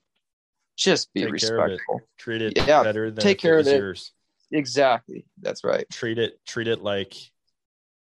just 0.76 1.12
be 1.12 1.20
Take 1.20 1.38
care 1.38 1.58
it. 1.58 1.70
respectful 1.70 2.00
treat 2.18 2.42
it 2.42 2.66
Yeah, 2.66 2.82
better 2.82 3.10
than 3.10 3.22
take 3.22 3.38
care 3.38 3.58
it 3.58 3.66
of 3.66 3.66
it. 3.68 3.76
yours. 3.76 4.12
exactly 4.50 5.26
that's 5.40 5.62
right 5.62 5.86
Treat 5.92 6.18
it 6.18 6.40
treat 6.46 6.66
it 6.66 6.82
like 6.82 7.14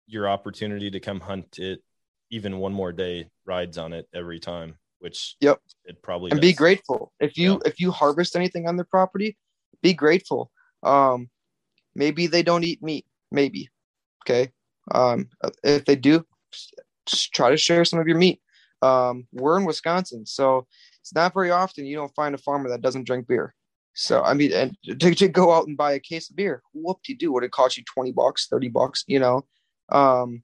your 0.08 0.28
opportunity 0.30 0.90
to 0.92 1.00
come 1.00 1.20
hunt 1.20 1.60
it. 1.60 1.84
Even 2.32 2.58
one 2.60 2.74
more 2.74 2.92
day 2.92 3.28
rides 3.46 3.78
on 3.78 3.94
it 3.94 4.08
every 4.14 4.40
time, 4.40 4.78
which 5.00 5.36
Yep. 5.42 5.60
it 5.86 6.02
probably 6.04 6.32
and 6.32 6.42
be 6.42 6.54
grateful 6.54 7.12
if 7.20 7.38
you 7.38 7.54
Yeah. 7.54 7.58
if 7.66 7.80
you 7.80 7.92
harvest 7.92 8.36
anything 8.36 8.68
on 8.68 8.76
their 8.76 8.86
property 8.86 9.36
be 9.82 9.94
grateful 9.94 10.52
um 10.84 11.30
maybe 11.96 12.28
they 12.28 12.44
don't 12.44 12.64
eat 12.64 12.84
meat 12.84 13.06
maybe 13.32 13.70
okay 14.24 14.52
um 14.94 15.28
if 15.64 15.86
they 15.86 15.96
do 15.96 16.26
try 17.34 17.50
to 17.50 17.58
share 17.58 17.86
some 17.86 18.00
of 18.00 18.08
your 18.08 18.18
meat. 18.18 18.42
Um 18.82 19.28
we're 19.34 19.58
in 19.58 19.66
wisconsin 19.66 20.26
so 20.26 20.66
it's 21.02 21.14
not 21.14 21.34
very 21.34 21.52
often 21.52 21.86
you 21.86 21.96
don't 21.96 22.14
find 22.16 22.34
a 22.36 22.38
farmer 22.38 22.70
that 22.70 22.82
doesn't 22.82 23.06
drink 23.06 23.28
beer. 23.28 23.54
So 23.94 24.22
i 24.24 24.34
mean 24.34 24.54
and 24.54 24.78
to, 25.00 25.16
to 25.16 25.28
go 25.28 25.52
out 25.54 25.68
and 25.68 25.76
buy 25.78 25.94
a 25.94 26.00
case 26.00 26.30
of 26.30 26.36
beer 26.36 26.62
whoop 26.74 27.00
you 27.08 27.18
do 27.18 27.32
would 27.34 27.44
it 27.44 27.52
cost 27.52 27.78
you 27.78 27.84
20 27.94 28.12
bucks 28.14 28.48
30 28.48 28.70
bucks 28.70 29.04
you 29.08 29.20
know? 29.20 29.46
Um 29.92 30.44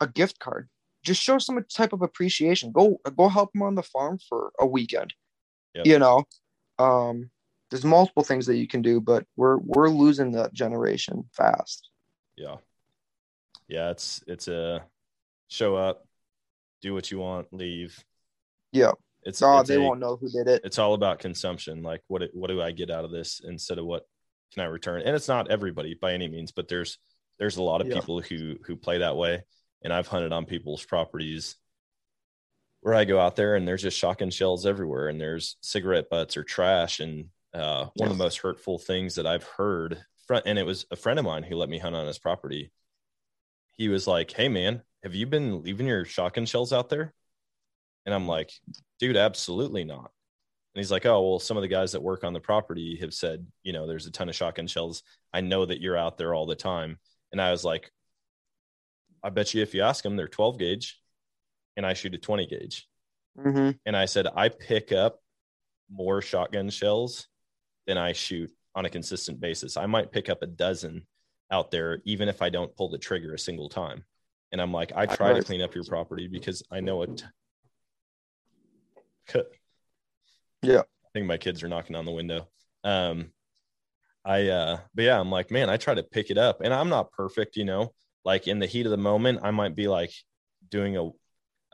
a 0.00 0.06
gift 0.06 0.38
card. 0.38 0.68
Just 1.02 1.22
show 1.22 1.38
some 1.38 1.58
type 1.72 1.92
of 1.94 2.02
appreciation. 2.02 2.70
Go 2.72 2.98
go 3.16 3.28
help 3.28 3.52
them 3.52 3.62
on 3.62 3.74
the 3.74 3.82
farm 3.82 4.18
for 4.28 4.52
a 4.60 4.66
weekend 4.66 5.14
Yep. 5.74 5.86
you 5.86 5.98
know? 5.98 6.24
Um 6.78 7.30
there's 7.70 7.84
multiple 7.84 8.22
things 8.22 8.46
that 8.46 8.56
you 8.58 8.68
can 8.68 8.80
do 8.82 9.00
but 9.00 9.24
we're 9.36 9.58
we're 9.58 9.88
losing 9.88 10.32
that 10.32 10.52
generation 10.52 11.24
fast. 11.32 11.88
Yeah. 12.36 12.56
Yeah, 13.68 13.90
it's 13.90 14.22
it's 14.26 14.48
a 14.48 14.84
show 15.48 15.76
up, 15.76 16.04
do 16.82 16.94
what 16.94 17.10
you 17.10 17.18
want, 17.18 17.52
leave. 17.52 17.98
yeah 18.72 18.92
It's, 19.24 19.42
oh 19.42 19.60
it's 19.60 19.68
they 19.68 19.76
a- 19.76 19.80
won't 19.80 20.00
know 20.00 20.16
who 20.16 20.28
did 20.30 20.48
it 20.48 20.62
it's 20.64 20.78
all 20.78 20.94
about 20.94 21.18
consumption. 21.18 21.82
Like 21.82 22.02
what 22.08 22.22
what 22.32 22.48
do 22.48 22.60
I 22.62 22.72
get 22.72 22.90
out 22.90 23.04
of 23.04 23.10
this 23.10 23.40
instead 23.44 23.78
of 23.78 23.86
what 23.86 24.04
can 24.54 24.62
I 24.62 24.66
return? 24.66 25.02
And 25.02 25.14
it's 25.16 25.28
not 25.28 25.50
everybody 25.50 25.94
by 26.00 26.12
any 26.12 26.28
means, 26.28 26.52
but 26.52 26.68
there's 26.68 26.98
there's 27.38 27.56
a 27.56 27.62
lot 27.62 27.80
of 27.80 27.88
Yeah. 27.88 27.94
people 27.96 28.20
who 28.20 28.56
who 28.66 28.76
play 28.76 28.98
that 28.98 29.16
way. 29.16 29.42
And 29.82 29.92
I've 29.92 30.08
hunted 30.08 30.32
on 30.32 30.46
people's 30.46 30.84
properties 30.84 31.56
where 32.80 32.94
I 32.94 33.04
go 33.04 33.20
out 33.20 33.36
there 33.36 33.56
and 33.56 33.66
there's 33.66 33.82
just 33.82 33.98
shotgun 33.98 34.30
shells 34.30 34.64
everywhere 34.66 35.08
and 35.08 35.20
there's 35.20 35.56
cigarette 35.60 36.08
butts 36.08 36.36
or 36.36 36.44
trash. 36.44 37.00
And 37.00 37.26
uh, 37.54 37.86
one 37.96 38.10
of 38.10 38.16
the 38.16 38.22
most 38.24 38.38
hurtful 38.38 38.78
things 38.78 39.16
that 39.16 39.26
I've 39.26 39.44
heard, 39.44 39.98
and 40.44 40.58
it 40.58 40.64
was 40.66 40.86
a 40.90 40.96
friend 40.96 41.18
of 41.18 41.24
mine 41.24 41.42
who 41.42 41.56
let 41.56 41.68
me 41.68 41.78
hunt 41.78 41.94
on 41.96 42.06
his 42.06 42.18
property. 42.18 42.70
He 43.76 43.88
was 43.88 44.06
like, 44.06 44.32
Hey 44.32 44.48
man, 44.48 44.82
have 45.02 45.14
you 45.14 45.26
been 45.26 45.62
leaving 45.62 45.86
your 45.86 46.04
shotgun 46.04 46.46
shells 46.46 46.72
out 46.72 46.88
there? 46.88 47.12
And 48.04 48.14
I'm 48.14 48.26
like, 48.28 48.52
dude, 49.00 49.16
absolutely 49.16 49.84
not. 49.84 50.10
And 50.74 50.80
he's 50.80 50.92
like, 50.92 51.06
oh, 51.06 51.28
well, 51.28 51.38
some 51.38 51.56
of 51.56 51.62
the 51.62 51.68
guys 51.68 51.92
that 51.92 52.02
work 52.02 52.22
on 52.22 52.32
the 52.32 52.40
property 52.40 52.98
have 53.00 53.14
said, 53.14 53.46
you 53.62 53.72
know, 53.72 53.86
there's 53.86 54.06
a 54.06 54.10
ton 54.10 54.28
of 54.28 54.34
shotgun 54.34 54.66
shells. 54.66 55.02
I 55.32 55.40
know 55.40 55.64
that 55.64 55.80
you're 55.80 55.96
out 55.96 56.18
there 56.18 56.34
all 56.34 56.46
the 56.46 56.54
time. 56.54 56.98
And 57.32 57.40
I 57.40 57.50
was 57.50 57.64
like, 57.64 57.90
I 59.22 59.30
bet 59.30 59.54
you 59.54 59.62
if 59.62 59.74
you 59.74 59.82
ask 59.82 60.04
them, 60.04 60.16
they're 60.16 60.28
12 60.28 60.58
gauge 60.58 61.00
and 61.76 61.84
I 61.86 61.94
shoot 61.94 62.14
a 62.14 62.18
20 62.18 62.46
gauge. 62.46 62.88
hmm 63.40 63.70
And 63.84 63.96
I 63.96 64.04
said, 64.04 64.26
I 64.34 64.48
pick 64.48 64.92
up 64.92 65.20
more 65.90 66.20
shotgun 66.22 66.70
shells 66.70 67.26
than 67.86 67.98
I 67.98 68.12
shoot 68.12 68.50
on 68.74 68.84
a 68.84 68.90
consistent 68.90 69.40
basis. 69.40 69.76
I 69.76 69.86
might 69.86 70.12
pick 70.12 70.28
up 70.28 70.42
a 70.42 70.46
dozen 70.46 71.06
out 71.50 71.70
there, 71.70 72.00
even 72.04 72.28
if 72.28 72.42
I 72.42 72.48
don't 72.48 72.74
pull 72.76 72.88
the 72.88 72.98
trigger 72.98 73.34
a 73.34 73.38
single 73.38 73.68
time. 73.68 74.04
And 74.52 74.60
I'm 74.60 74.72
like, 74.72 74.92
I 74.94 75.06
try 75.06 75.32
to 75.32 75.42
clean 75.42 75.60
up 75.60 75.74
your 75.74 75.84
property 75.84 76.28
because 76.28 76.62
I 76.70 76.80
know 76.80 77.02
it. 77.02 77.24
Yeah. 80.62 80.80
I 80.80 81.08
think 81.12 81.26
my 81.26 81.36
kids 81.36 81.62
are 81.62 81.68
knocking 81.68 81.96
on 81.96 82.04
the 82.04 82.12
window. 82.12 82.48
Um, 82.84 83.32
I, 84.24 84.48
uh, 84.48 84.78
but 84.94 85.02
yeah, 85.02 85.18
I'm 85.18 85.30
like, 85.30 85.50
man, 85.50 85.70
I 85.70 85.76
try 85.76 85.94
to 85.94 86.02
pick 86.02 86.30
it 86.30 86.38
up 86.38 86.60
and 86.60 86.72
I'm 86.72 86.88
not 86.88 87.12
perfect, 87.12 87.56
you 87.56 87.64
know, 87.64 87.92
like 88.24 88.48
in 88.48 88.58
the 88.58 88.66
heat 88.66 88.86
of 88.86 88.90
the 88.90 88.96
moment, 88.96 89.40
I 89.42 89.50
might 89.50 89.74
be 89.74 89.88
like 89.88 90.12
doing 90.68 90.96
a, 90.96 91.10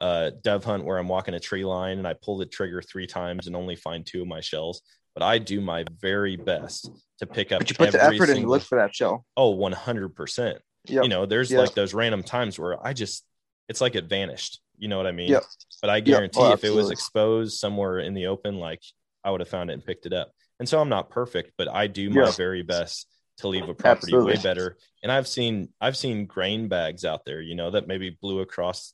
uh, 0.02 0.30
dove 0.42 0.64
hunt 0.64 0.84
where 0.84 0.98
I'm 0.98 1.08
walking 1.08 1.34
a 1.34 1.40
tree 1.40 1.64
line 1.64 1.98
and 1.98 2.06
I 2.06 2.14
pull 2.14 2.36
the 2.36 2.46
trigger 2.46 2.82
three 2.82 3.06
times 3.06 3.46
and 3.46 3.54
only 3.54 3.76
find 3.76 4.04
two 4.04 4.22
of 4.22 4.28
my 4.28 4.40
shells. 4.40 4.82
But 5.14 5.22
I 5.22 5.38
do 5.38 5.60
my 5.60 5.84
very 6.00 6.36
best 6.36 6.90
to 7.18 7.26
pick 7.26 7.52
up. 7.52 7.60
but 7.60 7.70
you 7.70 7.76
put 7.76 7.92
the 7.92 8.02
effort 8.02 8.14
in 8.14 8.18
to 8.20 8.26
single- 8.34 8.50
look 8.52 8.62
for 8.62 8.78
that 8.78 8.94
shell 8.94 9.24
Oh, 9.36 9.54
100%. 9.56 10.58
yeah 10.86 11.02
You 11.02 11.08
know, 11.08 11.26
there's 11.26 11.50
Yep. 11.50 11.60
like 11.60 11.74
those 11.74 11.92
random 11.94 12.22
times 12.22 12.58
where 12.58 12.84
I 12.84 12.92
just, 12.92 13.24
it's 13.68 13.80
like 13.80 13.94
it 13.94 14.04
vanished. 14.06 14.60
You 14.78 14.88
know 14.88 14.96
what 14.96 15.06
I 15.06 15.12
mean? 15.12 15.28
Yep. 15.30 15.44
But 15.80 15.90
I 15.90 16.00
guarantee 16.00 16.40
Oh, 16.40 16.52
if 16.52 16.64
it 16.64 16.70
was 16.70 16.90
exposed 16.90 17.58
somewhere 17.58 17.98
in 18.00 18.14
the 18.14 18.26
open, 18.26 18.58
like 18.58 18.80
I 19.22 19.30
would 19.30 19.40
have 19.40 19.48
found 19.48 19.70
it 19.70 19.74
and 19.74 19.84
picked 19.84 20.06
it 20.06 20.12
up. 20.12 20.32
And 20.58 20.68
so 20.68 20.80
I'm 20.80 20.88
not 20.88 21.10
perfect, 21.10 21.52
but 21.58 21.68
I 21.68 21.86
do 21.88 22.08
my 22.10 22.30
very 22.32 22.62
best 22.62 23.06
to 23.38 23.48
leave 23.48 23.68
a 23.68 23.74
property 23.74 24.16
way 24.16 24.36
better. 24.36 24.76
And 25.02 25.10
I've 25.12 25.26
seen, 25.28 25.68
I've 25.80 25.96
seen 25.96 26.26
grain 26.26 26.68
bags 26.68 27.04
out 27.04 27.24
there, 27.24 27.40
you 27.40 27.54
know, 27.54 27.70
that 27.72 27.86
maybe 27.86 28.10
blew 28.10 28.40
across 28.40 28.92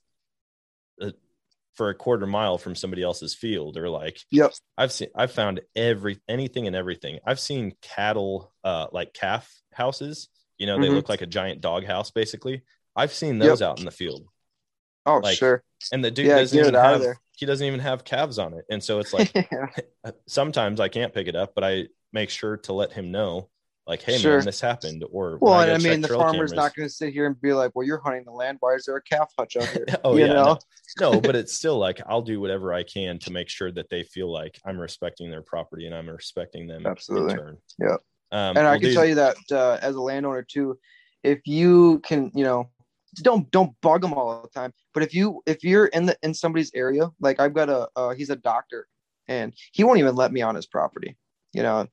uh, 1.01 1.11
for 1.79 1.91
a 1.91 1.95
quarter 1.95 2.27
mile 2.27 2.59
from 2.59 2.75
somebody 2.77 3.03
else's 3.03 3.35
field 3.35 3.79
or 3.79 3.89
like 3.89 4.21
yep 4.31 4.53
I've 4.77 4.93
seen 4.93 5.09
I've 5.17 5.33
found 5.33 5.61
every 5.77 6.21
anything 6.29 6.67
and 6.67 6.77
everything. 6.77 7.21
I've 7.27 7.41
seen 7.41 7.75
cattle 7.83 8.53
uh 8.65 8.89
like 8.93 9.15
calf 9.15 9.53
houses, 9.73 10.29
you 10.59 10.67
know, 10.67 10.79
they 10.79 10.89
Mhm. 10.89 10.97
look 10.97 11.09
like 11.09 11.23
a 11.23 11.27
giant 11.27 11.61
dog 11.63 11.85
house 11.87 12.11
basically. 12.11 12.63
I've 12.97 13.15
seen 13.15 13.39
those 13.39 13.63
out 13.63 13.79
in 13.79 13.85
the 13.87 13.91
field. 13.93 14.29
oh 15.07 15.23
Like, 15.23 15.39
sure 15.39 15.63
And 15.93 16.05
the 16.05 16.11
dude 16.11 16.27
Yeah, 16.29 16.37
doesn't 16.37 16.59
even 16.59 16.75
it 16.75 16.75
out 16.75 16.95
of 16.95 17.03
have 17.03 17.19
he 17.37 17.47
doesn't 17.47 17.67
even 17.67 17.81
have 17.81 18.05
calves 18.05 18.39
on 18.39 18.55
it. 18.55 18.65
And 18.71 18.83
so 18.83 18.99
it's 19.01 19.13
like 19.15 19.35
yeah 19.53 19.67
sometimes 20.27 20.81
I 20.81 20.89
can't 20.89 21.15
pick 21.15 21.29
it 21.29 21.37
up, 21.37 21.55
but 21.55 21.65
I 21.65 21.89
make 22.13 22.31
sure 22.31 22.57
to 22.59 22.73
let 22.73 22.93
him 22.93 23.11
know 23.13 23.51
like, 23.89 24.03
hey 24.03 24.19
Sure. 24.19 24.37
man, 24.37 24.45
this 24.45 24.61
happened. 24.61 25.05
Or 25.11 25.39
well 25.41 25.55
I 25.55 25.73
i 25.73 25.79
mean 25.79 26.01
the 26.01 26.09
farmer's 26.09 26.33
cameras- 26.33 26.53
not 26.53 26.77
going 26.77 26.89
to 26.89 26.95
sit 26.95 27.13
here 27.13 27.27
and 27.27 27.41
be 27.41 27.53
like 27.53 27.73
well 27.75 27.87
you're 27.87 28.01
hunting 28.01 28.25
the 28.25 28.31
land 28.33 28.59
why 28.61 28.75
is 28.75 28.85
there 28.85 28.97
a 28.97 29.03
calf 29.03 29.33
hutch 29.37 29.57
out 29.57 29.69
here 29.71 29.87
oh 30.05 30.17
you 30.17 30.27
yeah, 30.27 30.33
know 30.35 30.59
no. 30.99 31.13
no, 31.13 31.21
but 31.21 31.35
it's 31.41 31.55
still 31.55 31.79
like 31.79 32.01
I'll 32.07 32.23
do 32.23 32.41
whatever 32.41 32.73
I 32.73 32.83
can 32.83 33.19
to 33.21 33.33
make 33.33 33.49
sure 33.49 33.73
that 33.73 33.89
they 33.91 34.03
feel 34.05 34.31
like 34.33 34.61
I'm 34.65 34.79
respecting 34.79 35.31
their 35.31 35.43
property 35.43 35.87
and 35.87 35.95
I'm 35.95 36.09
respecting 36.09 36.67
them 36.67 36.87
Absolutely. 36.87 37.35
turn. 37.35 37.59
Yeah. 37.79 37.97
Um, 38.31 38.59
and 38.59 38.61
I 38.61 38.73
well, 38.73 38.81
can 38.81 38.95
tell 38.95 39.07
you 39.07 39.15
that 39.15 39.37
uh, 39.51 39.79
as 39.81 39.95
a 39.95 40.01
landowner 40.01 40.43
too, 40.43 40.79
if 41.23 41.41
you 41.47 42.01
can, 42.01 42.31
you 42.35 42.45
know, 42.45 42.71
don't 43.23 43.51
don't 43.51 43.73
bug 43.81 44.03
them 44.03 44.13
all 44.13 44.43
the 44.43 44.49
time. 44.49 44.73
But 44.93 45.03
if 45.03 45.15
you 45.15 45.43
if 45.47 45.65
you're 45.65 45.87
in 45.87 46.07
the 46.07 46.17
in 46.23 46.35
somebody's 46.35 46.71
area, 46.75 47.11
like 47.21 47.41
I've 47.41 47.55
got 47.55 47.69
a 47.71 47.89
uh, 47.97 48.11
he's 48.11 48.31
a 48.31 48.37
doctor, 48.37 48.87
and 49.29 49.55
he 49.73 49.83
won't 49.85 49.99
even 49.99 50.15
let 50.15 50.33
me 50.33 50.43
on 50.43 50.55
his 50.55 50.67
property. 50.67 51.17
You 51.55 51.63
know, 51.63 51.87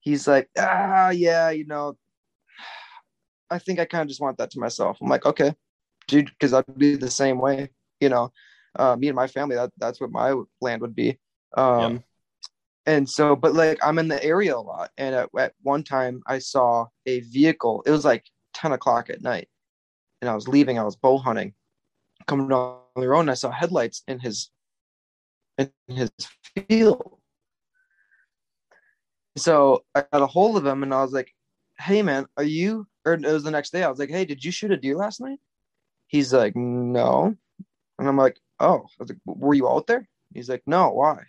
he's 0.00 0.26
like, 0.26 0.48
ah, 0.58 1.10
yeah, 1.10 1.50
you 1.50 1.66
know, 1.66 1.96
I 3.50 3.58
think 3.58 3.78
I 3.78 3.84
kind 3.84 4.02
of 4.02 4.08
just 4.08 4.20
want 4.20 4.38
that 4.38 4.50
to 4.52 4.60
myself. 4.60 4.98
I'm 5.00 5.08
like, 5.08 5.26
okay, 5.26 5.54
dude, 6.08 6.30
because 6.30 6.52
I'd 6.52 6.78
be 6.78 6.96
the 6.96 7.10
same 7.10 7.38
way. 7.38 7.70
You 8.00 8.08
know, 8.08 8.32
uh, 8.78 8.96
me 8.96 9.08
and 9.08 9.16
my 9.16 9.26
family, 9.26 9.56
that 9.56 9.70
that's 9.76 10.00
what 10.00 10.10
my 10.10 10.34
land 10.60 10.82
would 10.82 10.94
be. 10.94 11.18
Um, 11.56 12.02
and 12.86 13.08
so 13.08 13.36
but 13.36 13.54
like 13.54 13.78
i'm 13.82 13.98
in 13.98 14.08
the 14.08 14.22
area 14.24 14.56
a 14.56 14.58
lot 14.58 14.90
and 14.98 15.14
at, 15.14 15.28
at 15.38 15.52
one 15.62 15.82
time 15.82 16.22
i 16.26 16.38
saw 16.38 16.86
a 17.06 17.20
vehicle 17.20 17.82
it 17.86 17.90
was 17.90 18.04
like 18.04 18.24
10 18.54 18.72
o'clock 18.72 19.10
at 19.10 19.22
night 19.22 19.48
and 20.20 20.30
i 20.30 20.34
was 20.34 20.48
leaving 20.48 20.78
i 20.78 20.82
was 20.82 20.96
bow 20.96 21.18
hunting 21.18 21.52
coming 22.26 22.48
down 22.48 22.78
the 22.96 23.08
road 23.08 23.20
and 23.20 23.30
i 23.30 23.34
saw 23.34 23.50
headlights 23.50 24.02
in 24.08 24.18
his 24.18 24.50
in 25.58 25.70
his 25.88 26.10
field 26.68 27.19
so 29.36 29.84
i 29.94 30.04
got 30.12 30.22
a 30.22 30.26
hold 30.26 30.56
of 30.56 30.66
him 30.66 30.82
and 30.82 30.92
i 30.92 31.02
was 31.02 31.12
like 31.12 31.34
hey 31.78 32.02
man 32.02 32.26
are 32.36 32.44
you 32.44 32.86
or 33.04 33.14
it 33.14 33.22
was 33.22 33.44
the 33.44 33.50
next 33.50 33.70
day 33.70 33.82
i 33.82 33.88
was 33.88 33.98
like 33.98 34.10
hey 34.10 34.24
did 34.24 34.44
you 34.44 34.50
shoot 34.50 34.70
a 34.70 34.76
deer 34.76 34.96
last 34.96 35.20
night 35.20 35.38
he's 36.06 36.32
like 36.32 36.54
no 36.56 37.34
and 37.98 38.08
i'm 38.08 38.16
like 38.16 38.38
oh 38.58 38.84
I 38.98 39.02
was 39.02 39.08
like, 39.08 39.18
were 39.24 39.54
you 39.54 39.68
out 39.68 39.86
there 39.86 40.08
he's 40.34 40.48
like 40.48 40.62
no 40.66 40.90
why 40.90 41.24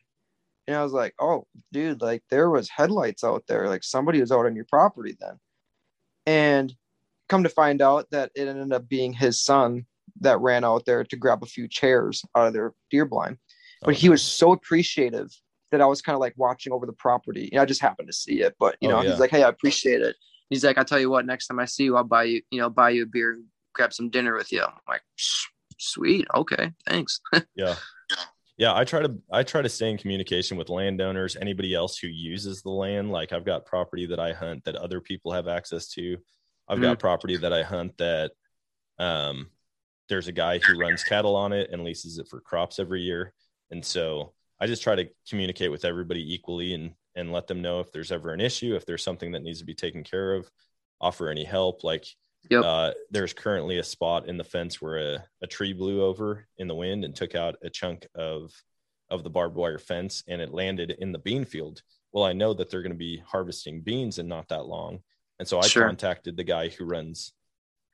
and 0.68 0.76
I 0.76 0.84
was 0.84 0.94
like, 0.94 1.14
oh, 1.20 1.48
dude, 1.72 2.02
like 2.02 2.24
there 2.30 2.50
was 2.50 2.70
headlights 2.70 3.24
out 3.24 3.44
there. 3.48 3.68
Like 3.68 3.84
somebody 3.84 4.22
was 4.22 4.32
out 4.32 4.46
on 4.46 4.56
your 4.56 4.66
property 4.66 5.16
then. 5.20 5.40
And 6.26 6.74
come 7.30 7.44
to 7.44 7.50
find 7.50 7.82
out 7.82 8.10
that 8.12 8.32
it 8.36 8.48
ended 8.48 8.72
up 8.72 8.88
being 8.88 9.14
his 9.14 9.44
son 9.44 9.86
that 10.20 10.40
ran 10.40 10.64
out 10.64 10.86
there 10.86 11.04
to 11.04 11.16
grab 11.16 11.42
a 11.44 11.48
few 11.48 11.68
chairs 11.68 12.24
out 12.36 12.48
of 12.48 12.54
their 12.54 12.74
deer 12.90 13.06
blind. 13.06 13.38
But 13.84 13.96
he 13.96 14.10
was 14.10 14.22
so 14.22 14.52
appreciative 14.52 15.32
that 15.72 15.82
I 15.82 15.86
was 15.86 16.02
kind 16.02 16.14
of 16.16 16.20
like 16.20 16.34
watching 16.38 16.74
over 16.74 16.86
the 16.86 16.94
property. 16.94 17.50
You 17.52 17.58
know, 17.58 17.62
I 17.64 17.66
just 17.66 17.82
happened 17.82 18.08
to 18.10 18.14
see 18.14 18.42
it, 18.42 18.56
but 18.60 18.76
you 18.82 18.88
Oh, 18.88 18.92
know, 18.92 19.02
yeah. 19.02 19.10
he's 19.12 19.20
like, 19.20 19.32
hey, 19.32 19.44
I 19.44 19.50
appreciate 19.50 20.02
it. 20.02 20.16
He's 20.50 20.64
like, 20.66 20.78
I'll 20.78 20.86
tell 20.86 21.00
you 21.00 21.10
what, 21.10 21.26
next 21.26 21.48
time 21.48 21.60
I 21.60 21.66
see 21.66 21.86
you, 21.86 21.96
I'll 21.96 22.04
buy 22.04 22.24
you, 22.24 22.42
you 22.52 22.60
know, 22.60 22.70
buy 22.70 22.90
you 22.92 23.04
a 23.04 23.06
beer 23.06 23.34
and 23.34 23.46
grab 23.74 23.94
some 23.94 24.10
dinner 24.10 24.36
with 24.36 24.52
you. 24.52 24.62
I'm 24.62 24.72
like, 24.88 25.02
sweet, 25.78 26.28
okay, 26.36 26.72
thanks. 26.88 27.22
Yeah. 27.56 27.76
Yeah, 28.58 28.76
I 28.76 28.84
try 28.84 29.02
to 29.02 29.18
I 29.32 29.42
try 29.44 29.64
to 29.64 29.70
stay 29.70 29.90
in 29.90 29.98
communication 29.98 30.56
with 30.56 30.70
landowners, 30.70 31.36
anybody 31.36 31.74
else 31.74 31.98
who 31.98 32.08
uses 32.08 32.62
the 32.62 32.70
land. 32.70 33.12
Like 33.12 33.34
I've 33.34 33.46
got 33.46 33.66
property 33.66 34.06
that 34.08 34.20
I 34.20 34.34
hunt 34.34 34.66
that 34.66 34.76
other 34.76 35.02
people 35.02 35.32
have 35.32 35.48
access 35.48 35.88
to. 35.94 36.18
I've 36.68 36.82
got 36.82 37.00
property 37.00 37.38
that 37.38 37.54
I 37.54 37.64
hunt 37.64 37.98
that 37.98 38.32
um 39.00 39.48
there's 40.10 40.28
a 40.28 40.32
guy 40.34 40.60
who 40.60 40.78
runs 40.78 41.04
cattle 41.04 41.36
on 41.36 41.54
it 41.54 41.72
and 41.72 41.84
leases 41.84 42.20
it 42.20 42.28
for 42.28 42.40
crops 42.40 42.78
every 42.78 43.02
year. 43.02 43.34
And 43.72 43.84
so 43.84 44.34
I 44.62 44.68
just 44.68 44.84
try 44.84 44.96
to 44.96 45.10
communicate 45.28 45.72
with 45.72 45.84
everybody 45.86 46.34
equally 46.34 46.74
and 46.76 46.94
and 47.16 47.34
let 47.34 47.48
them 47.48 47.62
know 47.62 47.82
if 47.82 47.92
there's 47.92 48.12
ever 48.14 48.32
an 48.32 48.40
issue, 48.40 48.74
if 48.76 48.86
there's 48.86 49.04
something 49.04 49.34
that 49.34 49.42
needs 49.44 49.60
to 49.60 49.66
be 49.66 49.74
taken 49.74 50.02
care 50.02 50.34
of, 50.36 50.50
offer 51.02 51.28
any 51.28 51.44
help. 51.44 51.84
Like 51.84 52.06
Yep. 52.50 52.64
uh, 52.64 52.92
there's 53.12 53.34
currently 53.34 53.78
a 53.78 53.84
spot 53.84 54.28
in 54.28 54.36
the 54.38 54.44
fence 54.44 54.82
where 54.82 54.98
a, 54.98 55.24
a 55.44 55.48
tree 55.48 55.74
blew 55.74 56.02
over 56.04 56.48
in 56.58 56.68
the 56.68 56.74
wind 56.76 57.06
and 57.06 57.16
took 57.16 57.36
out 57.36 57.56
a 57.64 57.70
chunk 57.70 58.08
of 58.16 58.52
of 59.10 59.24
the 59.24 59.30
barbed 59.30 59.56
wire 59.58 59.78
fence 59.78 60.24
and 60.28 60.42
it 60.42 60.54
landed 60.54 60.92
in 61.00 61.12
the 61.12 61.20
bean 61.20 61.44
field. 61.44 61.82
Well, 62.14 62.24
I 62.24 62.34
know 62.34 62.54
that 62.54 62.70
they're 62.70 62.82
going 62.82 62.94
to 62.94 62.98
be 62.98 63.22
harvesting 63.28 63.82
beans 63.82 64.20
in 64.20 64.28
not 64.28 64.48
that 64.48 64.66
long. 64.66 65.00
And 65.38 65.48
so 65.48 65.60
I 65.60 65.68
Sure. 65.68 65.84
contacted 65.84 66.38
the 66.38 66.44
guy 66.46 66.70
who 66.70 66.86
runs 66.86 67.34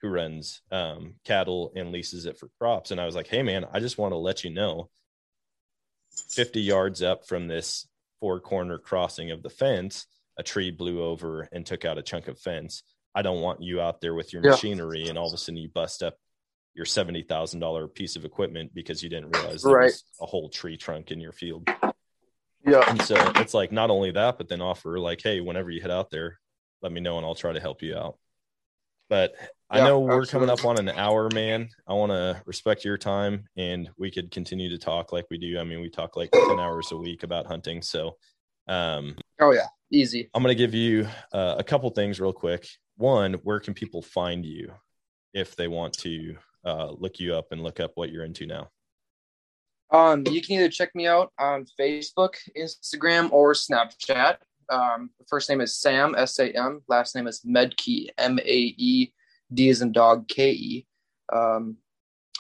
who 0.02 0.10
runs 0.10 0.62
um, 0.72 1.16
cattle 1.26 1.72
and 1.76 1.92
leases 1.92 2.26
it 2.28 2.38
for 2.38 2.50
crops. 2.60 2.92
And 2.92 3.02
I 3.02 3.06
was 3.06 3.16
like, 3.16 3.28
hey 3.28 3.42
man, 3.42 3.66
I 3.74 3.80
just 3.80 3.98
want 3.98 4.12
to 4.14 4.18
let 4.18 4.44
you 4.44 4.52
know 4.52 4.90
50 6.30 6.62
yards 6.62 7.02
up 7.02 7.26
from 7.28 7.48
this 7.48 7.88
four 8.20 8.40
corner 8.40 8.78
crossing 8.78 9.32
of 9.32 9.44
the 9.44 9.50
fence, 9.50 10.08
a 10.38 10.44
tree 10.44 10.72
blew 10.72 11.04
over 11.04 11.48
and 11.52 11.66
took 11.66 11.86
out 11.86 11.98
a 11.98 12.02
chunk 12.04 12.28
of 12.28 12.40
fence. 12.40 12.84
I 13.16 13.22
don't 13.22 13.42
want 13.42 13.62
you 13.62 13.82
out 13.82 14.02
there 14.02 14.14
with 14.14 14.34
your 14.34 14.44
Yeah. 14.44 14.52
machinery 14.52 15.08
and 15.08 15.18
all 15.18 15.28
of 15.28 15.34
a 15.34 15.38
sudden 15.38 15.58
you 15.58 15.70
bust 15.70 16.04
up 16.04 16.18
your 16.74 16.86
seventy 16.86 17.24
thousand 17.24 17.60
dollar 17.60 17.88
piece 17.88 18.16
of 18.16 18.24
equipment 18.26 18.72
because 18.74 19.02
you 19.02 19.10
didn't 19.10 19.36
realize 19.36 19.64
there 19.64 19.74
Right. 19.74 19.86
was 19.86 20.04
a 20.22 20.26
whole 20.28 20.50
tree 20.50 20.78
trunk 20.78 21.10
in 21.12 21.20
your 21.20 21.32
field. 21.32 21.68
Yeah. 22.66 22.84
And 22.88 23.02
so 23.02 23.16
it's 23.38 23.54
like 23.54 23.72
not 23.72 23.90
only 23.90 24.12
that, 24.12 24.38
but 24.38 24.48
then 24.48 24.62
offer 24.62 25.00
like, 25.00 25.22
hey, 25.22 25.40
whenever 25.42 25.72
you 25.72 25.82
head 25.82 25.90
out 25.92 26.12
there, 26.12 26.40
let 26.82 26.92
me 26.92 27.02
know 27.02 27.18
and 27.18 27.26
I'll 27.26 27.34
try 27.36 27.54
to 27.54 27.60
help 27.60 27.82
you 27.82 27.96
out. 27.98 28.20
But 29.10 29.34
I 29.70 29.80
know 29.80 30.00
we're 30.00 30.26
coming 30.26 30.50
up 30.50 30.66
on 30.66 30.80
an 30.80 30.90
hour, 30.90 31.30
man. 31.34 31.70
I 31.88 31.94
want 31.94 32.12
to 32.12 32.42
respect 32.46 32.86
your 32.86 32.98
time 32.98 33.46
and 33.58 33.90
we 33.98 34.12
could 34.12 34.32
continue 34.32 34.70
to 34.70 34.78
talk 34.78 35.12
like 35.12 35.26
we 35.30 35.38
do. 35.38 35.60
I 35.60 35.64
mean, 35.64 35.82
we 35.82 35.90
talk 35.90 36.16
like 36.16 36.32
10 36.32 36.60
hours 36.60 36.92
a 36.92 36.98
week 36.98 37.24
about 37.24 37.46
hunting. 37.46 37.82
So 37.82 38.18
um, 38.68 39.16
Oh 39.40 39.52
yeah. 39.52 39.68
Easy. 39.92 40.30
I'm 40.34 40.44
going 40.44 40.56
to 40.56 40.58
give 40.58 40.74
you 40.74 41.08
uh, 41.32 41.56
a 41.58 41.64
couple 41.64 41.90
things 41.92 42.20
real 42.20 42.34
quick. 42.34 42.68
One, 42.98 43.34
where 43.44 43.60
can 43.60 43.74
people 43.74 44.02
find 44.02 44.46
you 44.46 44.72
if 45.34 45.56
they 45.56 45.68
want 45.68 45.94
to 46.00 46.36
uh, 46.66 46.92
look 46.92 47.20
you 47.20 47.36
up 47.36 47.52
and 47.52 47.64
look 47.64 47.80
up 47.80 47.92
what 47.96 48.12
you're 48.12 48.26
into 48.26 48.46
now? 48.46 48.70
Um, 49.92 50.24
you 50.30 50.42
can 50.42 50.56
either 50.56 50.70
check 50.70 50.94
me 50.96 51.08
out 51.08 51.32
on 51.40 51.66
Facebook, 51.80 52.34
Instagram, 52.58 53.32
or 53.32 53.54
Snapchat. 53.54 54.38
Um, 54.70 55.10
first 55.28 55.50
name 55.50 55.62
is 55.62 55.80
Sam 55.80 56.16
S 56.18 56.40
A 56.40 56.52
M. 56.52 56.82
Last 56.88 57.16
name 57.16 57.28
is 57.28 57.42
Maedke 57.42 58.08
M 58.18 58.40
A 58.40 58.74
E 58.78 59.12
D 59.54 59.70
as 59.70 59.82
in 59.82 59.92
dog 59.92 60.28
K 60.28 60.52
E. 60.52 60.88
Um, 61.32 61.78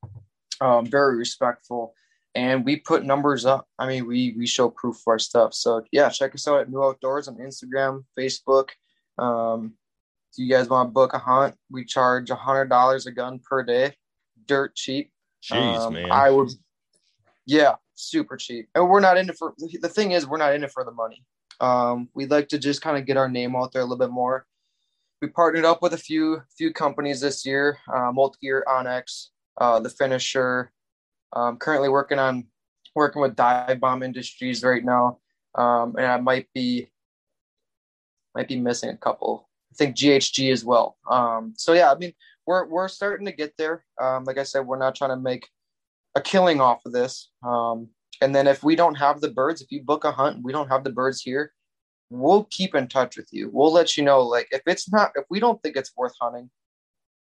um, 0.60 0.86
very 0.86 1.16
respectful, 1.16 1.94
and 2.34 2.64
we 2.64 2.76
put 2.76 3.04
numbers 3.04 3.44
up. 3.44 3.68
I 3.78 3.86
mean, 3.86 4.06
we 4.06 4.34
we 4.36 4.46
show 4.46 4.70
proof 4.70 4.96
of 4.96 5.02
our 5.06 5.18
stuff. 5.18 5.54
So 5.54 5.84
yeah, 5.92 6.08
check 6.08 6.34
us 6.34 6.48
out 6.48 6.60
at 6.60 6.70
New 6.70 6.82
Outdoors 6.82 7.28
on 7.28 7.36
Instagram, 7.36 8.04
Facebook. 8.18 8.70
Um, 9.18 9.74
if 10.32 10.38
you 10.38 10.48
guys 10.48 10.68
want 10.68 10.88
to 10.88 10.92
book 10.92 11.12
a 11.12 11.18
hunt, 11.18 11.54
we 11.70 11.84
charge 11.84 12.30
a 12.30 12.34
hundred 12.34 12.68
dollars 12.70 13.06
a 13.06 13.12
gun 13.12 13.38
per 13.38 13.62
day, 13.62 13.94
dirt 14.46 14.74
cheap. 14.74 15.12
Jeez, 15.42 15.78
Um, 15.78 15.94
man. 15.94 16.10
I 16.10 16.30
would, 16.30 16.50
yeah, 17.46 17.74
super 17.94 18.36
cheap. 18.36 18.68
And 18.74 18.88
we're 18.88 19.00
not 19.00 19.18
in 19.18 19.28
it 19.28 19.36
for 19.36 19.54
the 19.58 19.88
thing 19.88 20.12
is 20.12 20.26
we're 20.26 20.38
not 20.38 20.54
in 20.54 20.64
it 20.64 20.70
for 20.70 20.84
the 20.84 20.92
money. 20.92 21.24
Um, 21.60 22.08
we'd 22.14 22.30
like 22.30 22.48
to 22.48 22.58
just 22.58 22.80
kind 22.80 22.96
of 22.96 23.06
get 23.06 23.16
our 23.16 23.28
name 23.28 23.54
out 23.54 23.72
there 23.72 23.82
a 23.82 23.84
little 23.84 23.98
bit 23.98 24.10
more. 24.10 24.46
We 25.22 25.28
partnered 25.28 25.64
up 25.64 25.82
with 25.82 25.94
a 25.94 25.98
few 25.98 26.42
few 26.58 26.72
companies 26.72 27.20
this 27.20 27.46
year, 27.46 27.78
uh, 27.88 28.10
Multigear, 28.10 28.62
Onyx, 28.66 29.30
uh, 29.56 29.78
the 29.78 29.88
Finisher. 29.88 30.72
Um, 31.32 31.58
currently 31.58 31.88
working 31.88 32.18
on 32.18 32.48
working 32.96 33.22
with 33.22 33.36
Dive 33.36 33.78
Bomb 33.78 34.02
Industries 34.02 34.64
right 34.64 34.84
now, 34.84 35.20
um, 35.54 35.94
and 35.96 36.06
I 36.06 36.16
might 36.16 36.48
be 36.52 36.90
might 38.34 38.48
be 38.48 38.58
missing 38.58 38.90
a 38.90 38.96
couple. 38.96 39.48
I 39.70 39.76
think 39.76 39.96
GHG 39.96 40.52
as 40.52 40.64
well. 40.64 40.96
Um, 41.08 41.54
so 41.56 41.72
yeah, 41.72 41.92
I 41.92 41.94
mean 41.94 42.14
we're 42.44 42.66
we're 42.66 42.88
starting 42.88 43.26
to 43.26 43.32
get 43.32 43.56
there. 43.56 43.84
Um, 44.00 44.24
like 44.24 44.38
I 44.38 44.42
said, 44.42 44.66
we're 44.66 44.76
not 44.76 44.96
trying 44.96 45.10
to 45.10 45.16
make 45.16 45.48
a 46.16 46.20
killing 46.20 46.60
off 46.60 46.84
of 46.84 46.92
this. 46.92 47.30
Um, 47.46 47.90
and 48.20 48.34
then 48.34 48.48
if 48.48 48.64
we 48.64 48.74
don't 48.74 48.96
have 48.96 49.20
the 49.20 49.30
birds, 49.30 49.62
if 49.62 49.70
you 49.70 49.84
book 49.84 50.02
a 50.02 50.10
hunt, 50.10 50.42
we 50.42 50.52
don't 50.52 50.68
have 50.68 50.82
the 50.82 50.90
birds 50.90 51.22
here, 51.22 51.52
we'll 52.12 52.44
keep 52.44 52.74
in 52.74 52.88
touch 52.88 53.16
with 53.16 53.28
you. 53.32 53.50
We'll 53.52 53.72
let 53.72 53.96
you 53.96 54.04
know. 54.04 54.22
Like 54.22 54.48
if 54.50 54.62
it's 54.66 54.90
not, 54.90 55.12
if 55.16 55.24
we 55.30 55.40
don't 55.40 55.62
think 55.62 55.76
it's 55.76 55.92
worth 55.96 56.14
hunting, 56.20 56.50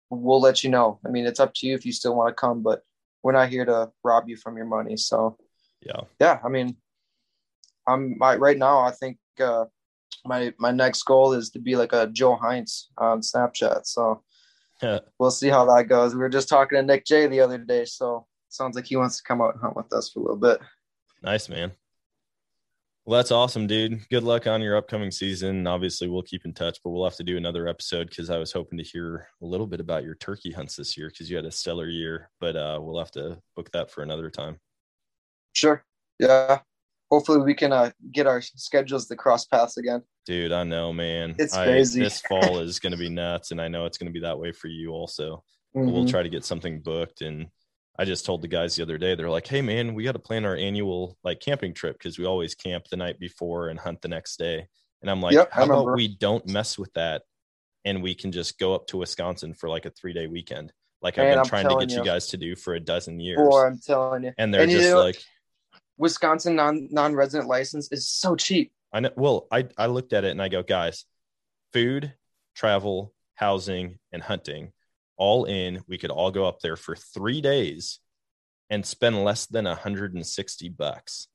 we'll 0.10 0.42
let 0.42 0.64
you 0.64 0.70
know. 0.70 1.00
I 1.06 1.10
mean, 1.10 1.26
it's 1.26 1.40
up 1.40 1.54
to 1.56 1.68
you 1.68 1.76
if 1.76 1.86
you 1.86 1.92
still 1.92 2.16
want 2.16 2.30
to 2.30 2.40
come, 2.40 2.62
but 2.62 2.84
we're 3.24 3.32
not 3.32 3.50
here 3.50 3.66
to 3.66 3.92
rob 4.04 4.30
you 4.30 4.38
from 4.38 4.56
your 4.58 4.68
money. 4.68 4.98
So 4.98 5.38
Yeah. 5.82 6.02
yeah, 6.20 6.40
I 6.44 6.50
mean, 6.50 6.78
I'm 7.88 8.18
my 8.18 8.36
right 8.36 8.58
now. 8.58 8.80
I 8.80 8.92
think 8.92 9.18
uh, 9.40 9.66
my 10.26 10.54
my 10.60 10.72
next 10.72 11.04
goal 11.04 11.34
is 11.34 11.50
to 11.52 11.60
be 11.60 11.76
like 11.76 11.94
a 11.94 12.08
Joe 12.08 12.36
Heinz 12.36 12.90
on 12.98 13.22
Snapchat. 13.22 13.86
So 13.86 14.24
yeah. 14.82 15.00
we'll 15.20 15.32
see 15.32 15.50
how 15.50 15.66
that 15.66 15.88
goes. 15.88 16.14
We 16.14 16.20
were 16.20 16.30
just 16.30 16.50
talking 16.50 16.78
to 16.78 16.84
Nick 16.84 17.06
J 17.06 17.28
the 17.28 17.42
other 17.42 17.58
day, 17.58 17.86
so 17.86 18.28
sounds 18.50 18.76
like 18.76 18.86
he 18.86 18.96
wants 18.96 19.18
to 19.18 19.24
come 19.24 19.42
out 19.42 19.54
and 19.54 19.62
hunt 19.62 19.76
with 19.76 19.92
us 19.94 20.10
for 20.10 20.20
a 20.20 20.24
little 20.24 20.38
bit. 20.38 20.60
Nice, 21.22 21.50
man. 21.50 21.72
Well, 23.06 23.20
that's 23.20 23.32
awesome, 23.32 23.68
dude. 23.68 24.10
Good 24.10 24.24
luck 24.24 24.48
on 24.48 24.64
your 24.64 24.76
upcoming 24.76 25.12
season. 25.12 25.68
Obviously, 25.68 26.08
we'll 26.08 26.24
keep 26.24 26.44
in 26.44 26.54
touch, 26.54 26.80
but 26.84 26.90
we'll 26.90 27.04
have 27.04 27.18
to 27.18 27.24
do 27.24 27.38
another 27.38 27.68
episode 27.68 28.10
because 28.10 28.32
I 28.32 28.38
was 28.40 28.52
hoping 28.52 28.80
to 28.80 28.84
hear 28.84 29.28
a 29.44 29.46
little 29.46 29.68
bit 29.68 29.80
about 29.80 30.04
your 30.04 30.16
turkey 30.16 30.52
hunts 30.52 30.76
this 30.76 30.98
year 30.98 31.10
because 31.10 31.30
you 31.30 31.36
had 31.36 31.46
a 31.46 31.52
stellar 31.52 31.88
year. 31.88 32.32
But 32.40 32.56
uh, 32.56 32.80
we'll 32.82 32.98
have 32.98 33.12
to 33.12 33.40
book 33.56 33.70
that 33.74 33.92
for 33.92 34.02
another 34.02 34.32
time. 34.32 34.58
Sure. 35.54 35.84
Yeah. 36.18 36.62
Hopefully 37.12 37.42
we 37.42 37.54
can 37.54 37.72
uh, 37.72 37.92
get 38.12 38.26
our 38.26 38.42
schedules 38.42 39.06
to 39.10 39.16
cross 39.16 39.46
paths 39.46 39.78
again. 39.78 40.02
Dude, 40.26 40.52
I 40.52 40.64
know, 40.64 40.92
man. 40.92 41.36
It's 41.38 41.54
I- 41.54 41.66
crazy. 41.66 42.02
This 42.02 42.22
fall 42.22 42.58
is 42.58 42.80
going 42.80 42.94
to 42.94 42.98
be 42.98 43.10
nuts, 43.12 43.52
and 43.52 43.62
I 43.62 43.68
know 43.68 43.86
it's 43.86 44.00
going 44.00 44.12
to 44.12 44.20
be 44.20 44.26
that 44.26 44.40
way 44.40 44.52
for 44.52 44.68
you 44.68 44.94
also. 44.94 45.44
But 45.76 45.86
we'll 45.86 46.08
try 46.08 46.24
to 46.24 46.30
get 46.30 46.46
something 46.46 46.80
booked. 46.80 47.22
And 47.22 47.48
I 47.98 48.06
just 48.06 48.26
told 48.26 48.42
the 48.42 48.48
guys 48.48 48.76
the 48.76 48.84
other 48.84 48.98
day, 48.98 49.16
they're 49.16 49.30
like, 49.30 49.48
"Hey, 49.48 49.62
man, 49.62 49.94
we 49.94 50.04
got 50.04 50.14
to 50.14 50.20
plan 50.20 50.46
our 50.46 50.56
annual 50.56 51.18
like 51.24 51.40
camping 51.40 51.74
trip 51.74 51.98
because 51.98 52.20
we 52.20 52.26
always 52.26 52.54
camp 52.56 52.86
the 52.90 52.98
night 52.98 53.20
before 53.20 53.70
and 53.70 53.80
hunt 53.80 54.02
the 54.02 54.08
next 54.10 54.38
day." 54.38 54.68
And 55.02 55.10
I'm 55.10 55.22
like, 55.22 55.34
Yep, 55.34 55.52
"How 55.52 55.64
about 55.64 55.96
we 55.96 56.08
don't 56.08 56.46
mess 56.48 56.78
with 56.78 56.92
that, 56.94 57.24
and 57.86 58.04
we 58.04 58.14
can 58.16 58.32
just 58.32 58.60
go 58.60 58.76
up 58.76 58.88
to 58.88 58.98
Wisconsin 58.98 59.54
for 59.54 59.70
like 59.70 59.86
a 59.86 59.92
three 59.92 60.14
day 60.14 60.28
weekend, 60.28 60.74
like 61.02 61.18
I've 61.18 61.30
been 61.30 61.40
I'm 61.40 61.46
trying 61.46 61.70
to 61.70 61.76
get 61.80 61.92
you 61.92 62.00
you. 62.00 62.04
guys 62.06 62.28
to 62.28 62.38
do 62.38 62.56
for 62.56 62.74
a 62.76 62.80
dozen 62.80 63.20
years." 63.20 63.40
I'm 63.54 63.80
telling 63.80 64.24
you. 64.26 64.34
and 64.38 64.54
they're 64.54 64.64
and 64.64 64.72
you 64.72 64.80
just 64.80 64.90
know- 64.90 65.04
like, 65.04 65.22
Wisconsin 65.98 66.56
non 66.56 66.90
non 66.92 67.16
resident 67.16 67.48
license 67.48 67.90
is 67.92 68.08
so 68.08 68.36
cheap. 68.36 68.74
I 68.92 69.00
know. 69.00 69.12
Well, 69.16 69.48
I 69.52 69.68
I 69.78 69.86
looked 69.88 70.12
at 70.12 70.26
it 70.26 70.32
and 70.32 70.42
I 70.42 70.50
go, 70.50 70.64
guys, 70.64 71.06
food, 71.72 72.14
travel, 72.56 73.14
housing, 73.36 74.00
and 74.12 74.22
hunting, 74.22 74.74
all 75.18 75.46
in. 75.46 75.82
We 75.88 75.98
could 75.98 76.12
all 76.12 76.32
go 76.32 76.46
up 76.46 76.60
there 76.60 76.76
for 76.76 76.96
three 76.96 77.42
days 77.42 78.00
and 78.70 78.86
spend 78.86 79.24
less 79.24 79.46
than 79.46 79.66
160 79.66 80.70
bucks 80.70 81.28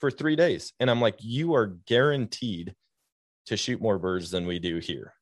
for 0.00 0.10
three 0.10 0.36
days. 0.36 0.72
And 0.80 0.90
I'm 0.90 1.00
like, 1.00 1.16
you 1.20 1.54
are 1.54 1.66
guaranteed 1.86 2.74
to 3.46 3.56
shoot 3.56 3.80
more 3.80 3.98
birds 3.98 4.30
than 4.30 4.46
we 4.46 4.58
do 4.58 4.78
here, 4.78 5.14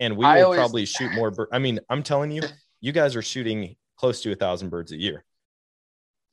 and 0.00 0.16
we 0.16 0.24
I 0.24 0.38
will 0.38 0.44
always- 0.46 0.58
probably 0.58 0.84
shoot 0.84 1.12
more 1.12 1.30
birds. 1.30 1.50
I 1.52 1.58
mean, 1.58 1.80
I'm 1.88 2.02
telling 2.02 2.30
you, 2.30 2.42
you 2.80 2.92
guys 2.92 3.14
are 3.16 3.22
shooting 3.22 3.76
close 3.96 4.20
to 4.22 4.32
a 4.32 4.36
thousand 4.36 4.70
birds 4.70 4.92
a 4.92 4.96
year. 4.96 5.24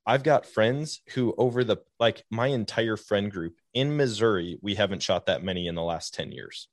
I've 0.08 0.24
got 0.24 0.46
friends 0.46 1.02
who 1.14 1.34
over 1.38 1.64
the 1.64 1.78
like 2.00 2.24
my 2.30 2.48
entire 2.48 2.98
friend 2.98 3.32
group 3.32 3.56
in 3.74 3.98
Missouri, 3.98 4.60
we 4.62 4.76
haven't 4.76 5.02
shot 5.02 5.26
that 5.26 5.44
many 5.44 5.68
in 5.68 5.74
the 5.74 5.82
last 5.82 6.14
10 6.14 6.32
years. 6.32 6.68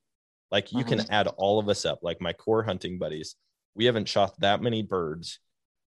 Like 0.53 0.71
you 0.71 0.85
can 0.85 1.01
add 1.11 1.27
all 1.27 1.59
of 1.59 1.69
us 1.69 1.85
up, 1.85 2.01
like 2.03 2.21
my 2.21 2.33
core 2.35 2.63
hunting 2.63 2.99
buddies. 2.99 3.35
We 3.75 3.87
haven't 3.87 4.09
shot 4.09 4.39
that 4.41 4.63
many 4.63 4.83
birds 4.83 5.41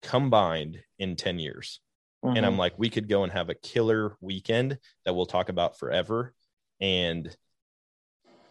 combined 0.03 0.81
in 0.99 1.17
10 1.17 1.39
years. 1.39 1.81
And 2.23 2.37
Mm-hmm. 2.37 2.45
I'm 2.47 2.57
like, 2.57 2.79
we 2.79 2.89
could 2.89 3.07
go 3.07 3.25
and 3.25 3.33
have 3.33 3.51
a 3.51 3.55
killer 3.55 4.17
weekend 4.23 4.79
that 5.05 5.13
we'll 5.15 5.27
talk 5.27 5.51
about 5.51 5.79
forever. 5.79 6.33
And 6.81 7.37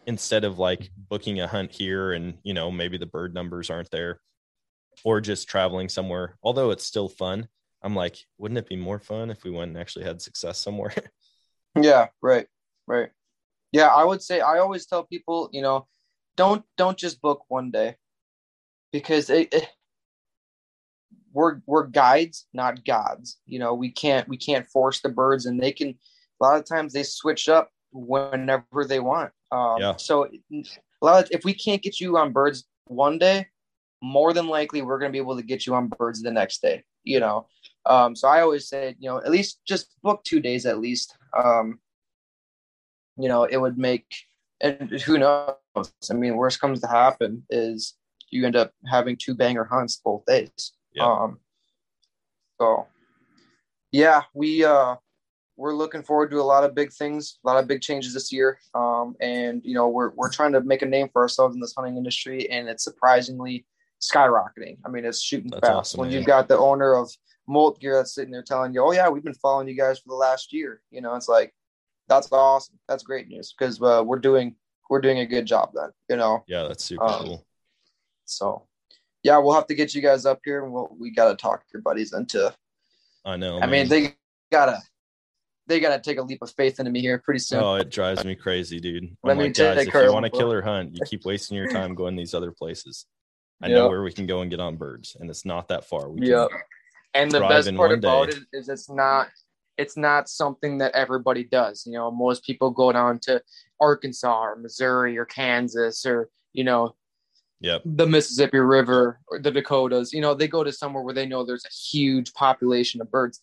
instead 0.06 0.44
of 0.44 0.58
like 0.58 0.90
booking 1.08 1.40
a 1.40 1.48
hunt 1.48 1.72
here 1.72 2.12
and 2.12 2.34
you 2.42 2.52
know 2.54 2.70
maybe 2.70 2.98
the 2.98 3.06
bird 3.06 3.32
numbers 3.34 3.70
aren't 3.70 3.90
there 3.90 4.20
or 5.02 5.20
just 5.20 5.48
traveling 5.48 5.88
somewhere 5.88 6.36
although 6.42 6.70
it's 6.70 6.84
still 6.84 7.08
fun 7.08 7.48
i'm 7.82 7.96
like 7.96 8.18
wouldn't 8.36 8.58
it 8.58 8.68
be 8.68 8.76
more 8.76 8.98
fun 8.98 9.30
if 9.30 9.42
we 9.44 9.50
went 9.50 9.70
and 9.70 9.78
actually 9.78 10.04
had 10.04 10.20
success 10.20 10.58
somewhere 10.58 10.94
Yeah, 11.80 12.08
right, 12.22 12.46
right. 12.86 13.10
Yeah, 13.74 13.88
I 13.88 14.04
would 14.04 14.22
say 14.22 14.38
I 14.38 14.60
always 14.60 14.86
tell 14.86 15.02
people, 15.02 15.50
you 15.52 15.60
know, 15.60 15.88
don't 16.36 16.64
don't 16.76 16.96
just 16.96 17.20
book 17.20 17.44
one 17.48 17.72
day 17.72 17.96
because 18.92 19.30
it, 19.30 19.52
it, 19.52 19.68
we're 21.32 21.60
we're 21.66 21.88
guides, 21.88 22.46
not 22.52 22.84
gods. 22.84 23.38
You 23.46 23.58
know, 23.58 23.74
we 23.74 23.90
can't 23.90 24.28
we 24.28 24.36
can't 24.36 24.64
force 24.68 25.00
the 25.00 25.08
birds, 25.08 25.46
and 25.46 25.60
they 25.60 25.72
can. 25.72 25.88
A 26.40 26.44
lot 26.44 26.60
of 26.60 26.66
times 26.66 26.92
they 26.92 27.02
switch 27.02 27.48
up 27.48 27.70
whenever 27.92 28.84
they 28.86 29.00
want. 29.00 29.32
Um, 29.50 29.80
Yeah. 29.80 29.96
So 29.96 30.28
a 30.52 31.04
lot 31.04 31.24
of, 31.24 31.30
if 31.32 31.44
we 31.44 31.52
can't 31.52 31.82
get 31.82 31.98
you 31.98 32.16
on 32.16 32.32
birds 32.32 32.64
one 32.86 33.18
day, 33.18 33.48
more 34.00 34.32
than 34.32 34.46
likely 34.46 34.82
we're 34.82 35.00
going 35.00 35.10
to 35.10 35.16
be 35.16 35.22
able 35.22 35.36
to 35.36 35.42
get 35.42 35.66
you 35.66 35.74
on 35.74 35.88
birds 35.88 36.22
the 36.22 36.30
next 36.30 36.62
day. 36.62 36.84
You 37.02 37.18
know, 37.18 37.48
um, 37.86 38.14
so 38.14 38.28
I 38.28 38.40
always 38.40 38.68
say, 38.68 38.94
you 39.00 39.10
know, 39.10 39.18
at 39.18 39.32
least 39.32 39.58
just 39.66 40.00
book 40.04 40.22
two 40.22 40.38
days 40.38 40.64
at 40.64 40.78
least. 40.78 41.16
Um, 41.36 41.80
you 43.16 43.28
know, 43.28 43.44
it 43.44 43.56
would 43.56 43.78
make, 43.78 44.06
and 44.60 44.90
who 44.90 45.18
knows? 45.18 45.54
I 46.10 46.14
mean, 46.14 46.36
worst 46.36 46.60
comes 46.60 46.80
to 46.80 46.88
happen 46.88 47.44
is 47.50 47.94
you 48.30 48.46
end 48.46 48.56
up 48.56 48.72
having 48.90 49.16
two 49.16 49.34
banger 49.34 49.64
hunts 49.64 50.00
both 50.04 50.24
days. 50.26 50.72
Yeah. 50.92 51.04
Um, 51.06 51.38
so 52.60 52.86
yeah, 53.92 54.22
we 54.34 54.64
uh, 54.64 54.96
we're 55.56 55.74
looking 55.74 56.02
forward 56.02 56.30
to 56.32 56.40
a 56.40 56.42
lot 56.42 56.64
of 56.64 56.74
big 56.74 56.92
things, 56.92 57.38
a 57.44 57.48
lot 57.48 57.62
of 57.62 57.68
big 57.68 57.80
changes 57.80 58.14
this 58.14 58.32
year. 58.32 58.58
Um, 58.74 59.14
and 59.20 59.62
you 59.64 59.74
know, 59.74 59.88
we're 59.88 60.10
we're 60.10 60.32
trying 60.32 60.52
to 60.52 60.60
make 60.60 60.82
a 60.82 60.86
name 60.86 61.08
for 61.12 61.22
ourselves 61.22 61.54
in 61.54 61.60
this 61.60 61.74
hunting 61.76 61.96
industry, 61.96 62.50
and 62.50 62.68
it's 62.68 62.84
surprisingly 62.84 63.66
skyrocketing. 64.00 64.78
I 64.84 64.88
mean, 64.88 65.04
it's 65.04 65.22
shooting 65.22 65.50
That's 65.50 65.60
fast. 65.66 65.76
awesome, 65.76 66.00
when 66.00 66.08
man. 66.08 66.18
you've 66.18 66.26
got 66.26 66.48
the 66.48 66.58
owner 66.58 66.94
of 66.94 67.10
Molt 67.46 67.80
Gear 67.80 67.96
that's 67.96 68.14
sitting 68.14 68.32
there 68.32 68.42
telling 68.42 68.74
you, 68.74 68.82
"Oh 68.82 68.92
yeah, 68.92 69.08
we've 69.08 69.24
been 69.24 69.34
following 69.34 69.68
you 69.68 69.76
guys 69.76 69.98
for 70.00 70.08
the 70.08 70.14
last 70.14 70.52
year," 70.52 70.80
you 70.90 71.00
know, 71.00 71.14
it's 71.14 71.28
like 71.28 71.54
that's 72.08 72.30
awesome. 72.32 72.78
That's 72.88 73.02
great 73.02 73.28
news 73.28 73.54
because 73.58 73.80
uh, 73.82 74.02
we're 74.04 74.18
doing 74.18 74.56
we're 74.90 75.00
doing 75.00 75.18
a 75.20 75.26
good 75.26 75.46
job 75.46 75.70
then. 75.74 75.90
You 76.08 76.16
know, 76.16 76.44
yeah 76.46 76.64
that's 76.64 76.84
super 76.84 77.04
Um, 77.04 77.24
cool 77.24 77.46
so 78.24 78.66
yeah, 79.22 79.38
we'll 79.38 79.54
have 79.54 79.66
to 79.68 79.74
get 79.74 79.94
you 79.94 80.02
guys 80.02 80.26
up 80.26 80.40
here, 80.44 80.62
and 80.64 80.72
we'll, 80.72 80.94
we 80.98 81.10
got 81.10 81.30
to 81.30 81.36
talk 81.36 81.62
your 81.72 81.80
buddies 81.82 82.12
into. 82.12 82.54
i 83.24 83.36
know 83.36 83.58
I 83.60 83.66
mean, 83.66 83.88
they 83.88 84.14
gotta 84.52 84.78
they 85.66 85.80
gotta 85.80 86.00
take 86.00 86.18
a 86.18 86.22
leap 86.22 86.42
of 86.42 86.50
faith 86.50 86.78
into 86.78 86.90
me 86.90 87.00
here 87.00 87.18
pretty 87.18 87.40
soon. 87.40 87.62
Oh, 87.62 87.74
it 87.76 87.90
drives 87.90 88.24
me 88.24 88.34
crazy, 88.34 88.80
dude. 88.80 89.16
Let 89.22 89.32
I'm 89.32 89.38
me 89.38 89.44
like, 89.44 89.54
guys, 89.54 89.86
if 89.86 89.94
you 89.94 90.12
want 90.12 90.26
a 90.26 90.30
over. 90.30 90.38
killer 90.38 90.62
hunt, 90.62 90.94
you 90.94 91.00
keep 91.06 91.24
wasting 91.24 91.56
your 91.56 91.68
time 91.68 91.94
going 92.00 92.16
these 92.16 92.34
other 92.34 92.50
places. 92.50 93.06
I 93.62 93.68
know 93.68 93.88
where 93.88 94.02
we 94.02 94.12
can 94.12 94.26
go 94.26 94.42
and 94.42 94.50
get 94.50 94.60
on 94.60 94.76
birds, 94.76 95.16
and 95.18 95.30
it's 95.30 95.46
not 95.46 95.68
that 95.68 95.86
far. 95.86 96.10
We 96.10 96.28
Yeah. 96.30 96.46
And 97.14 97.30
the 97.30 97.40
best 97.40 97.74
part 97.76 97.92
about 97.92 98.30
day. 98.30 98.36
it 98.36 98.42
is 98.52 98.68
it's 98.68 98.90
not 98.90 99.28
it's 99.76 99.96
not 99.96 100.28
something 100.28 100.78
that 100.78 100.94
everybody 100.94 101.44
does. 101.44 101.84
You 101.86 101.92
know, 101.94 102.10
most 102.10 102.44
people 102.44 102.70
go 102.70 102.92
down 102.92 103.18
to 103.20 103.42
Arkansas 103.80 104.42
or 104.42 104.56
Missouri 104.56 105.18
or 105.18 105.24
Kansas 105.24 106.06
or, 106.06 106.30
you 106.52 106.64
know, 106.64 106.94
Yep. 107.60 107.82
the 107.84 108.06
Mississippi 108.06 108.58
River 108.58 109.20
or 109.28 109.38
the 109.38 109.50
Dakotas. 109.50 110.12
You 110.12 110.20
know, 110.20 110.34
they 110.34 110.48
go 110.48 110.62
to 110.64 110.72
somewhere 110.72 111.02
where 111.02 111.14
they 111.14 111.24
know 111.24 111.44
there's 111.44 111.64
a 111.64 111.72
huge 111.72 112.34
population 112.34 113.00
of 113.00 113.10
birds. 113.10 113.40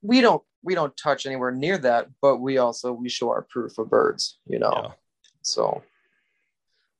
We 0.00 0.20
don't 0.20 0.42
we 0.62 0.74
don't 0.74 0.96
touch 0.96 1.26
anywhere 1.26 1.50
near 1.50 1.76
that, 1.78 2.08
but 2.22 2.36
we 2.38 2.58
also 2.58 2.92
we 2.92 3.08
show 3.08 3.28
our 3.28 3.42
proof 3.42 3.78
of 3.78 3.90
birds, 3.90 4.38
you 4.46 4.58
know. 4.58 4.72
Yeah. 4.74 4.92
So 5.42 5.82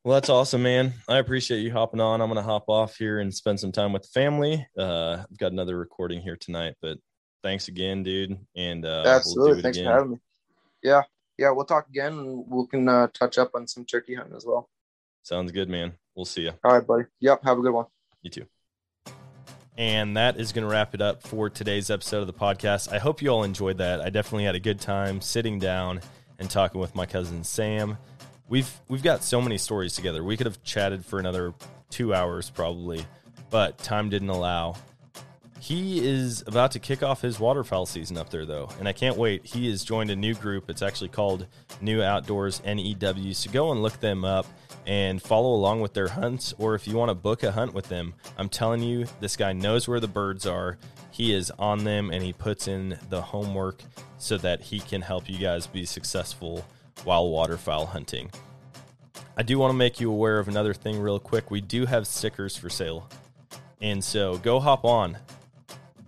Well, 0.04 0.14
that's 0.14 0.28
awesome, 0.28 0.64
man. 0.64 0.94
I 1.08 1.18
appreciate 1.18 1.60
you 1.60 1.72
hopping 1.72 2.00
on. 2.00 2.20
I'm 2.20 2.28
gonna 2.28 2.42
hop 2.42 2.64
off 2.68 2.96
here 2.96 3.20
and 3.20 3.32
spend 3.32 3.58
some 3.58 3.72
time 3.72 3.92
with 3.92 4.02
the 4.02 4.08
family. 4.08 4.66
Uh, 4.76 5.22
I've 5.30 5.38
got 5.38 5.52
another 5.52 5.78
recording 5.78 6.20
here 6.20 6.36
tonight, 6.36 6.74
but 6.82 6.98
thanks 7.42 7.68
again, 7.68 8.02
dude. 8.02 8.38
And 8.56 8.84
uh, 8.84 9.04
absolutely. 9.06 9.54
we'll 9.54 9.62
Thanks 9.62 9.78
again. 9.78 9.88
for 9.90 9.94
having 9.94 10.10
me. 10.12 10.18
Yeah. 10.82 11.02
Yeah, 11.38 11.50
we'll 11.50 11.64
talk 11.64 11.88
again 11.88 12.12
and 12.18 12.44
we 12.48 12.66
can 12.66 12.88
uh, 12.88 13.08
touch 13.12 13.38
up 13.38 13.52
on 13.54 13.66
some 13.66 13.84
turkey 13.84 14.14
hunting 14.14 14.36
as 14.36 14.44
well. 14.46 14.68
Sounds 15.22 15.50
good, 15.52 15.68
man. 15.68 15.94
We'll 16.14 16.24
see 16.24 16.42
you. 16.42 16.52
All 16.64 16.74
right, 16.74 16.86
buddy. 16.86 17.04
Yep. 17.20 17.42
Have 17.44 17.58
a 17.58 17.62
good 17.62 17.72
one. 17.72 17.86
You 18.22 18.30
too. 18.30 18.46
And 19.78 20.16
that 20.16 20.38
is 20.38 20.52
going 20.52 20.64
to 20.66 20.70
wrap 20.70 20.94
it 20.94 21.00
up 21.00 21.22
for 21.22 21.48
today's 21.48 21.90
episode 21.90 22.18
of 22.20 22.26
the 22.26 22.32
podcast. 22.34 22.92
I 22.92 22.98
hope 22.98 23.22
you 23.22 23.30
all 23.30 23.42
enjoyed 23.42 23.78
that. 23.78 24.00
I 24.00 24.10
definitely 24.10 24.44
had 24.44 24.54
a 24.54 24.60
good 24.60 24.80
time 24.80 25.20
sitting 25.20 25.58
down 25.58 26.00
and 26.38 26.50
talking 26.50 26.80
with 26.80 26.94
my 26.94 27.06
cousin 27.06 27.42
Sam. 27.42 27.96
We've 28.48 28.70
we've 28.88 29.02
got 29.02 29.24
so 29.24 29.40
many 29.40 29.56
stories 29.56 29.94
together. 29.94 30.22
We 30.22 30.36
could 30.36 30.46
have 30.46 30.62
chatted 30.62 31.06
for 31.06 31.18
another 31.18 31.54
2 31.90 32.12
hours 32.12 32.50
probably, 32.50 33.06
but 33.48 33.78
time 33.78 34.10
didn't 34.10 34.28
allow. 34.28 34.76
He 35.62 36.04
is 36.04 36.42
about 36.48 36.72
to 36.72 36.80
kick 36.80 37.04
off 37.04 37.22
his 37.22 37.38
waterfowl 37.38 37.86
season 37.86 38.18
up 38.18 38.30
there 38.30 38.44
though, 38.44 38.68
and 38.80 38.88
I 38.88 38.92
can't 38.92 39.16
wait. 39.16 39.46
He 39.46 39.70
has 39.70 39.84
joined 39.84 40.10
a 40.10 40.16
new 40.16 40.34
group. 40.34 40.68
It's 40.68 40.82
actually 40.82 41.10
called 41.10 41.46
New 41.80 42.02
Outdoors 42.02 42.60
NEW. 42.64 43.32
So 43.32 43.48
go 43.48 43.70
and 43.70 43.80
look 43.80 44.00
them 44.00 44.24
up 44.24 44.44
and 44.88 45.22
follow 45.22 45.54
along 45.54 45.80
with 45.80 45.94
their 45.94 46.08
hunts 46.08 46.52
or 46.58 46.74
if 46.74 46.88
you 46.88 46.96
want 46.96 47.10
to 47.10 47.14
book 47.14 47.44
a 47.44 47.52
hunt 47.52 47.74
with 47.74 47.88
them. 47.88 48.14
I'm 48.36 48.48
telling 48.48 48.82
you, 48.82 49.06
this 49.20 49.36
guy 49.36 49.52
knows 49.52 49.86
where 49.86 50.00
the 50.00 50.08
birds 50.08 50.46
are. 50.46 50.78
He 51.12 51.32
is 51.32 51.52
on 51.60 51.84
them 51.84 52.10
and 52.10 52.24
he 52.24 52.32
puts 52.32 52.66
in 52.66 52.98
the 53.08 53.22
homework 53.22 53.84
so 54.18 54.38
that 54.38 54.62
he 54.62 54.80
can 54.80 55.00
help 55.00 55.30
you 55.30 55.38
guys 55.38 55.68
be 55.68 55.84
successful 55.84 56.66
while 57.04 57.30
waterfowl 57.30 57.86
hunting. 57.86 58.32
I 59.36 59.44
do 59.44 59.60
want 59.60 59.70
to 59.70 59.78
make 59.78 60.00
you 60.00 60.10
aware 60.10 60.40
of 60.40 60.48
another 60.48 60.74
thing 60.74 60.98
real 60.98 61.20
quick. 61.20 61.52
We 61.52 61.60
do 61.60 61.86
have 61.86 62.08
stickers 62.08 62.56
for 62.56 62.68
sale. 62.68 63.08
And 63.80 64.02
so 64.02 64.38
go 64.38 64.58
hop 64.58 64.84
on. 64.84 65.18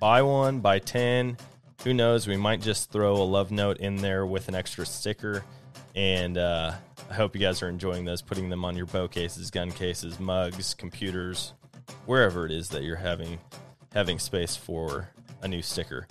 Buy 0.04 0.20
one, 0.20 0.60
buy 0.60 0.80
10. 0.80 1.38
Who 1.82 1.94
knows? 1.94 2.28
We 2.28 2.36
might 2.36 2.60
just 2.60 2.90
throw 2.90 3.14
a 3.14 3.24
love 3.24 3.50
note 3.50 3.78
in 3.78 3.96
there 3.96 4.26
with 4.26 4.48
an 4.48 4.54
extra 4.54 4.84
sticker. 4.84 5.42
And 5.94 6.36
uh, 6.36 6.74
I 7.10 7.14
hope 7.14 7.34
you 7.34 7.40
guys 7.40 7.62
are 7.62 7.70
enjoying 7.70 8.04
those, 8.04 8.20
putting 8.20 8.50
them 8.50 8.66
on 8.66 8.76
your 8.76 8.84
bow 8.84 9.08
cases, 9.08 9.50
gun 9.50 9.72
cases, 9.72 10.20
mugs, 10.20 10.74
computers, 10.74 11.54
wherever 12.04 12.44
it 12.44 12.52
is 12.52 12.68
that 12.68 12.82
you're 12.82 12.96
having 12.96 13.38
having 13.94 14.18
space 14.18 14.54
for 14.54 15.08
a 15.40 15.48
new 15.48 15.62
sticker. 15.62 16.06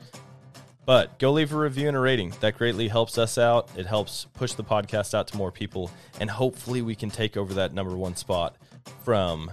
But 0.88 1.20
go 1.20 1.32
leave 1.32 1.54
a 1.54 1.58
review 1.58 1.88
and 1.88 1.96
a 1.96 2.00
rating. 2.00 2.34
That 2.40 2.58
greatly 2.58 2.88
helps 2.88 3.20
us 3.20 3.38
out. 3.38 3.70
It 3.78 3.86
helps 3.86 4.26
push 4.34 4.54
the 4.54 4.64
podcast 4.64 5.14
out 5.14 5.28
to 5.28 5.38
more 5.38 5.52
people. 5.52 5.92
And 6.20 6.32
hopefully 6.32 6.82
we 6.82 6.96
can 6.96 7.12
take 7.12 7.38
over 7.38 7.54
that 7.54 7.76
number 7.76 7.96
one 7.96 8.16
spot 8.16 8.56
from 9.04 9.52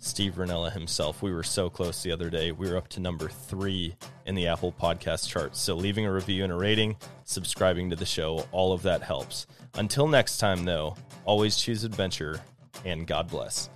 Steve 0.00 0.34
Rinella 0.34 0.72
himself. 0.72 1.22
We 1.22 1.32
were 1.32 1.42
so 1.42 1.70
close 1.70 2.02
the 2.02 2.10
other 2.10 2.30
day. 2.30 2.52
We 2.52 2.70
were 2.70 2.76
up 2.76 2.88
to 2.88 3.00
number 3.00 3.28
three 3.28 3.94
in 4.26 4.34
the 4.34 4.48
Apple 4.48 4.72
podcast 4.72 5.28
chart. 5.28 5.54
So 5.54 5.74
leaving 5.74 6.06
a 6.06 6.12
review 6.12 6.42
and 6.42 6.52
a 6.52 6.56
rating, 6.56 6.96
subscribing 7.24 7.90
to 7.90 7.96
the 7.96 8.06
show, 8.06 8.46
all 8.50 8.72
of 8.72 8.82
that 8.82 9.02
helps. 9.02 9.46
Until 9.74 10.08
next 10.08 10.38
time, 10.38 10.64
though, 10.64 10.96
always 11.24 11.56
choose 11.58 11.84
adventure 11.84 12.40
and 12.84 13.06
God 13.06 13.28
bless. 13.28 13.68